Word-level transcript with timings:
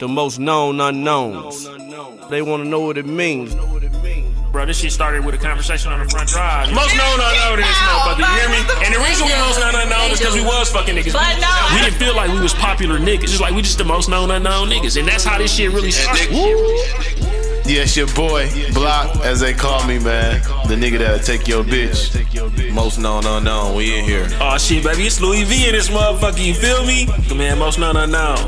the 0.00 0.08
most 0.08 0.38
known 0.38 0.80
unknowns. 0.80 1.68
They 2.30 2.40
want 2.40 2.64
to 2.64 2.68
know 2.68 2.80
what 2.80 2.96
it 2.96 3.04
means. 3.06 3.54
Bro, 4.50 4.66
this 4.66 4.78
shit 4.78 4.92
started 4.92 5.24
with 5.24 5.34
a 5.34 5.38
conversation 5.38 5.92
on 5.92 6.00
the 6.00 6.08
front 6.08 6.30
drive. 6.30 6.72
Most 6.72 6.96
known 6.96 7.20
unknown 7.20 7.60
in 7.60 7.66
this 7.66 7.76
motherfucker, 7.76 8.18
you 8.18 8.40
hear 8.40 8.48
me? 8.48 8.86
And 8.86 8.94
the 8.94 8.98
reason 8.98 9.26
we 9.26 9.32
most 9.34 9.60
known 9.60 9.74
unknown 9.76 10.10
is 10.10 10.18
because 10.18 10.34
we 10.34 10.42
was 10.42 10.72
fucking 10.72 10.96
niggas. 10.96 11.12
But 11.12 11.38
no, 11.38 11.76
we 11.76 11.84
didn't 11.84 11.98
feel 11.98 12.16
like 12.16 12.32
we 12.32 12.40
was 12.40 12.54
popular 12.54 12.98
niggas. 12.98 13.28
Just 13.28 13.40
like 13.40 13.54
we 13.54 13.60
just 13.60 13.76
the 13.76 13.84
most 13.84 14.08
known 14.08 14.30
unknown 14.30 14.70
niggas. 14.70 14.98
And 14.98 15.06
that's 15.06 15.22
how 15.22 15.36
this 15.36 15.54
shit 15.54 15.70
really 15.70 15.90
started. 15.90 16.30
Yes, 17.66 17.96
your 17.96 18.08
boy, 18.14 18.50
Block, 18.72 19.14
as 19.22 19.38
they 19.38 19.52
call 19.52 19.86
me, 19.86 19.98
man. 20.00 20.40
The 20.66 20.74
nigga 20.74 20.98
that'll 20.98 21.20
take 21.20 21.46
your 21.46 21.62
bitch. 21.62 22.10
Most 22.72 22.98
known 22.98 23.24
unknown, 23.26 23.76
we 23.76 23.96
in 23.96 24.04
here. 24.04 24.26
Oh 24.40 24.58
shit, 24.58 24.82
baby, 24.82 25.02
it's 25.02 25.20
Louis 25.20 25.44
V 25.44 25.68
in 25.68 25.74
this 25.74 25.88
motherfucker, 25.88 26.44
you 26.44 26.54
feel 26.54 26.84
me? 26.84 27.06
Man, 27.36 27.58
most 27.58 27.78
known 27.78 27.96
unknown. 27.96 28.38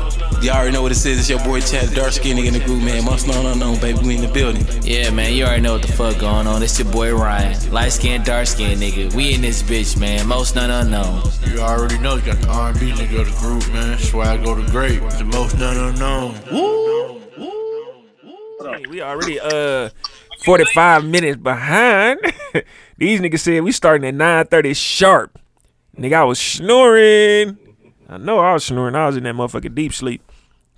Y'all 0.43 0.55
already 0.55 0.73
know 0.73 0.81
what 0.81 0.91
it 0.91 0.97
is. 0.97 1.05
It's 1.05 1.29
your 1.29 1.41
boy 1.45 1.61
Chad, 1.61 1.93
dark 1.95 2.11
skin 2.11 2.35
nigga 2.35 2.47
in 2.47 2.53
the 2.53 2.59
group, 2.59 2.83
man. 2.83 3.05
Most 3.05 3.29
known 3.29 3.45
unknown, 3.45 3.79
baby. 3.79 3.99
We 3.99 4.15
in 4.15 4.21
the 4.23 4.27
building. 4.27 4.67
Yeah, 4.83 5.09
man, 5.09 5.31
you 5.31 5.45
already 5.45 5.61
know 5.61 5.71
what 5.71 5.83
the 5.83 5.93
fuck 5.93 6.19
going 6.19 6.47
on. 6.47 6.61
It's 6.61 6.77
your 6.77 6.91
boy 6.91 7.15
Ryan. 7.15 7.71
Light 7.71 7.93
skin, 7.93 8.23
dark 8.23 8.47
skin 8.47 8.77
nigga. 8.77 9.13
We 9.15 9.33
in 9.35 9.39
this 9.39 9.63
bitch, 9.63 9.97
man. 9.97 10.27
Most 10.27 10.55
none 10.55 10.69
unknown. 10.69 11.23
You 11.47 11.59
already 11.59 11.97
know, 11.99 12.17
you 12.17 12.23
got 12.23 12.41
the 12.41 12.49
R&B 12.49 12.91
nigga 12.91 13.21
of 13.21 13.33
the 13.33 13.39
group, 13.39 13.71
man. 13.71 13.97
Swag 13.99 14.43
go 14.43 14.53
to 14.53 14.69
great, 14.69 14.99
the 15.11 15.23
most 15.23 15.57
none 15.57 15.77
unknown. 15.77 16.33
Hey, 18.59 18.83
we 18.89 19.01
already 19.01 19.39
uh 19.39 19.91
45 20.43 21.05
minutes 21.05 21.37
behind. 21.37 22.19
These 22.97 23.21
niggas 23.21 23.39
said 23.39 23.63
we 23.63 23.71
starting 23.71 24.05
at 24.05 24.13
9:30 24.49 24.75
sharp. 24.75 25.39
Nigga, 25.97 26.15
I 26.15 26.23
was 26.25 26.37
snoring. 26.37 27.57
I 28.09 28.17
know 28.17 28.39
I 28.39 28.51
was 28.51 28.65
snoring. 28.65 28.95
I 28.95 29.07
was 29.07 29.15
in 29.15 29.23
that 29.23 29.35
motherfucking 29.35 29.73
deep 29.73 29.93
sleep. 29.93 30.21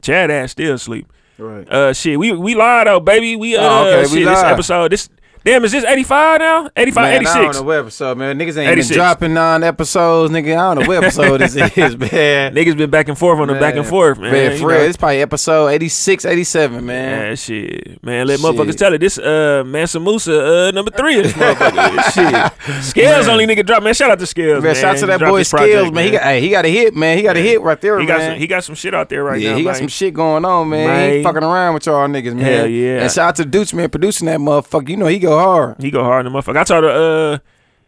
Chad 0.06 0.30
ass 0.30 0.52
still 0.52 0.76
asleep. 0.76 1.12
Right. 1.40 1.68
Uh, 1.68 1.92
shit, 1.94 2.20
we 2.20 2.32
we 2.32 2.54
lied 2.54 2.86
though, 2.88 3.00
baby. 3.00 3.36
We 3.36 3.58
uh, 3.58 3.62
Oh, 3.64 3.88
okay, 3.88 4.02
we 4.14 4.20
shit, 4.20 4.28
this 4.28 4.44
episode, 4.44 4.92
this 4.92 5.10
damn, 5.46 5.64
is 5.64 5.72
this 5.72 5.86
85 5.86 6.40
now? 6.40 6.70
85, 6.76 7.04
Man, 7.04 7.06
I 7.06 7.16
86. 7.18 7.36
don't 7.36 7.54
know 7.54 7.62
what 7.64 7.78
episode, 7.78 8.18
man. 8.18 8.38
Niggas 8.38 8.58
ain't 8.58 8.72
86. 8.72 8.90
been 8.90 8.96
dropping 8.98 9.34
nine 9.36 9.64
episodes, 9.64 10.34
nigga. 10.34 10.58
I 10.58 10.74
don't 10.74 10.84
know 10.84 10.88
what 10.88 11.04
episode 11.04 11.38
this 11.38 11.56
is, 11.78 11.98
man. 11.98 12.56
Niggas 12.56 12.76
been 12.76 12.90
back 12.90 13.08
and 13.08 13.18
forth 13.18 13.40
on 13.40 13.48
the 13.48 13.54
back 13.54 13.76
and 13.76 13.86
forth, 13.86 14.18
man. 14.18 14.32
Man, 14.32 14.52
you 14.52 14.58
for 14.58 14.64
know. 14.64 14.80
real, 14.80 14.82
it's 14.82 14.98
probably 14.98 15.22
episode 15.22 15.68
86, 15.68 16.26
87, 16.26 16.86
man. 16.86 17.20
Man, 17.20 17.36
shit. 17.36 18.04
Man, 18.04 18.28
let 18.28 18.40
Shit. 18.40 18.46
motherfuckers 18.46 18.76
tell 18.76 18.94
it. 18.94 18.98
This 18.98 19.18
uh 19.20 19.64
Mansa 19.66 20.00
Musa, 20.00 20.68
uh 20.68 20.72
number 20.72 20.92
three 20.92 21.20
of 21.20 21.24
this 21.24 21.34
motherfucker. 21.34 22.56
shit. 22.74 22.84
Scales 22.84 23.28
only 23.28 23.46
nigga 23.46 23.66
drop, 23.66 23.84
man. 23.84 23.94
Shout 23.94 24.10
out 24.10 24.20
to 24.20 24.26
Scales. 24.26 24.64
Man, 24.64 24.74
Man, 24.74 24.76
shout 24.76 24.96
out 24.96 25.00
to 25.00 25.06
that 25.06 25.20
boy 25.20 25.44
Scales, 25.44 25.90
project, 25.90 25.94
man. 25.94 26.06
He 26.06 26.12
got, 26.12 26.24
hey, 26.24 26.42
he 26.42 26.50
got 26.50 26.66
a 26.66 26.70
hit, 26.70 26.96
man. 26.96 27.18
He 27.18 27.24
got 27.24 27.38
a 27.38 27.42
hit 27.42 27.62
right 27.62 27.80
there, 27.80 28.00
he 28.00 28.08
man. 28.08 28.18
got 28.18 28.26
some 28.26 28.40
he 28.40 28.48
got 28.48 28.64
some 28.64 28.76
shit 28.76 28.94
out 28.96 29.10
there 29.10 29.24
right 29.24 29.40
yeah, 29.40 29.52
now. 29.52 29.58
he 29.58 29.64
got 29.64 29.72
man. 29.72 29.80
some 29.82 29.88
shit 29.90 30.14
going 30.14 30.44
on, 30.44 30.70
man. 30.70 31.10
He 31.10 31.16
ain't 31.18 31.24
fucking 31.24 31.44
around 31.44 31.76
with 31.76 31.86
y'all 31.86 32.08
niggas, 32.08 32.36
man. 32.36 32.46
Hell 32.46 32.68
yeah. 32.68 33.04
And 33.04 33.12
shout 33.12 33.30
out 33.30 33.36
to 33.38 33.44
Dooch, 33.44 33.74
man, 33.74 33.90
producing 33.90 34.26
that 34.26 34.40
motherfucker. 34.40 34.90
You 34.90 34.98
know 34.98 35.08
he 35.08 35.20
go 35.20 35.35
hard. 35.40 35.82
He 35.82 35.92
go 35.92 36.04
hard 36.04 36.26
in 36.26 36.32
the 36.32 36.38
motherfucker. 36.40 36.58
I 36.58 36.64
told 36.64 36.84
a 36.84 36.90
uh 36.90 37.38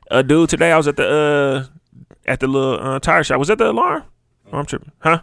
a 0.10 0.24
dude 0.24 0.50
today. 0.50 0.72
I 0.72 0.78
was 0.78 0.88
at 0.88 0.96
the 0.96 1.08
uh 1.08 1.66
at 2.26 2.40
the 2.40 2.48
little 2.48 2.80
uh, 2.80 3.00
tire 3.00 3.24
shop. 3.24 3.40
Was 3.40 3.48
that 3.50 3.58
the 3.58 3.72
alarm? 3.72 4.04
Oh, 4.52 4.58
I'm 4.60 4.66
tripping. 4.66 4.92
Huh? 5.00 5.22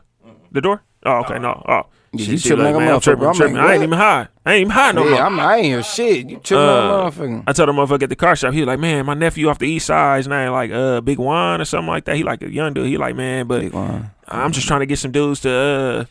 The 0.53 0.61
door? 0.61 0.83
Oh, 1.05 1.17
okay. 1.25 1.39
No. 1.39 1.63
Oh. 1.69 1.83
Yeah, 2.17 2.21
Shit, 2.25 2.29
you 2.33 2.39
shit, 2.39 2.47
tripping 2.51 2.65
like 2.65 2.77
man, 2.77 2.95
I'm 2.95 3.01
tripping. 3.01 3.25
I'm 3.25 3.29
I'm 3.31 3.35
tripping. 3.35 3.57
like, 3.57 3.67
I 3.67 3.75
ain't 3.75 3.83
even 3.83 3.99
high. 3.99 4.29
I 4.47 4.53
ain't 4.55 4.61
even 4.61 4.71
high 4.71 4.93
no 4.93 5.03
yeah, 5.05 5.11
more. 5.11 5.21
I'm, 5.23 5.41
I 5.41 5.57
ain't 5.57 5.67
hear 5.67 5.83
shit. 5.83 6.31
You 6.31 6.37
tripping 6.39 6.65
Uh, 6.65 7.03
like 7.03 7.17
a 7.17 7.19
motherfucker. 7.19 7.45
I 7.49 7.53
told 7.53 7.69
him 7.69 7.75
motherfucker 7.77 8.03
at 8.05 8.09
the 8.09 8.17
car 8.17 8.37
shop, 8.37 8.55
he 8.55 8.61
was 8.61 8.69
like, 8.69 8.79
man, 8.79 9.05
my 9.05 9.15
nephew 9.15 9.49
off 9.49 9.59
the 9.59 9.67
east 9.69 9.87
side, 9.87 10.19
his 10.19 10.29
name 10.29 10.53
like 10.53 10.71
uh 10.71 11.01
Big 11.01 11.19
Juan 11.19 11.61
or 11.61 11.65
something 11.65 11.89
like 11.89 12.05
that. 12.05 12.15
He 12.17 12.23
like 12.23 12.41
a 12.43 12.49
young 12.51 12.73
dude. 12.73 12.87
He 12.87 12.97
like, 12.99 13.17
man, 13.17 13.49
but 13.49 13.63
Big 13.63 13.73
one. 13.73 14.13
I'm 14.29 14.53
just 14.53 14.69
trying 14.69 14.81
to 14.81 14.87
get 14.87 15.01
some 15.01 15.11
dudes 15.11 15.41
to 15.41 15.51
uh 15.51 16.05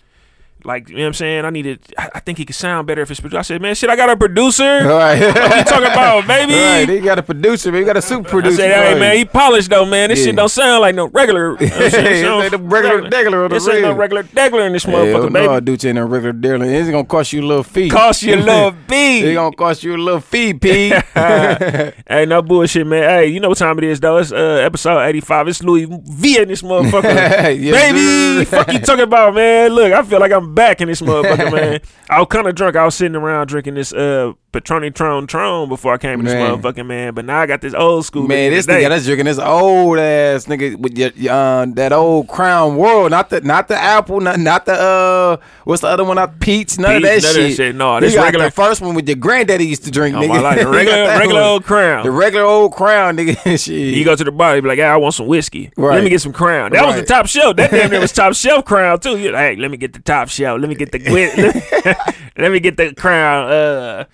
like 0.66 0.90
you 0.90 0.96
know 0.96 1.02
what 1.04 1.08
I'm 1.08 1.14
saying. 1.14 1.46
I 1.46 1.50
needed. 1.50 1.80
I 1.98 2.10
I 2.16 2.20
think 2.20 2.38
he 2.38 2.46
could 2.46 2.56
sound 2.56 2.88
better 2.88 3.02
if 3.02 3.12
it's 3.12 3.20
produced. 3.20 3.40
I 3.40 3.42
said, 3.44 3.62
man, 3.62 3.76
shit, 3.76 3.90
I 3.90 3.96
got 3.96 4.10
a 4.10 4.18
producer. 4.18 4.64
All 4.64 4.98
right. 4.98 5.20
What 5.20 5.58
you 5.58 5.64
talking 5.64 5.92
about, 5.92 6.28
baby? 6.28 6.54
Right, 6.54 6.88
he 6.90 7.00
got 7.00 7.20
a 7.20 7.24
producer, 7.24 7.72
man. 7.72 7.82
He 7.82 7.86
got 7.86 7.98
a 7.98 8.02
super 8.02 8.28
I 8.28 8.32
producer. 8.32 8.58
said, 8.58 8.72
hey 8.74 8.94
right. 8.94 9.00
man, 9.00 9.16
he 9.18 9.26
polished 9.26 9.70
though, 9.70 9.86
man. 9.86 10.10
This 10.10 10.20
Yeah. 10.20 10.26
shit 10.28 10.36
don't 10.36 10.50
sound 10.50 10.82
like 10.82 10.96
no 10.96 11.08
regular. 11.08 11.58
You 11.64 11.68
know 11.70 11.76
what 11.76 11.84
I'm 11.86 11.92
saying? 11.92 12.04
This 12.24 12.44
ain't 12.44 12.52
the 12.52 12.58
regular 12.60 13.10
degular 13.10 13.44
of 13.46 13.50
the 13.52 13.56
This 13.56 13.68
ain't 13.68 13.82
no 13.82 13.94
regular 13.94 14.24
degular 14.24 14.66
in 14.68 14.74
this 14.74 14.84
Hell 14.84 14.96
motherfucker, 15.06 15.32
no, 15.32 15.48
baby. 15.60 15.66
dude, 15.66 15.86
ain't 15.86 15.98
a 15.98 16.06
regular 16.06 16.34
dealer. 16.34 16.66
It's 16.66 16.90
gonna 16.90 17.04
cost 17.06 17.34
you 17.34 17.42
a 17.42 17.46
little 17.46 17.64
fee. 17.64 17.90
Cost 17.90 18.24
you 18.24 18.36
a 18.36 18.38
little 18.38 18.72
fee. 18.88 19.20
It's 19.22 19.36
gonna 19.36 19.56
cost 19.56 19.84
you 19.84 19.96
a 19.96 19.98
little 19.98 20.20
fee, 20.22 20.54
P. 20.54 20.90
hey, 21.16 22.26
no 22.28 22.42
bullshit, 22.42 22.86
man. 22.88 23.04
Hey, 23.04 23.28
you 23.28 23.40
know 23.40 23.50
what 23.50 23.58
time 23.58 23.78
it 23.78 23.84
is 23.86 24.00
though? 24.00 24.18
It's 24.18 24.32
uh, 24.32 24.36
episode 24.66 25.00
85. 25.02 25.48
It's 25.48 25.64
Louis 25.64 25.86
V 25.86 26.42
in 26.42 26.48
this 26.48 26.62
motherfucker. 26.62 27.04
Yes, 27.60 27.92
Baby, 27.94 28.46
fuck 28.46 28.72
you 28.72 28.80
talking 28.80 29.04
about, 29.04 29.34
man. 29.36 29.72
Look, 29.74 29.92
I 29.94 30.04
feel 30.04 30.20
like 30.20 30.32
I'm 30.32 30.53
back 30.54 30.82
in 30.82 30.88
this 30.88 31.02
motherfucker, 31.02 31.52
man. 31.54 31.82
I 32.10 32.20
was 32.20 32.28
kind 32.30 32.48
of 32.48 32.56
drunk. 32.56 32.76
I 32.76 32.86
was 32.86 32.96
sitting 32.96 33.16
around 33.16 33.48
drinking 33.48 33.76
this 33.76 33.94
uh 33.94 34.34
Patroni 34.54 34.94
Tron 34.94 35.28
Tron 35.28 35.68
before 35.68 35.94
I 35.94 35.98
came 35.98 36.20
in 36.20 36.26
this 36.26 36.34
Man. 36.36 36.62
motherfucking 36.62 36.86
man. 36.86 37.14
But 37.14 37.26
now 37.26 37.40
I 37.40 37.46
got 37.46 37.60
this 37.62 37.74
old 37.74 38.06
school. 38.06 38.28
Man, 38.28 38.52
this 38.52 38.66
nigga 38.68 38.88
that's 38.88 39.04
drinking 39.06 39.26
this 39.26 39.40
old 39.40 39.98
ass 39.98 40.46
nigga 40.46 40.78
with 40.78 40.98
your, 40.98 41.10
uh, 41.30 41.66
that 41.74 41.92
old 41.92 42.28
Crown 42.30 42.78
Royal, 42.78 43.10
not 43.10 43.30
the 43.30 43.42
not 43.42 43.68
the 43.68 43.76
apple, 43.76 44.22
not 44.22 44.40
not 44.40 44.66
the 44.66 44.74
uh 44.74 45.38
what's 45.66 45.82
the 45.82 45.88
other 45.88 46.06
one? 46.06 46.16
Not 46.16 46.40
Peach, 46.40 46.78
none 46.78 47.02
Peach, 47.02 47.04
of 47.04 47.04
that 47.04 47.10
none 47.10 47.16
of 47.18 47.22
that 47.24 47.34
shit. 47.50 47.56
shit. 47.58 47.76
No, 47.76 48.00
this 48.00 48.14
got 48.16 48.24
regular- 48.26 48.46
the 48.46 48.52
first 48.52 48.80
one 48.82 48.96
with 48.96 49.08
your 49.10 49.18
granddaddy 49.18 49.66
used 49.68 49.84
to 49.86 49.92
drink, 49.92 50.16
Oh, 50.16 50.20
nigga. 50.22 50.28
my 50.30 50.40
life. 50.40 50.60
The 50.60 50.68
regular, 50.70 51.08
regular 51.20 51.42
one. 51.42 51.50
old 51.50 51.64
crown. 51.66 52.04
the 52.06 52.12
regular 52.12 52.46
old 52.46 52.74
Crown, 52.74 53.18
nigga. 53.18 53.36
shit. 53.64 53.68
You 53.96 54.06
go 54.06 54.16
to 54.16 54.24
the 54.24 54.32
bar, 54.32 54.56
you 54.56 54.62
be 54.62 54.68
like, 54.68 54.78
"Yeah, 54.78 54.94
I 54.94 54.98
want 54.98 55.16
some 55.16 55.28
whiskey. 55.28 55.72
Right. 55.76 55.96
Let 55.96 56.04
me 56.04 56.10
get 56.12 56.22
some 56.22 56.34
crown." 56.34 56.72
That 56.72 56.86
was 56.86 56.96
the 56.96 57.04
top 57.06 57.26
shelf. 57.28 57.56
That 57.58 57.72
damn 57.72 57.90
near 57.90 58.00
was 58.00 58.12
top 58.14 58.34
shelf 58.36 58.66
crown 58.66 59.00
too. 59.00 59.18
You 59.18 59.32
like, 59.32 59.42
hey, 59.42 59.56
let 59.56 59.72
me 59.72 59.78
get 59.78 59.94
the 59.94 60.00
top 60.00 60.30
shelf. 60.30 60.60
Let 60.62 60.70
me 60.70 60.76
get 60.76 60.92
the 60.92 61.00
let, 61.00 61.98
let 62.38 62.52
me 62.52 62.60
get 62.60 62.78
the 62.78 62.94
crown. 62.94 63.52
Uh, 63.52 64.06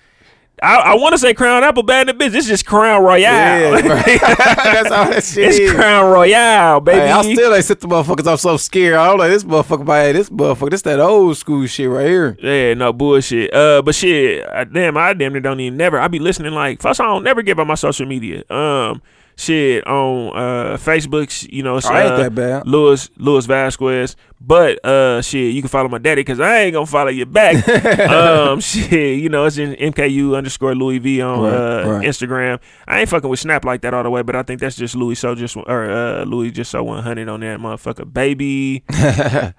I, 0.62 0.76
I 0.76 0.94
want 0.96 1.12
to 1.12 1.18
say 1.18 1.32
crown 1.34 1.64
apple 1.64 1.82
bad 1.82 2.08
in 2.08 2.16
the 2.18 2.24
bitch. 2.24 2.34
It's 2.34 2.46
just 2.46 2.66
crown 2.66 3.02
royal. 3.02 3.18
yeah, 3.18 3.70
that's 3.80 4.90
all 4.90 5.10
that 5.10 5.24
shit 5.24 5.48
it's 5.48 5.58
is. 5.58 5.72
crown 5.72 6.12
royal, 6.12 6.80
baby. 6.80 6.98
Hey, 7.00 7.10
I 7.10 7.22
still 7.22 7.54
ain't 7.54 7.64
set 7.64 7.80
the 7.80 7.88
motherfuckers. 7.88 8.30
I'm 8.30 8.36
so 8.36 8.56
scared. 8.56 8.94
I 8.94 9.08
don't 9.08 9.18
like 9.18 9.30
this 9.30 9.44
motherfucker. 9.44 9.84
By 9.84 10.12
this 10.12 10.28
motherfucker, 10.30 10.70
this 10.70 10.82
that 10.82 11.00
old 11.00 11.36
school 11.36 11.66
shit 11.66 11.88
right 11.88 12.06
here. 12.06 12.36
Yeah, 12.40 12.74
no 12.74 12.92
bullshit. 12.92 13.52
Uh, 13.54 13.82
but 13.82 13.94
shit, 13.94 14.46
I, 14.46 14.64
damn, 14.64 14.96
I 14.96 15.14
damn 15.14 15.32
near 15.32 15.40
don't 15.40 15.60
even 15.60 15.76
never. 15.78 15.98
I 15.98 16.08
be 16.08 16.18
listening 16.18 16.52
like 16.52 16.80
first. 16.82 17.00
I 17.00 17.04
don't 17.04 17.24
never 17.24 17.42
give 17.42 17.58
out 17.58 17.66
my 17.66 17.74
social 17.74 18.06
media. 18.06 18.44
Um, 18.50 19.02
shit 19.36 19.86
on 19.86 20.36
uh 20.36 20.76
Facebook. 20.76 21.50
You 21.52 21.62
know, 21.62 21.76
it's, 21.76 21.86
Oh, 21.86 21.94
ain't 21.96 22.12
uh, 22.12 22.16
that 22.18 22.34
bad. 22.34 22.66
Louis 22.66 23.10
Louis 23.16 23.46
Vasquez. 23.46 24.16
But 24.42 24.82
uh, 24.84 25.20
shit, 25.20 25.52
you 25.54 25.60
can 25.60 25.68
follow 25.68 25.88
my 25.90 25.98
daddy 25.98 26.20
because 26.20 26.40
I 26.40 26.60
ain't 26.60 26.72
gonna 26.72 26.86
follow 26.86 27.10
you 27.10 27.26
back. 27.26 27.68
um, 28.10 28.60
shit, 28.60 29.18
you 29.20 29.28
know, 29.28 29.44
it's 29.44 29.58
in 29.58 29.74
MKU 29.74 30.34
underscore 30.34 30.74
Louis 30.74 30.98
V 30.98 31.20
on 31.20 31.40
Right, 31.42 31.52
uh 31.52 31.90
right. 31.90 32.06
Instagram. 32.06 32.58
I 32.88 33.00
ain't 33.00 33.08
fucking 33.10 33.28
with 33.28 33.40
Snap 33.40 33.64
like 33.66 33.82
that 33.82 33.92
all 33.92 34.02
the 34.02 34.08
way, 34.10 34.22
but 34.22 34.34
I 34.36 34.42
think 34.42 34.60
that's 34.60 34.76
just 34.76 34.94
Louis 34.94 35.14
so 35.16 35.34
just 35.34 35.56
or 35.56 35.90
uh 35.90 36.24
Louis 36.24 36.50
just 36.52 36.70
so 36.70 36.82
one 36.82 37.02
hundred 37.02 37.28
on 37.28 37.40
that 37.40 37.60
motherfucker, 37.60 38.10
baby. 38.10 38.84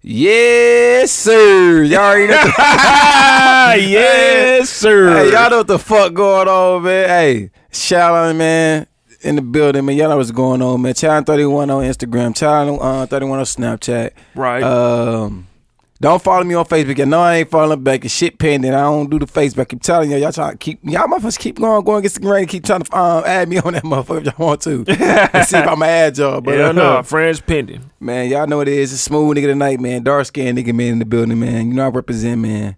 Yes, 0.00 1.10
sir. 1.10 1.82
Y'all 1.82 1.98
already 1.98 2.28
know. 2.28 2.44
yes, 3.90 4.70
sir. 4.70 5.10
Hey, 5.12 5.32
y'all 5.32 5.50
know 5.50 5.58
what 5.58 5.66
the 5.66 5.78
fuck 5.78 6.14
going 6.14 6.46
on, 6.46 6.84
man. 6.84 7.08
Hey, 7.08 7.50
shout 7.72 8.14
out, 8.14 8.36
man, 8.36 8.86
in 9.20 9.36
the 9.36 9.42
building, 9.42 9.84
man. 9.84 9.96
Y'all 9.96 10.08
know 10.08 10.16
what's 10.16 10.30
going 10.30 10.62
on, 10.62 10.82
man. 10.82 10.94
Challenge 10.94 11.26
31 11.26 11.70
on 11.70 11.82
Instagram, 11.82 12.36
Challenge 12.36 12.78
uh, 12.80 13.06
31 13.06 13.38
on 13.38 13.44
Snapchat. 13.44 14.12
Right. 14.34 14.62
Um, 14.62 15.48
don't 16.00 16.22
follow 16.22 16.44
me 16.44 16.54
on 16.54 16.64
Facebook. 16.64 17.00
I 17.00 17.04
know 17.04 17.20
I 17.20 17.36
ain't 17.38 17.50
following 17.50 17.82
back. 17.82 18.04
It's 18.04 18.14
shit 18.14 18.38
pending. 18.38 18.72
I 18.72 18.82
don't 18.82 19.10
do 19.10 19.18
the 19.18 19.26
Facebook. 19.26 19.62
I 19.62 19.64
keep 19.64 19.82
telling 19.82 20.10
y'all, 20.12 20.20
y'all 20.20 20.30
trying 20.30 20.52
to 20.52 20.56
keep 20.56 20.78
y'all 20.84 21.08
motherfuckers 21.08 21.38
keep 21.38 21.58
going, 21.58 21.84
going 21.84 21.98
against 21.98 22.16
the 22.16 22.20
grain. 22.20 22.46
Keep 22.46 22.66
trying 22.66 22.82
to 22.82 22.96
um, 22.96 23.24
add 23.26 23.48
me 23.48 23.58
on 23.64 23.72
that 23.72 23.82
motherfucker 23.82 24.18
if 24.18 24.24
y'all 24.26 24.46
want 24.46 24.60
to. 24.62 24.84
Let's 24.86 25.50
see 25.50 25.58
if 25.58 25.66
I'ma 25.66 25.86
add 25.86 26.16
y'all. 26.16 26.40
But 26.40 26.60
uh, 26.60 26.72
no, 26.72 27.02
friends 27.02 27.40
pending. 27.40 27.90
Man, 27.98 28.28
y'all 28.28 28.46
know 28.46 28.58
what 28.58 28.68
it 28.68 28.74
is. 28.74 28.92
It's 28.92 29.02
smooth 29.02 29.36
nigga 29.36 29.46
tonight, 29.46 29.80
man. 29.80 30.04
Dark 30.04 30.26
skinned 30.26 30.56
nigga 30.56 30.72
man 30.72 30.92
in 30.92 30.98
the 31.00 31.04
building, 31.04 31.40
man. 31.40 31.68
You 31.68 31.74
know 31.74 31.86
I 31.86 31.88
represent, 31.88 32.40
man. 32.40 32.76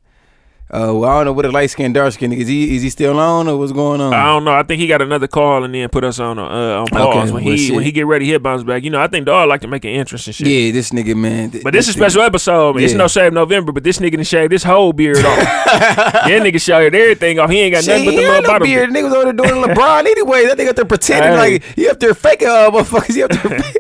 Uh, 0.73 0.95
well, 0.95 1.05
I 1.07 1.17
don't 1.17 1.25
know 1.25 1.33
what 1.33 1.45
a 1.47 1.51
light 1.51 1.69
skinned, 1.69 1.95
dark 1.95 2.13
skinned 2.13 2.33
nigga 2.33 2.43
is. 2.43 2.49
He 2.49 2.77
is 2.77 2.83
he 2.83 2.91
still 2.91 3.19
on 3.19 3.49
or 3.49 3.57
what's 3.57 3.73
going 3.73 4.01
on? 4.01 4.15
I 4.15 4.27
don't 4.27 4.45
know. 4.45 4.53
I 4.53 4.63
think 4.63 4.81
he 4.81 4.87
got 4.87 5.03
another 5.03 5.27
call 5.27 5.65
and 5.65 5.75
then 5.75 5.89
put 5.89 6.05
us 6.05 6.21
on 6.21 6.39
uh, 6.39 6.43
on 6.43 6.87
pause 6.87 7.33
when 7.33 7.43
well, 7.45 7.55
he 7.57 7.67
shit. 7.67 7.75
when 7.75 7.83
he 7.83 7.91
get 7.91 8.07
ready. 8.07 8.25
He'll 8.27 8.39
bounce 8.39 8.63
back. 8.63 8.85
You 8.85 8.91
know, 8.91 9.01
I 9.01 9.09
think 9.09 9.27
dog 9.27 9.49
like 9.49 9.63
to 9.63 9.67
make 9.69 9.85
an 9.85 9.91
entrance 9.91 10.29
and 10.29 10.35
shit. 10.37 10.47
Yeah, 10.47 10.71
this 10.71 10.91
nigga, 10.91 11.17
man. 11.17 11.51
But 11.65 11.73
this 11.73 11.89
is 11.89 11.97
a 11.97 11.99
special 11.99 12.23
episode. 12.23 12.77
Man. 12.77 12.85
It's 12.85 12.95
no 12.95 13.09
shave 13.09 13.33
November, 13.33 13.73
but 13.73 13.83
this 13.83 13.99
nigga 13.99 14.13
done 14.15 14.23
shaved 14.23 14.53
this 14.53 14.63
whole 14.63 14.93
beard 14.93 15.17
off. 15.19 15.25
that 15.25 16.25
nigga 16.27 16.61
shaved 16.61 16.95
everything 16.95 17.41
off. 17.41 17.51
He 17.51 17.59
ain't 17.59 17.75
got 17.75 17.83
Shit, 17.83 17.91
nothing 17.93 18.05
but 18.05 18.11
the 18.13 18.17
little 18.29 18.43
no 18.43 18.49
bottom. 18.49 18.69
beard. 18.69 18.91
Niggas 18.91 19.13
over 19.13 19.25
there 19.25 19.33
doing 19.33 19.65
LeBron 19.65 20.01
anyway. 20.07 20.47
That 20.47 20.57
nigga 20.57 20.69
up 20.69 20.77
there 20.77 20.85
pretending 20.85 21.33
Hey. 21.33 21.37
like 21.37 21.65
he 21.75 21.89
up 21.89 21.99
there 21.99 22.15
faking 22.15 22.47
uh 22.47 22.71
motherfuckers. 22.71 23.15
He 23.15 23.23
up 23.25 23.31
there. 23.33 23.61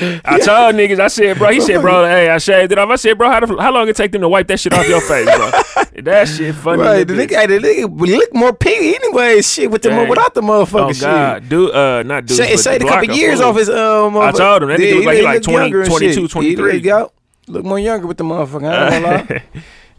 I 0.00 0.38
told 0.38 0.74
niggas, 0.74 1.00
I 1.00 1.08
said, 1.08 1.38
bro, 1.38 1.50
he 1.50 1.60
said, 1.60 1.80
bro, 1.80 2.04
hey, 2.04 2.28
I 2.28 2.38
shaved 2.38 2.72
it 2.72 2.78
off. 2.78 2.88
I 2.88 2.96
said, 2.96 3.18
bro, 3.18 3.30
how, 3.30 3.40
the, 3.40 3.60
how 3.60 3.72
long 3.72 3.88
it 3.88 3.96
take 3.96 4.12
them 4.12 4.22
to 4.22 4.28
wipe 4.28 4.46
that 4.48 4.58
shit 4.60 4.72
off 4.72 4.88
your 4.88 5.00
face, 5.00 5.26
bro? 5.26 5.50
that 6.02 6.28
shit 6.28 6.54
funny. 6.54 6.82
right, 6.82 7.06
the 7.06 7.14
nigga, 7.14 7.46
the 7.48 7.58
nigga 7.58 8.00
look 8.16 8.34
more 8.34 8.52
piggy 8.52 8.94
anyway. 8.94 9.42
Shit 9.42 9.70
with 9.70 9.82
the 9.82 9.90
Dang. 9.90 10.08
without 10.08 10.34
the 10.34 10.40
motherfucker 10.40 10.88
Oh 10.88 10.92
shit. 10.92 11.02
God, 11.02 11.48
do 11.48 11.72
uh 11.72 12.02
not 12.04 12.26
do. 12.26 12.34
Say, 12.34 12.56
say 12.56 12.76
a 12.76 12.78
couple 12.78 13.14
years 13.14 13.40
off 13.40 13.56
his 13.56 13.68
um. 13.68 14.16
I 14.16 14.32
told 14.32 14.62
him, 14.62 14.68
that 14.70 14.80
nigga 14.80 14.96
look 14.96 15.04
like 15.06 15.16
he 15.16 15.22
like 15.22 15.46
look 15.46 15.86
20, 15.86 15.88
22, 15.88 16.28
23. 16.28 16.80
He 16.80 16.92
look, 16.92 17.14
look 17.48 17.64
more 17.64 17.78
younger 17.78 18.06
with 18.06 18.16
the 18.16 18.24
motherfucker. 18.24 18.72
I 18.72 18.90
gonna 18.90 19.06
lie. 19.30 19.42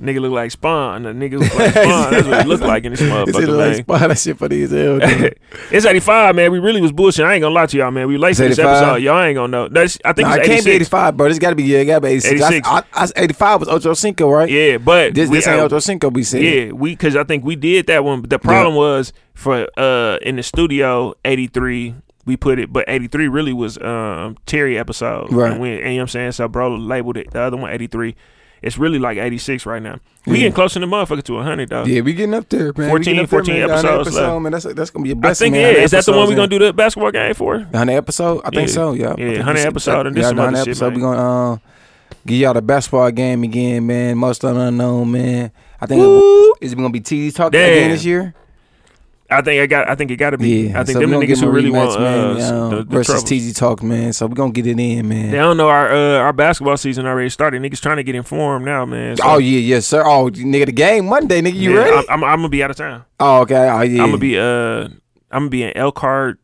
Nigga 0.01 0.19
look 0.21 0.31
like 0.31 0.51
Spawn. 0.51 1.03
The 1.03 1.09
nigga 1.13 1.39
look 1.39 1.53
like 1.55 1.71
Spawn. 1.71 2.11
That's 2.11 2.27
what 2.27 2.41
he 2.43 2.47
look 2.47 2.61
like 2.61 2.83
in 2.83 2.91
this 2.91 3.01
motherfucker, 3.01 3.47
like 3.47 3.71
man. 3.71 3.75
spot 3.75 3.99
that 4.09 4.17
shit 4.19 4.37
for 4.37 4.49
these 4.49 4.71
hell. 4.71 4.99
it's 5.71 5.85
85, 5.85 6.35
man. 6.35 6.51
We 6.51 6.59
really 6.59 6.81
was 6.81 6.91
bullshit. 6.91 7.25
I 7.25 7.35
ain't 7.35 7.41
gonna 7.41 7.53
lie 7.55 7.67
to 7.67 7.77
y'all, 7.77 7.91
man. 7.91 8.07
We 8.07 8.17
late 8.17 8.35
to 8.37 8.43
this 8.43 8.59
85? 8.59 8.75
episode. 8.83 8.95
Y'all 9.03 9.21
ain't 9.21 9.35
gonna 9.35 9.47
know. 9.49 9.67
That's 9.69 9.97
I 10.03 10.13
think 10.13 10.27
Nah, 10.27 10.35
it's 10.35 10.47
it 10.47 10.49
can't 10.51 10.65
be 10.65 10.71
85, 10.71 11.17
bro. 11.17 11.27
This 11.29 11.39
got 11.39 11.51
to 11.51 11.55
be 11.55 11.63
yeah, 11.63 11.79
it 11.79 11.85
got 11.85 11.95
to 11.95 12.01
be 12.01 12.07
86. 12.09 12.41
86. 12.41 12.67
I, 12.67 12.77
I, 12.93 13.03
I, 13.03 13.07
85 13.15 13.59
was 13.61 13.69
Ocho 13.69 13.93
Cinco, 13.93 14.29
right? 14.31 14.49
Yeah, 14.49 14.77
but 14.77 15.13
This 15.13 15.29
we- 15.29 15.37
this 15.37 15.47
ain't 15.47 15.59
Ocho 15.61 15.79
Cinco. 15.79 16.09
We 16.09 16.23
said. 16.23 16.41
Yeah, 16.43 16.71
we 16.71 16.91
because 16.91 17.15
I 17.15 17.23
think 17.23 17.43
we 17.45 17.55
did 17.55 17.87
that 17.87 18.03
one. 18.03 18.21
But 18.21 18.29
the 18.29 18.39
problem 18.39 18.75
was 18.75 19.13
for 19.33 19.67
uh 19.77 20.17
in 20.21 20.35
the 20.37 20.43
studio 20.43 21.13
eighty 21.23 21.47
three. 21.47 21.95
We 22.25 22.37
put 22.37 22.57
it, 22.57 22.71
but 22.71 22.85
eighty 22.87 23.07
three 23.07 23.27
really 23.27 23.51
was 23.51 23.77
um 23.79 24.37
Terry 24.45 24.77
episode, 24.77 25.31
Right. 25.33 25.51
And, 25.51 25.61
we, 25.61 25.71
and 25.71 25.79
you 25.79 25.85
know 25.85 25.95
what 25.95 26.01
I'm 26.03 26.07
saying. 26.07 26.31
So 26.31 26.47
bro 26.47 26.73
labeled 26.75 27.17
it 27.17 27.31
the 27.31 27.41
other 27.41 27.57
one 27.57 27.71
eighty 27.71 27.87
three. 27.87 28.15
It's 28.63 28.77
really 28.77 28.97
like 28.97 29.17
eighty 29.17 29.37
six 29.37 29.65
right 29.65 29.81
now. 29.81 29.99
We 30.25 30.33
Yeah. 30.33 30.37
getting 30.39 30.53
closer 30.53 30.79
to 30.79 30.85
motherfucker 30.87 31.23
to 31.23 31.37
hundred 31.41 31.69
though. 31.69 31.83
Yeah, 31.85 32.01
we 32.01 32.13
getting 32.13 32.33
up 32.33 32.47
there, 32.49 32.67
man. 32.67 32.73
We 32.77 32.85
14 32.87 33.03
getting 33.03 33.19
up 33.25 33.29
there, 33.29 33.39
14 33.39 33.53
man. 33.55 33.69
100 33.69 33.89
episodes 33.99 34.15
left. 34.15 34.41
man. 34.41 34.51
That's 34.53 34.65
that's 34.73 34.89
gonna 34.89 35.03
be 35.03 35.11
a 35.11 35.15
blessing. 35.15 35.53
I 35.53 35.57
think 35.57 35.63
man. 35.65 35.75
yeah. 35.75 35.81
Is 35.83 35.91
that 35.91 36.05
the 36.05 36.11
one 36.11 36.19
we 36.27 36.33
episodes 36.33 36.37
gonna 36.37 36.59
do 36.59 36.65
the 36.65 36.73
basketball 36.73 37.11
game 37.11 37.33
for? 37.33 37.57
100 37.59 37.91
episode? 37.93 38.41
I 38.45 38.49
think 38.49 38.69
Yeah. 38.69 38.73
so. 38.73 38.93
Yeah. 38.93 39.15
Yeah, 39.17 39.37
100 39.39 39.59
episode 39.67 40.07
and 40.07 40.15
this 40.15 40.21
yeah, 40.23 40.27
some 40.29 40.35
the 40.37 40.41
other 40.43 40.51
100 40.53 40.59
shit, 40.59 40.67
episode. 40.69 40.85
man. 40.85 40.93
We 40.95 41.01
gonna 41.01 41.51
uh, 41.53 41.57
give 42.25 42.37
y'all 42.37 42.53
the 42.53 42.61
basketball 42.61 43.11
game 43.11 43.43
again, 43.43 43.85
man. 43.85 44.17
Most 44.17 44.43
unknown, 44.45 45.11
man. 45.11 45.51
I 45.81 45.85
think 45.85 45.99
Woo! 45.99 46.53
is 46.61 46.71
it 46.71 46.75
gonna 46.77 46.89
be 46.89 47.01
TD 47.01 47.35
talk 47.35 47.49
again 47.49 47.91
this 47.91 48.05
year? 48.05 48.33
I 49.37 49.41
think 49.41 49.61
I 49.61 49.65
got. 49.65 49.89
I 49.89 49.95
think 49.95 50.11
it 50.11 50.17
got 50.17 50.31
to 50.31 50.37
be. 50.37 50.67
Yeah, 50.67 50.79
I 50.79 50.83
think 50.83 50.93
so 50.95 50.99
them 50.99 51.09
we 51.11 51.25
the 51.25 51.33
gonna 51.33 51.35
niggas 51.35 51.41
who 51.41 51.49
really 51.51 51.69
rematch, 51.69 51.87
want 51.87 52.01
man, 52.01 52.19
uh, 52.19 52.35
yeah, 52.37 52.49
the, 52.69 52.75
the 52.77 52.83
versus. 52.83 53.23
TG 53.23 53.55
talk, 53.55 53.83
man. 53.83 54.13
So 54.13 54.27
we 54.27 54.35
gonna 54.35 54.51
get 54.51 54.67
it 54.67 54.79
in, 54.79 55.07
man. 55.07 55.31
They 55.31 55.37
don't 55.37 55.57
know 55.57 55.69
our 55.69 55.91
uh, 55.91 56.17
our 56.19 56.33
basketball 56.33 56.77
season 56.77 57.05
already 57.05 57.29
started. 57.29 57.61
Niggas 57.61 57.81
trying 57.81 57.97
to 57.97 58.03
get 58.03 58.15
informed 58.15 58.65
now, 58.65 58.85
man. 58.85 59.17
So, 59.17 59.23
Oh 59.25 59.37
yeah, 59.37 59.59
yes 59.59 59.85
sir. 59.85 60.03
Oh 60.05 60.29
nigga, 60.29 60.65
the 60.67 60.71
game 60.71 61.05
Monday, 61.07 61.41
nigga. 61.41 61.55
You 61.55 61.73
yeah, 61.73 61.79
ready? 61.79 61.97
I'm, 61.97 62.05
I'm, 62.09 62.23
I'm 62.23 62.37
gonna 62.39 62.49
be 62.49 62.63
out 62.63 62.71
of 62.71 62.77
town. 62.77 63.05
oh 63.19 63.41
okay. 63.41 63.69
Oh 63.69 63.81
yeah. 63.81 64.01
I'm 64.03 64.09
gonna 64.09 64.17
be 64.17 64.37
uh 64.37 64.87
I'm 65.31 65.43
gonna 65.43 65.49
be 65.49 65.63
in 65.63 65.75
Elkhart 65.75 66.39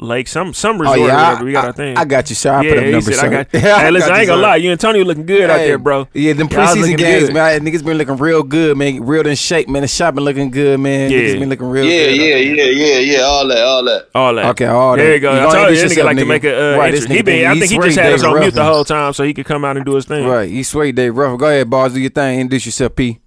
Lake, 0.00 0.26
some 0.26 0.52
some 0.52 0.76
Oh 0.76 0.80
resort 0.80 0.98
or 0.98 1.06
yeah, 1.06 1.28
whatever. 1.30 1.44
We 1.44 1.52
got 1.52 1.64
I, 1.64 1.66
our 1.68 1.72
thing. 1.72 1.96
I 1.96 2.04
got 2.04 2.28
you, 2.28 2.34
sir. 2.34 2.52
I 2.52 2.62
yeah, 2.62 2.68
put 2.70 2.78
up 2.78 2.84
he 2.84 2.90
numbers, 2.90 3.18
said, 3.20 3.24
I 3.32 3.44
got. 3.44 3.52
hey, 3.80 3.90
listen, 3.92 4.12
I 4.12 4.18
ain't 4.18 4.26
gonna 4.26 4.42
lie. 4.42 4.56
You 4.56 4.70
and 4.72 4.80
Tony 4.80 5.04
looking 5.04 5.24
good 5.24 5.48
out 5.48 5.58
there, 5.58 5.78
bro. 5.78 6.08
Yeah, 6.12 6.32
them 6.32 6.48
preseason 6.48 6.80
looking 6.80 6.96
games, 6.96 7.26
good. 7.26 7.34
man. 7.34 7.60
Niggas 7.64 7.84
been 7.84 7.96
looking 7.96 8.16
real 8.16 8.42
good, 8.42 8.76
man. 8.76 9.04
Real 9.06 9.24
in 9.26 9.36
shape, 9.36 9.68
man. 9.68 9.82
The 9.82 9.88
shop 9.88 10.16
been 10.16 10.24
looking 10.24 10.50
good, 10.50 10.80
man. 10.80 11.12
Yeah. 11.12 11.18
Niggas 11.18 11.38
been 11.38 11.48
looking 11.48 11.70
real 11.70 11.84
Yeah, 11.84 12.06
good. 12.06 12.16
yeah, 12.16 12.36
yeah, 12.36 12.64
yeah, 12.64 12.98
yeah. 12.98 13.20
All 13.20 13.46
that, 13.46 13.58
all 13.64 13.84
that. 13.84 14.08
All 14.16 14.34
that. 14.34 14.46
Okay, 14.46 14.66
all 14.66 14.96
there 14.96 15.06
that. 15.06 15.14
you 15.14 15.20
go. 15.20 15.32
You 15.32 15.38
I 15.38 15.42
gonna 15.42 15.52
told 15.54 15.54
you, 15.54 15.68
introduce 15.74 15.82
this 15.82 15.92
nigga 15.92 15.96
yourself, 15.96 16.06
like 16.06 16.16
to 16.18 16.24
make 16.24 16.44
a 16.44 16.74
uh, 16.74 16.76
Right, 16.78 16.90
this 16.90 17.00
entry. 17.02 17.16
He 17.16 17.22
nigga- 17.22 17.24
been. 17.26 17.46
I 17.46 17.54
he 17.54 17.60
think 17.60 17.72
he 17.72 17.78
just 17.78 17.98
had 17.98 18.12
us 18.14 18.22
on 18.24 18.40
mute 18.40 18.54
the 18.54 18.64
whole 18.64 18.84
time, 18.84 19.12
so 19.12 19.22
he 19.22 19.32
could 19.32 19.46
come 19.46 19.64
out 19.64 19.76
and 19.76 19.86
do 19.86 19.94
his 19.94 20.06
thing. 20.06 20.26
Right, 20.26 20.50
you 20.50 20.64
sweet 20.64 20.96
Dave 20.96 21.16
Ruffin. 21.16 21.38
Go 21.38 21.46
ahead, 21.46 21.70
boss. 21.70 21.92
Do 21.92 22.00
your 22.00 22.10
thing. 22.10 22.40
Introduce 22.40 22.66
yourself, 22.66 22.96
P. 22.96 23.20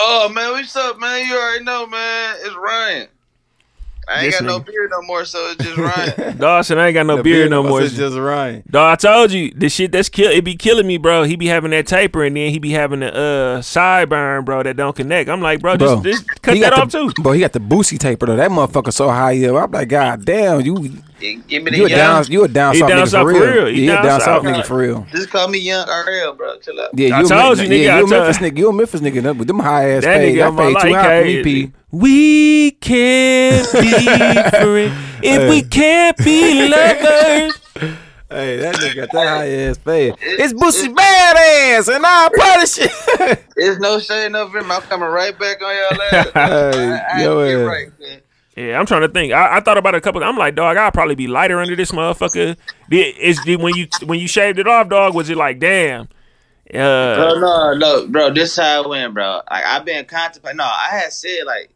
Oh 0.00 0.28
man, 0.34 0.50
what's 0.50 0.74
up, 0.74 0.98
man? 0.98 1.26
You 1.28 1.36
already 1.36 1.62
know, 1.64 1.86
man. 1.86 2.36
It's 2.40 2.56
Ryan. 2.56 3.08
I 4.10 4.24
ain't 4.24 4.32
This 4.32 4.40
got 4.40 4.46
no 4.46 4.58
nigga. 4.58 4.66
beard 4.66 4.90
no 4.90 5.02
more, 5.02 5.24
so 5.24 5.38
it's 5.52 5.64
just 5.64 5.76
Ryan. 5.76 6.36
Dawson, 6.38 6.78
I 6.78 6.88
ain't 6.88 6.94
got 6.94 7.06
no 7.06 7.18
The 7.18 7.22
beard 7.22 7.50
no 7.50 7.62
boss 7.62 7.70
more. 7.70 7.82
It's 7.82 7.94
just 7.94 8.16
Ryan. 8.16 8.64
Dog, 8.68 8.92
I 8.92 8.96
told 8.96 9.30
you 9.30 9.52
the 9.52 9.68
shit 9.68 9.92
that's 9.92 10.08
kill. 10.08 10.30
It 10.32 10.42
be 10.44 10.56
killing 10.56 10.86
me, 10.86 10.96
bro. 10.98 11.22
He 11.22 11.36
be 11.36 11.46
having 11.46 11.70
that 11.70 11.86
taper, 11.86 12.24
and 12.24 12.36
then 12.36 12.50
he 12.50 12.58
be 12.58 12.70
having 12.72 13.00
the 13.00 13.14
uh 13.14 13.60
sideburn, 13.60 14.44
bro, 14.44 14.64
that 14.64 14.76
don't 14.76 14.96
connect. 14.96 15.30
I'm 15.30 15.40
like, 15.40 15.60
bro, 15.60 15.76
Bro, 15.76 16.02
just, 16.02 16.24
just 16.26 16.42
cut 16.42 16.54
he 16.54 16.60
that 16.62 16.70
got 16.70 16.80
off 16.80 16.90
the, 16.90 17.12
too. 17.14 17.22
Bro, 17.22 17.32
he 17.32 17.40
got 17.40 17.52
the 17.52 17.60
Boosie 17.60 17.98
taper 17.98 18.26
though. 18.26 18.36
That 18.36 18.50
motherfucker 18.50 18.92
so 18.92 19.08
high 19.08 19.44
up. 19.46 19.64
I'm 19.64 19.70
like, 19.70 19.88
God 19.88 20.24
damn, 20.24 20.60
you 20.62 20.76
Yeah, 20.82 20.90
Give 21.20 21.62
me 21.62 21.70
the 21.70 21.76
you 21.76 21.86
a 21.86 21.88
young. 21.88 21.98
down 21.98 22.24
you 22.28 22.44
a 22.44 22.48
down 22.48 22.74
south 22.74 22.88
down 22.88 22.98
nigga 23.06 23.08
south 23.10 23.22
for 23.28 23.32
for 23.34 23.40
real. 23.40 23.64
real. 23.64 23.66
He 23.74 23.84
Yeah, 23.86 23.92
down 23.94 24.02
you 24.04 24.08
a 24.08 24.10
down 24.10 24.20
south 24.20 24.42
south. 24.44 24.44
nigga 24.56 24.66
for 24.66 24.76
real. 24.78 25.06
Just 25.12 25.30
call 25.30 25.48
me 25.48 25.58
Young 25.58 25.86
RL, 25.88 26.32
bro. 26.34 26.58
Chill 26.58 26.80
out. 26.80 26.90
Yeah, 26.94 27.16
I 27.16 27.20
you 27.20 27.26
a 27.26 27.28
told 27.28 27.58
Mem- 27.58 27.66
you, 27.66 27.78
nigga, 27.78 27.84
Yeah, 27.84 27.94
I 27.94 27.98
you 27.98 28.04
a 28.06 28.08
told- 28.08 28.22
Memphis 28.22 28.38
nigga. 28.38 28.58
You 28.58 28.68
a 28.68 28.72
Memphis 28.72 29.00
nigga 29.00 29.22
though, 29.22 29.32
with 29.34 29.48
them 29.48 29.58
high 29.60 29.90
ass 29.90 30.02
That 30.04 30.16
fade. 30.16 30.34
nigga 30.34 30.38
That 30.38 30.48
on 30.48 30.54
my 30.54 30.64
fade 30.64 30.82
too 30.82 30.94
high 30.94 31.20
for 31.20 31.24
me, 31.26 31.32
hey, 31.34 31.42
P. 31.42 31.72
we 31.90 32.70
can't 32.72 33.72
be 33.72 33.90
friends 34.50 34.94
if 35.22 35.50
we 35.50 35.62
can't 35.62 36.16
be 36.18 36.68
lovers. 36.68 37.60
Hey, 38.32 38.58
that 38.58 38.76
nigga 38.76 38.94
got 38.94 39.08
that 39.12 39.26
high 39.28 39.50
ass 39.50 39.78
fade. 39.78 40.14
It's 40.20 40.52
Boosie 40.52 40.94
badass, 40.94 41.92
and 41.94 42.06
I'll 42.06 42.30
punish 42.30 42.78
it. 42.78 43.44
It's 43.56 43.80
no 43.80 43.98
shade, 43.98 44.30
no 44.30 44.46
venom. 44.46 44.70
I'm 44.70 44.82
coming 44.82 45.08
right 45.08 45.36
back 45.36 45.60
on 45.60 45.74
y'all 45.74 46.02
ass. 46.12 46.26
Hey, 46.32 46.92
I, 46.92 47.18
I 47.18 47.22
yo 47.24 47.44
get 47.44 47.54
right, 47.66 47.88
man. 47.98 48.20
Yeah, 48.56 48.78
I'm 48.78 48.86
trying 48.86 49.02
to 49.02 49.08
think. 49.08 49.32
I, 49.32 49.58
I 49.58 49.60
thought 49.60 49.78
about 49.78 49.94
a 49.94 50.00
couple. 50.00 50.22
I'm 50.24 50.36
like, 50.36 50.54
dog, 50.54 50.76
I'll 50.76 50.90
probably 50.90 51.14
be 51.14 51.28
lighter 51.28 51.60
under 51.60 51.76
this 51.76 51.92
motherfucker. 51.92 52.56
Did, 52.88 53.16
is 53.16 53.40
did, 53.44 53.60
when 53.62 53.74
you 53.76 53.86
when 54.04 54.18
you 54.18 54.26
shaved 54.26 54.58
it 54.58 54.66
off, 54.66 54.88
dog? 54.88 55.14
Was 55.14 55.30
it 55.30 55.36
like, 55.36 55.60
damn? 55.60 56.08
Uh, 56.72 57.16
Bro, 57.16 57.40
no, 57.40 57.74
no, 57.74 58.06
bro. 58.06 58.30
This 58.32 58.56
how 58.56 58.84
I 58.84 58.86
went, 58.86 59.14
bro. 59.14 59.40
Like 59.50 59.64
I've 59.64 59.84
been 59.84 60.04
contemplating. 60.04 60.58
No, 60.58 60.64
I 60.64 60.88
had 60.90 61.12
said 61.12 61.44
like, 61.46 61.70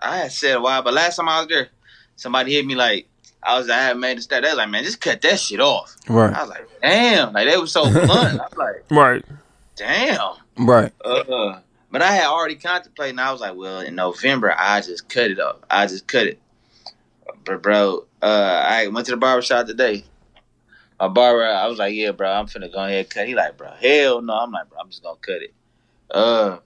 I 0.00 0.18
had 0.18 0.32
said 0.32 0.56
a 0.56 0.60
while, 0.60 0.82
but 0.82 0.94
last 0.94 1.16
time 1.16 1.28
I 1.28 1.40
was 1.40 1.48
there, 1.48 1.68
somebody 2.16 2.54
hit 2.54 2.66
me 2.66 2.74
like, 2.74 3.06
I 3.42 3.58
was 3.58 3.68
I 3.70 3.76
had 3.78 3.96
made 3.96 4.18
a 4.18 4.22
step. 4.22 4.42
They 4.42 4.48
was 4.48 4.56
like, 4.56 4.70
man, 4.70 4.82
just 4.82 5.00
cut 5.00 5.20
that 5.22 5.38
shit 5.38 5.60
off. 5.60 5.96
Right. 6.08 6.34
I 6.34 6.40
was 6.42 6.50
like, 6.50 6.68
damn, 6.82 7.32
like 7.32 7.48
they 7.48 7.56
was 7.56 7.72
so 7.72 7.84
blunt. 7.90 8.40
I 8.40 8.44
was 8.44 8.56
like, 8.56 8.84
right. 8.90 9.24
damn. 9.76 10.34
right. 10.58 10.92
Uh, 11.04 11.58
but 11.96 12.02
I 12.02 12.12
had 12.12 12.26
already 12.26 12.56
contemplated, 12.56 13.12
and 13.12 13.22
I 13.22 13.32
was 13.32 13.40
like, 13.40 13.56
well, 13.56 13.80
in 13.80 13.94
November, 13.94 14.54
I 14.54 14.82
just 14.82 15.08
cut 15.08 15.30
it 15.30 15.40
off. 15.40 15.56
I 15.70 15.86
just 15.86 16.06
cut 16.06 16.26
it. 16.26 16.38
But 17.42 17.62
bro, 17.62 18.04
uh, 18.20 18.26
I 18.66 18.88
went 18.88 19.06
to 19.06 19.12
the 19.12 19.16
barber 19.16 19.40
shop 19.40 19.66
today. 19.66 20.04
My 21.00 21.08
barber, 21.08 21.46
I 21.46 21.66
was 21.68 21.78
like, 21.78 21.94
yeah, 21.94 22.10
bro, 22.10 22.30
I'm 22.30 22.48
finna 22.48 22.70
go 22.70 22.84
ahead 22.84 22.98
and 22.98 23.08
cut. 23.08 23.26
He 23.26 23.34
like, 23.34 23.56
bro, 23.56 23.70
hell 23.80 24.20
no. 24.20 24.34
I'm 24.34 24.52
like, 24.52 24.68
bro, 24.68 24.78
I'm 24.78 24.90
just 24.90 25.02
gonna 25.02 25.16
cut 25.22 25.40
it. 25.40 25.54
Uh, 26.10 26.58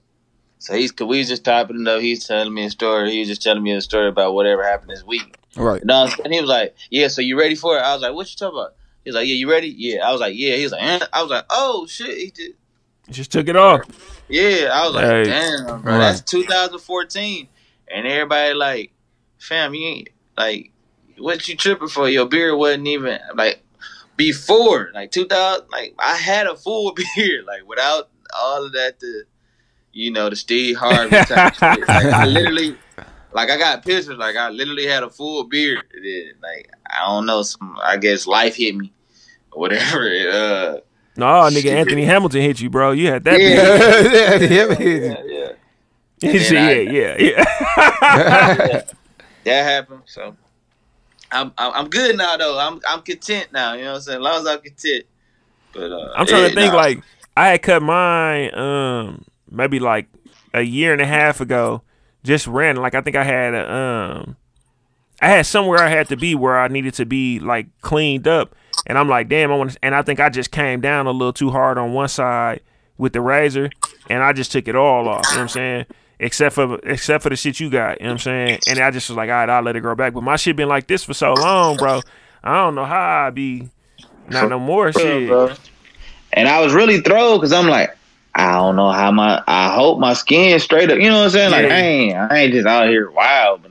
so 0.59 0.75
he's, 0.75 0.93
we 0.99 1.19
was 1.19 1.29
just 1.29 1.45
typing 1.45 1.79
it 1.79 1.87
up. 1.87 2.01
He's 2.01 2.27
telling 2.27 2.53
me 2.53 2.65
a 2.65 2.69
story. 2.69 3.11
He 3.11 3.19
was 3.19 3.29
just 3.29 3.41
telling 3.41 3.63
me 3.63 3.71
a 3.71 3.79
story 3.79 4.09
about 4.09 4.33
whatever 4.33 4.65
happened 4.65 4.89
this 4.89 5.05
week. 5.05 5.37
Right. 5.55 5.79
You 5.79 5.85
know 5.85 6.09
what 6.13 6.27
He 6.29 6.41
was 6.41 6.49
like, 6.49 6.75
yeah, 6.89 7.07
so 7.07 7.21
you 7.21 7.39
ready 7.39 7.55
for 7.55 7.77
it? 7.77 7.83
I 7.83 7.93
was 7.93 8.01
like, 8.01 8.13
what 8.13 8.29
you 8.29 8.35
talking 8.35 8.59
about? 8.59 8.73
He's 9.05 9.13
like, 9.13 9.29
yeah, 9.29 9.35
you 9.35 9.49
ready? 9.49 9.69
Yeah. 9.69 10.05
I 10.05 10.11
was 10.11 10.19
like, 10.19 10.35
yeah. 10.35 10.57
He's 10.57 10.73
like, 10.73 10.83
eh. 10.83 11.05
I 11.13 11.21
was 11.21 11.31
like, 11.31 11.45
oh 11.49 11.87
shit. 11.87 12.17
He 12.17 12.31
just, 12.31 12.51
Just 13.09 13.31
took 13.31 13.47
it 13.47 13.55
off. 13.55 14.10
Yeah, 14.31 14.69
I 14.71 14.85
was 14.85 14.95
like, 14.95 15.05
Hey. 15.05 15.23
damn, 15.25 15.81
bro, 15.81 15.93
Right. 15.93 15.99
that's 15.99 16.21
2014, 16.21 17.47
and 17.93 18.07
everybody 18.07 18.53
like, 18.53 18.91
fam, 19.37 19.73
you 19.73 19.87
ain't 19.87 20.09
like, 20.37 20.71
what 21.17 21.47
you 21.47 21.55
tripping 21.55 21.87
for? 21.87 22.09
Your 22.09 22.25
beard 22.25 22.57
wasn't 22.57 22.87
even 22.87 23.19
like 23.35 23.63
before, 24.15 24.89
like 24.93 25.11
2000. 25.11 25.67
Like 25.71 25.93
I 25.99 26.15
had 26.15 26.47
a 26.47 26.55
full 26.55 26.93
beard, 27.15 27.45
like 27.45 27.67
without 27.67 28.09
all 28.35 28.65
of 28.65 28.71
that, 28.73 28.99
the 28.99 29.23
you 29.93 30.09
know, 30.11 30.29
the 30.29 30.35
Steve 30.35 30.77
Harvey 30.77 31.09
type 31.25 31.53
shit. 31.53 31.87
Like 31.87 32.05
I 32.13 32.25
literally, 32.25 32.77
like 33.33 33.49
I 33.49 33.57
got 33.57 33.83
pictures, 33.83 34.17
like 34.17 34.35
I 34.35 34.49
literally 34.49 34.85
had 34.87 35.03
a 35.03 35.09
full 35.09 35.43
beard. 35.43 35.83
Like 36.41 36.71
I 36.89 37.05
don't 37.05 37.25
know, 37.25 37.41
some 37.43 37.77
I 37.83 37.97
guess 37.97 38.25
life 38.25 38.55
hit 38.55 38.75
me, 38.75 38.91
whatever. 39.53 40.09
Uh, 40.31 40.77
No, 41.15 41.25
nigga, 41.25 41.71
Anthony 41.71 42.05
Hamilton 42.05 42.41
hit 42.41 42.61
you, 42.61 42.69
bro. 42.69 42.91
You 42.91 43.07
had 43.07 43.23
that. 43.25 43.39
Yeah. 43.39 44.37
beat. 44.37 44.51
yeah, 44.51 45.15
yeah, 45.17 45.23
yeah. 45.25 45.51
He 46.31 46.37
said, 46.37 46.55
then 46.55 46.93
yeah, 46.93 47.15
yeah, 47.17 47.33
yeah. 48.67 48.81
that 49.43 49.63
happened. 49.63 50.03
So 50.05 50.35
I'm 51.31 51.51
I'm 51.57 51.73
I'm 51.73 51.89
good 51.89 52.15
now 52.15 52.37
though. 52.37 52.59
I'm 52.59 52.79
I'm 52.87 53.01
content 53.01 53.51
now. 53.51 53.73
You 53.73 53.85
know 53.85 53.93
what 53.93 53.95
I'm 53.95 54.01
saying? 54.01 54.17
As 54.17 54.23
long 54.23 54.41
as 54.41 54.47
I'm 54.47 54.61
content. 54.61 55.05
But 55.73 55.91
uh, 55.91 56.13
I'm 56.15 56.27
trying 56.27 56.43
yeah, 56.43 56.49
to 56.49 56.55
think 56.55 56.73
nah. 56.73 56.77
like 56.77 57.03
I 57.35 57.47
had 57.47 57.61
cut 57.63 57.81
mine 57.81 58.53
um 58.53 59.25
maybe 59.49 59.79
like 59.79 60.09
a 60.53 60.61
year 60.61 60.93
and 60.93 61.01
a 61.01 61.07
half 61.07 61.41
ago. 61.41 61.81
Just 62.23 62.45
ran 62.45 62.75
like 62.75 62.93
I 62.93 63.01
think 63.01 63.15
I 63.15 63.23
had 63.23 63.55
a 63.55 63.73
um 63.73 64.37
I 65.21 65.29
had 65.29 65.47
somewhere 65.47 65.79
I 65.79 65.89
had 65.89 66.07
to 66.09 66.17
be 66.17 66.35
where 66.35 66.59
I 66.59 66.67
needed 66.67 66.93
to 66.95 67.05
be 67.07 67.39
like 67.39 67.65
cleaned 67.81 68.27
up 68.27 68.55
and 68.87 68.97
I'm 68.97 69.07
like 69.09 69.29
damn 69.29 69.51
I 69.51 69.55
want 69.55 69.71
to 69.71 69.79
and 69.83 69.93
I 69.95 70.01
think 70.01 70.19
I 70.19 70.29
just 70.29 70.51
came 70.51 70.81
down 70.81 71.07
a 71.07 71.11
little 71.11 71.33
too 71.33 71.51
hard 71.51 71.77
on 71.77 71.93
one 71.93 72.09
side 72.09 72.61
with 72.97 73.13
the 73.13 73.21
razor 73.21 73.69
and 74.09 74.23
I 74.23 74.33
just 74.33 74.51
took 74.51 74.67
it 74.67 74.75
all 74.75 75.07
off, 75.07 75.25
you 75.29 75.31
know 75.31 75.37
what 75.37 75.41
I'm 75.41 75.49
saying? 75.49 75.85
Except 76.19 76.53
for 76.53 76.79
except 76.83 77.23
for 77.23 77.29
the 77.29 77.35
shit 77.35 77.59
you 77.59 77.69
got, 77.69 77.99
you 77.99 78.05
know 78.05 78.11
what 78.11 78.13
I'm 78.13 78.19
saying? 78.19 78.59
And 78.69 78.79
I 78.79 78.91
just 78.91 79.09
was 79.09 79.17
like, 79.17 79.29
all 79.29 79.35
right, 79.35 79.49
I'll 79.49 79.63
let 79.63 79.75
it 79.75 79.81
grow 79.81 79.95
back. 79.95 80.13
But 80.13 80.21
my 80.21 80.35
shit 80.35 80.55
been 80.55 80.69
like 80.69 80.87
this 80.87 81.03
for 81.03 81.13
so 81.13 81.33
long, 81.33 81.77
bro. 81.77 82.01
I 82.43 82.55
don't 82.55 82.75
know 82.75 82.85
how 82.85 83.25
I 83.27 83.29
be 83.31 83.69
not 84.29 84.49
no 84.49 84.59
more 84.59 84.91
shit. 84.91 85.27
bro. 85.27 85.53
And 86.33 86.47
I 86.47 86.61
was 86.61 86.73
really 86.73 87.01
thrown 87.01 87.37
because 87.37 87.51
I'm 87.53 87.67
like, 87.67 87.95
I 88.33 88.53
don't 88.53 88.75
know 88.75 88.89
how 88.91 89.11
my. 89.11 89.43
I 89.47 89.73
hope 89.73 89.99
my 89.99 90.13
skin 90.13 90.59
straight 90.59 90.89
up. 90.89 90.97
You 90.97 91.09
know 91.09 91.17
what 91.17 91.23
I'm 91.25 91.29
saying? 91.31 91.51
Like 91.51 91.67
Yeah. 91.67 91.73
I 91.73 91.79
ain't 91.79 92.15
I 92.15 92.37
ain't 92.37 92.53
just 92.53 92.67
out 92.67 92.87
here 92.87 93.11
wild, 93.11 93.61
but 93.63 93.70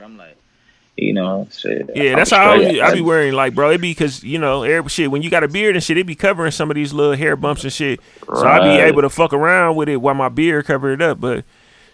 you 1.01 1.13
know, 1.13 1.47
shit. 1.51 1.89
Yeah, 1.95 2.15
that's 2.15 2.29
how 2.29 2.51
I 2.51 2.59
be, 2.59 2.81
I 2.81 2.93
be 2.93 3.01
wearing 3.01 3.33
like, 3.33 3.55
bro. 3.55 3.71
It 3.71 3.81
be 3.81 3.89
because 3.89 4.23
you 4.23 4.37
know, 4.37 4.61
every 4.61 4.89
shit 4.89 5.09
when 5.09 5.23
you 5.23 5.31
got 5.31 5.43
a 5.43 5.47
beard 5.47 5.75
and 5.75 5.83
shit, 5.83 5.97
it 5.97 6.05
be 6.05 6.13
covering 6.13 6.51
some 6.51 6.69
of 6.69 6.75
these 6.75 6.93
little 6.93 7.15
hair 7.15 7.35
bumps 7.35 7.63
and 7.63 7.73
shit. 7.73 7.99
So 8.23 8.45
I 8.45 8.59
be 8.59 8.81
able 8.81 9.01
to 9.01 9.09
fuck 9.09 9.33
around 9.33 9.75
with 9.77 9.89
it 9.89 9.97
while 9.97 10.13
my 10.13 10.29
beard 10.29 10.65
cover 10.65 10.93
it 10.93 11.01
up. 11.01 11.19
But 11.19 11.43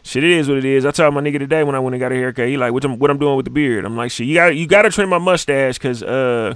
shit, 0.04 0.26
it 0.26 0.32
is 0.32 0.50
what 0.50 0.58
it 0.58 0.66
is. 0.66 0.86
I 0.86 0.92
told 0.92 1.14
my 1.14 1.22
nigga 1.22 1.40
today 1.40 1.64
when 1.64 1.74
I 1.74 1.80
went 1.80 1.96
and 1.96 2.02
got 2.02 2.12
a 2.12 2.16
haircut, 2.16 2.50
he 2.50 2.58
like, 2.58 2.74
what 2.74 2.84
I'm, 2.84 3.00
what 3.00 3.10
I'm 3.10 3.18
doing 3.18 3.38
with 3.38 3.46
the 3.46 3.50
beard. 3.50 3.86
I'm 3.86 3.96
like, 3.96 4.12
shit, 4.12 4.28
you 4.28 4.34
got 4.34 4.56
you 4.58 4.68
got 4.68 4.82
to 4.82 4.90
trim 4.90 5.08
my 5.08 5.20
mustache 5.20 5.78
because, 5.78 6.04
uh, 6.04 6.56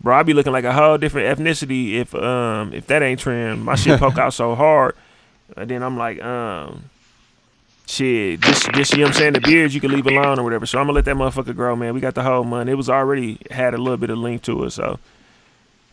bro, 0.00 0.16
I 0.16 0.24
be 0.24 0.32
looking 0.32 0.52
like 0.52 0.64
a 0.64 0.72
whole 0.72 0.98
different 0.98 1.38
ethnicity 1.38 1.94
if 1.94 2.16
um 2.16 2.72
if 2.72 2.88
that 2.88 3.00
ain't 3.00 3.20
trimmed. 3.20 3.64
My 3.64 3.76
shit 3.76 4.00
poke 4.00 4.18
out 4.18 4.34
so 4.34 4.56
hard. 4.56 4.96
And 5.56 5.70
then 5.70 5.84
I'm 5.84 5.96
like, 5.96 6.20
um, 6.20 6.90
shit, 7.86 8.40
this, 8.40 8.66
this, 8.74 8.92
you 8.92 8.98
know 8.98 9.04
what 9.04 9.08
I'm 9.08 9.14
saying? 9.14 9.32
The 9.34 9.40
beard 9.40 9.72
you 9.72 9.80
can 9.80 9.92
leave 9.92 10.06
alone 10.06 10.38
or 10.38 10.42
whatever. 10.42 10.66
So 10.66 10.78
I'm 10.78 10.86
gonna 10.86 10.94
let 10.96 11.04
that 11.06 11.16
motherfucker 11.16 11.54
grow, 11.54 11.74
man. 11.76 11.94
We 11.94 12.00
got 12.00 12.14
the 12.14 12.22
whole 12.22 12.44
month. 12.44 12.68
It 12.68 12.74
was 12.74 12.90
already 12.90 13.38
had 13.50 13.74
a 13.74 13.78
little 13.78 13.96
bit 13.96 14.10
of 14.10 14.18
length 14.18 14.44
to 14.44 14.64
it, 14.64 14.70
so. 14.70 14.98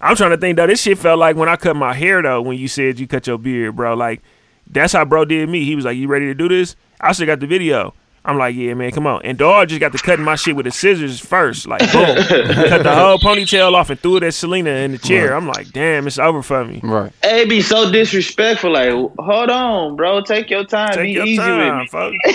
I'm 0.02 0.18
trying 0.18 0.32
to 0.32 0.38
think 0.38 0.58
though. 0.58 0.68
This 0.68 0.82
shit 0.82 0.98
felt 0.98 1.18
like 1.18 1.38
when 1.38 1.48
I 1.48 1.56
cut 1.56 1.78
my 1.78 1.94
hair 1.94 2.22
though. 2.22 2.42
When 2.42 2.58
you 2.58 2.68
said 2.68 3.00
you 3.00 3.08
cut 3.08 3.26
your 3.26 3.38
beard, 3.38 3.78
bro. 3.78 3.94
Like 3.94 4.22
that's 4.70 4.92
how 4.94 5.06
bro 5.06 5.24
did 5.24 5.48
me. 5.48 5.64
He 5.64 5.76
was 5.76 5.86
like, 5.86 5.96
"You 5.98 6.08
ready 6.10 6.26
to 6.26 6.34
do 6.34 6.50
this?" 6.50 6.76
I 7.00 7.14
still 7.14 7.26
got 7.26 7.40
the 7.40 7.48
video. 7.48 7.94
I'm 8.26 8.38
like, 8.38 8.56
"Yeah, 8.56 8.74
man, 8.74 8.92
come 8.92 9.06
on." 9.06 9.22
And 9.24 9.38
dog 9.38 9.68
just 9.68 9.82
got 9.82 9.92
to 9.92 9.98
cutting 9.98 10.24
my 10.24 10.36
shit 10.36 10.56
with 10.56 10.66
the 10.66 10.72
scissors 10.72 11.20
first. 11.20 11.68
Like, 11.68 11.82
boom, 11.92 12.06
cut 12.16 12.84
the 12.84 12.94
whole 12.96 13.18
ponytail 13.20 13.74
off 13.74 13.90
and 13.90 14.00
threw 14.00 14.16
it 14.18 14.24
at 14.24 14.34
Selena 14.34 14.70
in 14.70 14.94
the 14.94 14.98
chair. 14.98 15.36
I'm 15.36 15.46
like, 15.48 15.72
"Damn, 15.74 16.08
it's 16.08 16.18
over 16.18 16.42
for 16.42 16.64
me." 16.64 16.80
Right. 16.84 17.12
It 17.22 17.50
be 17.50 17.62
so 17.62 17.92
disrespectful. 17.92 18.72
Like, 18.72 18.92
hold 19.20 19.50
on, 19.50 19.96
bro. 19.98 20.22
Take 20.22 20.50
your 20.50 20.64
time. 20.64 20.94
Take 20.94 21.04
be 21.04 21.12
your 21.12 21.26
easy 21.26 21.38
time, 21.38 21.78
with 21.78 21.84
me. 21.84 21.88
folks. 21.90 22.18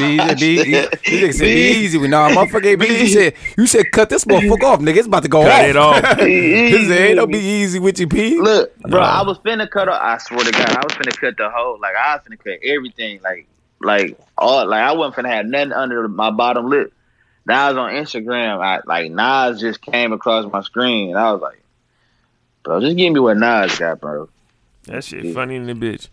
Be 0.00 0.18
easy, 0.18 0.34
be 0.34 0.60
easy. 0.62 0.70
You 0.70 1.26
nigga 1.28 1.34
said 1.34 1.44
be 1.44 1.50
easy 1.84 1.98
with 1.98 2.10
nah, 2.10 2.28
motherfucker. 2.30 2.64
ain't 2.66 2.80
Be 2.80 2.86
easy. 2.86 3.02
You 3.02 3.08
said 3.08 3.34
you 3.58 3.66
said 3.66 3.92
cut 3.92 4.08
this 4.08 4.24
motherfucker 4.24 4.62
off, 4.64 4.80
nigga. 4.80 4.96
It's 4.96 5.06
about 5.06 5.22
to 5.24 5.28
go 5.28 5.42
Cut 5.42 5.76
off. 5.76 5.96
it 6.02 6.10
off. 6.10 6.18
he 6.26 6.86
said 6.86 6.98
ain't 7.00 7.16
no 7.16 7.26
be 7.26 7.38
easy 7.38 7.78
with 7.78 7.98
you, 8.00 8.06
P. 8.08 8.38
Look, 8.38 8.76
bro, 8.78 9.00
No. 9.00 9.06
I 9.06 9.22
was 9.22 9.38
finna 9.38 9.68
cut 9.70 9.88
off. 9.88 10.00
I 10.02 10.18
swear 10.18 10.40
to 10.44 10.50
God, 10.52 10.70
I 10.70 10.80
was 10.82 10.92
finna 10.94 11.16
cut 11.18 11.36
the 11.36 11.50
whole. 11.50 11.78
Like, 11.80 11.94
I 11.96 12.14
was 12.16 12.22
finna 12.26 12.38
cut 12.42 12.58
everything. 12.64 13.20
Like, 13.22 13.46
like 13.82 14.18
all. 14.36 14.66
Like, 14.66 14.82
I 14.82 14.92
wasn't 14.92 15.26
finna 15.26 15.30
have 15.30 15.46
nothing 15.46 15.72
under 15.72 16.08
my 16.08 16.30
bottom 16.30 16.68
lip. 16.68 16.92
Now 17.46 17.66
I 17.66 17.68
was 17.70 17.78
on 17.78 17.92
Instagram. 17.92 18.60
I 18.60 18.80
like 18.86 19.10
Nas 19.10 19.60
just 19.60 19.80
came 19.82 20.12
across 20.12 20.50
my 20.52 20.62
screen, 20.62 21.10
and 21.10 21.18
I 21.18 21.32
was 21.32 21.42
like, 21.42 21.62
bro, 22.62 22.80
just 22.80 22.96
give 22.96 23.12
me 23.12 23.20
what 23.20 23.36
Nas 23.36 23.78
got, 23.78 24.00
bro. 24.00 24.28
That 24.84 25.04
shit 25.04 25.34
funny 25.34 25.56
in 25.56 25.66
the 25.66 25.74
bitch. 25.74 26.08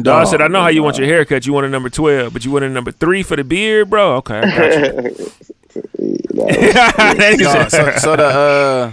Dog 0.00 0.26
said, 0.26 0.40
"I 0.40 0.48
know 0.48 0.62
how 0.62 0.68
you 0.68 0.82
want 0.82 0.96
your 0.96 1.06
haircut. 1.06 1.46
You 1.46 1.52
want 1.52 1.66
a 1.66 1.68
number 1.68 1.90
twelve, 1.90 2.32
but 2.32 2.44
you 2.44 2.50
want 2.50 2.64
a 2.64 2.68
number 2.68 2.92
three 2.92 3.22
for 3.22 3.36
the 3.36 3.44
beard, 3.44 3.90
bro. 3.90 4.16
Okay, 4.16 4.38
I 4.38 4.56
got 4.56 5.04
you." 5.04 5.32
No, 6.42 6.48
so, 7.68 7.92
so 7.96 8.16
the 8.16 8.24
uh, 8.24 8.92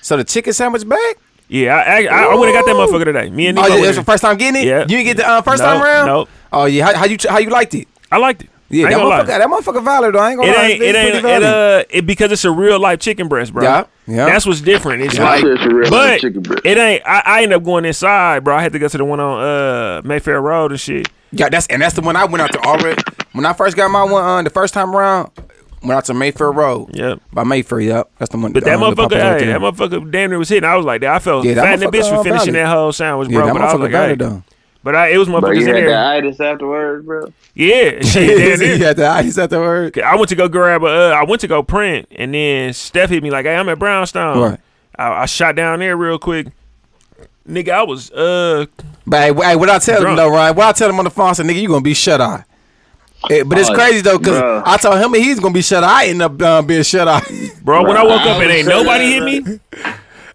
so 0.00 0.16
the 0.16 0.24
chicken 0.24 0.52
sandwich 0.52 0.88
back. 0.88 1.18
Yeah, 1.50 1.74
I, 1.76 2.04
I, 2.06 2.32
I 2.32 2.34
would 2.34 2.48
have 2.48 2.64
got 2.64 2.66
that 2.66 2.76
motherfucker 2.76 3.04
today. 3.04 3.28
Me 3.30 3.46
and 3.48 3.58
Oh, 3.58 3.62
Nico. 3.62 3.74
yeah, 3.74 3.80
would've- 3.80 3.86
that's 3.86 3.96
your 3.96 4.04
first 4.04 4.22
time 4.22 4.36
getting 4.38 4.62
it. 4.62 4.66
Yeah. 4.66 4.80
You 4.82 4.86
didn't 4.86 5.04
get 5.04 5.16
the 5.18 5.28
uh, 5.28 5.42
first 5.42 5.62
Nope, 5.62 5.72
time 5.74 5.82
around. 5.82 6.06
nope. 6.06 6.28
Oh 6.52 6.64
yeah, 6.66 6.84
how, 6.86 6.94
how 7.00 7.04
you 7.06 7.16
how 7.28 7.38
you 7.38 7.50
liked 7.50 7.74
it? 7.74 7.86
I 8.10 8.16
liked 8.18 8.42
it. 8.44 8.50
Yeah, 8.72 8.88
that 8.88 8.98
ain't 9.00 9.04
lie. 9.08 9.20
motherfucker, 9.22 9.26
that 9.26 9.48
motherfucker 9.48 9.84
valid 9.84 10.14
though. 10.14 10.18
I 10.20 10.30
ain't 10.30 10.38
gonna 10.38 10.52
It 10.52 10.56
lie. 10.56 10.62
ain't. 10.68 10.82
It 10.82 10.94
ain't. 10.94 11.14
It, 11.16 11.22
valid. 11.22 11.42
uh, 11.42 11.84
it 11.90 12.06
because 12.06 12.30
it's 12.30 12.44
a 12.44 12.52
real 12.52 12.78
life 12.78 13.00
chicken 13.00 13.26
breast, 13.26 13.52
bro. 13.52 13.64
Yeah, 13.64 13.84
yeah. 14.06 14.26
That's 14.26 14.46
what's 14.46 14.60
different. 14.60 15.02
It's 15.02 15.16
Yeah. 15.16 15.24
like, 15.24 15.42
It's 15.44 15.64
a 15.64 15.74
real 15.74 15.90
but 15.90 16.20
chicken 16.20 16.40
breast. 16.42 16.62
it 16.64 16.78
ain't. 16.78 17.02
I, 17.04 17.22
I 17.26 17.42
ended 17.42 17.56
up 17.56 17.64
going 17.64 17.84
inside, 17.84 18.44
bro. 18.44 18.54
I 18.56 18.62
had 18.62 18.72
to 18.72 18.78
go 18.78 18.86
to 18.86 18.96
the 18.96 19.04
one 19.04 19.18
on 19.18 19.40
uh 19.42 20.02
Mayfair 20.04 20.40
Road 20.40 20.70
and 20.70 20.80
shit. 20.80 21.08
Yeah, 21.32 21.48
that's 21.48 21.66
and 21.66 21.82
that's 21.82 21.94
the 21.94 22.00
one 22.00 22.14
I 22.14 22.24
went 22.26 22.42
out 22.42 22.52
to 22.52 22.60
already. 22.60 23.02
When 23.32 23.44
I 23.44 23.52
first 23.54 23.76
got 23.76 23.90
my 23.90 24.04
one, 24.04 24.22
uh, 24.24 24.42
the 24.42 24.50
first 24.50 24.72
time 24.74 24.94
around, 24.94 25.30
went 25.82 25.92
out 25.92 26.04
to 26.06 26.14
Mayfair 26.14 26.52
Road. 26.52 26.94
Yep. 26.96 27.20
By 27.32 27.44
Mayfair, 27.44 27.80
yep. 27.80 28.10
That's 28.18 28.30
the 28.30 28.38
one. 28.38 28.52
But 28.52 28.64
that 28.64 28.76
the 28.78 28.84
motherfucker, 28.84 28.96
popular 28.96 29.38
hey, 29.38 29.46
that 29.46 29.60
motherfucker, 29.60 30.10
damn 30.10 30.30
near 30.30 30.38
was 30.38 30.48
hitting. 30.48 30.68
I 30.68 30.76
was 30.76 30.86
like, 30.86 31.00
that. 31.02 31.12
I 31.14 31.18
felt 31.18 31.44
Yeah, 31.44 31.54
that 31.54 31.62
fat 31.64 31.74
in 31.74 31.80
the 31.80 31.86
bitch 31.86 32.08
for 32.08 32.22
finishing 32.22 32.52
valid. 32.52 32.66
that 32.68 32.74
whole 32.76 32.92
sandwich, 32.92 33.28
yeah, 33.30 33.38
bro. 33.38 33.46
that 33.46 33.52
but 33.54 33.62
I 33.62 33.64
was 33.64 33.74
motherfucker 33.74 33.80
like, 33.82 33.90
valid 33.92 34.20
hey. 34.20 34.26
though. 34.28 34.42
But 34.82 34.94
I, 34.96 35.08
it 35.08 35.18
was 35.18 35.28
motherfuckers 35.28 35.40
Bro, 35.40 35.50
motherfuckers 35.50 35.60
you 35.60 35.68
in 35.68 35.74
had 35.76 35.88
the 35.88 35.98
itis 35.98 36.40
afterwards, 36.40 37.04
bro. 37.06 37.32
Yeah, 37.54 38.00
shit, 38.00 38.58
damn 38.58 38.78
near. 38.80 38.94
the 38.94 39.06
ice 39.08 39.36
at 39.36 39.50
the 39.50 39.58
word. 39.58 39.98
I 39.98 40.16
went 40.16 40.28
to 40.30 40.36
go 40.36 40.48
grab 40.48 40.82
a. 40.84 40.86
Uh, 40.86 41.08
I 41.14 41.24
went 41.24 41.40
to 41.42 41.48
go 41.48 41.62
print, 41.62 42.08
and 42.12 42.32
then 42.32 42.72
Steph 42.72 43.10
hit 43.10 43.22
me 43.22 43.30
like, 43.30 43.44
"Hey, 43.44 43.56
I'm 43.56 43.68
at 43.68 43.78
Brownstone." 43.78 44.38
Right. 44.38 44.60
I, 44.96 45.22
I 45.22 45.26
shot 45.26 45.54
down 45.54 45.80
there 45.80 45.96
real 45.96 46.18
quick. 46.18 46.46
Nigga, 47.48 47.70
I 47.70 47.82
was 47.82 48.10
uh 48.12 48.66
But 49.06 49.20
hey, 49.20 49.34
hey, 49.34 49.56
what 49.56 49.68
I 49.68 49.78
tell 49.78 49.96
him 49.96 50.02
Drunk. 50.02 50.16
though, 50.16 50.30
Ryan? 50.30 50.56
What 50.56 50.66
I 50.68 50.72
tell 50.72 50.88
him 50.88 50.98
on 50.98 51.04
the 51.04 51.10
phone, 51.10 51.30
I 51.30 51.32
said, 51.32 51.46
nigga, 51.46 51.60
you 51.60 51.68
gonna 51.68 51.80
be 51.80 51.94
shut 51.94 52.20
eye. 52.20 52.44
Eh, 53.28 53.42
but 53.44 53.58
it's 53.58 53.68
Oh, 53.68 53.74
crazy 53.74 54.00
though, 54.00 54.18
cause 54.18 54.38
bro. 54.38 54.62
I 54.64 54.76
told 54.78 54.98
him 54.98 55.12
he's 55.14 55.40
gonna 55.40 55.52
be 55.52 55.62
shut 55.62 55.84
eye. 55.84 56.04
I 56.04 56.06
ended 56.06 56.22
up 56.22 56.40
uh, 56.42 56.62
being 56.62 56.82
shut 56.82 57.06
eye. 57.06 57.20
bro. 57.62 57.82
When 57.84 57.96
I 57.96 58.02
woke 58.04 58.22
Bro, 58.22 58.32
up 58.32 58.40
and 58.40 58.50
I 58.50 58.54
ain't 58.56 58.68
nobody 58.68 59.12
hit 59.12 59.22
me. 59.22 59.60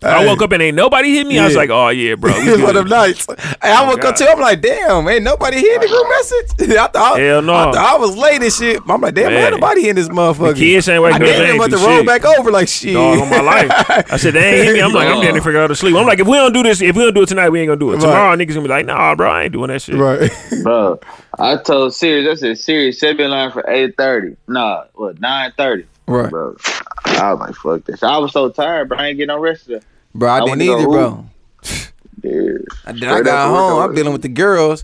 I 0.04 0.26
woke 0.26 0.42
up 0.42 0.52
and 0.52 0.62
ain't 0.62 0.76
nobody 0.76 1.14
hit 1.14 1.28
me. 1.28 1.40
I 1.40 1.46
was 1.46 1.56
like, 1.56 1.70
oh 1.70 1.90
yeah, 1.90 2.16
bro. 2.16 2.32
we 2.34 2.40
It's 2.56 2.62
one 2.62 2.74
good. 2.74 2.76
of 2.76 2.76
them 2.76 2.88
nights. 2.90 3.26
Hey, 3.28 3.72
I 3.72 3.84
oh, 3.84 3.88
woke 3.88 4.00
up 4.06 4.16
God. 4.18 4.26
to 4.26 4.30
I'm 4.30 4.40
like, 4.40 4.62
damn, 4.62 5.08
ain't 5.08 5.24
nobody 5.24 5.58
hit 5.58 5.76
in 5.76 5.82
the 5.82 5.88
group 5.88 6.10
message. 6.10 6.78
I 6.78 6.88
thought, 6.88 7.20
Hell 7.20 7.42
no. 7.42 7.54
I 7.54 7.72
thought 7.72 7.78
I 7.78 7.98
was 7.98 8.16
late 8.16 8.42
and 8.42 8.52
shit. 8.52 8.82
I'm 8.88 9.02
like, 9.02 9.14
damn, 9.16 9.32
Man. 9.32 9.44
ain't 9.44 9.62
nobody 9.62 9.90
in 9.90 9.96
this 9.96 10.10
motherfucker. 10.10 10.54
The 10.54 10.60
kids 10.60 10.90
ain't 10.90 11.02
waking 11.04 11.22
I 11.22 11.26
up, 11.26 11.30
damn 11.32 11.38
they 11.40 11.44
near 11.44 11.54
ain't 11.54 11.64
about 11.64 11.78
to 11.78 11.86
roll 11.86 11.98
shit. 11.98 12.06
back 12.06 12.26
over 12.26 12.52
like 12.52 12.68
shit. 12.68 12.94
Dog 12.94 13.20
on 13.20 13.30
my 13.30 13.42
life. 13.42 13.70
I 14.12 14.18
said 14.18 14.34
they 14.34 14.56
ain't 14.56 14.66
hit 14.66 14.74
me. 14.74 14.82
I'm 14.82 14.94
like, 14.94 15.08
I'm 15.08 15.22
down 15.22 15.34
there 15.34 15.42
figure 15.42 15.62
out 15.62 15.68
to 15.68 15.76
sleep. 15.76 15.96
I'm 15.96 16.06
like, 16.06 16.20
if 16.20 16.28
we 16.28 16.34
don't 16.38 16.54
do 16.54 16.64
this, 16.64 16.82
if 16.82 16.96
we 16.96 17.04
don't 17.04 17.14
do 17.14 17.24
it 17.24 17.30
tonight, 17.30 17.50
we 17.50 17.62
ain't 17.62 17.68
gonna 17.70 17.80
do 17.80 17.92
it. 17.92 17.96
Right. 17.96 18.02
Tomorrow, 18.02 18.36
niggas 18.36 18.50
gonna 18.50 18.62
be 18.62 18.68
like, 18.70 18.86
nah, 18.86 19.16
bro, 19.16 19.30
I 19.30 19.44
ain't 19.44 19.54
doing 19.54 19.70
that 19.70 19.82
shit. 19.82 19.96
right. 19.96 20.30
Bro, 20.64 21.00
I 21.40 21.58
told 21.58 21.94
Sirius, 21.94 22.38
I 22.38 22.40
said, 22.40 22.58
Sirius, 22.58 23.00
set 23.00 23.18
me 23.18 23.24
a 23.26 23.28
line 23.30 23.52
for 23.52 23.64
8.30. 23.64 24.38
Nah, 24.48 24.86
what, 24.94 25.18
9.30? 25.20 25.86
Right. 26.08 26.30
Bro, 26.30 26.58
I 27.06 27.34
was 27.34 27.40
like, 27.40 27.56
fuck 27.56 27.84
this. 27.86 28.04
I 28.04 28.18
was 28.18 28.32
so 28.32 28.50
tired, 28.50 28.90
bro. 28.90 28.98
I 28.98 29.08
ain't 29.08 29.18
getting 29.18 29.28
no 29.28 29.40
rest 29.40 29.66
today. 29.66 29.86
Bro, 30.14 30.30
I, 30.30 30.36
I 30.36 30.40
didn't 30.40 30.50
went 30.50 30.62
to 30.62 30.66
go 30.68 30.78
either, 30.78 30.88
bro. 30.88 31.12
hoop. 31.12 31.26
Dude. 32.22 32.68
Then 32.86 33.04
I 33.04 33.22
got 33.22 33.50
home. 33.50 33.82
I'm 33.82 33.96
dealing 33.96 34.14
with 34.14 34.22
the 34.22 34.30
girls. 34.30 34.84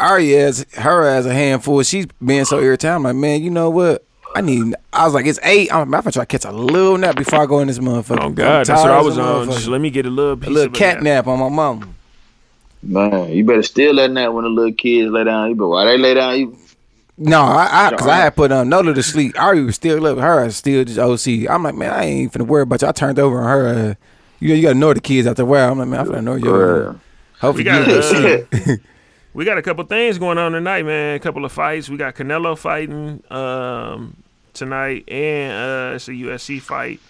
Ari 0.00 0.32
has 0.32 0.66
her 0.78 1.06
as 1.06 1.26
a 1.26 1.32
handful. 1.34 1.82
She's 1.82 2.06
being 2.24 2.44
so 2.44 2.60
irritated. 2.60 2.94
I'm 2.94 3.02
like, 3.04 3.16
man, 3.16 3.42
you 3.42 3.50
know 3.50 3.70
what? 3.70 4.04
I 4.34 4.40
need. 4.40 4.74
I 4.92 5.04
was 5.04 5.14
like, 5.14 5.26
it's 5.26 5.38
eight. 5.42 5.72
I'm, 5.72 5.82
I'm 5.82 5.90
gonna 5.90 6.10
try 6.10 6.22
to 6.22 6.26
catch 6.26 6.44
a 6.44 6.50
little 6.52 6.96
nap 6.96 7.16
before 7.16 7.40
I 7.40 7.46
go 7.46 7.60
in 7.60 7.68
this 7.68 7.78
motherfucker. 7.78 8.22
Oh 8.22 8.30
God, 8.30 8.66
that's 8.66 8.82
what 8.82 8.90
I 8.90 9.00
was 9.00 9.18
on. 9.18 9.46
Just 9.46 9.68
let 9.68 9.80
me 9.80 9.90
get 9.90 10.06
a 10.06 10.10
little 10.10 10.36
piece 10.36 10.48
a 10.48 10.50
little 10.50 10.72
of 10.72 10.74
cat 10.74 10.96
nap. 10.96 11.26
nap 11.26 11.26
on 11.26 11.38
my 11.38 11.48
mom. 11.48 11.94
Man, 12.82 13.30
you 13.30 13.44
better 13.44 13.62
still 13.62 13.94
let 13.94 14.12
that 14.14 14.34
when 14.34 14.44
the 14.44 14.50
little 14.50 14.72
kids 14.72 15.10
lay 15.12 15.24
down. 15.24 15.50
You 15.50 15.54
but 15.54 15.68
why 15.68 15.84
they 15.84 15.98
lay 15.98 16.14
down, 16.14 16.38
you 16.38 16.58
No, 17.18 17.42
I, 17.42 17.86
I, 17.86 17.90
cause 17.96 18.08
I 18.08 18.16
had 18.16 18.36
put 18.36 18.50
um, 18.50 18.68
Nola 18.68 18.94
to 18.94 19.02
sleep. 19.02 19.38
Ari 19.38 19.64
was 19.64 19.76
still 19.76 20.06
up. 20.06 20.18
Her 20.18 20.44
ass 20.44 20.56
still 20.56 20.84
just 20.84 20.98
OC. 20.98 21.48
I'm 21.48 21.62
like, 21.62 21.74
man, 21.74 21.92
I 21.92 22.04
ain't 22.04 22.32
finna 22.32 22.46
worry 22.46 22.62
about 22.62 22.82
you. 22.82 22.88
I 22.88 22.92
turned 22.92 23.18
over 23.18 23.40
on 23.40 23.48
her. 23.48 23.66
Uh, 23.66 23.94
you 24.40 24.48
know, 24.48 24.54
you 24.54 24.62
gotta 24.62 24.78
know 24.78 24.94
the 24.94 25.00
kids 25.00 25.26
out 25.26 25.36
there. 25.36 25.46
Where 25.46 25.68
I'm 25.68 25.78
like, 25.78 25.88
man, 25.88 26.00
I'm 26.00 26.06
finna 26.06 26.24
know 26.24 26.34
you. 26.34 26.44
Bruh. 26.44 27.00
Hopefully, 27.40 27.64
We 27.64 27.64
got 27.64 27.86
you 27.86 27.94
uh, 27.94 28.72
OC. 28.72 28.80
we 29.34 29.44
got 29.44 29.58
a 29.58 29.62
couple 29.62 29.84
things 29.84 30.18
going 30.18 30.38
on 30.38 30.52
tonight, 30.52 30.84
man. 30.84 31.16
A 31.16 31.20
couple 31.20 31.44
of 31.44 31.52
fights. 31.52 31.88
We 31.88 31.96
got 31.96 32.14
Canelo 32.14 32.56
fighting 32.56 33.22
um, 33.30 34.16
tonight, 34.54 35.08
and 35.08 35.52
uh, 35.52 35.96
it's 35.96 36.08
a 36.08 36.12
UFC 36.12 36.60
fight 36.60 37.00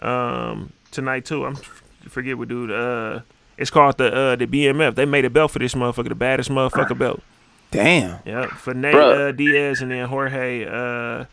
um, 0.00 0.72
tonight 0.90 1.26
too. 1.26 1.44
I'm 1.44 1.56
I 2.04 2.08
forget 2.08 2.38
what 2.38 2.48
dude. 2.48 2.70
Uh, 2.70 3.20
it's 3.58 3.70
called 3.70 3.98
the 3.98 4.14
uh, 4.14 4.36
the 4.36 4.46
BMF. 4.46 4.94
They 4.94 5.04
made 5.04 5.24
a 5.24 5.30
belt 5.30 5.50
for 5.50 5.58
this 5.58 5.74
motherfucker, 5.74 6.08
the 6.08 6.14
baddest 6.14 6.50
motherfucker 6.50 6.96
belt. 6.96 7.22
Damn. 7.70 8.18
Yeah, 8.24 8.46
for 8.46 8.74
Nate 8.74 8.94
uh, 8.94 9.32
Diaz 9.32 9.80
and 9.80 9.90
then 9.90 10.08
Jorge 10.08 10.64
uh, 10.66 11.24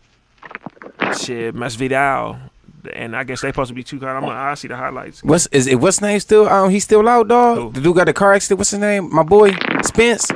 shit 1.18 1.56
Masvidal. 1.56 2.40
And 2.94 3.16
I 3.18 3.24
guess 3.26 3.42
they 3.42 3.50
supposed 3.50 3.70
to 3.70 3.74
be 3.74 3.84
two. 3.84 3.98
I'm 3.98 4.22
gonna 4.22 4.34
I 4.34 4.54
see 4.54 4.68
the 4.70 4.78
highlights. 4.78 5.22
What's 5.24 5.48
is 5.48 5.68
it? 5.68 5.76
What's 5.76 6.00
name 6.02 6.20
still? 6.20 6.48
Um, 6.48 6.70
he's 6.70 6.84
still 6.86 7.06
out, 7.08 7.28
dog. 7.28 7.58
Who? 7.58 7.72
The 7.74 7.82
dude 7.82 7.96
got 7.96 8.06
the 8.06 8.14
car 8.14 8.34
accident. 8.34 8.60
What's 8.60 8.72
his 8.72 8.80
name? 8.80 9.14
My 9.14 9.24
boy 9.24 9.52
Spence. 9.84 10.30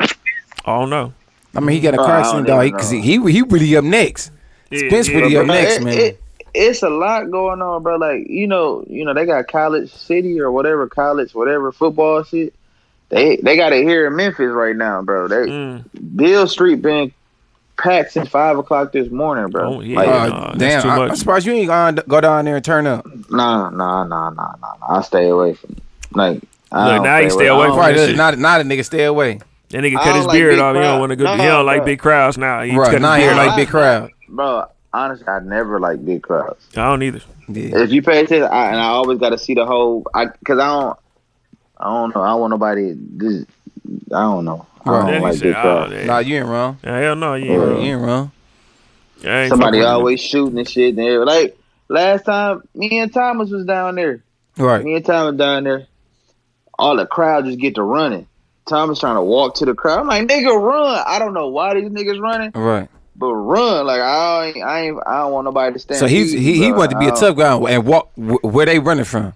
Oh 0.66 0.86
no. 0.86 1.14
I 1.56 1.60
mean, 1.60 1.70
he 1.76 1.80
got 1.80 1.94
a 1.94 1.98
car 1.98 2.18
I 2.18 2.20
accident, 2.22 2.48
dog. 2.48 2.64
Because 2.66 2.90
he, 2.90 3.00
he 3.02 3.32
he 3.32 3.42
really 3.44 3.76
up 3.78 3.84
next. 3.86 4.32
Yeah, 4.70 4.88
Spence 4.90 5.08
yeah, 5.08 5.18
really 5.18 5.34
bro. 5.34 5.42
up 5.42 5.48
next, 5.48 5.78
it, 5.78 5.84
man. 5.84 5.98
it- 5.98 6.18
it's 6.54 6.84
a 6.84 6.90
lot 6.90 7.32
going 7.32 7.62
on, 7.62 7.82
bro. 7.82 7.96
Like 7.96 8.28
you 8.28 8.46
know, 8.46 8.84
you 8.90 9.06
know 9.06 9.14
they 9.14 9.26
got 9.26 9.48
college 9.48 9.90
city 9.94 10.38
or 10.42 10.52
whatever 10.52 10.86
college, 10.90 11.34
whatever 11.34 11.72
football 11.72 12.24
shit. 12.24 12.54
They 13.12 13.36
they 13.38 13.56
got 13.58 13.74
it 13.74 13.84
here 13.84 14.08
in 14.08 14.16
Memphis 14.16 14.50
right 14.52 14.76
now, 14.76 15.02
bro. 15.02 15.28
They 15.28 15.36
Mm. 15.48 15.84
Beale 16.16 16.48
Street 16.48 16.82
been 16.82 17.12
packed 17.78 18.14
since 18.14 18.30
five 18.30 18.58
o'clock 18.58 18.92
this 18.94 19.10
morning, 19.12 19.48
bro. 19.50 19.76
Oh, 19.76 19.82
yeah. 19.82 19.96
Like, 19.98 20.08
Uh, 20.08 20.28
nah, 20.30 20.52
damn, 20.54 20.90
I, 20.90 20.96
I'm 21.08 21.16
surprised 21.16 21.46
you 21.46 21.54
ain't 21.54 21.68
gonna 21.68 22.04
go 22.08 22.22
down 22.22 22.46
there 22.46 22.56
and 22.56 22.64
turn 22.66 22.88
up. 22.88 23.06
Nah, 23.30 23.70
nah, 23.70 24.04
nah, 24.06 24.30
nah, 24.30 24.54
nah. 24.62 24.74
nah. 24.80 24.98
I 24.98 25.02
stay 25.02 25.28
away 25.30 25.54
from 25.56 25.76
like. 26.14 26.42
I 26.72 26.94
Look, 26.96 27.04
now 27.04 27.18
you 27.18 27.30
stay 27.30 27.50
I 27.50 27.54
away 27.54 27.64
don't- 27.68 27.72
from 27.76 27.80
Right, 27.80 27.96
that 27.98 28.08
shit. 28.08 28.16
not 28.18 28.38
not 28.40 28.62
a 28.62 28.64
nigga 28.64 28.86
stay 28.86 29.04
away. 29.04 29.40
That 29.72 29.80
nigga 29.84 29.98
I 29.98 30.04
cut 30.04 30.16
his 30.16 30.26
like 30.26 30.34
beard 30.36 30.54
big 30.54 30.60
off. 30.62 30.76
He 30.76 30.82
don't 30.82 31.00
want 31.00 31.10
to 31.12 31.16
go. 31.18 31.24
No, 31.26 31.32
he 31.36 31.44
don't 31.44 31.66
like 31.66 31.80
bro. 31.80 31.86
big 31.86 32.00
crowds 32.00 32.38
now. 32.38 32.62
He 32.62 32.76
Right, 32.78 32.86
cut 32.86 32.94
his 32.94 33.02
now 33.02 33.14
he 33.16 33.24
beard 33.24 33.36
don't 33.36 33.46
like 33.48 33.56
big 33.58 33.68
crowd. 33.70 34.12
bro. 34.30 34.66
Honestly, 34.94 35.28
I 35.28 35.40
never 35.40 35.80
like 35.80 36.04
big 36.06 36.22
crowds. 36.24 36.66
I 36.76 36.90
don't 36.90 37.02
either. 37.04 37.22
Yeah. 37.48 37.80
If 37.80 37.92
you 37.92 38.02
pay 38.02 38.22
attention, 38.24 38.50
I, 38.52 38.68
and 38.68 38.76
I 38.78 38.88
always 38.88 39.20
got 39.20 39.30
to 39.30 39.38
see 39.38 39.54
the 39.54 39.66
whole. 39.66 40.06
I 40.14 40.26
because 40.40 40.60
I 40.60 40.68
don't. 40.68 40.98
I 41.82 41.86
don't 41.90 42.16
know. 42.16 42.22
I 42.22 42.28
don't 42.30 42.42
want 42.42 42.52
nobody. 42.52 42.96
Just, 43.18 43.46
I 44.14 44.22
don't 44.22 44.46
know. 44.46 44.66
I 44.86 44.90
don't 44.92 45.06
Then 45.08 45.22
like 45.22 45.34
said, 45.36 45.44
big 45.44 45.56
"Oh, 45.56 45.88
yeah. 45.92 46.06
Nah, 46.06 46.20
you 46.20 46.38
ain't 46.38 46.48
wrong. 46.48 46.78
hell 46.84 47.16
no, 47.16 47.36
you 47.36 47.46
Yeah, 47.46 47.52
ain't 47.54 47.62
you 47.62 47.68
wrong. 47.68 47.84
ain't 47.84 48.02
wrong. 48.02 48.32
I 49.24 49.28
ain't 49.42 49.50
Somebody 49.50 49.78
fucking 49.78 49.80
with 49.80 49.88
always 49.88 50.20
shooting 50.22 50.58
and 50.60 50.68
shit. 50.70 50.98
And 50.98 51.26
like 51.26 51.58
last 51.88 52.26
time, 52.26 52.64
me 52.74 53.00
and 53.00 53.14
Thomas 53.14 53.50
was 53.52 53.66
down 53.66 53.96
there. 53.96 54.24
Right. 54.58 54.84
Me 54.84 54.96
and 54.96 55.06
Thomas 55.06 55.38
down 55.38 55.64
there. 55.64 55.88
All 56.80 56.98
the 56.98 57.06
crowd 57.06 57.46
just 57.46 57.60
get 57.60 57.76
to 57.76 57.84
running. 57.84 58.28
Thomas 58.68 59.00
trying 59.00 59.16
to 59.16 59.22
walk 59.22 59.56
to 59.56 59.66
the 59.66 59.74
crowd. 59.76 60.00
I'm 60.00 60.08
like, 60.08 60.28
nigga, 60.28 60.60
run. 60.60 61.04
I 61.06 61.20
don't 61.20 61.34
know 61.34 61.50
why 61.50 61.74
these 61.76 61.90
niggas 61.90 62.20
running, 62.20 62.52
Right. 62.56 62.90
but 63.16 63.34
run. 63.34 63.86
Like 63.86 64.02
I 64.02 64.46
ain't, 64.48 64.64
I 64.64 64.82
ain't, 64.82 65.00
I 65.06 65.18
don't 65.20 65.34
want 65.34 65.46
nobody 65.46 65.74
to 65.74 65.80
stand. 65.80 66.00
So 66.00 66.08
he's 66.08 66.34
easy, 66.34 66.40
he 66.44 66.54
he 66.64 66.70
bro. 66.70 66.80
wanted 66.80 66.92
to 66.94 67.00
be 67.00 67.08
a 67.08 67.12
tough 67.12 67.36
guy 67.38 67.56
and 67.56 67.86
walk 67.86 68.10
where 68.16 68.66
they 68.66 68.80
running 68.80 69.06
from. 69.06 69.34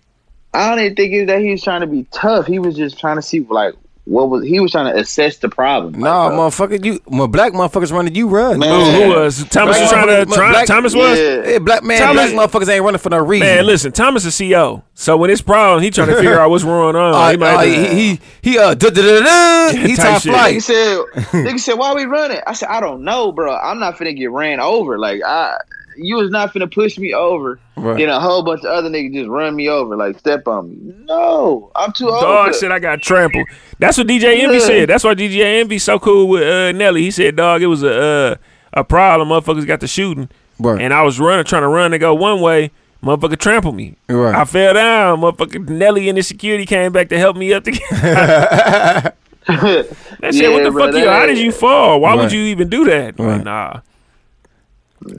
I 0.56 0.70
didn't 0.76 0.86
even 0.86 0.96
think 0.96 1.14
it's 1.14 1.28
that 1.28 1.42
he 1.42 1.52
was 1.52 1.64
trying 1.64 1.82
to 1.82 1.88
be 1.88 2.06
tough. 2.12 2.46
He 2.48 2.60
was 2.60 2.76
just 2.76 3.00
trying 3.00 3.18
to 3.18 3.22
see 3.22 3.42
like 3.42 3.74
what 4.06 4.30
was 4.30 4.44
he 4.46 4.60
was 4.60 4.72
trying 4.72 4.94
to 4.94 5.00
assess 5.00 5.38
the 5.38 5.50
problem. 5.50 5.94
Like, 5.94 6.02
No, 6.02 6.30
bro, 6.30 6.38
motherfucker, 6.38 6.86
you 6.86 7.00
when 7.06 7.32
black 7.32 7.54
motherfuckers 7.54 7.92
running, 7.92 8.14
you 8.14 8.28
run. 8.28 8.60
Man. 8.60 8.70
Who, 8.70 9.04
who 9.04 9.10
was 9.20 9.44
Thomas? 9.46 9.80
Was 9.80 9.90
trying 9.90 10.08
to 10.08 10.32
try, 10.32 10.52
black- 10.52 10.68
Thomas 10.68 10.94
was. 10.94 11.18
Yeah. 11.18 11.50
Yeah, 11.50 11.60
black 11.60 11.84
man, 11.84 12.00
Thomas- 12.00 12.32
black 12.32 12.50
motherfuckers 12.50 12.70
ain't 12.70 12.84
running 12.84 13.00
for 13.00 13.10
no 13.10 13.18
reason. 13.18 13.48
Man, 13.48 13.66
listen, 13.66 13.92
Thomas 13.92 14.24
is 14.26 14.36
CEO. 14.36 14.84
So 14.94 15.18
when 15.18 15.32
it's 15.32 15.42
problem, 15.42 15.82
he 15.82 15.90
trying 15.90 16.10
to 16.10 16.16
figure 16.16 16.40
out 16.40 16.52
what's 16.52 16.64
going 16.64 16.96
on. 16.96 17.16
Uh, 17.16 17.32
he 17.32 17.38
might 17.38 17.56
uh, 17.56 17.62
he, 17.62 17.88
he 17.96 18.20
he 18.42 18.58
uh 18.60 18.74
duh, 18.76 18.90
duh, 18.90 19.02
duh, 19.02 19.20
duh, 19.20 19.72
duh. 19.72 19.88
he 19.88 19.96
top 19.96 20.22
shit. 20.22 20.32
Nigga 20.32 20.36
flight. 20.36 20.62
said, 20.62 20.98
nigga 21.44 21.60
said, 21.60 21.74
why 21.74 21.94
we 21.96 22.06
running? 22.06 22.40
I 22.46 22.54
said, 22.54 22.70
I 22.70 22.80
don't 22.80 23.04
know, 23.04 23.32
bro. 23.32 23.56
I'm 23.56 23.80
not 23.80 23.96
finna 23.96 24.16
get 24.16 24.30
ran 24.30 24.60
over. 24.60 25.00
Like, 25.00 25.22
I, 25.24 25.58
you 25.98 26.16
was 26.16 26.30
not 26.32 26.54
finna 26.54 26.72
push 26.74 26.98
me 26.98 27.14
over. 27.14 27.60
Right. 27.78 27.98
Then 27.98 28.10
a 28.10 28.20
whole 28.20 28.44
bunch 28.44 28.62
of 28.62 28.68
other 28.72 28.90
niggas 28.90 29.14
just 29.14 29.30
run 29.30 29.56
me 29.56 29.68
over, 29.70 29.96
like 29.96 30.18
step 30.20 30.48
on 30.48 30.70
me. 30.70 30.94
No, 31.06 31.72
I'm 31.76 31.92
too 31.92 32.10
old. 32.10 32.22
Dog 32.22 32.48
for 32.48 32.54
said 32.54 32.72
I 32.72 32.80
got 32.80 33.02
trampled. 33.02 33.48
That's 33.80 33.98
what 33.98 34.08
DJ 34.08 34.40
Envy 34.40 34.60
said. 34.60 34.90
That's 34.90 35.04
why 35.04 35.14
DJ 35.16 35.60
Envy 35.62 35.78
so 35.80 36.00
cool 36.00 36.28
with 36.28 36.44
uh, 36.44 36.72
Nelly. 36.72 37.02
He 37.04 37.12
said, 37.12 37.36
"Dog, 37.36 37.62
it 37.62 37.68
was 37.68 37.84
a 37.84 38.02
uh, 38.02 38.36
a 38.74 38.84
problem. 38.84 39.30
Motherfuckers 39.30 39.66
got 39.68 39.80
the 39.82 39.88
shooting, 39.88 40.30
Right. 40.60 40.82
and 40.82 40.94
I 40.94 41.02
was 41.04 41.20
running, 41.20 41.46
trying 41.46 41.64
to 41.64 41.68
run 41.68 41.94
and 41.94 42.00
go 42.00 42.14
one 42.14 42.42
way. 42.42 42.72
Motherfucker 43.04 43.38
trampled 43.38 43.76
me. 43.76 43.96
Right. 44.10 44.34
I 44.34 44.46
fell 44.46 44.74
down. 44.74 45.22
Motherfucker 45.22 45.68
Nelly 45.70 46.10
and 46.10 46.18
the 46.18 46.24
security 46.24 46.66
came 46.66 46.92
back 46.92 47.10
to 47.10 47.20
help 47.20 47.36
me 47.38 47.54
up. 47.54 47.64
To 47.66 47.72
get 47.72 47.82
that. 47.92 49.16
shit. 49.46 49.88
said, 50.34 50.50
"What 50.50 50.64
the 50.64 50.72
bro, 50.72 50.86
fuck 50.88 50.96
you? 50.96 51.08
How 51.08 51.26
did 51.26 51.38
you 51.38 51.52
fall? 51.52 52.00
Why 52.00 52.16
would 52.16 52.32
you 52.32 52.42
even 52.42 52.70
do 52.70 52.86
that?" 52.86 53.16
I'm 53.20 53.28
like, 53.28 53.44
nah. 53.44 53.82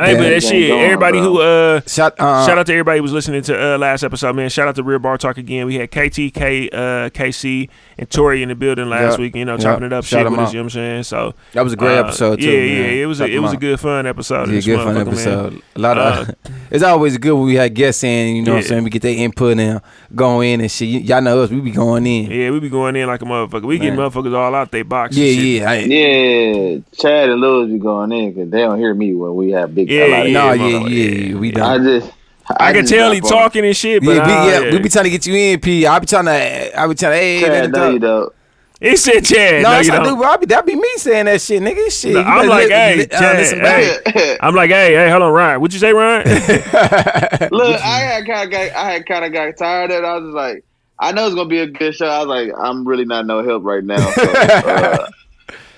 Hey, 0.01 0.17
but 0.17 0.31
that 0.31 0.43
shit. 0.43 0.69
going, 0.71 0.83
Everybody 0.83 1.19
bro. 1.19 1.29
who 1.35 1.41
uh 1.43 1.81
Shout, 1.87 2.15
uh, 2.19 2.45
Shout 2.47 2.57
out 2.59 2.67
to 2.67 2.73
everybody 2.73 2.99
who 2.99 3.03
was 3.03 3.13
listening 3.13 3.43
to 3.43 3.75
uh, 3.75 3.79
last 3.79 4.03
episode, 4.03 4.35
man. 4.35 4.49
Shout 4.49 4.67
out 4.67 4.75
to 4.77 4.83
Real 4.83 4.99
Bar 4.99 5.19
Talk 5.19 5.37
again. 5.37 5.67
We 5.67 5.77
had 5.77 5.91
KT, 5.91 6.33
K, 6.33 6.69
uh, 6.73 7.11
KC, 7.11 7.69
and 7.99 8.11
Tori 8.11 8.43
in 8.43 8.49
the 8.49 8.55
building 8.55 8.89
last 8.89 9.13
Yep. 9.13 9.21
week. 9.21 9.37
You 9.37 9.45
know, 9.45 9.53
Yep. 9.53 9.61
chopping 9.61 9.85
it 9.85 9.93
up, 9.93 10.05
Shout 10.05 10.21
shit 10.21 10.25
them 10.25 10.33
with 10.33 10.41
us. 10.49 10.53
You 10.55 10.59
know 10.61 10.63
what 10.65 10.65
I'm 10.65 10.71
saying? 10.71 11.03
So 11.05 11.35
That 11.53 11.63
was 11.63 11.75
a 11.75 11.77
great 11.77 11.99
uh, 11.99 12.05
episode 12.05 12.41
too. 12.41 12.47
Yeah, 12.51 12.59
man. 12.59 12.69
yeah, 12.97 13.03
it 13.03 13.07
was. 13.07 13.21
A, 13.21 13.25
it 13.27 13.35
them 13.35 13.43
was 13.43 13.53
a 13.53 13.57
good 13.59 13.79
fun 13.79 14.07
episode. 14.07 14.49
Yeah, 14.49 14.55
This 14.55 14.65
good 14.65 14.79
fun 14.79 14.95
motherfucker, 14.97 15.05
man. 15.05 15.09
episode. 15.09 15.63
A 15.77 15.79
lot 15.79 15.99
of. 15.99 16.29
Uh, 16.31 16.33
it's 16.71 16.83
always 16.83 17.19
good 17.19 17.33
when 17.35 17.45
we 17.45 17.55
had 17.55 17.75
guests 17.75 18.03
in. 18.03 18.35
You 18.37 18.43
know 18.43 18.55
what 18.55 18.59
I'm 18.63 18.65
saying? 18.65 18.85
We 18.85 18.91
get 18.91 19.03
their 19.03 19.15
input 19.17 19.59
and 19.59 19.81
go 20.15 20.41
in 20.41 20.63
and 20.63 20.71
shit. 20.71 21.03
Y'all 21.05 21.21
know 21.21 21.43
us. 21.43 21.51
We 21.51 21.61
be 21.61 21.71
going 21.71 22.07
in. 22.07 22.31
Yeah, 22.31 22.51
we 22.51 22.61
be 22.61 22.71
going 22.71 22.97
in 22.97 23.07
like 23.07 23.21
a 23.21 23.27
motherfucker. 23.27 23.63
We 23.65 23.79
getting 23.79 23.97
Man. 23.97 24.11
motherfuckers 24.11 24.35
all 24.35 24.55
out 24.55 24.73
they 24.73 24.83
box. 24.83 25.15
and 25.17 25.25
Yeah, 25.25 25.33
shit. 25.35 25.45
yeah. 25.63 25.71
I, 25.71 25.75
Yeah, 25.77 26.79
Chad 26.99 27.29
and 27.29 27.41
Louis 27.41 27.71
be 27.73 27.79
going 27.79 28.11
in 28.11 28.33
because 28.33 28.51
they 28.51 28.63
don't 28.63 28.79
hear 28.79 28.95
me 28.95 29.13
when 29.15 29.35
we 29.37 29.51
have 29.51 29.76
big. 29.77 29.91
Yeah, 29.91 30.07
a 30.07 30.09
lot 30.09 30.27
of 30.27 30.33
yeah, 30.33 30.55
no, 30.55 30.89
shit. 30.89 30.93
yeah, 30.93 31.29
yeah, 31.29 31.35
We 31.37 31.51
done. 31.53 31.81
I 31.81 31.85
just, 31.85 32.13
I, 32.59 32.73
can 32.73 32.87
tell 32.87 33.13
he 33.13 33.21
talking 33.21 33.65
and 33.65 33.77
shit, 33.77 34.03
but 34.05 34.17
Yeah, 34.17 34.27
we, 34.27 34.33
uh, 34.33 34.61
yeah, 34.61 34.73
we 34.73 34.79
be 34.81 34.89
trying 34.89 35.05
to 35.05 35.11
get 35.11 35.27
you 35.27 35.35
in, 35.35 35.61
P. 35.61 35.87
I 35.87 35.99
be 35.99 36.07
trying 36.07 36.25
to, 36.25 36.81
I 36.81 36.87
be 36.87 36.95
trying 36.95 37.13
to, 37.13 37.17
hey, 37.17 37.41
let 37.43 37.49
Chad, 37.49 37.65
him 37.67 37.71
no, 37.71 37.91
you 37.91 37.99
don't. 37.99 38.33
He 38.79 38.95
said, 38.99 39.25
"Chad, 39.25 39.63
No, 39.63 39.71
no, 39.71 39.77
that's 39.77 39.87
you 39.87 39.93
how 39.95 40.01
I 40.01 40.05
don't." 40.05 40.15
do, 40.15 40.21
bro. 40.21 40.31
I 40.31 40.37
be, 40.37 40.47
that 40.47 40.67
be 40.67 40.75
me 40.75 40.89
saying 40.97 41.25
that 41.25 41.41
shit, 41.41 41.63
nigga. 41.63 41.91
Shit. 41.91 42.13
No, 42.13 42.21
I'm 42.21 42.47
like, 42.47 42.69
hey, 42.69 42.97
li- 42.97 43.05
uh, 43.05 43.19
Chad, 43.19 43.37
listen 43.39 43.61
hey. 43.61 44.37
I'm 44.43 44.55
like, 44.55 44.71
hey, 44.71 44.95
hey, 44.95 45.09
hold 45.11 45.23
on, 45.23 45.33
Ryan. 45.33 45.61
What 45.63 45.73
you 45.73 45.79
say, 45.79 45.93
Ryan? 45.95 46.25
Look, 47.51 47.81
I 47.81 48.01
had 48.01 48.27
kind 48.27 48.45
of 48.45 48.51
got, 48.51 48.73
I 48.73 48.91
had 48.93 49.07
kind 49.07 49.25
of 49.25 49.33
got 49.33 49.57
tired 49.57 49.91
of 49.93 50.05
it. 50.05 50.05
I 50.05 50.15
was 50.17 50.25
just 50.25 50.35
like, 50.35 50.65
I 50.99 51.13
know 51.13 51.27
it's 51.27 51.35
gonna 51.35 51.49
be 51.49 51.61
a 51.61 51.67
good 51.67 51.95
show. 51.95 52.07
I 52.07 52.19
was 52.19 52.27
like, 52.27 52.53
I'm 52.59 52.87
really 52.87 53.07
not 53.07 53.27
no 53.27 53.43
help 53.43 53.65
right 53.65 53.83
now. 53.85 54.11
So, 54.11 54.23
uh, 54.31 55.09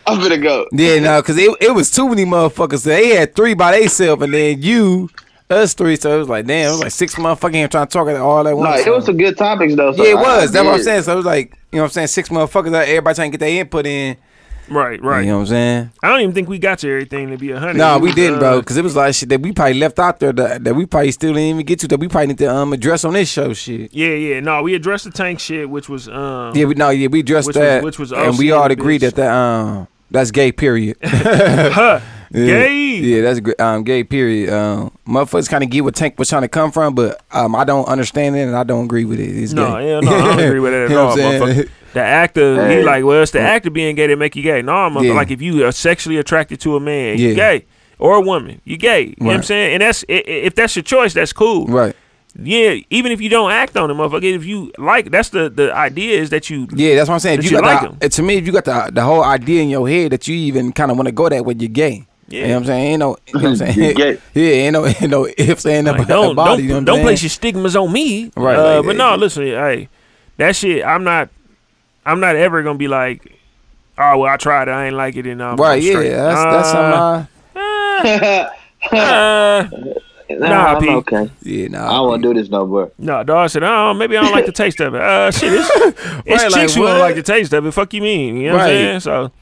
I'm 0.08 0.20
gonna 0.20 0.38
go. 0.38 0.66
Yeah, 0.72 0.98
no, 1.00 1.20
because 1.22 1.36
it, 1.38 1.50
it 1.60 1.74
was 1.74 1.90
too 1.90 2.08
many 2.08 2.24
motherfuckers. 2.24 2.84
They 2.84 3.08
had 3.16 3.34
three 3.34 3.54
by 3.54 3.78
themselves, 3.78 4.22
and 4.22 4.32
then 4.34 4.60
you, 4.62 5.08
us 5.50 5.74
three. 5.74 5.96
So 5.96 6.14
it 6.14 6.18
was 6.18 6.28
like, 6.28 6.46
damn, 6.46 6.68
it 6.68 6.70
was 6.72 6.80
like 6.80 6.92
six 6.92 7.14
motherfuckers 7.16 7.54
here 7.54 7.68
trying 7.68 7.86
to 7.86 7.92
talk 7.92 8.08
at 8.08 8.16
all 8.16 8.40
at 8.46 8.50
No, 8.50 8.56
once. 8.56 8.86
it 8.86 8.90
was 8.90 9.04
some 9.06 9.16
good 9.16 9.36
topics 9.36 9.74
though. 9.74 9.92
So 9.92 10.04
yeah, 10.04 10.10
it 10.10 10.16
was. 10.16 10.50
I 10.50 10.52
That's 10.52 10.64
what 10.64 10.74
I'm 10.74 10.82
saying. 10.82 11.02
So 11.02 11.12
it 11.12 11.16
was 11.16 11.26
like, 11.26 11.52
you 11.72 11.76
know 11.76 11.82
what 11.82 11.88
I'm 11.88 11.92
saying? 11.92 12.06
Six 12.08 12.28
motherfuckers 12.28 12.74
out, 12.74 12.86
everybody 12.88 13.14
trying 13.14 13.30
to 13.32 13.38
get 13.38 13.44
their 13.44 13.60
input 13.60 13.86
in. 13.86 14.16
right, 14.70 15.02
right. 15.02 15.20
You 15.22 15.28
know 15.28 15.36
what 15.36 15.40
I'm 15.42 15.46
saying? 15.46 15.90
I 16.02 16.08
don't 16.10 16.20
even 16.20 16.34
think 16.34 16.46
we 16.48 16.58
got 16.58 16.78
to 16.80 16.90
everything 16.90 17.30
to 17.30 17.38
be 17.38 17.52
a 17.52 17.58
hundred. 17.58 17.78
No, 17.78 17.96
It 17.96 18.02
we 18.02 18.12
didn't, 18.12 18.36
uh, 18.36 18.40
bro. 18.40 18.60
Because 18.60 18.76
it 18.76 18.84
was 18.84 18.94
like 18.94 19.14
shit 19.14 19.30
that 19.30 19.40
we 19.40 19.52
probably 19.52 19.74
left 19.74 19.98
out 19.98 20.20
there 20.20 20.32
that, 20.34 20.64
that 20.64 20.74
we 20.74 20.84
probably 20.84 21.10
still 21.12 21.32
didn't 21.32 21.48
even 21.48 21.64
get 21.64 21.80
to. 21.80 21.88
That 21.88 22.00
we 22.00 22.08
probably 22.08 22.26
need 22.28 22.38
to 22.38 22.54
um 22.54 22.74
address 22.74 23.04
on 23.06 23.14
this 23.14 23.30
show. 23.30 23.54
Shit. 23.54 23.94
Yeah, 23.94 24.08
yeah. 24.08 24.40
No, 24.40 24.62
we 24.62 24.74
addressed 24.74 25.04
the 25.04 25.10
tank 25.10 25.40
shit, 25.40 25.70
which 25.70 25.88
was 25.88 26.06
um 26.10 26.54
Yeah, 26.54 26.66
we 26.66 26.74
no, 26.74 26.90
yeah, 26.90 27.08
we 27.08 27.20
addressed 27.20 27.46
Which 27.46 27.56
was- 27.56 27.62
that, 27.64 27.82
which 27.82 27.98
was 27.98 28.12
and 28.12 28.36
we 28.36 28.52
all 28.52 28.70
agreed 28.70 29.00
bitch. 29.00 29.14
that 29.14 29.14
that 29.16 29.32
um 29.32 29.88
that's 30.10 30.30
gay. 30.30 30.52
Period. 30.52 30.96
huh, 31.04 32.00
Yeah. 32.30 32.46
gay. 32.46 32.96
Yeah, 32.96 33.22
that's 33.32 33.40
um 33.60 33.84
gay. 33.84 34.04
Period. 34.04 34.50
Um, 34.52 34.92
motherfuckers 35.06 35.48
kind 35.48 35.64
of 35.64 35.70
get 35.70 35.84
what 35.84 35.94
Tank 35.94 36.18
was 36.18 36.28
trying 36.28 36.42
to 36.42 36.48
come 36.48 36.72
from, 36.72 36.94
but 36.94 37.20
um 37.32 37.54
I 37.54 37.64
don't 37.64 37.86
understand 37.88 38.36
it 38.36 38.40
and 38.42 38.56
I 38.56 38.64
don't 38.64 38.84
agree 38.86 39.04
with 39.04 39.20
it. 39.20 39.30
It's 39.30 39.52
No, 39.52 39.76
gay. 39.78 39.88
yeah, 39.90 40.00
no, 40.00 40.10
I 40.14 40.36
don't 40.36 40.40
agree 40.40 40.60
with 40.60 40.72
that 40.72 40.82
at 40.84 40.90
You 40.90 40.94
know 40.96 41.00
all, 41.02 41.08
what 41.16 41.20
I'm 41.20 41.40
saying? 41.40 41.42
motherfucker. 41.66 41.70
The 41.94 42.02
actor, 42.02 42.68
he 42.70 42.82
like, 42.82 43.02
well, 43.02 43.22
it's 43.22 43.30
the 43.32 43.40
actor 43.40 43.70
being 43.70 43.96
gay 43.96 44.06
that 44.08 44.16
make 44.18 44.36
you 44.36 44.42
gay. 44.42 44.60
No, 44.60 44.72
motherfucker, 44.72 45.04
Yeah. 45.04 45.12
like 45.14 45.30
if 45.30 45.40
you 45.40 45.64
are 45.64 45.72
sexually 45.72 46.18
attracted 46.18 46.60
to 46.60 46.76
a 46.76 46.80
man, 46.80 47.16
Yeah. 47.16 47.28
you 47.28 47.34
gay. 47.34 47.64
Or 47.98 48.14
a 48.16 48.20
woman, 48.20 48.60
you 48.64 48.76
gay. 48.76 49.04
You 49.04 49.14
know 49.20 49.26
what 49.28 49.36
I'm 49.36 49.42
saying? 49.42 49.72
And 49.72 49.80
that's 49.82 50.04
i- 50.08 50.12
i- 50.12 50.22
if 50.48 50.54
that's 50.54 50.76
your 50.76 50.82
choice, 50.82 51.14
that's 51.14 51.32
cool. 51.32 51.66
Right. 51.66 51.96
Yeah, 52.40 52.76
even 52.90 53.10
if 53.12 53.20
you 53.20 53.28
don't 53.28 53.50
act 53.50 53.76
on 53.76 53.90
it, 53.90 53.94
motherfucker. 53.94 54.22
If 54.34 54.44
you 54.44 54.70
like, 54.78 55.10
that's 55.10 55.30
the 55.30 55.48
the 55.50 55.74
idea 55.74 56.20
is 56.20 56.30
that 56.30 56.48
you. 56.50 56.68
Yeah, 56.74 56.94
that's 56.96 57.08
what 57.08 57.14
I'm 57.14 57.20
saying. 57.20 57.38
If 57.40 57.44
you 57.46 57.56
you 57.56 57.62
like 57.62 57.80
the, 57.80 57.88
'em. 57.88 57.98
uh, 58.02 58.08
to 58.08 58.22
me, 58.22 58.36
if 58.36 58.46
you 58.46 58.52
got 58.52 58.64
the 58.64 58.90
the 58.92 59.02
whole 59.02 59.24
idea 59.24 59.62
in 59.62 59.68
your 59.70 59.88
head 59.88 60.12
that 60.12 60.28
you 60.28 60.36
even 60.36 60.72
kind 60.72 60.90
of 60.90 60.96
want 60.96 61.06
to 61.08 61.12
go 61.12 61.28
that 61.28 61.44
way, 61.44 61.54
you're 61.58 61.68
gay. 61.68 62.04
Yeah. 62.28 62.42
You 62.42 62.46
know 62.48 62.54
what 62.54 62.60
I'm 62.60 62.66
saying? 62.66 62.86
Ain't 62.92 62.98
no, 63.00 63.16
you 63.26 63.32
know 63.34 63.40
what 63.40 63.48
I'm 63.48 63.56
saying? 63.74 63.96
Yeah, 64.34 64.42
ain't 64.42 64.72
no, 64.74 64.86
ain't 64.86 65.08
no 65.10 65.26
ifs, 65.38 65.64
ain't 65.66 65.86
no 65.86 65.92
Like, 65.92 66.06
don't 66.06 66.36
body. 66.36 66.50
don't, 66.50 66.62
you 66.62 66.68
know 66.68 66.74
what 66.76 66.84
don't 66.84 67.00
place 67.02 67.22
your 67.22 67.30
stigmas 67.30 67.74
on 67.74 67.90
me. 67.92 68.30
Right, 68.36 68.56
Uh, 68.56 68.76
like, 68.76 68.86
but 68.86 68.96
no, 68.96 69.14
listen, 69.16 69.44
hey, 69.44 69.88
that 70.36 70.54
shit. 70.54 70.84
I'm 70.84 71.02
not. 71.04 71.30
I'm 72.06 72.20
not 72.20 72.36
ever 72.36 72.62
gonna 72.62 72.78
be 72.78 72.88
like, 72.88 73.32
oh 73.98 74.18
well, 74.18 74.32
I 74.32 74.36
tried 74.36 74.68
it, 74.68 74.72
I 74.72 74.86
ain't 74.86 74.94
like 74.96 75.16
it, 75.16 75.26
and 75.26 75.42
I'm 75.42 75.56
Right, 75.56 75.76
I'm 75.76 75.82
yeah, 75.82 75.90
straight. 75.92 76.10
that's 76.10 76.44
that's 76.44 76.68
Uh, 76.74 77.26
something. 77.56 78.48
I, 78.92 78.92
uh, 78.92 79.68
Nah, 80.30 80.48
Nah, 80.48 80.74
I'm 80.76 80.80
P. 80.82 80.88
okay. 80.88 81.30
yeah, 81.42 81.68
nah. 81.68 81.88
I 81.88 81.92
don't 81.94 82.08
want 82.08 82.22
to 82.22 82.34
do 82.34 82.40
this 82.40 82.50
no 82.50 82.66
more. 82.66 82.90
no, 82.98 83.24
dog 83.24 83.48
said, 83.50 83.62
oh, 83.62 83.94
maybe 83.94 84.16
I 84.16 84.22
don't 84.22 84.32
like 84.32 84.46
the 84.46 84.52
taste 84.52 84.80
of 84.80 84.94
it. 84.94 85.00
Uh, 85.00 85.30
shit, 85.32 85.52
it's, 85.54 85.70
it's 85.70 85.96
Right, 86.26 86.40
chicks 86.52 86.52
like, 86.52 86.70
who 86.70 86.84
don't 86.84 87.00
like 87.00 87.14
the 87.14 87.22
taste 87.22 87.52
of 87.52 87.64
it. 87.64 87.70
Fuck 87.72 87.94
you 87.94 88.02
mean? 88.02 88.36
You 88.36 88.48
know 88.48 88.54
what 88.54 88.62
I'm 88.62 88.68
Right. 88.68 88.74
saying? 88.76 89.00
So 89.00 89.32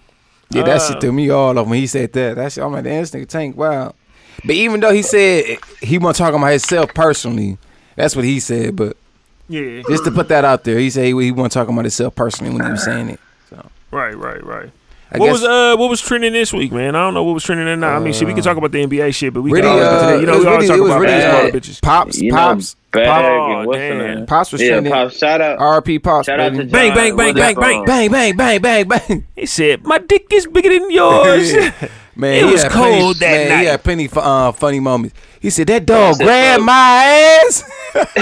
Yeah, 0.51 0.63
that 0.63 0.77
Uh, 0.77 0.89
shit 0.93 1.01
threw 1.01 1.13
me 1.13 1.29
all 1.31 1.59
off 1.59 1.67
when 1.67 1.79
he 1.79 1.87
said 1.89 2.13
that. 2.13 2.37
That 2.37 2.53
shit, 2.53 2.63
I'm 2.63 2.73
like, 2.73 2.85
damn, 2.85 3.03
this 3.03 3.11
nigga 3.11 3.27
Tank, 3.29 3.57
wow. 3.57 3.95
But 4.45 4.55
even 4.55 4.79
though 4.81 4.93
he 4.93 5.03
said 5.03 5.59
he 5.81 5.99
wasn't 5.99 6.19
talking 6.19 6.39
about 6.39 6.51
himself 6.51 6.95
personally, 6.95 7.59
that's 7.97 8.15
what 8.15 8.25
he 8.25 8.39
said. 8.39 8.77
But 8.77 8.97
yeah, 9.49 9.83
just 9.83 10.05
to 10.05 10.13
put 10.13 10.29
that 10.29 10.45
out 10.45 10.63
there, 10.63 10.79
he 10.79 10.89
said 10.91 11.05
he, 11.07 11.21
he 11.21 11.33
wasn't 11.33 11.53
talking 11.53 11.73
about 11.75 11.85
himself 11.85 12.15
personally 12.15 12.53
when 12.55 12.65
he 12.65 12.71
was 12.71 12.83
saying 12.85 13.09
it. 13.09 13.21
So, 13.51 13.69
right, 13.91 14.17
right, 14.17 14.45
right. 14.45 14.71
I 15.13 15.19
what 15.19 15.27
guess 15.27 15.33
was 15.35 15.45
uh 15.45 15.77
what 15.77 15.89
was 15.89 16.01
trending 16.01 16.33
this 16.33 16.53
week, 16.53 16.73
man? 16.73 16.97
I 16.97 17.01
don't 17.05 17.15
know 17.15 17.23
what 17.23 17.35
was 17.35 17.45
trending 17.45 17.69
or 17.69 17.77
not. 17.77 17.95
I 17.95 17.99
mean, 18.01 18.13
shit, 18.13 18.27
we 18.27 18.35
can 18.35 18.43
talk 18.43 18.57
about 18.57 18.73
the 18.73 18.85
NBA 18.85 19.15
shit, 19.15 19.33
but 19.33 19.43
we 19.43 19.53
really, 19.53 19.63
can 19.63 19.71
always 19.71 19.89
get 19.89 20.07
to 20.09 20.15
uh. 20.17 20.21
You 20.21 20.27
know, 20.27 20.33
it 20.33 20.37
was 20.37 20.45
we 20.45 20.51
always 20.51 20.59
really, 20.59 20.69
talk 20.69 20.79
it 20.79 20.81
was 20.81 20.91
about 20.91 21.01
really 21.01 21.13
basketball 21.13 21.47
uh, 21.47 21.51
bitches. 21.61 21.83
pops, 21.83 22.19
You 22.19 22.33
know, 22.33 22.37
pops, 22.37 22.77
Bag 22.93 23.41
Oh, 23.41 23.67
what's 23.67 23.79
damn. 23.79 24.27
pops 24.27 24.53
was 24.53 24.63
Yeah, 24.63 24.69
trending. 24.69 24.93
Pops. 24.93 25.17
Shout 25.19 25.41
out. 25.41 25.59
RP 25.61 26.03
pops, 26.03 26.27
Shout 26.27 26.41
out 26.41 26.49
to 26.55 26.59
baby. 26.59 26.71
Bang, 26.73 26.89
John. 26.89 26.97
bang, 26.97 27.17
bang, 27.17 27.35
bang, 27.35 27.55
bang, 27.55 27.79
um, 27.81 27.85
bang, 27.85 28.11
bang, 28.11 28.37
bang, 28.37 28.61
bang, 28.63 28.89
bang. 28.89 29.27
He 29.37 29.47
said, 29.47 29.85
"My 29.85 29.99
dick 29.99 30.27
is 30.33 30.47
bigger 30.49 30.71
than 30.71 30.91
yours." 30.91 31.53
Man, 32.19 32.33
It 32.43 32.51
was 32.51 32.65
cold 32.65 33.19
plenty, 33.19 33.19
that 33.19 33.31
man, 33.31 33.49
night. 33.51 33.61
He 33.61 33.65
had 33.67 33.85
plenty 33.85 34.09
fu- 34.09 34.21
uh, 34.21 34.51
funny 34.53 34.81
moments. 34.81 35.15
He 35.39 35.51
said 35.51 35.67
that 35.67 35.85
dog 35.85 36.17
said, 36.17 36.25
grabbed 36.25 36.63
my 36.65 37.43
ass. 37.45 37.63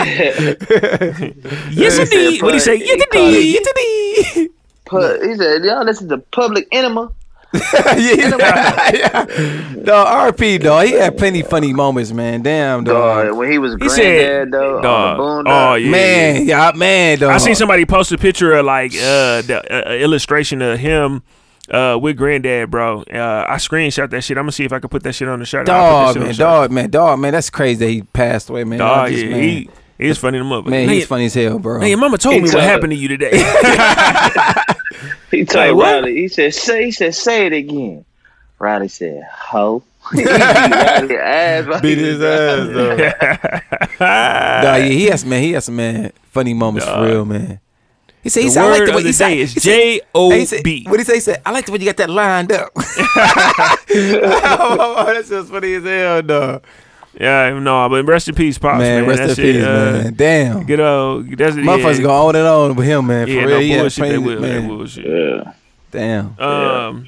yes, 1.71 1.99
indeed. 2.01 2.43
What 2.43 2.55
he 2.55 2.61
say? 2.61 2.79
He 2.79 2.87
Yes, 2.87 3.05
called 3.13 4.37
indeed. 4.37 4.51
Yittity. 4.87 5.21
Pu- 5.21 5.29
He 5.29 5.35
said, 5.37 5.65
"Y'all 5.65 5.85
listen 5.85 6.09
to 6.09 6.19
Public 6.19 6.67
Enema." 6.73 7.13
yeah, 7.73 7.95
yeah. 8.93 9.25
Dog, 9.85 10.35
RP, 10.35 10.61
dog. 10.61 10.87
He 10.87 10.93
had 10.95 11.17
plenty 11.17 11.43
funny 11.43 11.73
moments, 11.73 12.11
man. 12.13 12.43
Damn, 12.43 12.83
dog. 12.83 13.27
Dog, 13.29 13.37
when 13.37 13.51
he 13.53 13.59
was 13.59 13.75
He 13.75 13.79
granddad 13.79 13.95
said, 13.97 14.51
though, 14.51 14.81
Dog. 14.81 15.21
on 15.21 15.45
the 15.45 15.51
Oh 15.51 15.75
yeah, 15.75 15.91
Man, 15.91 16.47
yeah, 16.47 16.73
man, 16.75 17.19
dog. 17.21 17.31
I 17.31 17.39
seen 17.39 17.55
somebody 17.55 17.85
post 17.85 18.11
a 18.11 18.19
picture 18.19 18.55
of 18.55 18.67
like 18.67 18.93
uh 18.95 19.43
the 19.43 19.63
uh, 19.71 19.91
uh, 19.91 19.95
illustration 19.95 20.63
of 20.63 20.81
him 20.81 21.23
uh 21.71 21.97
with 22.03 22.17
granddad, 22.17 22.73
bro. 22.73 23.03
Uh, 23.03 23.47
I 23.49 23.57
screenshot 23.59 24.11
that 24.11 24.23
shit. 24.23 24.37
I'm 24.37 24.43
gonna 24.43 24.51
see 24.53 24.65
if 24.65 24.73
I 24.73 24.81
can 24.81 24.89
put 24.89 25.05
that 25.05 25.13
shit 25.13 25.29
on 25.29 25.39
the 25.39 25.47
shirt. 25.47 25.69
I'll 25.69 26.13
put 26.13 26.21
that 26.21 26.21
Dog, 26.21 26.27
man, 26.27 26.35
dog, 26.35 26.71
man, 26.73 26.91
dog, 26.91 27.19
man. 27.21 27.33
That's 27.35 27.51
crazy 27.51 27.79
that 27.87 27.91
he 27.93 28.03
passed 28.03 28.51
away, 28.51 28.65
man. 28.65 28.81
Dog, 28.81 29.11
just- 29.11 29.23
yeah, 29.25 29.31
man, 29.31 29.43
he 29.45 29.71
he's 29.99 30.19
funny 30.19 30.39
to 30.39 30.45
mother. 30.45 30.71
man, 30.71 30.89
he's 30.89 31.07
funny 31.07 31.27
as 31.27 31.35
hell, 31.35 31.59
bro. 31.59 31.79
Man, 31.81 31.89
your 31.89 31.99
mama 31.99 32.19
told 32.19 32.35
He 32.35 32.41
me 32.41 32.45
what 32.47 32.53
told- 32.53 32.65
happened 32.65 32.93
to 32.93 32.97
you 32.97 33.09
today. 33.09 33.31
He 35.31 35.45
told 35.45 35.67
Like, 35.69 35.75
what? 35.77 35.85
Riley, 36.05 36.15
he 36.17 36.29
said, 36.29 36.55
say, 36.55 36.85
he 36.85 36.91
said, 36.93 37.13
say 37.15 37.47
it 37.47 37.53
again. 37.53 38.05
Riley 38.61 38.87
said, 38.89 39.23
ho. 39.33 39.83
He 40.13 40.19
beat 40.23 40.29
Riley 40.31 41.17
ass. 41.17 41.81
Beat 41.83 41.99
his 41.99 42.23
ass, 42.23 42.69
though. 42.69 42.97
Dog, 42.99 43.09
yeah, 43.99 44.79
he 44.79 45.07
has 45.07 45.25
man, 45.25 45.43
he 45.43 45.53
has 45.53 45.65
some 45.65 45.77
man 45.77 46.13
funny 46.31 46.55
moments 46.55 46.87
for 46.89 47.03
real, 47.03 47.25
man. 47.25 47.59
He 48.23 48.29
said, 48.31 48.41
he 48.43 48.47
The 48.47 48.53
said, 48.53 48.65
I 48.65 48.71
like 48.71 48.79
word 48.81 48.89
the 48.89 48.93
way 48.93 48.97
of 48.99 49.03
the 49.03 49.09
he 49.09 49.13
said, 49.13 49.29
day 49.29 49.41
is 49.41 49.53
he 49.55 49.61
said- 49.61 49.71
J 49.71 50.01
O 50.15 50.31
Hey, 50.31 50.39
he 50.41 50.47
said- 50.47 50.63
B. 50.63 50.85
What 50.89 51.01
he 51.01 51.05
say? 51.05 51.15
He 51.15 51.21
said, 51.21 51.43
I 51.45 51.51
like 51.51 51.67
the 51.67 51.73
way 51.73 51.79
you 51.79 51.85
got 51.87 51.97
that 51.97 52.09
lined 52.11 52.53
up. 52.53 52.71
oh, 53.97 55.05
that's 55.13 55.29
just 55.29 55.51
funny 55.51 55.75
as 55.75 55.83
hell, 55.85 56.23
dog. 56.23 56.65
Yeah, 57.21 57.59
no, 57.59 57.89
but 57.89 58.05
rest 58.07 58.29
in 58.29 58.35
peace, 58.35 58.59
pops, 58.59 58.79
man. 58.81 59.03
man, 59.03 59.09
rest 59.09 59.21
That 59.23 59.29
in 59.31 59.35
shit, 59.37 59.55
peace, 59.57 59.65
uh, 59.65 60.01
man. 60.05 60.15
Damn. 60.15 60.65
Good 60.65 60.81
old. 60.81 61.29
That's 61.39 61.55
Motherfuckers 61.57 61.97
yeah. 61.99 62.03
go 62.03 62.11
on 62.29 62.37
and 62.37 62.47
on 62.47 62.75
with 62.75 62.87
him, 62.87 63.07
man. 63.07 63.27
For 63.27 63.33
Yeah, 63.33 63.43
real. 63.45 63.51
no 63.51 63.61
He 63.61 63.79
bullshit. 63.79 64.03
They 64.03 64.09
plenty- 64.11 64.19
will. 64.35 64.41
They 64.41 64.59
man. 64.59 64.69
bullshit. 64.69 65.07
Yeah. 65.07 65.53
Damn. 65.93 66.41
Um, 66.41 67.07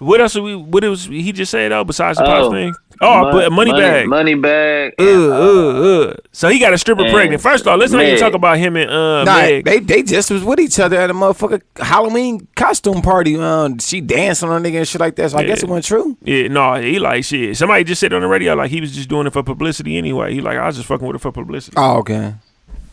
what 0.00 0.20
else? 0.20 0.32
Did 0.34 0.42
we 0.42 0.56
what 0.56 0.82
was 0.84 1.04
he 1.06 1.30
just 1.32 1.50
say 1.50 1.68
though? 1.68 1.84
Besides 1.84 2.18
the 2.18 2.24
pops 2.24 2.46
Oh. 2.46 2.50
thing? 2.52 2.74
Oh, 3.02 3.22
Mon- 3.22 3.32
but 3.32 3.52
money, 3.52 3.72
bag. 3.72 4.06
Moneybagg. 4.08 4.92
Uh, 4.98 5.30
uh, 5.32 6.10
uh. 6.10 6.14
So 6.32 6.48
he 6.50 6.58
got 6.58 6.74
a 6.74 6.78
stripper 6.78 7.08
pregnant. 7.10 7.40
First 7.40 7.66
off, 7.66 7.78
let's 7.80 7.92
not 7.92 8.02
even 8.02 8.18
talk 8.18 8.34
about 8.34 8.58
him 8.58 8.76
and 8.76 8.90
uh, 8.90 9.24
Nah, 9.24 9.36
Meg. 9.36 9.64
they 9.64 9.78
they 9.78 10.02
just 10.02 10.30
was 10.30 10.44
with 10.44 10.60
each 10.60 10.78
other 10.78 10.98
at 11.00 11.08
a 11.08 11.14
motherfucker 11.14 11.62
Halloween 11.76 12.46
costume 12.56 13.00
party. 13.00 13.36
Um, 13.38 13.78
she 13.78 14.02
dancing 14.02 14.50
on 14.50 14.64
a 14.64 14.68
nigga 14.68 14.78
and 14.80 14.88
shit 14.88 15.00
like 15.00 15.16
that. 15.16 15.30
So 15.30 15.38
I 15.38 15.44
guess 15.44 15.62
it 15.62 15.68
wasn't 15.70 15.86
true. 15.86 16.16
Yeah, 16.22 16.48
no, 16.48 16.74
he 16.74 16.98
like 16.98 17.24
shit. 17.24 17.56
Somebody 17.56 17.84
just 17.84 18.00
said 18.00 18.12
on 18.12 18.20
the 18.20 18.28
radio 18.28 18.54
like 18.54 18.70
he 18.70 18.82
was 18.82 18.94
just 18.94 19.08
doing 19.08 19.26
it 19.26 19.32
for 19.32 19.42
publicity 19.42 19.96
anyway. 19.96 20.34
He 20.34 20.42
like 20.42 20.58
I 20.58 20.66
was 20.66 20.76
just 20.76 20.86
fucking 20.88 21.06
with 21.06 21.16
it 21.16 21.20
for 21.20 21.32
publicity. 21.32 21.76
Oh, 21.78 21.98
okay. 22.00 22.34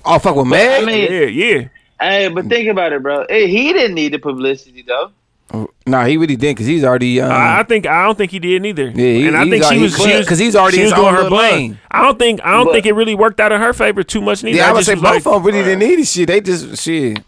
Oh, 0.05 0.19
fuck 0.19 0.37
with 0.37 0.47
I 0.47 0.49
Meg. 0.49 0.85
mean, 0.85 1.11
Yeah, 1.11 1.25
yeah. 1.25 1.67
hey, 1.99 2.29
but 2.29 2.45
think 2.45 2.69
about 2.69 2.93
it, 2.93 3.03
bro. 3.03 3.25
Hey, 3.27 3.47
he 3.49 3.73
didn't 3.73 3.95
need 3.95 4.13
the 4.13 4.19
publicity 4.19 4.83
though. 4.87 5.11
Nah, 5.85 6.05
he 6.05 6.17
really 6.17 6.35
didn't 6.35 6.55
because 6.57 6.65
he's 6.67 6.83
already. 6.83 7.21
Um, 7.21 7.31
I 7.31 7.59
I 7.59 7.63
think 7.63 7.85
I 7.87 8.03
don't 8.03 8.17
think 8.17 8.31
he 8.31 8.39
did 8.39 8.61
neither. 8.61 8.87
Yeah, 8.87 8.93
he- 8.95 9.27
and 9.27 9.37
I 9.37 9.49
think 9.49 9.63
she 9.63 9.67
already- 9.69 9.81
was 9.81 9.95
she 9.97 10.11
was- 10.17 10.25
because 10.25 10.39
he's 10.39 10.55
already 10.57 10.77
she 10.77 10.83
was 10.83 10.91
his 10.91 10.99
doing 10.99 11.15
her 11.15 11.29
blame. 11.29 11.79
I 11.89 12.03
don't 12.03 12.19
think 12.19 12.41
I 12.43 12.51
don't 12.51 12.65
But- 12.65 12.73
think 12.73 12.85
it 12.85 12.93
really 12.93 13.15
worked 13.15 13.39
out 13.39 13.51
in 13.53 13.61
her 13.61 13.71
favor 13.73 14.03
too 14.03 14.19
much 14.21 14.43
neither. 14.43 14.57
yeah, 14.57 14.69
I 14.69 14.73
would 14.73 14.79
just 14.79 14.87
say 14.87 14.93
was 14.95 15.01
both 15.03 15.25
like, 15.25 15.35
of 15.35 15.43
them 15.43 15.43
really 15.43 15.63
didn't 15.63 15.79
need 15.79 15.99
this 15.99 16.11
shit. 16.11 16.27
They 16.27 16.41
just 16.41 16.81
shit. 16.83 17.19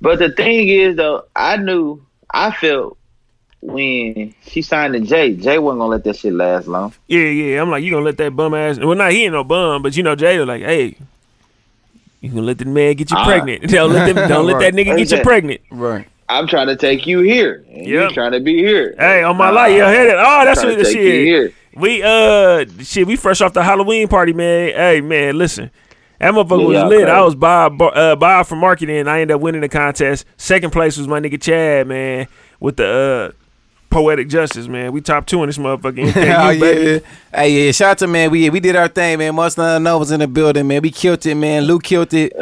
But 0.00 0.20
the 0.20 0.30
thing 0.30 0.68
is, 0.68 0.96
though, 0.96 1.24
I 1.34 1.56
knew, 1.56 2.00
I 2.32 2.52
felt 2.52 2.96
when 3.60 4.34
she 4.46 4.62
signed 4.62 4.92
to 4.94 5.00
Jay, 5.00 5.32
Jay 5.34 5.58
wasn't 5.58 5.80
gonna 5.80 5.90
let 5.90 6.04
that 6.04 6.16
shit 6.16 6.32
last 6.34 6.68
long. 6.68 6.92
Yeah, 7.08 7.20
yeah. 7.22 7.60
I'm 7.62 7.70
like, 7.70 7.82
you 7.82 7.90
gonna 7.90 8.04
let 8.04 8.18
that 8.18 8.36
bum 8.36 8.54
ass? 8.54 8.78
Well, 8.78 8.94
not 8.94 9.10
he 9.12 9.24
ain't 9.24 9.32
no 9.32 9.42
bum, 9.42 9.82
but 9.82 9.96
you 9.96 10.02
know, 10.02 10.14
Jay 10.14 10.38
was 10.38 10.46
like, 10.46 10.62
hey, 10.62 10.96
you 12.20 12.28
gonna 12.30 12.42
let 12.42 12.58
the 12.58 12.66
man 12.66 12.94
get 12.94 13.10
you 13.10 13.16
Ah. 13.18 13.24
pregnant? 13.24 13.62
Don't 13.70 13.92
let 13.92 14.14
them, 14.14 14.28
don't 14.28 14.46
let 14.50 14.60
that 14.60 14.74
nigga 14.74 14.96
get 14.96 15.10
you 15.10 15.22
pregnant. 15.22 15.60
Right. 15.70 16.06
I'm 16.28 16.46
trying 16.46 16.68
to 16.68 16.76
take 16.76 17.06
you 17.06 17.20
here, 17.20 17.64
and 17.68 17.86
Yep. 17.86 18.08
you 18.10 18.14
trying 18.14 18.32
to 18.32 18.40
be 18.40 18.56
here. 18.56 18.94
Hey, 18.98 19.22
on 19.22 19.36
my 19.36 19.48
Nah, 19.50 19.56
life, 19.56 19.70
you 19.72 19.84
hear 19.84 20.06
that? 20.06 20.16
Oh, 20.18 20.44
that's 20.44 20.64
what 20.64 20.78
the 20.78 20.84
shit. 20.84 21.26
here. 21.26 21.52
We 21.76 22.02
uh, 22.02 22.64
shit, 22.80 23.06
we 23.06 23.16
fresh 23.16 23.40
off 23.40 23.52
the 23.52 23.62
Halloween 23.62 24.08
party, 24.08 24.32
man. 24.32 24.70
Hey, 24.74 25.00
man, 25.00 25.36
listen. 25.36 25.70
That 26.20 26.32
motherfucker 26.32 26.72
Yeah, 26.72 26.84
was 26.84 26.90
lit. 26.90 26.98
crazy. 27.00 27.10
I 27.10 27.20
was 27.22 27.34
Bob, 27.34 27.82
uh, 27.82 28.16
Bob 28.16 28.46
for 28.46 28.56
marketing. 28.56 29.08
I 29.08 29.20
ended 29.20 29.34
up 29.34 29.40
winning 29.40 29.60
the 29.60 29.68
contest. 29.68 30.24
Second 30.36 30.70
place 30.70 30.96
was 30.96 31.08
my 31.08 31.20
nigga 31.20 31.40
Chad, 31.42 31.88
man, 31.88 32.28
with 32.60 32.76
the 32.76 33.32
uh, 33.34 33.36
poetic 33.90 34.28
justice, 34.28 34.68
man. 34.68 34.92
We 34.92 35.00
top 35.00 35.26
two 35.26 35.42
in 35.42 35.48
this 35.48 35.58
motherfucker. 35.58 35.98
oh, 36.06 36.10
MKU, 36.12 37.02
yeah. 37.02 37.38
Hey, 37.40 37.66
yeah. 37.66 37.72
Shout 37.72 37.90
out 37.90 37.98
to 37.98 38.06
man. 38.06 38.30
We 38.30 38.48
we 38.48 38.60
did 38.60 38.76
our 38.76 38.88
thing, 38.88 39.18
man. 39.18 39.34
Must 39.34 39.58
not 39.58 39.82
know 39.82 39.98
was 39.98 40.12
in 40.12 40.20
the 40.20 40.28
building, 40.28 40.66
man. 40.68 40.80
We 40.80 40.90
killed 40.92 41.26
it, 41.26 41.34
man. 41.34 41.64
Lou 41.64 41.80
killed 41.80 42.14
it. 42.14 42.32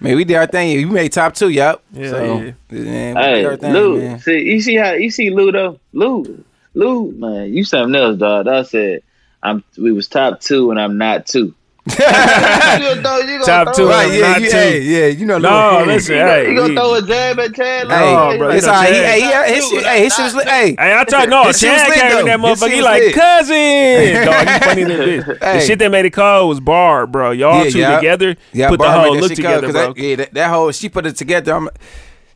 Man, 0.00 0.16
we 0.16 0.24
did 0.24 0.36
our 0.36 0.46
thing. 0.46 0.78
You 0.78 0.86
made 0.86 1.12
top 1.12 1.34
two, 1.34 1.48
yup. 1.48 1.82
Yeah, 1.92 2.10
so, 2.10 2.24
yeah. 2.24 2.52
man, 2.70 3.16
Hey, 3.16 3.56
thing, 3.56 3.72
Lou, 3.72 3.98
man. 3.98 4.20
see, 4.20 4.42
you 4.42 4.60
see 4.60 4.76
how 4.76 4.92
you 4.92 5.10
see 5.10 5.30
Lou 5.30 5.50
though? 5.50 5.80
Lou, 5.92 6.44
Lou, 6.74 7.12
man, 7.12 7.52
you 7.52 7.64
something 7.64 8.00
else, 8.00 8.18
dog. 8.18 8.46
I 8.46 8.62
said 8.62 9.02
I'm. 9.42 9.64
We 9.76 9.92
was 9.92 10.08
top 10.08 10.40
two, 10.40 10.70
and 10.70 10.80
I'm 10.80 10.98
not 10.98 11.26
two. 11.26 11.54
You 11.98 13.02
throw- 13.02 13.18
you 13.18 13.42
Top 13.44 13.74
two, 13.74 13.86
Right, 13.88 14.12
yeah, 14.12 14.36
you, 14.38 14.50
hey, 14.50 14.80
yeah, 14.80 15.06
you 15.06 15.24
know. 15.26 15.38
No, 15.38 15.84
listen, 15.86 16.14
You 16.16 16.20
gonna, 16.20 16.32
hey, 16.32 16.50
you 16.50 16.56
gonna 16.56 16.68
we- 16.68 16.74
throw 16.74 16.94
a 16.94 17.02
jab 17.02 17.38
at 17.40 17.54
Chad? 17.54 17.86
Hey, 17.88 18.14
oh, 18.14 18.30
No, 18.32 18.38
bro, 18.38 18.48
it's 18.50 18.66
you 18.66 18.72
all 18.72 18.82
right. 18.82 18.92
He, 18.92 18.98
hey, 19.00 19.20
he, 19.20 19.54
his 19.54 19.68
shit, 19.68 19.84
hey, 19.84 20.04
his 20.04 20.14
shit 20.14 20.24
was 20.24 20.34
lit. 20.34 20.48
Hey, 20.48 20.76
Hey, 20.78 20.94
I 20.94 21.04
thought 21.04 21.28
no, 21.28 21.44
His 21.44 21.58
shit 21.58 21.72
was 21.72 21.80
Chad 21.82 21.88
lit, 21.90 21.98
came 21.98 22.18
in 22.18 22.26
that 22.26 22.40
motherfucker. 22.40 22.70
He 22.72 22.82
like 22.82 23.02
lit. 23.02 23.14
cousin. 23.14 24.24
Dog, 24.26 24.48
you 24.48 24.58
funny 24.68 24.84
than 24.84 24.98
this. 24.98 25.24
The 25.40 25.60
shit 25.60 25.78
that 25.78 25.90
made 25.90 26.04
it 26.04 26.10
cold 26.12 26.48
was 26.50 26.60
Barb, 26.60 27.12
bro. 27.12 27.30
Y'all 27.30 27.64
Yeah, 27.64 27.70
two 27.70 27.78
yeah. 27.78 27.96
together 27.96 28.36
Yeah, 28.52 28.68
put 28.68 28.80
the 28.80 28.90
whole 28.90 29.16
look 29.16 29.32
together, 29.32 29.66
go, 29.68 29.72
bro. 29.72 29.86
'cause 29.86 29.94
That, 29.96 30.02
yeah, 30.02 30.16
that, 30.16 30.34
that 30.34 30.50
whole 30.50 30.70
she 30.72 30.88
put 30.88 31.06
it 31.06 31.16
together. 31.16 31.68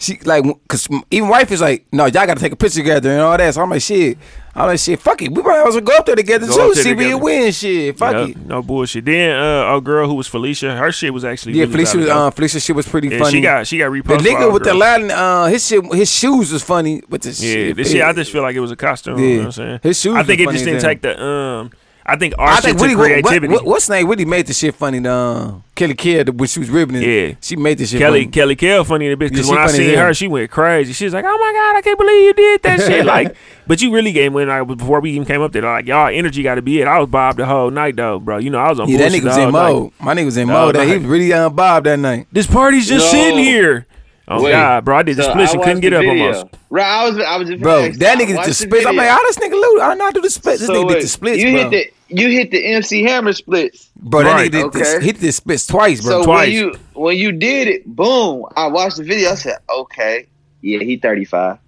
She 0.02 0.18
like 0.24 0.42
because 0.42 0.88
even 1.10 1.28
wife 1.28 1.52
is 1.52 1.60
like, 1.60 1.86
no, 1.92 2.06
y'all 2.06 2.26
got 2.26 2.34
to 2.34 2.40
take 2.40 2.52
a 2.52 2.56
picture 2.56 2.80
together 2.80 3.10
and 3.10 3.20
all 3.20 3.36
that. 3.36 3.54
So 3.54 3.62
I'm 3.62 3.70
like, 3.70 3.82
shit. 3.82 4.18
I'm 4.54 4.66
like, 4.66 4.80
shit, 4.80 5.00
fuck 5.00 5.22
it. 5.22 5.32
We 5.32 5.42
might 5.42 5.66
as 5.66 5.74
well 5.74 5.80
go 5.80 5.96
up 5.96 6.04
there 6.04 6.16
together 6.16 6.46
Go 6.46 6.74
too. 6.74 6.74
See 6.74 6.90
if 6.90 6.98
we 6.98 7.14
win. 7.14 7.52
Shit, 7.52 7.96
fuck 7.96 8.12
Yup, 8.12 8.28
it. 8.30 8.36
no 8.46 8.62
bullshit. 8.62 9.04
Then 9.04 9.34
uh, 9.34 9.64
our 9.64 9.80
girl 9.80 10.06
who 10.06 10.14
was 10.14 10.26
Felicia, 10.26 10.76
her 10.76 10.92
shit 10.92 11.14
was 11.14 11.24
actually 11.24 11.52
Yeah, 11.54 11.60
really 11.60 11.86
Felicia 11.86 11.96
was 11.98 12.08
um, 12.10 12.32
Felicia 12.32 12.60
shit 12.60 12.76
was 12.76 12.86
pretty 12.86 13.08
yeah, 13.08 13.18
funny. 13.18 13.30
she 13.30 13.40
got 13.40 13.66
she 13.66 13.78
got 13.78 13.90
the 13.90 14.00
nigga 14.18 14.52
with 14.52 14.64
the 14.64 14.74
Latin, 14.74 15.10
uh, 15.10 15.46
his 15.46 15.66
shit, 15.66 15.82
his 15.94 16.12
shoes 16.12 16.52
was 16.52 16.62
funny. 16.62 17.00
But 17.08 17.22
the 17.22 17.30
Yeah, 17.30 17.34
shit, 17.34 17.76
this 17.76 17.92
shit 17.92 18.02
I 18.02 18.12
just 18.12 18.30
feel 18.30 18.42
like 18.42 18.54
it 18.54 18.60
was 18.60 18.72
a 18.72 18.76
costume. 18.76 19.18
Yeah. 19.18 19.24
You 19.24 19.30
know 19.30 19.38
what 19.38 19.46
I'm 19.46 19.52
saying? 19.52 19.80
His 19.82 20.00
shoes 20.00 20.16
I 20.16 20.22
think 20.24 20.40
it 20.40 20.50
just 20.50 20.64
didn't 20.64 20.82
take 20.82 21.00
the 21.00 21.22
um. 21.22 21.70
I 22.04 22.16
think 22.16 22.34
our 22.36 22.48
I 22.48 22.54
shit 22.56 22.64
think 22.64 22.78
took 22.78 22.80
Woody, 22.82 22.96
what, 22.96 23.04
creativity. 23.22 23.52
what, 23.54 23.64
what's 23.64 23.88
name? 23.88 24.08
Woody 24.08 24.24
made 24.24 24.46
the 24.48 24.52
shit 24.52 24.74
funny. 24.74 24.98
The 24.98 25.10
uh, 25.10 25.54
Kelly 25.76 25.94
Kid 25.94 26.38
when 26.40 26.48
she 26.48 26.58
was 26.58 26.68
ribbing 26.68 26.96
it. 26.96 27.06
Yeah. 27.06 27.34
she 27.40 27.54
made 27.56 27.78
the 27.78 27.86
shit 27.86 28.00
Kelly 28.00 28.22
funny. 28.22 28.32
Kelly 28.32 28.56
Kell 28.56 28.82
funny 28.84 29.06
in 29.06 29.12
a 29.12 29.16
bit 29.16 29.26
Yeah, 29.26 29.30
because 29.30 29.46
she 29.46 29.52
when 29.52 29.60
I 29.62 29.66
seen 29.68 29.98
her, 29.98 30.12
she 30.14 30.26
went 30.28 30.50
crazy. 30.50 30.92
She 30.92 31.04
was 31.04 31.14
like, 31.14 31.24
"Oh 31.26 31.38
my 31.38 31.52
god, 31.52 31.76
I 31.78 31.80
can't 31.82 31.98
believe 31.98 32.24
you 32.26 32.32
did 32.34 32.62
that 32.64 32.80
shit!" 32.80 33.06
Like, 33.06 33.36
but 33.68 33.80
you 33.80 33.92
really 33.94 34.10
gave 34.12 34.32
when 34.32 34.50
I 34.50 34.64
before 34.64 35.00
we 35.00 35.12
even 35.12 35.26
came 35.26 35.42
up 35.42 35.52
there. 35.52 35.62
Like, 35.62 35.86
y'all 35.86 36.08
energy 36.08 36.42
got 36.42 36.56
to 36.56 36.62
be 36.62 36.80
it. 36.80 36.88
I 36.88 36.98
was 36.98 37.08
Bob 37.08 37.36
the 37.36 37.46
whole 37.46 37.70
night 37.70 37.94
though, 37.96 38.18
bro. 38.18 38.38
You 38.38 38.50
know, 38.50 38.58
I 38.58 38.68
was 38.70 38.80
on 38.80 38.88
Yeah, 38.88 38.98
that 38.98 39.12
nigga 39.12 39.24
was 39.24 39.36
the 39.36 39.42
in 39.42 39.50
whole 39.50 39.62
night. 39.62 39.72
mode. 39.72 39.92
My 40.00 40.14
nigga 40.14 40.24
was 40.24 40.36
in 40.36 40.48
No, 40.48 40.54
mode. 40.54 40.74
That 40.74 40.88
he 40.88 40.94
was 40.98 41.04
really 41.04 41.32
on 41.32 41.54
Bob 41.54 41.84
that 41.84 41.98
night. 42.00 42.26
This 42.32 42.46
party's 42.48 42.88
just 42.88 43.12
No. 43.12 43.20
sitting 43.20 43.38
here. 43.38 43.86
Oh 44.28 44.42
Wait. 44.42 44.52
god, 44.52 44.84
bro, 44.84 44.96
I 44.98 45.02
did 45.02 45.16
the 45.16 45.24
So 45.24 45.30
splits 45.32 45.52
and 45.52 45.62
couldn't 45.62 45.80
get 45.80 45.92
up 45.92 46.02
video. 46.02 46.26
almost. 46.32 46.46
Right, 46.70 46.86
I 46.86 47.04
was, 47.08 47.18
I 47.18 47.36
was 47.36 47.48
just 47.48 47.62
Bro, 47.62 47.78
I 47.82 47.88
that 47.90 48.18
nigga 48.18 48.34
watched 48.36 48.46
did 48.46 48.50
the 48.50 48.54
splits. 48.54 48.86
I'm 48.86 48.96
like, 48.96 49.08
how 49.08 49.22
this 49.24 49.36
nigga 49.36 49.52
Lou? 49.52 49.80
I 49.80 49.88
don't 49.88 49.98
know 49.98 50.04
how 50.04 50.10
to 50.10 50.14
do 50.14 50.20
the 50.22 50.30
splits. 50.30 50.60
This 50.60 50.68
So 50.68 50.74
nigga 50.84 50.88
did 50.94 51.02
the 51.02 51.08
splits, 51.08 51.42
you 51.42 51.52
bro. 51.52 51.70
hit 51.70 51.70
the 52.08 52.14
you 52.16 52.28
hit 52.30 52.50
the 52.50 52.64
MC 52.64 53.02
Hammer 53.02 53.32
splits. 53.32 53.90
bro, 53.96 54.22
that 54.22 54.32
Right. 54.32 54.50
nigga 54.50 54.62
did 54.64 54.72
this, 54.72 54.94
Okay. 54.96 55.04
he 55.06 55.12
did 55.12 55.20
the 55.22 55.32
splits 55.32 55.66
twice, 55.66 56.00
bro. 56.02 56.20
So 56.20 56.24
twice. 56.24 56.46
when 56.48 56.52
you 56.56 56.74
when 56.94 57.16
you 57.16 57.32
did 57.32 57.68
it, 57.68 57.86
boom! 57.86 58.44
I 58.56 58.68
watched 58.68 58.98
the 58.98 59.02
video. 59.04 59.30
I 59.32 59.34
said, 59.34 59.56
okay, 59.68 60.26
yeah, 60.60 60.78
he 60.80 60.96
thirty 60.98 61.24
five. 61.24 61.58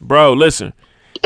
Bro, 0.00 0.32
listen, 0.34 0.72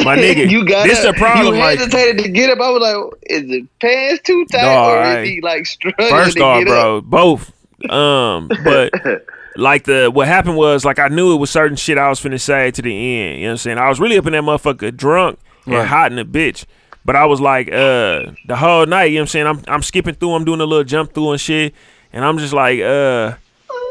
my 0.04 0.16
nigga, 0.18 0.50
you 0.50 0.66
got 0.66 0.86
this 0.88 1.04
the 1.04 1.12
problem. 1.12 1.54
You 1.54 1.60
Like, 1.60 1.78
hesitated 1.78 2.24
to 2.24 2.30
get 2.30 2.50
up. 2.50 2.58
I 2.60 2.70
was 2.70 2.80
like, 2.82 3.20
is 3.30 3.42
the 3.48 3.64
pants 3.80 4.22
too 4.24 4.44
tight, 4.50 4.62
Dawg, 4.62 4.92
or 4.92 4.98
I- 4.98 5.20
is 5.20 5.28
he 5.28 5.40
like 5.40 5.66
struggling 5.66 6.08
First 6.10 6.36
to 6.38 6.42
off, 6.42 6.64
bro, 6.64 6.98
up? 6.98 7.04
both. 7.04 7.52
Um, 7.90 8.48
but 8.64 8.92
like 9.56 9.84
the 9.84 10.10
what 10.12 10.26
happened 10.28 10.56
was 10.56 10.84
like 10.84 10.98
I 10.98 11.08
knew 11.08 11.32
it 11.34 11.38
was 11.38 11.50
certain 11.50 11.76
shit 11.76 11.96
I 11.98 12.08
was 12.08 12.20
finna 12.20 12.40
say 12.40 12.70
to 12.72 12.82
the 12.82 12.90
end. 12.90 13.36
You 13.38 13.42
know 13.44 13.48
what 13.48 13.52
I'm 13.52 13.58
saying? 13.58 13.78
I 13.78 13.88
was 13.88 14.00
really 14.00 14.18
up 14.18 14.26
in 14.26 14.32
that 14.32 14.42
motherfucker 14.42 14.96
drunk 14.96 15.38
and 15.66 15.74
Right. 15.74 15.86
hot 15.86 16.10
in 16.12 16.16
the 16.16 16.24
bitch. 16.24 16.64
But 17.06 17.16
I 17.16 17.26
was 17.26 17.40
like, 17.40 17.68
uh, 17.68 18.32
the 18.46 18.56
whole 18.56 18.86
night, 18.86 19.04
you 19.06 19.16
know 19.16 19.20
what 19.20 19.22
I'm 19.22 19.26
saying? 19.28 19.46
I'm 19.46 19.62
I'm 19.68 19.82
skipping 19.82 20.14
through, 20.14 20.32
I'm 20.32 20.44
doing 20.44 20.60
a 20.60 20.64
little 20.66 20.84
jump 20.84 21.12
through 21.14 21.32
and 21.32 21.40
shit. 21.40 21.74
And 22.12 22.24
I'm 22.24 22.38
just 22.38 22.52
like, 22.54 22.78
uh, 22.80 23.34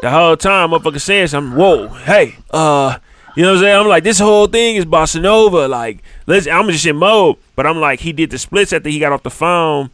the 0.02 0.10
whole 0.10 0.36
time 0.36 0.70
motherfucker 0.70 1.00
saying 1.00 1.28
something, 1.28 1.56
whoa, 1.56 1.88
hey, 1.88 2.36
uh, 2.50 2.98
you 3.36 3.42
know 3.42 3.50
what 3.50 3.56
I'm 3.58 3.62
saying? 3.62 3.76
I'm 3.80 3.86
like, 3.88 4.04
this 4.04 4.18
whole 4.18 4.46
thing 4.48 4.76
is 4.76 4.84
bossa 4.84 5.20
nova. 5.22 5.68
Like, 5.68 6.02
let's 6.26 6.46
I'm 6.46 6.68
just 6.70 6.86
in 6.86 6.96
mode. 6.96 7.36
But 7.56 7.66
I'm 7.66 7.78
like, 7.80 8.00
he 8.00 8.12
did 8.12 8.30
the 8.30 8.38
splits 8.38 8.72
after 8.72 8.88
he 8.88 8.98
got 8.98 9.12
off 9.12 9.22
the 9.22 9.30
phone 9.30 9.90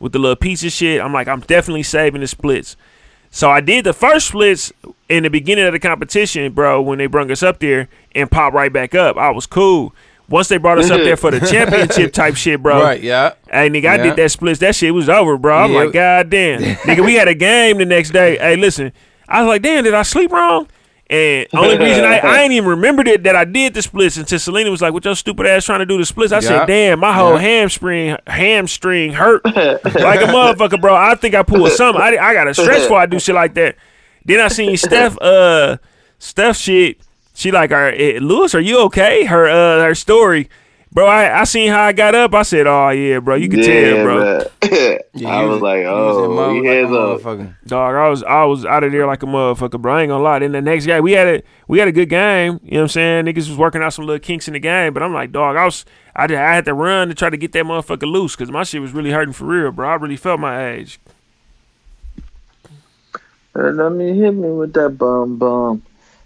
with 0.00 0.12
the 0.12 0.18
little 0.18 0.36
piece 0.36 0.62
of 0.64 0.70
shit. 0.72 1.00
I'm 1.00 1.12
like, 1.12 1.26
I'm 1.28 1.40
definitely 1.40 1.82
saving 1.82 2.20
the 2.20 2.26
splits. 2.28 2.76
So 3.30 3.48
I 3.50 3.60
did 3.60 3.84
the 3.84 3.92
first 3.92 4.28
splits 4.28 4.72
in 5.08 5.22
the 5.22 5.30
beginning 5.30 5.64
of 5.64 5.72
the 5.72 5.78
competition, 5.78 6.52
bro, 6.52 6.82
when 6.82 6.98
they 6.98 7.06
brung 7.06 7.30
us 7.30 7.42
up 7.42 7.60
there 7.60 7.88
and 8.14 8.30
popped 8.30 8.54
right 8.54 8.72
back 8.72 8.94
up. 8.94 9.16
I 9.16 9.30
was 9.30 9.46
cool. 9.46 9.94
Once 10.28 10.46
they 10.48 10.58
brought 10.58 10.78
us 10.78 10.90
up 10.90 11.00
there 11.00 11.16
for 11.16 11.30
the 11.32 11.38
mm-hmm. 11.38 11.46
championship 11.46 12.12
type 12.12 12.36
shit, 12.36 12.62
bro. 12.62 12.80
Right, 12.80 13.02
yeah. 13.02 13.32
Hey, 13.50 13.68
nigga, 13.68 13.86
I 13.86 13.96
Yeah. 13.96 14.02
did 14.04 14.16
that 14.16 14.30
splits. 14.30 14.60
That 14.60 14.76
shit 14.76 14.94
was 14.94 15.08
over, 15.08 15.36
bro. 15.36 15.56
I'm 15.56 15.72
Yeah. 15.72 15.78
like, 15.78 15.92
God 15.92 16.30
damn. 16.30 16.60
nigga, 16.86 17.04
we 17.04 17.14
had 17.14 17.26
a 17.28 17.34
game 17.34 17.78
the 17.78 17.84
next 17.84 18.10
day. 18.10 18.36
Hey, 18.38 18.56
listen, 18.56 18.92
I 19.28 19.42
was 19.42 19.48
like, 19.48 19.62
damn, 19.62 19.84
did 19.84 19.94
I 19.94 20.02
sleep 20.02 20.30
wrong? 20.30 20.68
And 21.10 21.48
only 21.54 21.76
reason 21.76 22.04
I, 22.04 22.18
I 22.18 22.42
ain't 22.42 22.52
even 22.52 22.68
remembered 22.68 23.08
it 23.08 23.24
that 23.24 23.34
I 23.34 23.44
did 23.44 23.74
the 23.74 23.82
splits 23.82 24.16
until 24.16 24.38
Selena 24.38 24.70
was 24.70 24.80
like, 24.80 24.92
"What 24.92 25.04
your 25.04 25.16
stupid 25.16 25.44
ass 25.44 25.64
trying 25.64 25.80
to 25.80 25.86
do 25.86 25.98
the 25.98 26.06
splits?" 26.06 26.32
I 26.32 26.38
said, 26.38 26.66
"Damn, 26.66 27.00
my 27.00 27.12
whole 27.12 27.36
hamstring 27.36 28.16
hamstring 28.28 29.12
hurt 29.12 29.44
like 29.44 29.84
a 29.84 30.28
motherfucker, 30.30 30.80
bro. 30.80 30.94
I 30.94 31.16
think 31.16 31.34
I 31.34 31.42
pulled 31.42 31.72
something. 31.72 32.00
I, 32.00 32.16
I 32.16 32.32
got 32.32 32.44
to 32.44 32.54
stretch 32.54 32.82
before 32.82 32.98
I 32.98 33.06
do 33.06 33.18
shit 33.18 33.34
like 33.34 33.54
that." 33.54 33.76
Then 34.24 34.38
I 34.38 34.48
seen 34.48 34.76
Steph, 34.76 35.20
uh, 35.20 35.78
Steph 36.20 36.56
shit. 36.56 36.98
She 37.34 37.50
like, 37.50 37.72
"Are 37.72 37.88
eh, 37.88 38.20
Louis? 38.22 38.54
Are 38.54 38.60
you 38.60 38.80
okay?" 38.84 39.24
Her 39.24 39.48
uh, 39.48 39.84
her 39.84 39.96
story, 39.96 40.48
bro. 40.92 41.06
I 41.06 41.40
I 41.40 41.44
seen 41.44 41.70
how 41.70 41.82
I 41.82 41.92
got 41.92 42.14
up. 42.14 42.34
I 42.34 42.42
said, 42.42 42.66
"Oh 42.66 42.88
yeah, 42.90 43.18
bro. 43.20 43.36
You 43.36 43.48
can 43.48 43.62
tell, 43.62 44.04
bro." 44.04 44.20
man. 44.20 44.46
I 44.62 44.98
he 45.12 45.24
was 45.24 45.60
like, 45.60 45.78
he 45.78 45.82
in 45.82 45.88
oh, 45.88 46.34
mode 46.34 46.56
you 46.56 46.62
like 46.62 46.90
a 46.90 46.94
up. 46.94 47.20
motherfucker. 47.20 47.54
Dog, 47.66 47.94
I 47.94 48.08
was 48.08 48.22
I 48.22 48.44
was 48.44 48.64
out 48.64 48.84
of 48.84 48.92
there 48.92 49.06
like 49.06 49.22
a 49.22 49.26
motherfucker, 49.26 49.80
bro. 49.80 49.96
I 49.96 50.02
ain't 50.02 50.10
gonna 50.10 50.22
lie. 50.22 50.38
Then 50.38 50.52
the 50.52 50.60
next 50.60 50.86
guy, 50.86 51.00
we 51.00 51.12
had 51.12 51.26
a 51.26 51.42
we 51.68 51.78
had 51.78 51.88
a 51.88 51.92
good 51.92 52.08
game. 52.08 52.60
You 52.62 52.72
know 52.72 52.78
what 52.78 52.82
I'm 52.82 52.88
saying? 52.88 53.24
Niggas 53.26 53.48
was 53.48 53.56
working 53.56 53.82
out 53.82 53.92
some 53.92 54.06
little 54.06 54.20
kinks 54.20 54.48
in 54.48 54.54
the 54.54 54.60
game, 54.60 54.92
but 54.92 55.02
I'm 55.02 55.12
like, 55.12 55.32
dog, 55.32 55.56
I 55.56 55.64
was 55.64 55.84
I, 56.14 56.26
did, 56.26 56.38
I 56.38 56.54
had 56.54 56.64
to 56.66 56.74
run 56.74 57.08
to 57.08 57.14
try 57.14 57.30
to 57.30 57.36
get 57.36 57.52
that 57.52 57.64
motherfucker 57.64 58.10
loose 58.10 58.34
because 58.34 58.50
my 58.50 58.64
shit 58.64 58.80
was 58.80 58.92
really 58.92 59.10
hurting 59.10 59.32
for 59.32 59.44
real, 59.44 59.70
bro. 59.72 59.88
I 59.88 59.94
really 59.94 60.16
felt 60.16 60.40
my 60.40 60.70
age. 60.70 61.00
Let 63.54 63.92
me 63.92 64.16
hit 64.16 64.32
me 64.32 64.50
with 64.50 64.72
that 64.74 64.90
bum 64.90 65.36
bum. 65.36 65.82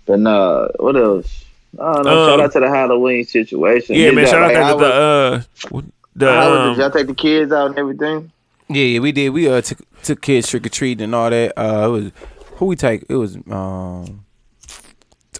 But 0.07 0.20
nah, 0.20 0.68
what 0.79 0.96
else? 0.96 1.43
I 1.80 1.94
don't 1.94 2.04
know. 2.04 2.22
Um, 2.24 2.28
shout 2.30 2.40
out 2.40 2.52
to 2.52 2.60
the 2.60 2.68
Halloween 2.68 3.24
situation. 3.24 3.96
Yeah, 3.96 4.06
Did 4.06 4.14
man. 4.16 4.26
Shout 4.26 4.42
out 4.42 4.54
like, 4.54 4.72
to 4.72 4.78
the 4.78 5.70
was- 5.70 5.84
uh 5.84 5.90
the 6.16 6.32
how 6.32 6.50
was 6.50 6.58
it? 6.58 6.60
um, 6.62 6.68
Did 6.74 6.80
y'all 6.80 6.90
take 6.90 7.06
the 7.08 7.14
kids 7.14 7.52
out 7.52 7.66
and 7.70 7.78
everything? 7.78 8.30
Yeah, 8.68 8.84
yeah, 8.84 9.00
we 9.00 9.12
did. 9.12 9.30
We 9.30 9.48
uh 9.48 9.60
took 9.60 9.78
took 10.02 10.20
kids 10.22 10.48
trick 10.48 10.66
or 10.66 10.68
treating 10.68 11.04
and 11.04 11.14
all 11.14 11.30
that. 11.30 11.52
Uh, 11.58 11.87
it 11.87 11.90
was 11.90 12.12
who 12.56 12.66
we 12.66 12.76
take. 12.76 13.04
It 13.08 13.16
was 13.16 13.37
um, 13.50 14.24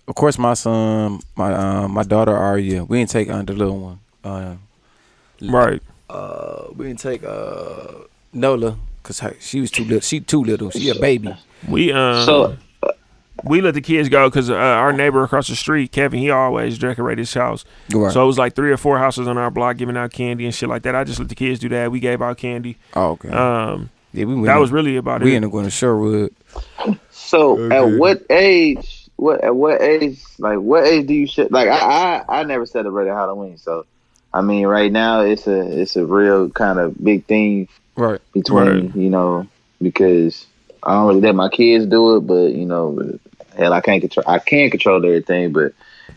of 0.09 0.14
course 0.14 0.38
my 0.38 0.55
son, 0.55 1.20
my 1.37 1.53
um, 1.55 1.92
my 1.92 2.03
daughter 2.03 2.37
Arya. 2.37 2.85
We 2.85 2.99
didn't 2.99 3.11
take 3.11 3.29
uh, 3.31 3.42
the 3.42 3.53
little 3.53 3.79
one. 3.79 3.99
Uh, 4.23 4.57
Right. 5.42 5.83
uh, 6.09 6.64
we 6.75 6.87
didn't 6.87 7.01
take 7.01 7.23
uh 7.25 7.87
Nola 8.33 8.77
because 9.03 9.20
she 9.40 9.61
was 9.61 9.70
too 9.70 9.85
little. 9.85 10.01
She 10.01 10.20
too 10.20 10.42
little. 10.42 10.70
She 10.70 10.88
a 10.88 10.94
baby. 10.94 11.35
We 11.68 11.92
um 11.92 12.25
So 12.25 12.57
we 13.45 13.61
let 13.61 13.75
the 13.75 13.81
kids 13.81 14.09
go 14.09 14.29
because 14.29 14.51
uh, 14.51 14.55
our 14.55 14.93
neighbor 14.93 15.23
across 15.23 15.49
the 15.49 15.57
street, 15.57 15.93
Kevin, 15.93 16.19
he 16.21 16.31
always 16.31 16.79
decorated 16.79 17.21
his 17.23 17.35
house. 17.35 17.65
Right. 17.93 18.13
So 18.13 18.23
it 18.23 18.27
was 18.27 18.39
like 18.39 18.55
three 18.55 18.71
or 18.73 18.77
four 18.77 18.99
houses 18.99 19.27
on 19.29 19.39
our 19.39 19.51
block 19.51 19.77
giving 19.77 19.97
out 19.97 20.13
candy 20.13 20.45
and 20.45 20.55
shit 20.55 20.69
like 20.69 20.83
that. 20.83 20.95
I 20.95 21.05
just 21.05 21.19
let 21.19 21.29
the 21.29 21.35
kids 21.35 21.61
do 21.61 21.69
that. 21.71 21.91
We 21.91 22.01
gave 22.01 22.23
out 22.23 22.37
candy. 22.39 22.77
Oh, 22.95 23.11
okay. 23.13 23.29
Um, 23.31 23.91
yeah, 24.13 24.25
we 24.27 24.35
went. 24.35 24.47
that 24.47 24.57
was 24.59 24.71
really 24.71 24.97
about 24.97 25.21
we 25.23 25.29
it. 25.29 25.31
We 25.31 25.37
ended 25.37 25.49
up 25.49 25.53
going 25.53 25.65
to 25.65 25.71
Sherwood. 25.71 26.35
So 27.11 27.59
Okay. 27.59 27.77
at 27.77 27.99
what 27.99 28.23
age? 28.31 29.09
What 29.17 29.43
at 29.43 29.55
what 29.55 29.81
age? 29.81 30.21
Like 30.39 30.59
what 30.59 30.85
age 30.87 31.07
do 31.07 31.15
you 31.15 31.27
should 31.27 31.51
like? 31.53 31.69
I, 31.69 32.23
I 32.29 32.41
I 32.41 32.43
never 32.45 32.67
celebrated 32.67 33.13
Halloween, 33.13 33.59
so 33.59 33.87
I 34.33 34.41
mean, 34.41 34.67
right 34.67 34.91
now 34.91 35.21
it's 35.21 35.47
a 35.47 35.81
it's 35.81 35.97
a 35.97 36.05
real 36.05 36.51
kind 36.51 36.79
of 36.79 37.03
big 37.03 37.25
thing 37.27 37.69
Right. 37.97 38.21
between 38.33 38.87
Right. 38.87 38.97
you 38.97 39.11
know 39.11 39.47
because 39.81 40.47
I 40.83 40.95
don't 40.95 41.07
really 41.09 41.21
let 41.21 41.35
my 41.35 41.49
kids 41.49 41.87
do 41.87 42.17
it, 42.17 42.21
but 42.27 42.53
you 42.53 42.67
know, 42.67 43.19
hell, 43.57 43.73
I 43.73 43.81
can't 43.81 44.01
control. 44.01 44.25
I 44.27 44.38
can 44.38 44.71
control 44.71 45.05
everything, 45.05 45.53
but 45.53 45.73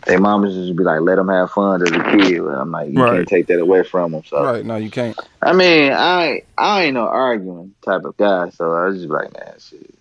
their 0.06 0.19
mamas 0.19 0.54
just 0.54 0.76
be 0.76 0.84
like, 0.84 1.02
let 1.02 1.15
them 1.15 1.30
have 1.30 1.52
fun 1.52 1.82
as 1.82 1.91
a 1.91 2.04
kid. 2.12 2.39
I'm 2.39 2.71
like, 2.71 2.89
you 2.91 3.02
Right. 3.02 3.15
can't 3.17 3.28
take 3.28 3.47
that 3.47 3.60
away 3.60 3.84
from 3.84 4.12
them. 4.12 4.23
So 4.26 4.43
Right. 4.43 4.65
No, 4.65 4.76
you 4.78 4.89
can't. 4.91 5.17
I 5.41 5.54
mean, 5.54 5.91
I 5.93 6.41
I 6.58 6.84
ain't 6.86 6.93
no 6.93 7.08
arguing 7.08 7.73
type 7.84 8.04
of 8.06 8.15
guy, 8.17 8.50
so 8.50 8.73
I 8.73 8.86
was 8.86 8.97
just 8.97 9.10
like, 9.10 9.34
man, 9.34 9.54
shit, 9.60 9.91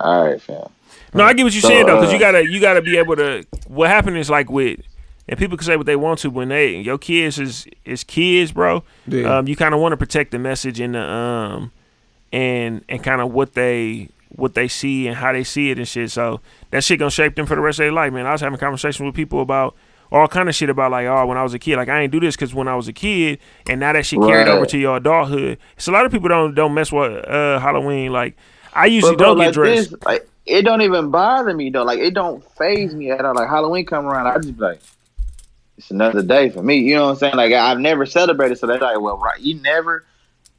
all 0.00 0.26
right, 0.26 0.40
fam. 0.40 0.68
No, 1.14 1.24
I 1.24 1.32
get 1.32 1.44
what 1.44 1.54
you're 1.54 1.62
So, 1.62 1.68
saying 1.68 1.86
though, 1.86 1.96
because 1.96 2.10
uh, 2.10 2.14
you 2.14 2.18
gotta 2.20 2.44
you 2.50 2.60
gotta 2.60 2.82
be 2.82 2.96
able 2.98 3.16
to. 3.16 3.44
What 3.66 3.88
happened 3.88 4.18
is 4.18 4.28
like 4.28 4.50
with, 4.50 4.80
and 5.28 5.38
people 5.38 5.56
can 5.56 5.64
say 5.66 5.76
what 5.76 5.86
they 5.86 5.96
want 5.96 6.18
to 6.20 6.30
when 6.30 6.48
they 6.48 6.76
your 6.76 6.98
kids 6.98 7.38
is 7.38 7.66
is 7.84 8.04
kids, 8.04 8.52
bro. 8.52 8.82
Yeah. 9.06 9.38
Um, 9.38 9.48
you 9.48 9.56
kind 9.56 9.74
of 9.74 9.80
want 9.80 9.92
to 9.92 9.96
protect 9.96 10.30
the 10.32 10.38
message 10.38 10.80
and 10.80 10.94
the 10.94 11.00
um, 11.02 11.72
and 12.32 12.84
and 12.88 13.02
kind 13.02 13.20
of 13.22 13.32
what 13.32 13.54
they 13.54 14.08
what 14.30 14.54
they 14.54 14.68
see 14.68 15.06
and 15.08 15.16
how 15.16 15.32
they 15.32 15.44
see 15.44 15.70
it 15.70 15.78
and 15.78 15.88
shit. 15.88 16.10
So 16.10 16.40
that 16.70 16.84
shit 16.84 16.98
gonna 16.98 17.10
shape 17.10 17.34
them 17.36 17.46
for 17.46 17.54
the 17.54 17.60
rest 17.60 17.78
of 17.78 17.84
their 17.84 17.92
life, 17.92 18.12
man. 18.12 18.26
I 18.26 18.32
was 18.32 18.40
having 18.40 18.58
conversations 18.58 19.04
with 19.04 19.14
people 19.14 19.40
about 19.40 19.74
all 20.10 20.28
kind 20.28 20.48
of 20.48 20.54
shit 20.54 20.70
about 20.70 20.90
like, 20.90 21.06
oh, 21.06 21.26
when 21.26 21.36
I 21.38 21.42
was 21.42 21.54
a 21.54 21.58
kid, 21.58 21.76
like 21.76 21.88
I 21.88 22.00
ain't 22.02 22.12
do 22.12 22.20
this 22.20 22.36
because 22.36 22.54
when 22.54 22.68
I 22.68 22.76
was 22.76 22.88
a 22.88 22.92
kid, 22.92 23.38
and 23.66 23.80
now 23.80 23.92
that 23.92 24.06
shit 24.06 24.22
carried 24.22 24.46
Right. 24.46 24.48
over 24.48 24.66
to 24.66 24.78
your 24.78 24.96
adulthood. 24.98 25.58
So 25.76 25.92
a 25.92 25.94
lot 25.94 26.06
of 26.06 26.12
people 26.12 26.28
don't 26.28 26.54
don't 26.54 26.74
mess 26.74 26.92
with 26.92 27.26
uh 27.28 27.58
Halloween. 27.58 28.12
Like 28.12 28.36
I 28.72 28.86
usually 28.86 29.16
But 29.16 29.18
bro, 29.18 29.34
don't 29.34 29.36
get 29.36 29.52
dressed. 29.52 29.90
this, 29.90 29.94
like 30.04 30.28
it 30.46 30.62
don't 30.62 30.82
even 30.82 31.10
bother 31.10 31.54
me 31.54 31.70
though. 31.70 31.84
Like 31.84 31.98
it 32.00 32.14
don't 32.14 32.44
phase 32.56 32.94
me 32.94 33.10
at 33.10 33.24
all. 33.24 33.34
Like 33.34 33.48
Halloween 33.48 33.86
come 33.86 34.06
around, 34.06 34.26
I 34.26 34.36
just 34.38 34.56
be 34.56 34.62
like, 34.62 34.82
it's 35.76 35.90
another 35.90 36.22
day 36.22 36.50
for 36.50 36.62
me. 36.62 36.78
You 36.78 36.96
know 36.96 37.04
what 37.06 37.10
I'm 37.10 37.16
saying? 37.16 37.36
Like 37.36 37.52
I've 37.52 37.78
never 37.80 38.06
celebrated, 38.06 38.58
so 38.58 38.66
they're 38.66 38.78
like, 38.78 39.00
well, 39.00 39.18
right, 39.18 39.40
you 39.40 39.60
never. 39.60 40.04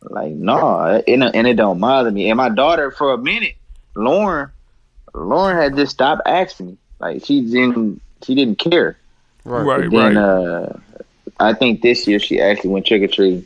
Like 0.01 0.31
no, 0.31 1.03
it, 1.05 1.21
and 1.35 1.47
it 1.47 1.55
don't 1.55 1.79
bother 1.79 2.11
me. 2.11 2.29
And 2.29 2.37
my 2.37 2.49
daughter, 2.49 2.91
for 2.91 3.13
a 3.13 3.17
minute, 3.17 3.55
Lauren, 3.99 4.49
Lauren 5.13 5.57
had 5.57 5.75
just 5.75 5.91
stopped 5.91 6.21
asking 6.25 6.67
me. 6.67 6.77
Like 6.99 7.25
she 7.25 7.41
didn't, 7.41 8.01
she 8.23 8.35
didn't 8.35 8.59
care. 8.59 8.97
Right. 9.45 9.63
Right, 9.63 9.89
But 9.89 9.91
then 9.91 10.15
right. 10.15 10.21
uh, 10.23 10.73
I 11.39 11.53
think 11.53 11.81
this 11.81 12.07
year 12.07 12.19
she 12.19 12.41
actually 12.41 12.71
went 12.71 12.85
trick 12.85 13.01
or 13.01 13.07
treating. 13.07 13.45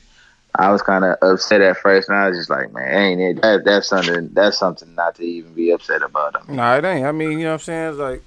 I 0.56 0.72
was 0.72 0.84
kind 0.84 1.04
of 1.04 1.18
upset 1.24 1.62
at 1.62 1.78
first, 1.78 2.10
and 2.10 2.18
I 2.18 2.30
was 2.30 2.38
just 2.38 2.50
like, 2.50 2.72
"Man, 2.74 2.94
ain't 2.94 3.22
it? 3.22 3.42
That, 3.42 3.66
that's 3.66 3.88
something. 3.88 4.30
That's 4.34 4.58
something 4.58 4.94
not 4.94 5.16
to 5.16 5.24
even 5.24 5.54
be 5.54 5.72
upset 5.72 6.04
about." 6.04 6.36
I 6.36 6.46
mean, 6.48 6.58
Nah, 6.58 6.76
it 6.78 6.86
ain't. 6.86 7.06
I 7.06 7.12
mean, 7.12 7.32
you 7.32 7.40
know 7.46 7.46
what 7.46 7.54
I'm 7.54 7.60
saying? 7.60 7.90
It's 7.90 7.98
like, 7.98 8.24